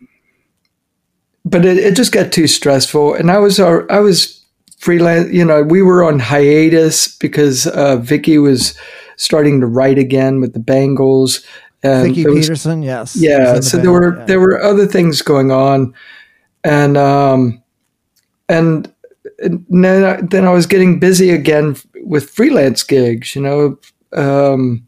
but 1.45 1.65
it, 1.65 1.79
it 1.79 1.97
just 1.97 2.13
got 2.13 2.33
too 2.33 2.47
stressful. 2.47 3.15
And 3.15 3.31
I 3.31 3.39
was 3.39 3.59
I 3.59 3.99
was 3.99 4.40
freelance. 4.81 5.33
You 5.33 5.45
know, 5.45 5.63
we 5.63 5.83
were 5.83 6.03
on 6.03 6.19
hiatus 6.19 7.17
because 7.17 7.67
uh, 7.69 7.97
Vicki 7.97 8.39
was 8.39 8.77
starting 9.17 9.61
to 9.61 9.67
write 9.67 9.99
again 9.99 10.41
with 10.41 10.55
the 10.55 10.61
Bangles. 10.61 11.47
And 11.83 12.09
Vicki 12.09 12.27
was- 12.27 12.47
Peterson, 12.47 12.83
yes. 12.83 13.15
yeah, 13.17 13.61
so 13.61 13.77
there 13.77 13.93
were 13.93 14.19
yeah. 14.19 14.25
there 14.25 14.41
were 14.41 14.61
other 14.61 14.87
things 14.87 15.23
going 15.23 15.51
on, 15.51 15.95
and 16.65 16.97
um, 16.97 17.63
and, 18.49 18.93
and 19.39 19.65
then 19.69 20.05
I, 20.05 20.21
then 20.21 20.45
I 20.45 20.51
was 20.51 20.67
getting 20.67 20.99
busy 20.99 21.31
again 21.31 21.77
with 22.03 22.29
freelance 22.29 22.83
gigs. 22.83 23.35
You 23.35 23.43
know, 23.43 23.79
um, 24.13 24.87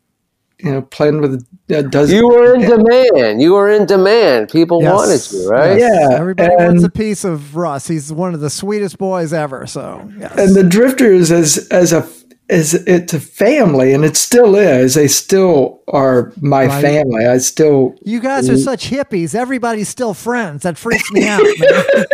you 0.59 0.70
know, 0.70 0.82
playing 0.82 1.20
with 1.22 1.47
a 1.73 1.83
dozen. 1.83 2.16
You 2.16 2.29
were 2.29 2.55
in 2.55 2.61
demand. 2.62 3.41
You 3.43 3.53
were 3.55 3.70
in 3.70 3.87
demand. 3.87 4.49
People 4.51 4.83
Yes. 4.83 4.95
wanted 4.95 5.33
you, 5.43 5.49
right? 5.51 5.79
Yeah, 5.79 6.09
Everybody 6.12 6.55
wants 6.57 6.85
a 6.85 6.91
piece 6.91 7.25
of 7.25 7.57
Russ. 7.57 7.87
He's 7.89 8.12
one 8.12 8.35
of 8.35 8.41
the 8.41 8.51
sweetest 8.51 8.99
boys 8.99 9.33
ever. 9.33 9.66
So, 9.66 10.09
yes. 10.18 10.33
and 10.37 10.55
the 10.55 10.62
drifters 10.64 11.31
as 11.33 11.66
as 11.70 11.93
a 11.93 12.07
as 12.51 12.74
it's 12.74 13.14
a 13.14 13.20
family 13.20 13.95
and 13.95 14.05
it 14.05 14.16
still 14.16 14.57
is 14.57 14.95
they 14.95 15.09
still 15.09 15.80
are 15.88 16.32
my 16.40 16.66
Right. 16.66 16.82
family 16.82 17.24
i 17.26 17.38
still 17.38 17.95
you 18.05 18.20
guys 18.20 18.51
are 18.51 18.59
such 18.59 18.90
hippies. 18.90 19.34
Everybody's 19.34 19.88
still 19.88 20.12
friends. 20.12 20.64
That 20.64 20.76
freaks 20.76 21.11
me 21.12 21.26
out, 21.26 21.43
man. 21.43 22.05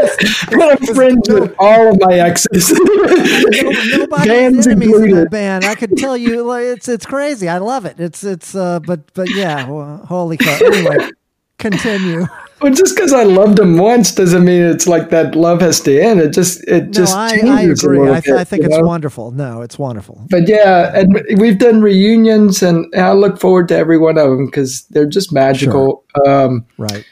i'm 0.70 0.94
friends 0.94 1.28
with 1.28 1.54
all 1.58 1.88
of 1.92 2.00
my 2.00 2.14
exes 2.14 2.70
No- 2.72 3.98
nobody's 3.98 4.66
enemies 4.66 4.94
in 5.00 5.10
that 5.14 5.28
band. 5.30 5.64
I 5.64 5.74
could 5.74 5.96
tell 5.96 6.16
you, 6.16 6.42
like, 6.44 6.64
it's 6.64 6.88
it's 6.88 7.06
crazy. 7.06 7.48
I 7.48 7.58
love 7.58 7.84
it. 7.84 7.98
It's 7.98 8.22
it's 8.24 8.54
uh, 8.54 8.80
but 8.80 9.12
but 9.14 9.28
yeah, 9.34 9.68
well, 9.68 9.98
holy 10.06 10.36
cow. 10.36 10.58
Anyway, 10.64 11.10
continue. 11.58 12.26
Well 12.60 12.72
just 12.72 12.94
because 12.94 13.12
i 13.12 13.22
loved 13.22 13.58
him 13.58 13.78
once 13.78 14.14
doesn't 14.14 14.44
mean 14.44 14.62
it's 14.62 14.86
like 14.86 15.10
that 15.10 15.34
love 15.34 15.60
has 15.60 15.80
to 15.80 15.98
end 16.00 16.20
it 16.20 16.32
just 16.32 16.62
it 16.68 16.86
No, 16.86 16.90
just 16.92 17.16
I, 17.16 17.26
I 17.26 17.40
changes 17.40 17.82
a 17.84 17.86
agree. 17.86 17.98
little 18.00 18.14
I, 18.14 18.20
th- 18.20 18.36
I 18.36 18.44
think 18.44 18.64
it's 18.64 18.76
know? 18.76 18.82
wonderful. 18.84 19.30
No, 19.32 19.62
it's 19.62 19.78
wonderful. 19.78 20.24
but 20.30 20.48
yeah 20.48 20.92
and 20.98 21.20
we've 21.38 21.58
done 21.58 21.80
reunions 21.82 22.62
and 22.62 22.86
i 22.96 23.12
look 23.12 23.38
forward 23.40 23.68
to 23.68 23.76
every 23.76 23.98
one 23.98 24.18
of 24.18 24.28
them 24.30 24.46
because 24.46 24.82
they're 24.90 25.06
just 25.06 25.32
magical 25.32 26.04
um 26.26 26.64
Right. 26.78 27.04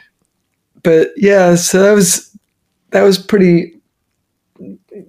but 0.83 1.11
yeah, 1.17 1.55
so 1.57 1.83
that 1.83 1.93
was 1.93 2.31
that 2.91 3.03
was 3.03 3.19
pretty. 3.19 3.73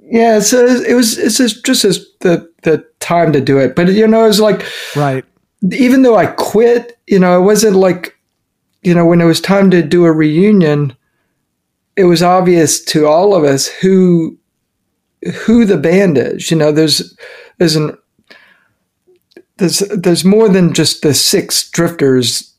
Yeah, 0.04 0.40
so 0.40 0.66
it 0.66 0.94
was 0.96 1.18
it's 1.18 1.38
just 1.38 1.64
just 1.66 1.86
as 1.86 2.06
the 2.20 2.50
the 2.64 2.84
time 3.00 3.32
to 3.34 3.40
do 3.40 3.58
it, 3.60 3.76
but 3.76 3.88
you 3.90 4.08
know, 4.08 4.26
it 4.26 4.28
was 4.28 4.40
like 4.42 4.66
Right. 4.96 5.24
even 5.72 6.02
though 6.02 6.16
I 6.18 6.26
quit, 6.26 6.98
you 7.08 7.20
know, 7.20 7.40
it 7.40 7.44
wasn't 7.46 7.76
like 7.78 8.17
you 8.88 8.94
know 8.96 9.06
when 9.06 9.22
it 9.22 9.26
was 9.26 9.42
time 9.42 9.70
to 9.72 9.82
do 9.84 10.06
a 10.06 10.12
reunion, 10.12 10.96
it 11.96 12.06
was 12.06 12.24
obvious 12.24 12.84
to 12.86 13.06
all 13.06 13.36
of 13.36 13.44
us 13.44 13.68
who 13.68 14.38
who 15.46 15.66
the 15.66 15.78
band 15.78 16.18
is. 16.18 16.50
You 16.50 16.58
know, 16.58 16.72
there's 16.72 17.16
there's 17.58 17.76
an 17.76 17.98
there's 19.58 19.80
there's 19.80 20.24
more 20.24 20.50
than 20.50 20.74
just 20.74 21.02
the 21.02 21.14
six 21.14 21.70
drifters, 21.70 22.54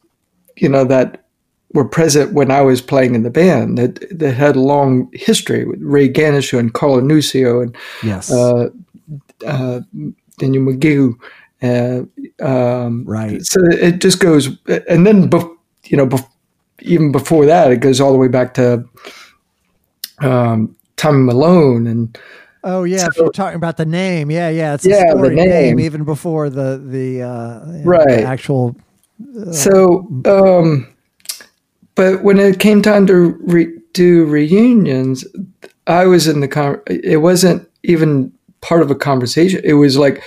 you 0.56 0.68
know, 0.68 0.84
that 0.84 1.24
were 1.72 1.88
present 1.88 2.32
when 2.32 2.50
I 2.50 2.60
was 2.62 2.80
playing 2.80 3.14
in 3.14 3.22
the 3.22 3.30
band 3.30 3.78
that 3.78 4.18
that 4.18 4.34
had 4.34 4.56
a 4.56 4.60
long 4.60 5.10
history 5.12 5.64
with 5.64 5.80
Ray 5.82 6.08
Ganucheau 6.08 6.58
and 6.58 6.72
Carlo 6.74 7.00
Nuccio 7.00 7.62
and 7.62 7.76
Yes. 8.02 8.30
uh, 8.30 8.68
uh, 9.46 9.80
Daniel 10.38 10.64
McGee. 10.64 11.14
Uh, 11.62 12.44
um, 12.44 13.04
Right. 13.04 13.42
So 13.44 13.60
it 13.70 14.00
just 14.00 14.20
goes, 14.20 14.48
and 14.88 15.06
then 15.06 15.28
you 15.88 15.96
know, 15.96 16.06
bef- 16.06 16.28
even 16.80 17.10
before 17.12 17.46
that, 17.46 17.70
it 17.72 17.80
goes 17.80 18.00
all 18.00 18.12
the 18.12 18.18
way 18.18 18.28
back 18.28 18.54
to 18.54 18.84
um, 20.20 20.76
Tommy 20.96 21.22
Malone 21.24 21.86
and 21.86 22.18
oh 22.64 22.84
yeah. 22.84 23.06
if 23.06 23.16
you're 23.16 23.30
talking 23.30 23.56
about 23.56 23.76
the 23.76 23.86
name, 23.86 24.30
yeah, 24.30 24.48
yeah. 24.48 24.74
It's 24.74 24.84
a 24.86 24.90
Yeah, 24.90 25.14
the 25.14 25.30
name. 25.30 25.48
name. 25.48 25.80
even 25.80 26.04
before 26.04 26.50
the 26.50 26.82
the 26.84 27.22
uh, 27.22 27.64
know, 27.66 27.82
Right. 27.84 28.08
the 28.08 28.22
actual. 28.22 28.76
So, 29.52 30.06
um, 30.26 30.86
but 31.96 32.22
when 32.22 32.38
it 32.38 32.60
came 32.60 32.82
time 32.82 33.06
to 33.08 33.36
re- 33.40 33.76
do 33.92 34.24
reunions, 34.26 35.24
I 35.88 36.06
was 36.06 36.28
in 36.28 36.40
the 36.40 36.48
con. 36.48 36.80
It 36.86 37.20
wasn't 37.20 37.68
even 37.82 38.32
part 38.60 38.82
of 38.82 38.90
a 38.90 38.94
conversation. 38.94 39.60
It 39.64 39.74
was 39.74 39.96
like 39.96 40.22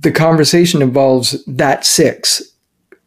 the 0.00 0.12
conversation 0.12 0.82
involves 0.82 1.44
that 1.46 1.84
six. 1.84 2.42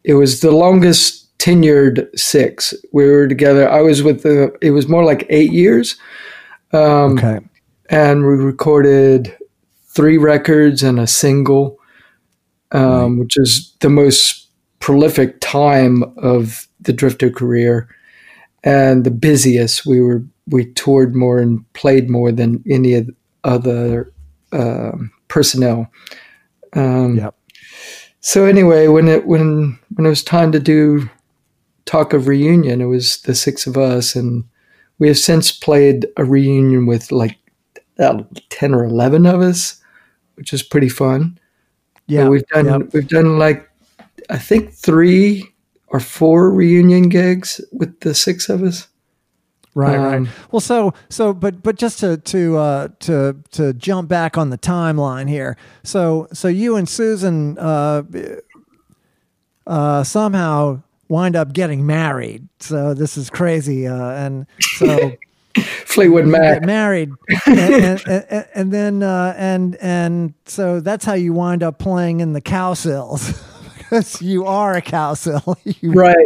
It 0.04 0.14
was 0.14 0.40
the 0.40 0.50
longest 0.52 1.36
tenured 1.38 2.06
six. 2.18 2.74
We 2.92 3.06
were 3.10 3.26
together. 3.28 3.68
I 3.70 3.80
was 3.80 4.02
with 4.02 4.22
the. 4.22 4.56
It 4.60 4.70
was 4.70 4.88
more 4.88 5.04
like 5.04 5.26
eight 5.30 5.52
years, 5.52 5.96
um, 6.72 7.18
Okay. 7.18 7.40
and 7.90 8.22
we 8.26 8.34
recorded 8.34 9.36
three 9.88 10.18
records 10.18 10.82
and 10.82 10.98
a 10.98 11.06
single, 11.06 11.78
um, 12.72 13.18
which 13.18 13.36
is 13.36 13.74
the 13.80 13.88
most 13.90 14.48
prolific 14.80 15.38
time 15.40 16.02
of 16.18 16.66
the 16.80 16.92
Drifter 16.92 17.30
career 17.30 17.88
and 18.62 19.04
the 19.04 19.10
busiest. 19.10 19.86
We 19.86 20.00
were 20.00 20.22
we 20.48 20.66
toured 20.74 21.14
more 21.14 21.38
and 21.38 21.64
played 21.72 22.10
more 22.10 22.30
than 22.32 22.62
any 22.68 23.06
other 23.44 24.12
um 24.52 25.10
personnel. 25.28 25.88
Um, 26.74 27.16
Yep. 27.16 27.34
So 28.26 28.46
anyway, 28.46 28.88
when 28.88 29.06
it 29.06 29.26
when 29.26 29.78
when 29.96 30.06
it 30.06 30.08
was 30.08 30.24
time 30.24 30.50
to 30.52 30.58
do 30.58 31.10
talk 31.84 32.14
of 32.14 32.26
reunion, 32.26 32.80
it 32.80 32.86
was 32.86 33.20
the 33.20 33.34
six 33.34 33.66
of 33.66 33.76
us, 33.76 34.16
and 34.16 34.44
we 34.98 35.08
have 35.08 35.18
since 35.18 35.52
played 35.52 36.06
a 36.16 36.24
reunion 36.24 36.86
with 36.86 37.12
like 37.12 37.36
uh, 37.98 38.22
ten 38.48 38.74
or 38.74 38.82
eleven 38.82 39.26
of 39.26 39.42
us, 39.42 39.78
which 40.36 40.54
is 40.54 40.62
pretty 40.62 40.88
fun. 40.88 41.38
Yeah. 42.06 42.22
But 42.22 42.30
we've 42.30 42.46
done 42.46 42.64
yep. 42.64 42.94
we've 42.94 43.08
done 43.08 43.38
like 43.38 43.68
I 44.30 44.38
think 44.38 44.72
three 44.72 45.52
or 45.88 46.00
four 46.00 46.50
reunion 46.50 47.10
gigs 47.10 47.60
with 47.72 48.00
the 48.00 48.14
six 48.14 48.48
of 48.48 48.62
us. 48.62 48.88
Right, 49.74 49.96
Um, 49.96 50.24
right. 50.24 50.32
Well, 50.52 50.60
so 50.60 50.94
so, 51.08 51.32
but 51.34 51.62
but 51.62 51.76
just 51.76 51.98
to 52.00 52.16
to 52.18 52.56
uh, 52.56 52.88
to 53.00 53.36
to 53.52 53.72
jump 53.72 54.08
back 54.08 54.38
on 54.38 54.50
the 54.50 54.58
timeline 54.58 55.28
here. 55.28 55.56
So 55.82 56.28
so 56.32 56.46
you 56.48 56.76
and 56.76 56.88
Susan 56.88 57.58
uh, 57.58 58.02
uh, 59.66 60.04
somehow 60.04 60.82
wind 61.08 61.36
up 61.36 61.52
getting 61.52 61.84
married. 61.86 62.48
So 62.60 62.94
this 62.94 63.16
is 63.16 63.30
crazy, 63.30 63.86
uh, 63.86 64.10
and 64.10 64.46
so 64.60 65.12
Fleetwood 65.86 66.26
Mac. 66.26 66.60
get 66.60 66.66
married, 66.66 67.10
and, 67.46 67.58
and, 67.58 68.06
and, 68.06 68.46
and 68.54 68.72
then 68.72 69.02
uh, 69.02 69.34
and 69.36 69.76
and 69.80 70.34
so 70.46 70.80
that's 70.80 71.04
how 71.04 71.14
you 71.14 71.32
wind 71.32 71.62
up 71.62 71.78
playing 71.78 72.20
in 72.20 72.32
the 72.32 72.40
Cowsills. 72.40 73.40
because 73.94 74.20
you 74.22 74.44
are 74.46 74.74
a 74.74 74.82
Cowsill. 74.82 75.56
Right. 75.82 76.16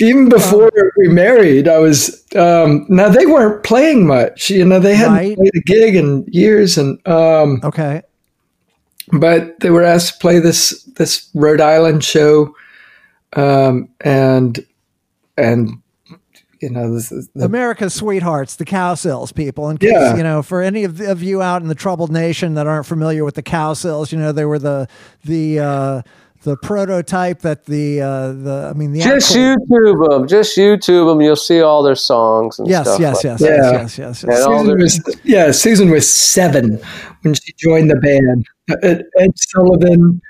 Even 0.00 0.28
before 0.28 0.64
Um, 0.64 0.90
we 0.96 1.08
married, 1.08 1.68
I 1.68 1.78
was. 1.78 2.24
Um, 2.34 2.86
now 2.88 3.08
they 3.08 3.26
weren't 3.26 3.62
playing 3.62 4.06
much. 4.06 4.50
You 4.50 4.64
know, 4.64 4.80
they 4.80 4.94
hadn't 4.94 5.14
Right. 5.14 5.36
played 5.36 5.54
a 5.54 5.60
gig 5.60 5.96
in 5.96 6.24
years, 6.28 6.78
and 6.78 6.98
um, 7.06 7.60
Okay. 7.64 8.02
but 9.12 9.58
they 9.60 9.70
were 9.70 9.82
asked 9.84 10.14
to 10.14 10.18
play 10.20 10.38
this 10.40 10.82
this 10.96 11.28
Rhode 11.34 11.60
Island 11.60 12.02
show, 12.04 12.54
um, 13.34 13.88
and 14.00 14.64
and 15.36 15.70
you 16.60 16.70
know 16.70 16.94
this 16.94 17.10
is 17.12 17.28
the, 17.34 17.44
America's 17.44 17.92
sweethearts, 17.94 18.56
the 18.56 18.64
Cowsills 18.64 19.34
people. 19.34 19.68
In 19.70 19.78
case, 19.78 19.90
Yeah. 19.92 20.16
you 20.16 20.22
know, 20.22 20.42
for 20.42 20.62
any 20.62 20.84
of, 20.84 21.00
of 21.00 21.22
you 21.22 21.42
out 21.42 21.62
in 21.62 21.68
the 21.68 21.74
troubled 21.74 22.10
nation 22.12 22.54
that 22.54 22.66
aren't 22.66 22.86
familiar 22.86 23.24
with 23.24 23.34
the 23.34 23.42
Cowsills, 23.42 24.12
you 24.12 24.18
know, 24.18 24.32
they 24.32 24.44
were 24.44 24.58
the 24.58 24.88
the 25.24 25.58
uh, 25.60 26.02
the 26.42 26.56
prototype 26.56 27.40
that 27.40 27.66
the 27.66 28.00
uh, 28.00 28.32
the 28.32 28.70
I 28.74 28.76
mean 28.78 28.92
the 28.92 29.00
Just 29.00 29.30
actual- 29.30 29.56
YouTube 29.66 30.10
them. 30.10 30.28
Just 30.28 30.56
YouTube 30.56 31.10
them. 31.10 31.20
You'll 31.20 31.36
see 31.36 31.60
all 31.60 31.82
their 31.82 31.94
songs 31.94 32.58
and 32.58 32.68
Yes, 32.68 32.86
stuff. 32.86 33.00
yes, 33.00 33.14
like 33.16 33.24
yes, 33.24 33.40
that. 33.40 33.46
yes, 33.48 33.62
Yeah. 33.64 33.80
yes, 33.80 33.98
yes, 33.98 34.22
And 34.24 34.32
yes. 34.32 34.44
Susan 34.44 34.78
was 34.78 35.20
yeah 35.24 35.50
Susan 35.52 35.90
was 35.90 36.10
seven 36.10 36.80
when 37.22 37.34
she 37.34 37.52
joined 37.58 37.90
the 37.90 37.96
band. 37.96 38.46
Ed, 38.82 39.04
Ed 39.18 39.30
Sullivan. 39.36 40.20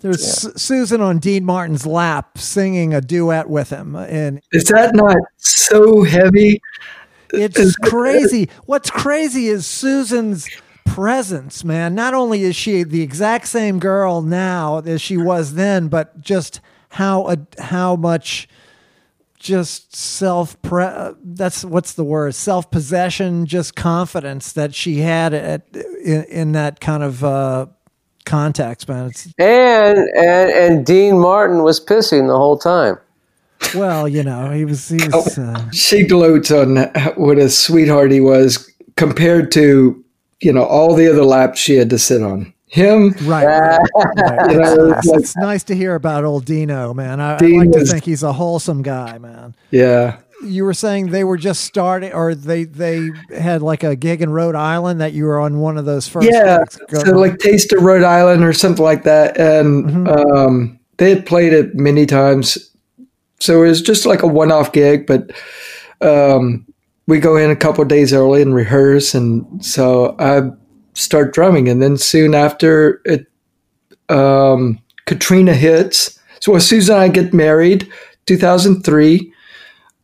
There's 0.00 0.24
Su- 0.26 0.52
Susan 0.56 1.02
on 1.02 1.18
Dean 1.18 1.44
Martin's 1.44 1.84
lap 1.84 2.38
singing 2.38 2.94
a 2.94 3.02
duet 3.02 3.50
with 3.50 3.68
him, 3.68 3.94
and 3.96 4.40
Is 4.52 4.64
that 4.64 4.94
not 4.94 5.16
so 5.36 6.02
heavy? 6.04 6.60
it's 7.32 7.76
crazy. 7.76 8.48
What's 8.64 8.90
crazy 8.90 9.48
is 9.48 9.66
Susan's 9.66 10.48
presence, 10.94 11.64
man. 11.64 11.94
Not 11.94 12.14
only 12.14 12.42
is 12.42 12.56
she 12.56 12.82
the 12.82 13.02
exact 13.02 13.46
same 13.48 13.78
girl 13.78 14.22
now 14.22 14.78
as 14.80 15.00
she 15.00 15.16
was 15.16 15.54
then, 15.54 15.88
but 15.88 16.20
just 16.20 16.60
how 16.90 17.22
uh, 17.24 17.36
how 17.58 17.96
much 17.96 18.48
just 19.38 19.94
self 19.96 20.60
pre- 20.62 20.84
uh, 20.84 21.12
that's 21.22 21.64
what's 21.64 21.94
the 21.94 22.04
word 22.04 22.34
self 22.34 22.70
possession 22.70 23.46
just 23.46 23.74
confidence 23.74 24.52
that 24.52 24.74
she 24.74 24.98
had 24.98 25.32
at 25.32 25.62
in, 26.04 26.24
in 26.24 26.52
that 26.52 26.78
kind 26.80 27.02
of 27.02 27.24
uh 27.24 27.66
context 28.26 28.86
man 28.86 29.06
it's 29.06 29.28
And 29.38 29.96
and 30.14 30.50
and 30.50 30.84
Dean 30.86 31.18
Martin 31.18 31.62
was 31.62 31.80
pissing 31.82 32.28
the 32.28 32.36
whole 32.36 32.58
time. 32.58 32.98
well 33.74 34.06
you 34.06 34.22
know 34.22 34.50
he 34.50 34.66
was 34.66 34.88
he 34.90 34.96
was 35.08 35.38
uh, 35.38 35.70
She 35.72 36.06
gloats 36.06 36.50
on 36.50 36.76
what 37.16 37.38
a 37.38 37.48
sweetheart 37.48 38.10
he 38.12 38.20
was 38.20 38.70
compared 38.96 39.50
to 39.52 39.99
you 40.40 40.52
know 40.52 40.64
all 40.64 40.94
the 40.94 41.08
other 41.10 41.24
laps 41.24 41.58
she 41.60 41.74
had 41.76 41.90
to 41.90 41.98
sit 41.98 42.22
on. 42.22 42.52
Him, 42.66 43.10
Right. 43.22 43.44
right, 43.46 43.80
right. 43.96 44.50
You 44.52 44.58
know, 44.60 44.92
It's, 44.96 45.06
like- 45.08 45.20
it's 45.20 45.36
nice 45.36 45.64
to 45.64 45.74
hear 45.74 45.96
about 45.96 46.22
old 46.24 46.44
Dino, 46.44 46.94
man. 46.94 47.20
I, 47.20 47.32
I 47.34 47.38
like 47.38 47.72
to 47.72 47.84
think 47.84 48.04
he's 48.04 48.22
a 48.22 48.32
wholesome 48.32 48.82
guy, 48.82 49.18
man. 49.18 49.56
yeah, 49.72 50.18
You 50.44 50.64
were 50.64 50.72
saying 50.72 51.10
they 51.10 51.24
were 51.24 51.36
just 51.36 51.64
starting, 51.64 52.12
or 52.12 52.32
they 52.34 52.62
they 52.64 53.10
had 53.36 53.60
like 53.60 53.82
a 53.82 53.96
gig 53.96 54.22
in 54.22 54.30
Rhode 54.30 54.54
Island 54.54 55.00
that 55.00 55.12
you 55.14 55.24
were 55.24 55.40
on 55.40 55.58
one 55.58 55.78
of 55.78 55.84
those 55.84 56.06
first. 56.06 56.30
yeah. 56.30 56.62
So 56.92 57.10
like 57.18 57.38
Taste 57.38 57.72
of 57.72 57.82
Rhode 57.82 58.04
Island 58.04 58.44
or 58.44 58.52
something 58.52 58.84
like 58.84 59.02
that, 59.02 59.36
and 59.36 59.84
Mm-hmm. 59.86 60.36
um, 60.36 60.78
they 60.98 61.10
had 61.10 61.26
played 61.26 61.52
it 61.52 61.74
many 61.74 62.06
times. 62.06 62.56
So 63.40 63.64
it 63.64 63.68
was 63.68 63.82
just 63.82 64.06
like 64.06 64.22
a 64.22 64.26
one-off 64.28 64.70
gig, 64.72 65.06
but 65.08 65.30
um, 66.02 66.64
we 67.10 67.18
go 67.18 67.36
in 67.36 67.50
a 67.50 67.56
couple 67.56 67.84
days 67.84 68.12
early 68.12 68.40
and 68.40 68.54
rehearse, 68.54 69.14
and 69.14 69.64
so 69.64 70.14
I 70.18 70.50
start 70.94 71.34
drumming, 71.34 71.68
and 71.68 71.82
then 71.82 71.96
soon 71.96 72.34
after 72.34 73.02
it, 73.04 73.26
um, 74.08 74.78
Katrina 75.06 75.52
hits. 75.52 76.18
So 76.38 76.54
as 76.54 76.66
Susan 76.66 76.94
and 76.94 77.02
I 77.02 77.08
get 77.08 77.34
married, 77.34 77.90
2003, 78.26 79.32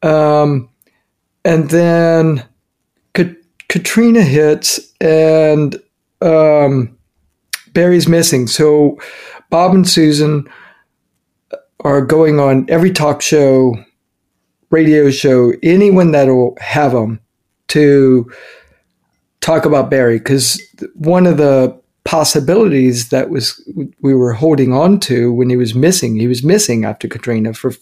um, 0.03 0.69
and 1.45 1.71
then 1.71 2.45
Ka- 3.15 3.37
Katrina 3.69 4.23
hits, 4.23 4.81
and 5.01 5.81
um, 6.21 6.99
Barry's 7.73 8.09
missing. 8.09 8.49
So 8.49 8.99
Bob 9.49 9.75
and 9.75 9.89
Susan 9.89 10.49
are 11.85 12.05
going 12.05 12.41
on 12.41 12.67
every 12.69 12.91
talk 12.91 13.23
show, 13.23 13.77
radio 14.71 15.11
show, 15.11 15.53
anyone 15.63 16.13
that'll 16.13 16.57
have 16.61 16.93
them 16.93 17.21
to 17.69 18.31
talk 19.41 19.65
about 19.65 19.91
Barry. 19.91 20.19
Because 20.19 20.61
one 20.95 21.27
of 21.27 21.37
the 21.37 21.79
possibilities 22.05 23.09
that 23.09 23.31
was 23.31 23.61
we 24.01 24.15
were 24.15 24.33
holding 24.33 24.73
on 24.73 25.01
to 25.01 25.33
when 25.33 25.51
he 25.51 25.57
was 25.57 25.75
missing, 25.75 26.17
he 26.17 26.29
was 26.29 26.45
missing 26.45 26.85
after 26.85 27.09
Katrina 27.09 27.53
for 27.53 27.73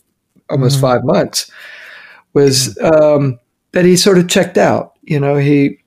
almost 0.50 0.80
five 0.80 1.04
months, 1.04 1.50
was 2.32 2.78
um, 2.80 3.38
that 3.72 3.84
he 3.84 3.96
sort 3.96 4.18
of 4.18 4.28
checked 4.28 4.58
out. 4.58 4.92
You 5.02 5.20
know, 5.20 5.36
he 5.36 5.78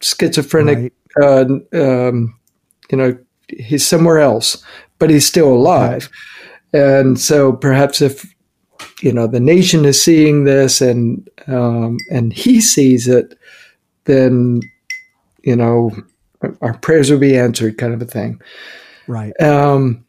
schizophrenic 0.00 0.92
Right. 1.16 1.50
uh, 1.72 2.08
um, 2.08 2.38
you 2.90 2.98
know, 2.98 3.16
he's 3.48 3.86
somewhere 3.86 4.18
else, 4.18 4.62
but 4.98 5.10
he's 5.10 5.26
still 5.26 5.52
alive. 5.52 6.10
And 6.72 7.18
so 7.20 7.52
perhaps 7.52 8.02
if, 8.02 8.33
you 9.00 9.12
know, 9.12 9.26
the 9.26 9.40
nation 9.40 9.84
is 9.84 10.02
seeing 10.02 10.44
this 10.44 10.80
and, 10.80 11.28
um, 11.46 11.98
and 12.10 12.32
he 12.32 12.60
sees 12.60 13.08
it, 13.08 13.38
then, 14.04 14.60
you 15.42 15.56
know, 15.56 15.90
our 16.60 16.76
prayers 16.78 17.10
will 17.10 17.18
be 17.18 17.36
answered 17.38 17.78
kind 17.78 17.94
of 17.94 18.02
a 18.02 18.06
thing. 18.06 18.40
right. 19.06 19.32
Um, 19.40 20.04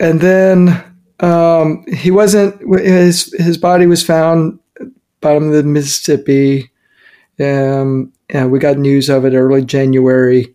and 0.00 0.20
then 0.20 0.84
um, 1.20 1.84
he 1.92 2.12
wasn't 2.12 2.60
his 2.80 3.34
his 3.38 3.58
body 3.58 3.86
was 3.86 4.04
found 4.04 4.60
bottom 5.20 5.48
of 5.48 5.52
the 5.52 5.64
Mississippi. 5.64 6.70
Um, 7.40 8.12
and 8.30 8.52
we 8.52 8.58
got 8.60 8.78
news 8.78 9.08
of 9.08 9.24
it 9.24 9.34
early 9.34 9.64
January 9.64 10.54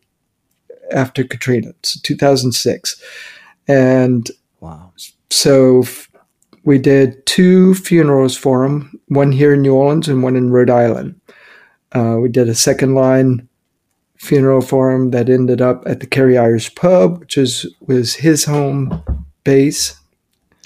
after 0.92 1.24
Katrina, 1.24 1.74
so 1.84 2.00
2006, 2.04 3.02
and 3.68 4.30
Wow. 4.60 4.92
so 5.30 5.84
we 6.64 6.78
did 6.78 7.26
two 7.26 7.76
funerals 7.76 8.38
for 8.38 8.64
him, 8.64 9.00
one 9.08 9.32
here 9.32 9.54
in 9.54 9.62
New 9.62 9.74
Orleans 9.74 10.08
and 10.08 10.24
one 10.24 10.36
in 10.36 10.52
Rhode 10.52 10.70
Island. 10.70 11.20
Uh, 11.92 12.18
we 12.22 12.30
did 12.30 12.50
a 12.50 12.56
second 12.56 12.96
line 12.96 13.48
funeral 14.18 14.62
for 14.62 14.92
him 14.92 15.12
that 15.12 15.30
ended 15.30 15.62
up 15.62 15.84
at 15.86 16.00
the 16.00 16.08
Kerry 16.08 16.38
Irish 16.38 16.74
Pub, 16.76 17.20
which 17.20 17.38
is 17.38 17.68
was 17.82 18.16
his 18.16 18.46
home 18.46 19.26
base. 19.44 20.00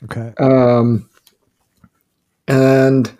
Okay. 0.03 0.33
Um, 0.39 1.09
and 2.47 3.11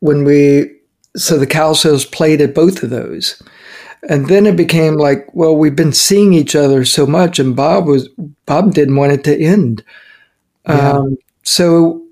when 0.00 0.24
we, 0.24 0.70
so 1.16 1.38
the 1.38 1.46
Cowsills 1.46 2.10
played 2.10 2.40
at 2.40 2.54
both 2.54 2.82
of 2.82 2.90
those. 2.90 3.42
And 4.08 4.28
then 4.28 4.46
it 4.46 4.56
became 4.56 4.94
like, 4.94 5.26
well, 5.34 5.56
we've 5.56 5.76
been 5.76 5.92
seeing 5.92 6.32
each 6.32 6.56
other 6.56 6.86
so 6.86 7.06
much, 7.06 7.38
and 7.38 7.54
Bob 7.54 7.86
was 7.86 8.08
Bob 8.46 8.72
didn't 8.72 8.96
want 8.96 9.12
it 9.12 9.24
to 9.24 9.38
end. 9.38 9.84
Yeah. 10.66 10.92
Um, 10.92 11.18
so 11.42 12.02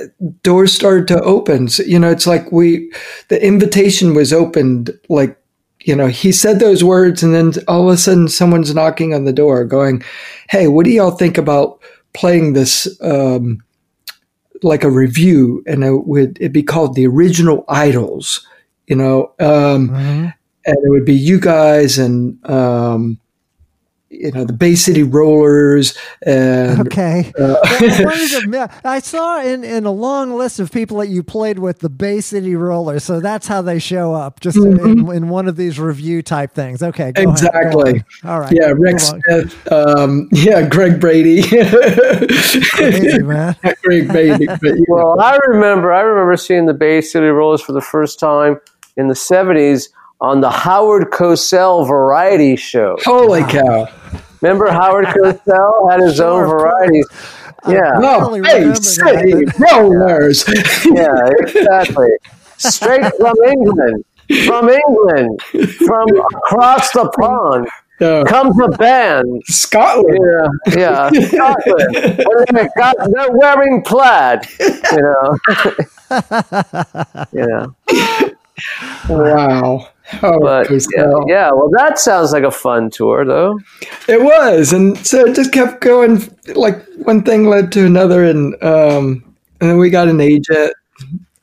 uh, 0.00 0.04
doors 0.42 0.72
started 0.72 1.06
to 1.08 1.20
open. 1.22 1.68
So, 1.68 1.82
you 1.84 1.98
know, 1.98 2.10
it's 2.10 2.26
like 2.26 2.50
we, 2.52 2.90
the 3.28 3.44
invitation 3.44 4.14
was 4.14 4.32
opened. 4.32 4.90
Like, 5.08 5.38
you 5.80 5.94
know, 5.94 6.06
he 6.08 6.32
said 6.32 6.58
those 6.60 6.82
words, 6.82 7.22
and 7.22 7.34
then 7.34 7.52
all 7.68 7.88
of 7.88 7.94
a 7.94 7.96
sudden, 7.98 8.28
someone's 8.28 8.74
knocking 8.74 9.14
on 9.14 9.24
the 9.24 9.32
door, 9.32 9.64
going, 9.64 10.02
"Hey, 10.48 10.66
what 10.66 10.84
do 10.84 10.90
y'all 10.90 11.10
think 11.10 11.36
about 11.38 11.80
playing 12.14 12.54
this?" 12.54 12.88
Um, 13.02 13.58
like 14.62 14.82
a 14.84 14.90
review, 14.90 15.62
and 15.66 15.84
it 15.84 16.06
would 16.06 16.38
it 16.40 16.52
be 16.52 16.62
called 16.62 16.94
the 16.94 17.06
original 17.06 17.64
idols, 17.68 18.46
you 18.86 18.96
know, 18.96 19.32
um, 19.40 19.90
Mhm. 19.90 20.34
and 20.66 20.76
it 20.76 20.90
would 20.90 21.04
be 21.04 21.14
you 21.14 21.38
guys 21.38 21.98
and 21.98 22.38
um, 22.48 23.18
you 24.18 24.30
know 24.32 24.44
the 24.44 24.52
Bay 24.52 24.74
City 24.74 25.02
Rollers 25.02 25.96
and 26.24 26.80
Okay. 26.86 27.32
Uh, 27.38 27.56
Well, 27.62 28.04
one 28.04 28.20
of 28.20 28.30
the- 28.30 28.70
I 28.84 28.98
saw 29.00 29.40
in, 29.42 29.64
in 29.64 29.84
a 29.86 29.90
long 29.90 30.36
list 30.36 30.60
of 30.60 30.70
people 30.72 30.98
that 30.98 31.08
you 31.08 31.22
played 31.22 31.58
with 31.58 31.80
the 31.80 31.88
Bay 31.88 32.20
City 32.20 32.54
Rollers, 32.56 33.04
so 33.04 33.20
that's 33.20 33.46
how 33.46 33.62
they 33.62 33.78
show 33.78 34.14
up, 34.14 34.40
just 34.40 34.56
in, 34.56 35.10
in 35.12 35.28
one 35.28 35.48
of 35.48 35.56
these 35.56 35.78
review 35.78 36.22
type 36.22 36.52
things. 36.52 36.82
Okay, 36.82 37.12
go 37.12 37.22
ahead, 37.22 37.24
go 37.24 37.30
Exactly. 37.32 38.04
All 38.24 38.40
right. 38.40 38.52
yeah, 38.52 38.72
Rex 38.76 39.08
Smith, 39.26 39.72
um, 39.72 40.28
yeah, 40.32 40.66
Greg 40.66 41.00
Brady, 41.00 41.42
Crazy, 41.42 43.18
man. 43.22 43.56
Greg 43.82 44.08
Brady. 44.08 44.46
But, 44.46 44.62
you 44.62 44.84
know, 44.88 44.94
Well, 45.14 45.20
I 45.20 45.36
remember, 45.48 45.92
I 45.92 46.00
remember 46.00 46.36
seeing 46.36 46.66
the 46.66 46.74
Bay 46.74 47.00
City 47.00 47.26
Rollers 47.26 47.60
for 47.60 47.72
the 47.72 47.80
first 47.80 48.18
time 48.18 48.60
in 48.96 49.08
the 49.08 49.14
'70s 49.14 49.88
on 50.24 50.40
the 50.40 50.50
Howard 50.50 51.10
Cosell 51.10 51.86
Variety 51.86 52.56
Show. 52.56 52.96
holy 53.04 53.42
cow! 53.44 53.86
Remember 54.40 54.70
Howard 54.70 55.06
Cosell 55.06 55.90
had 55.90 56.00
his 56.00 56.16
Sure, 56.16 56.26
own 56.26 56.42
of 56.44 56.48
course. 56.50 56.62
varieties. 56.62 57.08
Yeah, 57.68 57.92
No, 57.98 58.18
barely 58.20 58.40
Bay 58.42 58.58
remember 58.60 58.82
City 58.82 59.44
that, 59.44 59.72
Rollers. 59.72 60.44
yeah, 60.86 61.28
exactly. 61.38 62.08
Straight 62.58 63.04
from 63.18 63.34
England, 63.46 64.04
from 64.46 64.68
England, 64.68 65.42
from 65.86 66.06
across 66.36 66.90
the 66.92 67.10
pond 67.18 67.66
Yeah. 68.00 68.22
comes 68.24 68.54
a 68.62 68.68
band. 68.76 69.42
Scotland. 69.46 70.18
Yeah, 70.76 71.08
yeah, 71.12 71.26
Scotland. 71.28 71.96
And 72.48 72.56
they 72.58 72.68
got, 72.76 72.96
they're 73.12 73.30
wearing 73.32 73.82
plaid. 73.82 74.46
You 74.60 75.02
know. 75.02 75.38
yeah. 77.32 77.66
Wow. 79.08 79.88
Oh, 80.22 80.38
But 80.40 80.70
yeah, 80.70 81.06
yeah, 81.26 81.50
well, 81.50 81.70
that 81.70 81.98
sounds 81.98 82.32
like 82.32 82.44
a 82.44 82.50
fun 82.50 82.90
tour, 82.90 83.24
though. 83.24 83.58
It 84.06 84.22
was, 84.22 84.72
and 84.72 84.96
so 84.98 85.24
it 85.26 85.34
just 85.34 85.52
kept 85.52 85.80
going. 85.80 86.22
Like 86.54 86.84
one 86.98 87.22
thing 87.22 87.46
led 87.48 87.72
to 87.72 87.86
another, 87.86 88.24
and 88.24 88.54
um, 88.62 89.24
and 89.60 89.70
then 89.70 89.78
we 89.78 89.88
got 89.90 90.08
an 90.08 90.20
agent. 90.20 90.74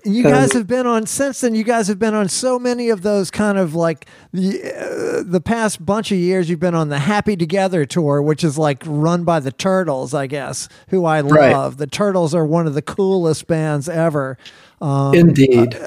You 0.03 0.23
guys 0.23 0.53
have 0.53 0.65
been 0.67 0.87
on 0.87 1.05
since 1.05 1.41
then. 1.41 1.53
You 1.53 1.63
guys 1.63 1.87
have 1.87 1.99
been 1.99 2.13
on 2.15 2.27
so 2.27 2.57
many 2.57 2.89
of 2.89 3.01
those 3.03 3.29
kind 3.29 3.57
of 3.59 3.75
like 3.75 4.05
the 4.31 4.61
uh, 4.63 5.23
the 5.25 5.41
past 5.41 5.83
bunch 5.85 6.11
of 6.11 6.17
years. 6.19 6.49
You've 6.49 6.59
been 6.59 6.73
on 6.75 6.89
the 6.89 6.99
Happy 6.99 7.35
Together 7.35 7.85
tour, 7.85 8.21
which 8.21 8.43
is 8.43 8.57
like 8.59 8.83
run 8.85 9.23
by 9.23 9.39
the 9.39 9.51
Turtles, 9.51 10.13
I 10.13 10.27
guess, 10.27 10.69
who 10.89 11.05
I 11.05 11.21
Right. 11.21 11.51
love. 11.51 11.77
The 11.77 11.87
Turtles 11.87 12.33
are 12.35 12.45
one 12.45 12.65
of 12.67 12.73
the 12.75 12.81
coolest 12.81 13.47
bands 13.47 13.87
ever. 13.89 14.37
Um, 14.81 15.13
Indeed. 15.15 15.77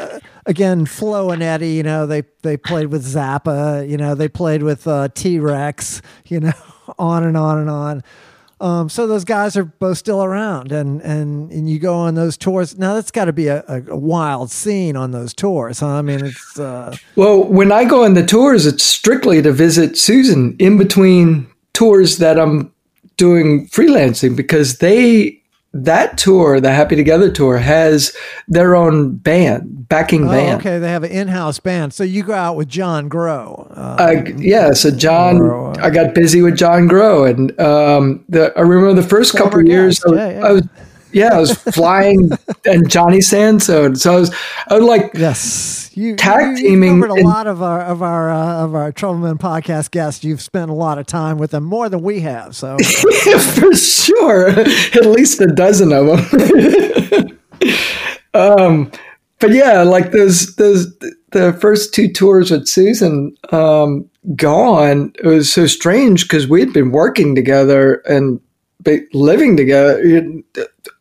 Again, 0.47 0.87
Flo 0.87 1.31
and 1.31 1.43
Eddie, 1.43 1.73
you 1.73 1.83
know, 1.83 2.07
they 2.07 2.23
they 2.43 2.57
played 2.57 2.89
with 2.89 3.05
Zappa, 3.05 3.89
you 3.89 3.97
know, 3.97 4.15
they 4.15 4.29
played 4.29 4.63
with 4.63 4.87
uh, 4.87 5.09
T 5.15 5.39
Rex, 5.39 6.03
you 6.27 6.41
know, 6.41 6.53
on 6.99 7.25
and 7.25 7.37
on 7.37 7.59
and 7.59 7.71
on. 7.71 8.03
Um, 8.61 8.89
so 8.89 9.07
those 9.07 9.25
guys 9.25 9.57
are 9.57 9.65
both 9.65 9.99
still 9.99 10.23
around, 10.23 10.73
and 10.73 11.01
and 11.03 11.51
and 11.51 11.69
you 11.69 11.79
go 11.79 11.95
on 11.95 12.15
those 12.15 12.37
tours. 12.37 12.79
Now 12.79 12.95
that's 12.95 13.11
got 13.11 13.27
to 13.27 13.33
be 13.33 13.49
a, 13.49 13.65
a, 13.67 13.97
wild 13.97 14.51
scene 14.51 14.97
on 14.97 15.11
those 15.11 15.35
tours, 15.35 15.81
huh? 15.81 15.89
I 15.89 16.03
mean, 16.03 16.25
it's 16.25 16.59
uh, 16.59 16.97
Well, 17.17 17.45
when 17.45 17.73
I 17.73 17.85
go 17.85 18.05
on 18.05 18.15
the 18.15 18.25
tours, 18.25 18.65
it's 18.65 18.85
strictly 18.85 19.43
to 19.43 19.53
visit 19.53 19.99
Susan 19.99 20.57
in 20.59 20.79
between 20.79 21.49
tours 21.73 22.19
that 22.19 22.39
I'm 22.39 22.73
doing 23.17 23.67
freelancing 23.69 24.37
because 24.37 24.79
they 24.79 25.43
that 25.75 26.17
tour, 26.17 26.61
the 26.61 26.73
Happy 26.73 26.95
Together 26.95 27.31
tour, 27.31 27.59
has 27.59 28.17
their 28.47 28.77
own 28.77 29.17
band, 29.17 29.89
backing 29.89 30.29
oh, 30.29 30.31
band. 30.31 30.61
okay. 30.61 30.79
They 30.79 30.89
have 30.89 31.03
an 31.03 31.11
in-house 31.11 31.59
band, 31.59 31.93
so 31.93 32.05
you 32.05 32.23
go 32.23 32.33
out 32.33 32.57
with 32.57 32.69
John 32.69 33.09
Gros. 33.09 33.73
Uh, 33.77 33.97
I, 33.99 34.33
yeah, 34.37 34.73
so 34.73 34.93
John, 34.93 35.39
Gros, 35.39 35.77
uh, 35.77 35.83
I 35.83 35.91
got 35.91 36.15
busy 36.15 36.43
with 36.43 36.57
John 36.57 36.87
Gros, 36.87 37.31
and 37.31 37.61
um, 37.61 38.25
the, 38.29 38.53
I 38.57 38.61
remember 38.61 39.01
the 39.01 39.07
first 39.07 39.37
couple 39.37 39.61
of 39.61 39.67
years, 39.67 40.03
I 40.05 40.11
was, 40.11 40.19
yeah, 40.19 40.31
yeah. 40.31 40.47
I 40.47 40.53
was, 40.53 40.69
yeah, 41.13 41.35
I 41.35 41.41
was 41.41 41.53
flying, 41.75 42.31
and 42.65 42.89
Johnny 42.89 43.21
Sansone, 43.21 43.97
so 43.97 44.15
I 44.15 44.21
was, 44.21 44.35
I 44.69 44.75
was 44.79 44.85
like, 44.85 45.11
Yes, 45.15 45.84
you 45.97 46.17
Tag 46.17 46.59
you, 46.59 46.65
you 46.65 46.71
teaming 46.71 47.01
covered 47.01 47.17
a 47.17 47.21
in- 47.21 47.27
lot 47.27 47.47
of 47.47 47.63
our 47.63 47.81
of 47.81 48.03
our 48.03 48.31
uh, 48.31 48.65
of 48.65 48.75
our 48.75 48.93
Troubleman 48.93 49.39
podcast 49.39 49.91
guests. 49.91 50.25
You've 50.25 50.43
spent 50.43 50.71
a 50.71 50.75
lot 50.75 50.99
of 50.99 51.07
time 51.07 51.39
with 51.39 51.51
them, 51.53 51.65
more 51.65 51.89
than 51.89 52.03
we 52.03 52.21
have. 52.21 52.57
So 52.57 52.77
for 53.55 53.75
sure, 53.75 54.49
at 54.49 55.07
least 55.07 55.41
a 55.41 55.47
dozen 55.47 55.93
of 55.93 56.31
them. 56.31 57.39
um, 58.35 58.93
but 59.41 59.53
yeah, 59.53 59.83
like 59.83 60.13
those 60.13 60.55
those 60.57 60.97
the 61.33 61.53
first 61.61 61.93
two 61.93 62.11
tours 62.11 62.51
with 62.51 62.69
Susan 62.69 63.37
um, 63.53 64.09
gone. 64.37 65.13
It 65.23 65.27
was 65.27 65.53
so 65.53 65.67
strange 65.67 66.23
because 66.23 66.49
we'd 66.49 66.73
been 66.73 66.93
working 66.93 67.35
together 67.35 67.97
and 68.09 68.41
living 69.13 69.57
together 69.57 70.43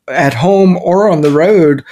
at 0.07 0.34
home 0.34 0.78
or 0.78 1.10
on 1.10 1.22
the 1.22 1.32
road 1.32 1.84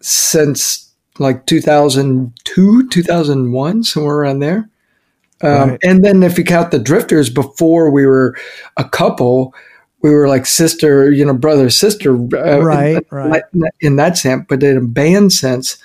since 0.00 0.85
like 1.18 1.46
2002 1.46 2.88
2001 2.88 3.84
somewhere 3.84 4.16
around 4.16 4.38
there 4.40 4.68
um, 5.42 5.70
Right. 5.70 5.78
and 5.82 6.04
then 6.04 6.22
if 6.22 6.38
you 6.38 6.44
count 6.44 6.70
the 6.70 6.78
drifters 6.78 7.28
before 7.30 7.90
we 7.90 8.06
were 8.06 8.36
a 8.76 8.84
couple 8.88 9.54
we 10.02 10.10
were 10.10 10.28
like 10.28 10.46
sister 10.46 11.10
you 11.10 11.24
know 11.24 11.34
brother 11.34 11.70
sister 11.70 12.14
uh, 12.14 12.60
Right, 12.62 12.96
in, 12.96 13.04
right. 13.10 13.42
in 13.80 13.96
that 13.96 14.16
sense 14.18 14.44
but 14.48 14.62
in 14.62 14.76
a 14.76 14.80
band 14.80 15.32
sense 15.32 15.78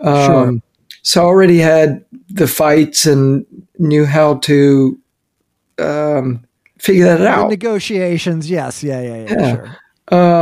um, 0.00 0.26
Sure. 0.26 0.62
so 1.02 1.22
I 1.22 1.24
already 1.24 1.58
had 1.58 2.04
the 2.28 2.46
fights 2.46 3.06
and 3.06 3.44
knew 3.78 4.04
how 4.06 4.36
to 4.38 4.98
um, 5.78 6.44
figure 6.78 7.04
that 7.06 7.18
the 7.18 7.28
out 7.28 7.48
negotiations, 7.50 8.48
yes, 8.50 8.82
yeah, 8.84 9.00
yeah, 9.00 9.16
yeah, 9.24 9.36
Yeah. 9.38 9.54
sure. 9.54 9.76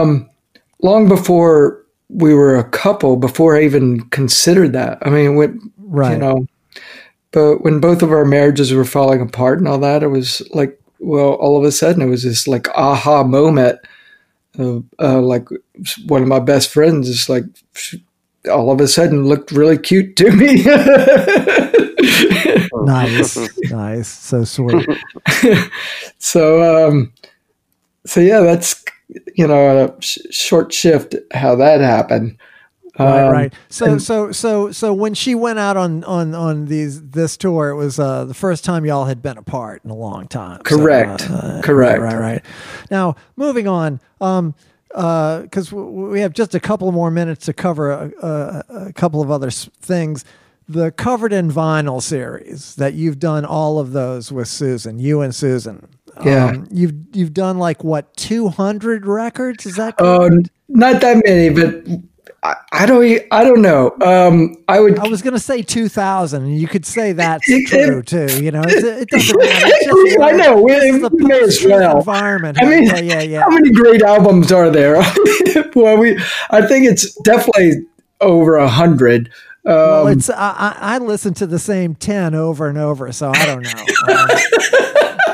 um, 0.03 0.31
long 0.83 1.09
before 1.09 1.82
we 2.15 2.35
were 2.35 2.57
a 2.57 2.65
couple, 2.65 3.17
before 3.17 3.57
I 3.57 3.63
even 3.63 4.01
considered 4.11 4.73
that. 4.75 4.99
I 5.03 5.11
mean, 5.11 5.37
when, 5.37 5.73
Right. 5.79 6.13
you 6.13 6.19
know, 6.19 6.47
but 7.31 7.59
when 7.63 7.81
both 7.81 8.03
of 8.03 8.13
our 8.13 8.25
marriages 8.25 8.73
were 8.73 8.85
falling 8.85 9.21
apart 9.21 9.59
and 9.59 9.67
all 9.69 9.79
that, 9.79 10.03
it 10.03 10.09
was 10.09 10.43
like, 10.53 10.79
well, 10.99 11.33
all 11.33 11.57
of 11.59 11.65
a 11.65 11.73
sudden 11.73 12.03
it 12.03 12.07
was 12.07 12.23
this 12.23 12.47
like 12.47 12.69
aha 12.71 13.25
moment. 13.25 13.79
Of, 14.59 14.85
uh, 15.01 15.21
like 15.21 15.49
one 16.07 16.21
of 16.23 16.29
my 16.29 16.39
best 16.39 16.69
friends 16.71 17.09
is 17.09 17.29
like, 17.29 17.45
all 18.51 18.71
of 18.71 18.81
a 18.81 18.89
sudden 18.89 19.25
looked 19.27 19.51
really 19.51 19.79
cute 19.79 20.17
to 20.17 20.31
me. 20.31 20.65
Nice, 22.85 23.39
nice, 23.71 24.09
so 24.09 24.45
sweet. 24.45 24.87
so, 26.19 26.89
um, 26.89 27.13
so 28.05 28.21
yeah, 28.21 28.41
that's 28.41 28.83
you 29.35 29.47
know 29.47 29.87
a 29.87 30.03
sh- 30.03 30.19
short 30.31 30.73
shift 30.73 31.15
how 31.33 31.55
that 31.57 31.81
happened. 31.81 32.37
Right, 32.99 33.25
Um, 33.25 33.33
right. 33.33 33.55
So, 33.71 33.97
so, 33.97 34.33
so, 34.33 34.71
so 34.71 34.93
when 34.93 35.15
she 35.15 35.35
went 35.35 35.59
out 35.59 35.79
on 35.79 36.05
on 36.05 36.35
on 36.35 36.67
these 36.67 37.03
this 37.03 37.39
tour, 37.39 37.71
it 37.71 37.77
was 37.77 37.99
uh, 37.99 38.27
the 38.27 38.35
first 38.35 38.65
time 38.65 38.85
y'all 38.85 39.07
had 39.07 39.23
been 39.23 39.39
apart 39.39 39.81
in 39.83 39.91
a 39.91 39.95
long 39.95 40.29
time. 40.29 40.61
So, 40.69 40.77
Correct. 40.77 41.27
uh, 41.31 41.63
Correct. 41.63 42.01
Right, 42.03 42.13
right, 42.13 42.21
right. 42.21 42.45
Now, 42.91 43.17
moving 43.37 43.67
on. 43.67 43.99
Um, 44.21 44.55
because 44.89 45.71
w- 45.71 46.11
we 46.11 46.21
have 46.21 46.35
just 46.35 46.55
a 46.55 46.61
couple 46.61 46.93
more 46.93 47.11
minutes 47.11 47.47
to 47.47 47.55
cover 47.55 47.91
a, 47.93 48.13
a, 48.23 48.65
a 48.89 48.93
couple 48.93 49.23
of 49.23 49.31
other 49.31 49.47
s- 49.47 49.71
things. 49.81 50.23
The 50.69 50.91
covered 50.93 51.33
in 51.33 51.51
vinyl 51.51 52.03
series 52.03 52.75
that 52.77 52.93
you've 52.93 53.19
done 53.19 53.47
all 53.47 53.79
of 53.79 53.93
those 53.93 54.31
with 54.31 54.49
Susan, 54.49 54.99
you 54.99 55.23
and 55.23 55.35
Susan. 55.35 55.89
Yeah. 56.25 56.47
Um, 56.47 56.69
you've 56.71 56.93
you've 57.13 57.35
done 57.35 57.59
like 57.59 57.83
what 57.85 58.17
two 58.17 58.49
hundred 58.49 59.07
records? 59.07 59.67
Is 59.67 59.77
that 59.77 59.95
Oh, 59.99 60.29
correct? 60.29 60.51
not 60.69 61.01
that 61.01 61.23
many, 61.27 61.49
but 61.51 61.85
I, 62.45 62.57
I 62.73 62.87
don't. 62.87 63.23
I 63.31 63.45
don't 63.45 63.63
know. 63.63 63.95
Um, 64.01 64.57
I 64.67 64.81
would. 64.81 64.99
I 64.99 65.07
was 65.07 65.23
going 65.23 65.35
to 65.35 65.39
say 65.41 65.63
2000, 65.63 66.43
and 66.43 66.59
you 66.59 66.67
could 66.67 66.85
say 66.85 67.13
that's 67.13 67.49
It- 67.49 67.69
true 67.69 68.03
too. 68.03 68.43
You 68.43 68.51
know, 68.51 68.63
it's, 68.67 68.83
it 68.83 69.09
doesn't 69.09 69.39
matter. 69.41 69.69
Just 69.69 70.21
I 70.21 70.31
know. 70.33 70.61
we're, 70.61 71.09
we 71.09 71.25
may 71.25 71.41
as 71.41 71.65
well. 71.65 71.99
environment. 71.99 72.59
I 72.61 72.65
mean, 72.65 72.85
yeah, 72.85 72.99
yeah, 72.99 73.21
yeah. 73.23 73.41
how 73.43 73.51
many 73.51 73.71
great 73.71 74.03
albums 74.03 74.51
are 74.51 74.71
there? 74.71 74.97
well, 75.77 75.97
we. 75.99 76.19
I 76.51 76.67
think 76.67 76.87
it's 76.87 77.15
definitely 77.23 77.87
over 78.21 78.57
a 78.57 78.67
hundred. 78.69 79.31
Um, 79.65 79.75
well, 79.77 80.07
it's 80.09 80.29
I, 80.29 80.77
I 80.77 80.99
listen 80.99 81.35
to 81.35 81.47
the 81.47 81.61
same 81.61 81.95
10 81.95 82.35
over 82.35 82.67
and 82.67 82.77
over, 82.77 83.13
so 83.13 83.31
I 83.33 83.47
don't 83.47 83.63
know. 83.63 84.13
Um, 84.13 84.29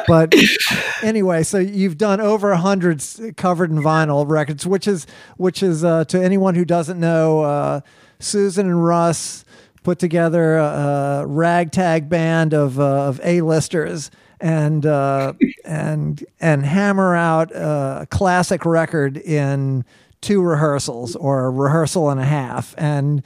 but 0.09 0.35
anyway, 1.03 1.45
so 1.45 1.59
you've 1.59 1.99
done 1.99 2.21
over 2.21 2.51
a 2.51 2.57
hundred 2.57 3.05
covered 3.37 3.71
in 3.71 3.79
vinyl 3.79 4.29
records, 4.29 4.67
which 4.67 4.89
is 4.89 5.07
which 5.37 5.63
is 5.63 5.85
uh, 5.85 6.05
to 6.07 6.21
anyone 6.21 6.57
who 6.57 6.65
doesn't 6.65 6.99
know, 6.99 7.43
uh, 7.43 7.81
Susan 8.19 8.67
and 8.67 8.85
Russ 8.85 9.45
put 9.85 9.99
together 9.99 10.57
a, 10.57 10.65
a 10.65 11.27
ragtag 11.27 12.09
band 12.09 12.53
of 12.53 12.81
uh, 12.81 13.09
of 13.09 13.21
A-listers 13.23 14.11
and 14.41 14.85
uh, 14.85 15.35
and 15.65 16.25
and 16.41 16.65
hammer 16.65 17.15
out 17.15 17.53
a 17.53 18.07
classic 18.11 18.65
record 18.65 19.17
in 19.17 19.85
two 20.21 20.43
rehearsals 20.43 21.15
or 21.17 21.47
a 21.47 21.51
rehearsal 21.51 22.11
and 22.11 22.21
a 22.21 22.25
half. 22.25 22.75
And 22.77 23.23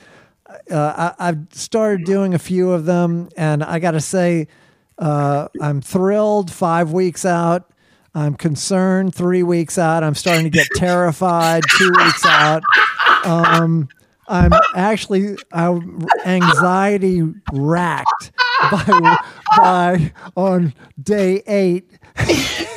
uh, 0.70 1.12
I, 1.18 1.28
I've 1.28 1.46
started 1.52 2.04
doing 2.04 2.34
a 2.34 2.38
few 2.38 2.72
of 2.72 2.84
them, 2.84 3.30
and 3.36 3.64
I 3.64 3.78
got 3.78 3.92
to 3.92 4.00
say, 4.00 4.48
uh, 5.03 5.49
I'm 5.61 5.81
thrilled. 5.81 6.51
Five 6.51 6.93
weeks 6.93 7.24
out, 7.24 7.69
I'm 8.15 8.35
concerned 8.35 9.15
three 9.15 9.43
weeks 9.43 9.77
out. 9.79 10.05
I'm 10.05 10.15
starting 10.15 10.45
to 10.45 10.51
get 10.51 10.66
terrified 10.77 11.62
two 11.77 11.91
weeks 11.91 12.24
out. 12.24 12.62
Um, 13.24 13.89
I'm 14.29 14.53
actually 14.77 15.37
I'm 15.53 16.07
anxiety 16.24 17.23
racked 17.53 18.31
by 18.70 19.19
by 19.57 20.12
on 20.37 20.73
day 21.03 21.43
eight. 21.47 21.91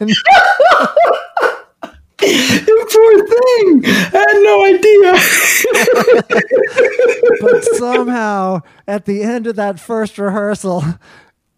And- 0.00 0.12
Poor 2.92 3.26
thing. 3.26 3.82
I 3.86 3.88
had 4.12 4.38
no 4.42 4.64
idea. 4.64 5.12
but 7.40 7.64
somehow 7.76 8.60
at 8.86 9.06
the 9.06 9.22
end 9.22 9.46
of 9.46 9.56
that 9.56 9.80
first 9.80 10.18
rehearsal, 10.18 10.84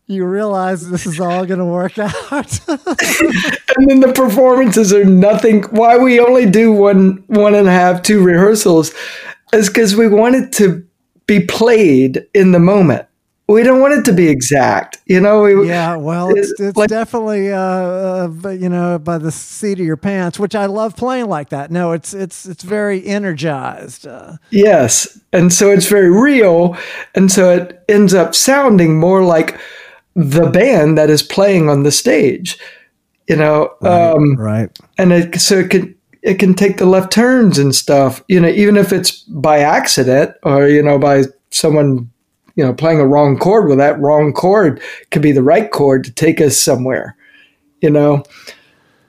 you 0.06 0.24
realize 0.26 0.88
this 0.90 1.06
is 1.06 1.18
all 1.20 1.46
going 1.46 1.58
to 1.58 1.64
work 1.64 1.98
out. 1.98 2.12
and 2.68 3.88
then 3.88 4.00
the 4.00 4.12
performances 4.14 4.92
are 4.92 5.04
nothing. 5.04 5.62
Why 5.64 5.96
we 5.96 6.20
only 6.20 6.46
do 6.46 6.72
one, 6.72 7.24
one 7.28 7.54
and 7.54 7.66
a 7.68 7.72
half, 7.72 8.02
two 8.02 8.22
rehearsals 8.22 8.92
is 9.52 9.68
because 9.68 9.96
we 9.96 10.08
want 10.08 10.34
it 10.34 10.52
to 10.54 10.86
be 11.26 11.40
played 11.40 12.26
in 12.34 12.52
the 12.52 12.58
moment. 12.58 13.06
We 13.46 13.62
don't 13.62 13.80
want 13.82 13.92
it 13.92 14.06
to 14.06 14.12
be 14.14 14.28
exact, 14.28 15.02
you 15.04 15.20
know. 15.20 15.42
We, 15.42 15.68
yeah, 15.68 15.96
well, 15.96 16.30
it's, 16.34 16.58
it's 16.58 16.78
like- 16.78 16.88
definitely 16.88 17.52
uh, 17.52 17.58
uh, 17.60 18.48
you 18.48 18.70
know 18.70 18.98
by 18.98 19.18
the 19.18 19.30
seat 19.30 19.78
of 19.78 19.84
your 19.84 19.98
pants, 19.98 20.38
which 20.38 20.54
I 20.54 20.64
love 20.64 20.96
playing 20.96 21.26
like 21.28 21.50
that. 21.50 21.70
No, 21.70 21.92
it's 21.92 22.14
it's 22.14 22.46
it's 22.46 22.62
very 22.64 23.06
energized. 23.06 24.06
Uh, 24.06 24.36
Yes. 24.48 25.20
And 25.34 25.52
so 25.52 25.70
it's 25.70 25.88
very 25.88 26.10
real. 26.10 26.74
And 27.14 27.30
so 27.30 27.50
it 27.54 27.84
ends 27.86 28.14
up 28.14 28.34
sounding 28.34 28.98
more 28.98 29.22
like 29.22 29.58
the 30.14 30.48
band 30.50 30.96
that 30.98 31.10
is 31.10 31.22
playing 31.22 31.68
on 31.68 31.82
the 31.82 31.90
stage, 31.92 32.58
you 33.28 33.36
know. 33.36 33.74
Um, 33.82 34.36
right. 34.36 34.76
and 34.98 35.12
it, 35.12 35.40
so 35.40 35.58
it 35.58 35.70
can, 35.70 35.94
it 36.22 36.38
can 36.38 36.54
take 36.54 36.78
the 36.78 36.86
left 36.86 37.12
turns 37.12 37.58
and 37.58 37.74
stuff, 37.74 38.22
you 38.28 38.40
know, 38.40 38.48
even 38.48 38.76
if 38.76 38.92
it's 38.92 39.20
by 39.22 39.58
accident 39.58 40.34
or, 40.42 40.68
you 40.68 40.82
know, 40.82 40.98
by 40.98 41.24
someone, 41.50 42.10
you 42.56 42.64
know, 42.64 42.72
playing 42.72 43.00
a 43.00 43.06
wrong 43.06 43.36
chord. 43.38 43.68
Well, 43.68 43.76
that 43.76 43.98
wrong 44.00 44.32
chord 44.32 44.80
could 45.10 45.22
be 45.22 45.32
the 45.32 45.42
right 45.42 45.70
chord 45.70 46.04
to 46.04 46.12
take 46.12 46.40
us 46.40 46.58
somewhere, 46.58 47.16
you 47.80 47.90
know. 47.90 48.22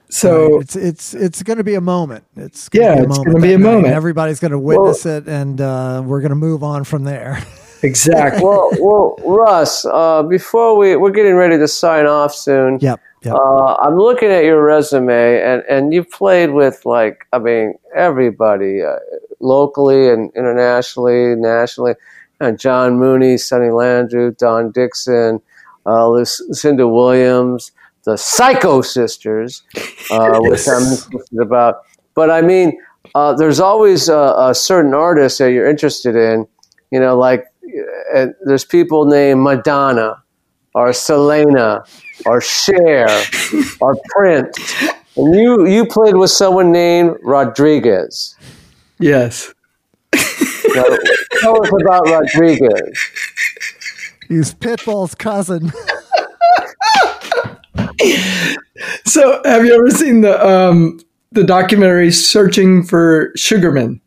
So 0.10 0.54
Right. 0.56 0.62
it's 0.62 0.76
it's 0.76 1.14
it's 1.14 1.44
going 1.44 1.58
to 1.58 1.64
be 1.64 1.76
a 1.76 1.82
moment. 1.82 2.24
It's 2.36 2.70
Yeah, 2.72 2.96
be 2.96 3.00
a 3.00 3.04
it's 3.04 3.10
moment 3.10 3.26
gonna 3.28 3.48
be 3.48 3.54
a 3.54 3.60
moment. 3.60 3.94
Everybody's 3.94 4.40
going 4.40 4.52
to 4.52 4.60
witness 4.60 5.06
it, 5.06 5.28
and 5.28 5.60
uh, 5.60 6.02
we're 6.06 6.22
going 6.22 6.30
to 6.30 6.36
move 6.36 6.64
on 6.64 6.84
from 6.84 7.04
there. 7.04 7.44
exactly. 7.84 8.44
well, 8.44 8.72
well, 8.80 9.16
Russ, 9.26 9.86
uh, 9.86 10.24
before 10.24 10.78
we 10.78 10.96
we're 10.96 11.12
getting 11.12 11.36
ready 11.36 11.58
to 11.58 11.68
sign 11.68 12.06
off 12.06 12.34
soon. 12.34 12.80
yep. 12.82 13.00
Yep. 13.22 13.34
Uh, 13.34 13.74
I'm 13.78 13.96
looking 13.98 14.30
at 14.30 14.44
your 14.44 14.64
resume, 14.64 15.42
and, 15.42 15.64
and 15.68 15.92
you've 15.92 16.12
played 16.12 16.52
with 16.52 16.86
like 16.86 17.26
I 17.34 17.40
mean 17.40 17.74
everybody, 17.96 18.84
uh, 18.84 18.98
locally 19.40 20.10
and 20.10 20.32
internationally, 20.36 21.36
nationally. 21.36 21.96
Uh, 22.42 22.52
John 22.52 23.00
Mooney, 23.00 23.38
Sonny 23.38 23.70
Landreth, 23.72 24.38
Don 24.38 24.72
Dixon, 24.72 25.42
uh, 25.86 26.08
Lucinda 26.10 26.88
Williams, 26.88 27.72
the 28.04 28.18
Psycho 28.18 28.82
Sisters, 28.82 29.64
uh, 30.12 30.38
which 30.42 30.68
I'm 30.68 30.84
interested 30.84 31.40
about. 31.40 31.82
But 32.14 32.30
I 32.30 32.42
mean, 32.42 32.78
uh, 33.16 33.34
there's 33.34 33.60
always 33.60 34.10
a, 34.10 34.36
a 34.38 34.56
certain 34.56 34.94
artist 34.94 35.40
that 35.40 35.52
you're 35.52 35.70
interested 35.70 36.16
in. 36.16 36.48
You 36.92 37.00
know, 37.00 37.18
like 37.18 37.46
uh, 38.16 38.28
there's 38.46 38.66
people 38.66 39.06
named 39.06 39.42
Madonna 39.42 40.22
or 40.74 40.94
Selena 40.94 41.84
or 42.26 42.42
Cher 42.42 43.08
or 43.82 43.98
Prince. 44.10 44.58
And 45.18 45.34
you, 45.36 45.66
you 45.68 45.86
played 45.86 46.16
with 46.16 46.30
someone 46.32 46.72
named 46.72 47.18
Rodriguez. 47.24 48.36
yes. 49.00 49.54
Now, 50.14 50.84
tell 51.40 51.62
us 51.64 51.72
about 51.82 52.08
Rodriguez. 52.10 53.00
He's 54.28 54.54
Pitbull's 54.54 55.16
cousin. 55.16 55.72
So 59.06 59.42
have 59.46 59.66
you 59.66 59.74
ever 59.74 59.90
seen 59.90 60.22
the, 60.22 60.46
um, 60.46 61.00
the 61.32 61.44
documentary 61.44 62.12
Searching 62.12 62.84
for 62.84 63.32
Sugarman? 63.36 64.02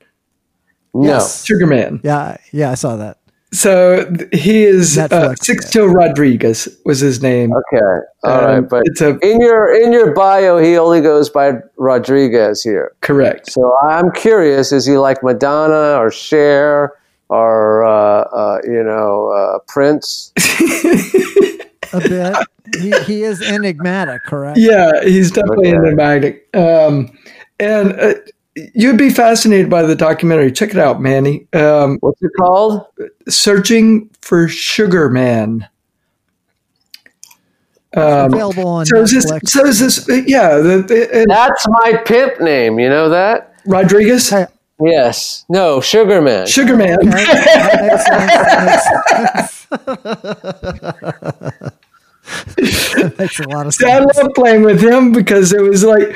No. 0.95 1.05
Yes. 1.09 1.45
Sugarman. 1.45 2.01
yeah. 2.05 2.37
Yeah. 2.53 2.71
I 2.71 2.75
saw 2.75 2.97
that. 2.97 3.19
So 3.53 4.13
he 4.33 4.65
is 4.65 4.99
uh, 4.99 5.09
Netflix, 5.09 5.37
Sixto 5.41 5.91
Rodriguez 5.93 6.69
was 6.85 7.01
his 7.01 7.23
name. 7.23 7.51
Okay. 7.53 7.85
All 8.25 8.43
right. 8.43 8.59
Um, 8.59 8.67
But 8.69 8.83
it's 8.87 9.01
a 9.01 9.19
in 9.21 9.41
your 9.41 9.75
in 9.75 9.93
your 9.93 10.13
bio, 10.15 10.59
he 10.59 10.77
only 10.77 11.01
goes 11.01 11.31
by 11.31 11.53
Rodriguez 11.79 12.63
here. 12.63 12.93
correct. 13.01 13.51
So 13.51 13.75
I'm 13.83 14.11
curious: 14.13 14.71
is 14.73 14.85
he 14.85 14.99
like 14.99 15.23
Madonna 15.23 15.99
or 15.99 16.11
Cher 16.11 16.93
or 17.31 17.85
uh, 17.85 18.21
uh, 18.23 18.59
you 18.65 18.83
know 18.83 19.29
uh, 19.31 19.59
Prince? 19.67 20.33
A 21.95 22.01
bit. 22.01 22.37
he 22.83 22.93
he 23.05 23.23
is 23.23 23.41
enigmatic, 23.41 24.23
correct? 24.25 24.59
Yeah, 24.59 25.03
he's 25.05 25.31
definitely 25.31 25.69
Okay. 25.69 25.77
enigmatic. 25.79 26.49
Um, 26.55 27.17
and 27.59 27.93
uh, 27.99 28.15
you'd 28.75 28.99
be 28.99 29.11
fascinated 29.11 29.69
by 29.71 29.83
the 29.83 29.95
documentary. 29.97 30.51
Check 30.53 30.71
it 30.71 30.79
out, 30.79 31.01
Manny. 31.01 31.47
Um, 31.53 31.99
What's 32.01 32.23
it 32.23 32.33
called? 32.39 32.87
Searching 33.29 34.11
for 34.21 34.49
Sugar 34.49 35.09
Man. 35.11 35.69
Um, 37.95 38.33
Available 38.35 38.67
on 38.67 38.87
so 38.87 39.01
is 39.03 39.13
this? 39.13 39.31
Netflix. 39.31 39.49
So 39.49 39.65
is 39.65 39.81
this? 39.81 40.09
uh, 40.09 40.23
Yeah, 40.27 40.57
the, 40.59 40.83
the, 40.83 41.21
and 41.21 41.31
That's 41.31 41.67
my 41.69 42.03
pimp 42.05 42.41
name. 42.41 42.79
You 42.79 42.89
know 42.91 43.09
that? 43.09 43.55
Rodriguez, 43.67 44.29
Hey, 44.31 44.47
Yes. 44.81 45.45
No, 45.49 45.81
Sugarman. 45.81 46.47
Sugar 46.47 46.77
Man. 46.77 46.99
okay, 46.99 47.09
that 47.09 47.83
makes 47.83 48.05
sense. 48.05 49.67
That 52.95 53.15
makes, 53.19 53.39
a 53.41 53.49
lot 53.49 53.67
of 53.67 53.75
See, 53.75 53.91
I 53.91 53.99
love 53.99 54.31
playing 54.35 54.63
with 54.63 54.81
him 54.83 55.13
because 55.13 55.53
it 55.53 55.61
was 55.63 55.83
like 55.83 56.15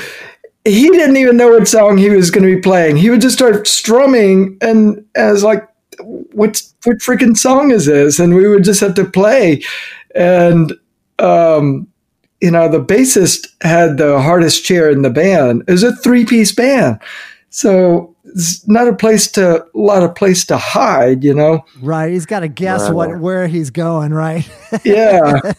he 0.65 0.89
didn't 0.91 1.17
even 1.17 1.37
know 1.37 1.51
what 1.51 1.69
song 1.69 1.99
he 1.99 2.11
was 2.11 2.31
going 2.31 2.47
to 2.47 2.55
be 2.55 2.61
playing. 2.61 2.97
He 2.97 3.11
would 3.11 3.21
just 3.21 3.37
start 3.37 3.67
strumming, 3.67 4.57
and 4.61 5.05
I 5.17 5.33
was 5.33 5.43
like, 5.43 5.67
"What's 6.01 6.75
what 6.85 6.99
freaking 6.99 7.37
song 7.37 7.71
is 7.71 7.87
this?" 7.87 8.19
And 8.19 8.35
we 8.35 8.47
would 8.49 8.65
just 8.65 8.81
have 8.81 8.95
to 8.95 9.05
play, 9.05 9.63
and 10.15 10.73
um, 11.19 11.89
you 12.41 12.51
know, 12.51 12.69
the 12.69 12.85
bassist 12.85 13.49
had 13.63 13.99
the 13.99 14.21
hardest 14.21 14.65
chair 14.65 14.91
in 14.91 15.03
the 15.03 15.11
band. 15.11 15.65
It 15.67 15.73
was 15.73 15.83
a 15.83 15.97
three 15.97 16.25
piece 16.25 16.53
band, 16.53 17.01
so 17.51 18.12
it's 18.25 18.67
not 18.69 18.87
a 18.87 18.95
place 18.95 19.31
to 19.33 19.63
a 19.63 19.67
lot 19.75 20.03
of 20.03 20.15
place 20.15 20.45
to 20.47 20.57
hide. 20.57 21.25
You 21.25 21.35
know, 21.35 21.65
Right, 21.81 22.13
he's 22.13 22.27
got 22.27 22.41
to 22.41 22.49
guess 22.49 22.89
what 22.91 23.19
where 23.21 23.49
he's 23.49 23.71
going. 23.71 24.15
Right, 24.15 24.49
yeah. 24.85 25.53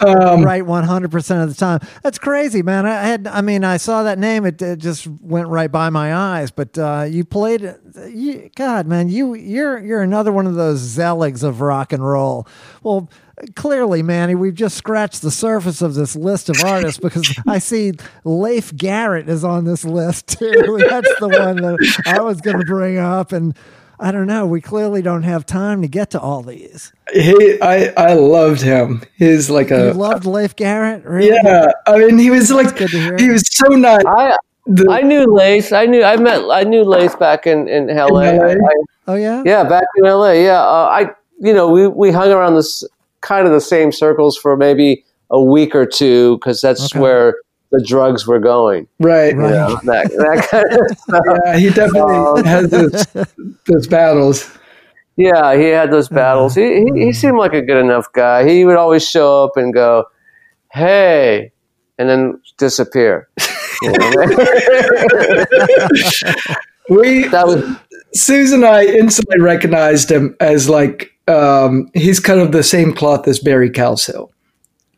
Um, 0.00 0.44
right, 0.44 0.64
one 0.64 0.84
hundred 0.84 1.10
percent 1.10 1.42
of 1.42 1.48
the 1.48 1.54
time. 1.54 1.80
That's 2.02 2.18
crazy, 2.18 2.62
man. 2.62 2.86
I 2.86 3.02
had, 3.02 3.26
I 3.26 3.40
mean, 3.40 3.64
I 3.64 3.76
saw 3.76 4.04
that 4.04 4.18
name. 4.18 4.46
It, 4.46 4.62
it 4.62 4.78
just 4.78 5.06
went 5.06 5.48
right 5.48 5.70
by 5.70 5.90
my 5.90 6.14
eyes. 6.14 6.50
But 6.50 6.78
uh, 6.78 7.06
you 7.08 7.24
played, 7.24 7.74
you, 8.08 8.50
God, 8.54 8.86
man, 8.86 9.08
you 9.08 9.34
you're 9.34 9.78
you're 9.78 10.02
another 10.02 10.32
one 10.32 10.46
of 10.46 10.54
those 10.54 10.80
zeligs 10.80 11.42
of 11.42 11.60
rock 11.60 11.92
and 11.92 12.06
roll. 12.06 12.46
Well. 12.82 13.10
Clearly, 13.56 14.02
Manny, 14.02 14.34
we've 14.34 14.54
just 14.54 14.76
scratched 14.76 15.22
the 15.22 15.30
surface 15.30 15.82
of 15.82 15.94
this 15.94 16.14
list 16.14 16.48
of 16.48 16.56
artists 16.64 16.98
because 17.00 17.34
I 17.48 17.58
see 17.58 17.92
Leif 18.24 18.74
Garrett 18.76 19.28
is 19.28 19.44
on 19.44 19.64
this 19.64 19.84
list 19.84 20.28
too. 20.38 20.78
That's 20.88 21.18
the 21.18 21.28
one 21.28 21.56
that 21.56 22.02
I 22.06 22.20
was 22.20 22.40
going 22.40 22.58
to 22.58 22.64
bring 22.64 22.98
up, 22.98 23.32
and 23.32 23.56
I 23.98 24.12
don't 24.12 24.26
know. 24.26 24.46
We 24.46 24.60
clearly 24.60 25.02
don't 25.02 25.22
have 25.24 25.46
time 25.46 25.82
to 25.82 25.88
get 25.88 26.10
to 26.10 26.20
all 26.20 26.42
these. 26.42 26.92
he, 27.12 27.60
I, 27.60 27.92
I 27.96 28.12
loved 28.14 28.60
him. 28.60 29.02
He's 29.16 29.50
like 29.50 29.70
a 29.70 29.86
You 29.88 29.92
loved 29.94 30.26
Leif 30.26 30.54
Garrett, 30.56 31.04
really? 31.04 31.28
Yeah, 31.44 31.66
I 31.86 31.98
mean, 31.98 32.18
he 32.18 32.30
was 32.30 32.50
like, 32.50 32.76
good 32.76 32.90
to 32.90 32.98
hear. 32.98 33.16
he 33.18 33.30
was 33.30 33.42
so 33.50 33.68
nice. 33.74 34.04
I 34.06 34.36
The- 34.66 34.90
I 34.90 35.00
knew 35.02 35.24
Lace. 35.32 35.72
I 35.72 35.86
knew 35.86 36.02
I 36.04 36.16
met 36.16 36.40
I 36.50 36.62
knew 36.64 36.84
Lace 36.84 37.14
back 37.16 37.46
in 37.46 37.68
in 37.68 37.88
LA. 37.88 38.20
In 38.20 38.36
LA? 38.38 38.46
I- 38.46 38.52
I- 38.52 38.84
Oh 39.06 39.14
yeah. 39.16 39.42
yeah, 39.44 39.64
back 39.64 39.84
in 39.98 40.04
LA. 40.04 40.30
Yeah, 40.32 40.62
uh, 40.62 40.88
I 40.90 41.10
you 41.38 41.52
know 41.52 41.68
we 41.70 41.86
we 41.88 42.10
hung 42.10 42.30
around 42.32 42.54
this 42.54 42.82
kind 43.24 43.46
of 43.46 43.52
the 43.52 43.60
same 43.60 43.90
circles 43.90 44.36
for 44.36 44.56
maybe 44.56 45.04
a 45.30 45.42
week 45.42 45.74
or 45.74 45.86
two 45.86 46.36
because 46.38 46.60
that's 46.60 46.84
Okay. 46.92 47.00
where 47.00 47.34
the 47.72 47.82
drugs 47.84 48.24
were 48.26 48.38
going. 48.38 48.86
right. 49.00 49.34
Right. 49.36 49.50
Know, 49.50 49.80
that, 49.84 50.08
that 50.12 50.46
kind 50.50 50.66
of 50.72 50.98
stuff. 50.98 51.24
Yeah, 51.44 51.56
he 51.56 51.70
definitely 51.70 52.14
Um, 52.14 52.44
has 52.44 52.70
those, 52.70 53.26
those 53.66 53.86
battles. 53.88 54.48
Yeah, 55.16 55.56
he 55.56 55.64
had 55.64 55.90
those 55.90 56.08
battles. 56.08 56.54
He, 56.54 56.84
he 56.94 57.06
he 57.06 57.12
seemed 57.12 57.38
like 57.38 57.52
a 57.54 57.62
good 57.62 57.78
enough 57.78 58.06
guy. 58.12 58.48
He 58.48 58.64
would 58.64 58.76
always 58.76 59.08
show 59.08 59.44
up 59.44 59.52
and 59.56 59.72
go, 59.72 60.04
"Hey," 60.72 61.52
and 61.98 62.08
then 62.08 62.40
disappear. 62.58 63.28
You 63.82 63.90
know? 63.90 64.12
We, 66.90 67.26
that 67.28 67.46
was 67.46 67.64
Susan 68.14 68.64
and 68.64 68.74
I 68.74 68.84
instantly 68.84 69.40
recognized 69.40 70.10
him 70.10 70.36
as 70.40 70.68
like, 70.68 71.10
um, 71.28 71.90
he's 71.94 72.20
kind 72.20 72.40
of 72.40 72.52
the 72.52 72.62
same 72.62 72.92
cloth 72.92 73.26
as 73.26 73.38
Barry 73.38 73.70
Cowsill. 73.70 74.30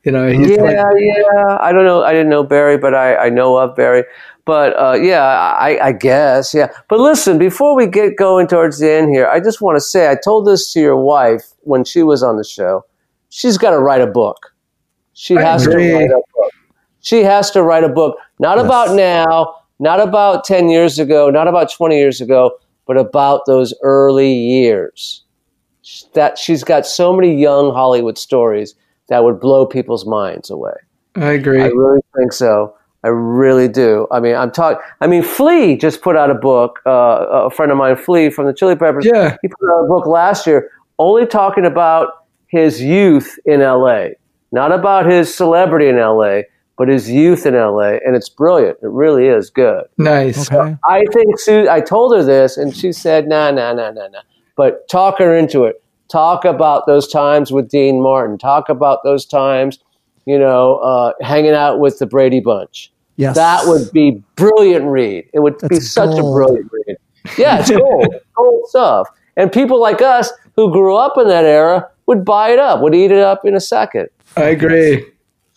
You 0.05 0.13
know, 0.13 0.29
he's 0.29 0.51
yeah, 0.51 0.63
like, 0.63 0.77
yeah. 0.99 1.59
I 1.61 1.73
don't 1.73 1.85
know. 1.85 2.05
I 2.05 2.13
didn't 2.13 2.29
know 2.29 2.45
Barry, 2.45 2.79
but 2.79 2.95
I, 2.95 3.17
I 3.17 3.29
know 3.29 3.57
of 3.57 3.75
Barry. 3.75 4.05
But 4.45 4.79
uh, 4.81 4.93
yeah, 4.93 5.25
I, 5.25 5.89
I 5.89 5.93
guess 5.93 6.55
yeah. 6.55 6.69
But 6.89 7.01
listen, 7.01 7.39
before 7.39 7.75
we 7.75 7.89
get 7.89 8.17
going 8.17 8.47
towards 8.47 8.79
the 8.79 8.89
end 8.89 9.11
here, 9.11 9.27
I 9.27 9.41
just 9.41 9.61
want 9.61 9.75
to 9.75 9.81
say 9.81 10.09
I 10.09 10.15
told 10.15 10.47
this 10.47 10.73
to 10.75 10.81
your 10.81 10.97
wife 10.97 11.43
when 11.63 11.83
she 11.85 12.05
was 12.05 12.23
on 12.23 12.37
the 12.37 12.45
show. 12.45 12.85
She's 13.31 13.59
got 13.59 13.71
to 13.71 13.81
write 13.81 14.01
a 14.01 14.07
book. 14.07 14.55
She 15.15 15.35
has 15.35 15.65
to 15.65 15.71
write 15.71 16.11
a 16.13 16.23
book. 16.35 16.53
She 17.01 17.25
has 17.25 17.51
to 17.53 17.63
write 17.65 17.83
a 17.83 17.89
book, 17.89 18.19
not 18.39 18.59
Yes. 18.59 18.67
about 18.67 18.95
now, 18.95 19.57
not 19.81 19.99
about 19.99 20.45
ten 20.45 20.69
years 20.69 21.01
ago, 21.01 21.31
not 21.31 21.49
about 21.49 21.73
twenty 21.73 21.99
years 21.99 22.21
ago, 22.21 22.57
but 22.87 22.97
about 22.97 23.43
those 23.47 23.75
early 23.83 24.33
years. 24.33 25.23
That 26.15 26.37
she's 26.37 26.65
got 26.65 26.85
so 26.85 27.13
many 27.15 27.41
young 27.41 27.73
Hollywood 27.73 28.19
stories 28.19 28.75
that 29.09 29.23
would 29.23 29.39
blow 29.39 29.67
people's 29.67 30.05
minds 30.05 30.51
away. 30.51 30.73
I 31.15 31.31
agree. 31.33 31.63
I 31.63 31.67
really 31.69 32.01
think 32.17 32.33
so. 32.33 32.75
I 33.05 33.09
really 33.09 33.69
do. 33.69 34.09
I 34.11 34.19
mean, 34.19 34.35
I'm 34.35 34.51
talking. 34.51 34.83
I 35.01 35.07
mean, 35.07 35.23
Flea 35.23 35.77
just 35.77 36.03
put 36.03 36.17
out 36.17 36.29
a 36.29 36.35
book. 36.35 36.81
Uh, 36.85 36.91
a 37.47 37.51
friend 37.51 37.71
of 37.71 37.79
mine, 37.79 37.95
Flea 37.97 38.31
from 38.31 38.47
the 38.47 38.53
Chili 38.53 38.75
Peppers, 38.75 39.07
Yeah. 39.07 39.37
he 39.43 39.49
put 39.49 39.71
out 39.71 39.85
a 39.85 39.87
book 39.87 40.07
last 40.07 40.45
year, 40.45 40.71
only 40.99 41.25
talking 41.25 41.65
about 41.65 42.27
his 42.49 42.83
youth 42.83 43.39
in 43.45 43.61
L.A., 43.61 44.17
not 44.51 44.73
about 44.73 45.07
his 45.07 45.33
celebrity 45.33 45.87
in 45.87 45.99
L.A., 45.99 46.47
but 46.77 46.89
his 46.89 47.11
youth 47.11 47.47
in 47.47 47.55
L.A. 47.55 48.01
And 48.05 48.15
it's 48.15 48.29
brilliant. 48.29 48.79
It 48.83 48.91
really 48.91 49.27
is 49.27 49.51
good. 49.51 49.85
nice. 49.99 50.51
Okay. 50.51 50.77
I 50.85 51.05
think 51.13 51.39
Sue. 51.39 51.69
I 51.69 51.81
told 51.81 52.15
her 52.17 52.23
this, 52.23 52.57
and 52.57 52.77
she 52.77 52.93
said, 52.93 53.29
"Nah, 53.29 53.51
nah, 53.51 53.73
nah, 53.73 53.91
nah, 53.91 54.09
nah." 54.09 54.21
But 54.57 54.89
talk 54.89 55.19
her 55.19 55.37
into 55.37 55.65
it. 55.65 55.83
Talk 56.09 56.45
about 56.45 56.87
those 56.87 57.09
times 57.09 57.51
with 57.51 57.69
Dean 57.69 58.01
Martin. 58.01 58.39
Talk 58.39 58.69
about 58.69 59.03
those 59.05 59.27
times, 59.27 59.79
you 60.25 60.39
know, 60.39 60.77
uh, 60.77 61.13
hanging 61.21 61.53
out 61.53 61.81
with 61.81 61.99
the 61.99 62.07
Brady 62.07 62.41
Bunch. 62.41 62.93
Yes. 63.17 63.35
That 63.35 63.67
would 63.67 63.91
be 63.93 64.23
brilliant 64.37 64.85
read. 64.85 65.29
It 65.33 65.41
would 65.41 65.59
be 65.59 65.69
That's 65.69 65.91
such 65.91 66.17
a 66.19 66.23
brilliant 66.23 66.71
read. 66.71 66.97
Yeah, 67.37 67.61
it's 67.61 67.71
gold, 67.71 68.15
gold 68.37 68.69
stuff. 68.69 69.09
And 69.37 69.51
people 69.51 69.81
like 69.81 70.01
us 70.01 70.31
who 70.55 70.71
grew 70.71 70.97
up 70.97 71.19
in 71.19 71.27
that 71.29 71.45
era 71.45 71.89
would 72.07 72.25
buy 72.25 72.51
it 72.51 72.59
up, 72.59 72.81
would 72.81 72.95
eat 72.95 73.11
it 73.11 73.19
up 73.19 73.45
in 73.45 73.55
a 73.55 73.61
second. 73.61 74.09
I 74.37 74.45
agree. 74.45 75.07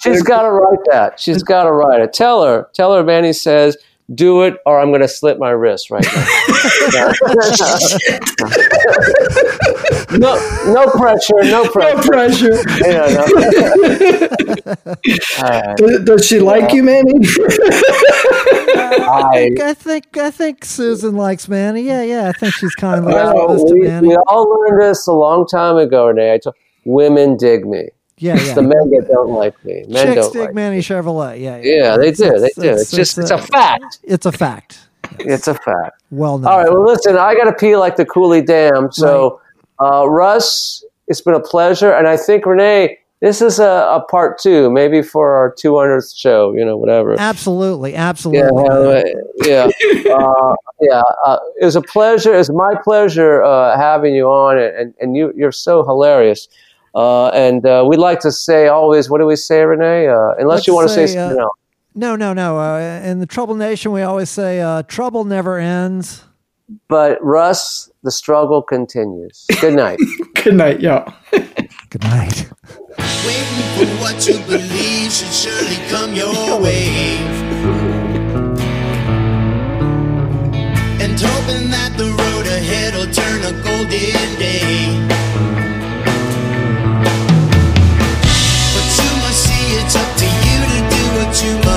She's 0.01 0.23
got 0.23 0.41
to 0.43 0.51
write 0.51 0.79
that. 0.91 1.19
She's 1.19 1.43
got 1.43 1.63
to 1.63 1.71
write 1.71 2.01
it. 2.01 2.13
Tell 2.13 2.43
her. 2.43 2.67
Tell 2.73 2.93
her. 2.93 3.03
Manny 3.03 3.33
says, 3.33 3.77
"Do 4.13 4.43
it, 4.43 4.55
or 4.65 4.79
I'm 4.79 4.89
going 4.89 5.01
to 5.01 5.07
slit 5.07 5.39
my 5.39 5.49
wrist 5.51 5.89
right 5.91 6.05
now." 6.05 6.25
no, 10.17 10.35
no 10.73 10.87
pressure. 10.91 11.33
No 11.43 11.63
No 11.63 11.69
pressure. 11.69 12.07
pressure. 12.07 12.63
Yeah, 12.79 13.07
no. 13.13 13.23
All 15.37 15.49
right. 15.49 15.77
Does, 15.77 16.03
does 16.05 16.25
she 16.25 16.39
like 16.39 16.73
you, 16.73 16.83
Manny? 16.83 17.13
I 18.75 19.21
I, 19.31 19.31
think, 19.33 19.59
I 19.59 19.73
think 19.73 20.17
I 20.17 20.31
think 20.31 20.65
Susan 20.65 21.15
likes 21.15 21.47
Manny. 21.47 21.81
Yeah, 21.81 22.03
yeah. 22.03 22.29
I 22.29 22.31
think 22.33 22.53
she's 22.53 22.75
kind 22.75 22.99
of 22.99 23.05
well, 23.05 23.47
this 23.53 23.63
to 23.63 23.73
we, 23.73 23.81
Manny. 23.87 24.07
we 24.09 24.15
all 24.27 24.43
learned 24.49 24.81
this 24.81 25.07
a 25.07 25.13
long 25.13 25.45
time 25.47 25.77
ago, 25.77 26.07
Renee. 26.07 26.33
I 26.33 26.37
told 26.37 26.55
women 26.85 27.37
dig 27.37 27.65
me. 27.65 27.89
Yeah, 28.19 28.35
It's 28.35 28.47
yeah. 28.47 28.53
the 28.55 28.61
men 28.61 28.89
that 28.91 29.07
don't 29.09 29.31
like 29.31 29.63
me. 29.65 29.85
Men 29.87 30.07
Chicks 30.07 30.15
don't 30.15 30.33
dig 30.33 30.41
like. 30.41 30.49
me. 30.49 30.55
Manny 30.55 30.79
Chevrolet. 30.79 31.39
Yeah, 31.39 31.57
Yeah, 31.57 31.97
they 31.97 32.11
do. 32.11 32.37
They 32.37 32.49
do. 32.55 32.69
It's, 32.69 32.91
just 32.91 33.17
it's 33.17 33.31
a 33.31 33.37
fact. 33.37 33.99
It's 34.03 34.25
a 34.25 34.31
fact. 34.31 34.87
It's 35.19 35.47
a 35.47 35.53
fact. 35.55 36.03
Well 36.11 36.37
known. 36.37 36.51
All 36.51 36.59
right. 36.59 36.71
Well, 36.71 36.85
listen, 36.85 37.17
I 37.17 37.33
got 37.35 37.45
to 37.45 37.53
pee 37.53 37.75
like 37.77 37.95
the 37.95 38.05
Coulee 38.05 38.41
Dam. 38.41 38.91
So, 38.91 39.41
uh, 39.81 40.07
Russ, 40.09 40.83
it's 41.07 41.21
been 41.21 41.33
a 41.33 41.39
pleasure, 41.39 41.91
and 41.91 42.07
I 42.07 42.17
think 42.17 42.45
Renee, 42.45 42.99
this 43.21 43.41
is 43.41 43.59
a, 43.59 43.63
a 43.63 44.05
part 44.09 44.37
two, 44.37 44.69
maybe 44.69 45.01
for 45.01 45.31
our 45.31 45.53
200th 45.55 46.15
show. 46.17 46.53
You 46.53 46.65
know, 46.65 46.77
whatever. 46.77 47.15
Absolutely, 47.19 47.95
absolutely. 47.95 48.41
uh, 48.69 49.01
yeah, 49.45 49.69
uh, 50.13 50.55
yeah. 50.81 51.01
Uh, 51.25 51.37
it 51.59 51.65
was 51.65 51.75
a 51.75 51.81
pleasure. 51.81 52.35
It's 52.35 52.51
my 52.51 52.75
pleasure 52.83 53.43
uh, 53.43 53.77
having 53.77 54.13
you 54.13 54.27
on, 54.27 54.57
and, 54.57 54.93
and 54.99 55.15
you, 55.15 55.33
you're 55.35 55.51
so 55.51 55.83
hilarious. 55.85 56.47
Uh, 56.95 57.27
and 57.29 57.65
uh, 57.65 57.85
we'd 57.87 57.97
like 57.97 58.19
to 58.21 58.31
say 58.31 58.67
always, 58.67 59.09
what 59.09 59.19
do 59.19 59.25
we 59.25 59.35
say, 59.35 59.63
Renee? 59.63 60.07
Uh, 60.07 60.31
unless 60.39 60.57
Let's 60.57 60.67
you 60.67 60.73
want 60.73 60.87
to 60.89 60.93
say, 60.93 61.07
say, 61.07 61.17
uh, 61.17 61.27
something 61.27 61.41
else. 61.41 61.57
No, 61.95 62.15
no, 62.15 62.33
no. 62.33 62.59
Uh, 62.59 63.01
in 63.03 63.19
the 63.19 63.25
Trouble 63.25 63.55
Nation, 63.55 63.91
we 63.91 64.01
always 64.01 64.29
say 64.29 64.61
uh, 64.61 64.83
trouble 64.83 65.25
never 65.25 65.57
ends. 65.57 66.23
But 66.87 67.23
Russ, 67.23 67.89
the 68.03 68.11
struggle 68.11 68.61
continues. 68.61 69.45
Good 69.59 69.73
night. 69.73 69.99
Good 70.43 70.55
night, 70.55 70.81
y'all. 70.81 71.13
Good 71.31 72.03
night. 72.03 72.47
Waiting 73.25 73.69
for 73.75 73.85
what 74.01 74.27
you 74.27 74.39
believe 74.45 75.11
should 75.11 75.33
surely 75.33 75.77
come 75.89 76.13
your 76.13 76.61
way. 76.61 77.17
And 81.01 81.19
hoping 81.19 81.71
that 81.71 81.93
the 81.97 82.05
road 82.05 82.45
ahead 82.45 82.93
will 82.93 83.11
turn 83.11 83.43
a 83.43 83.63
golden 83.63 84.39
day. 84.39 85.18
you 91.29 91.68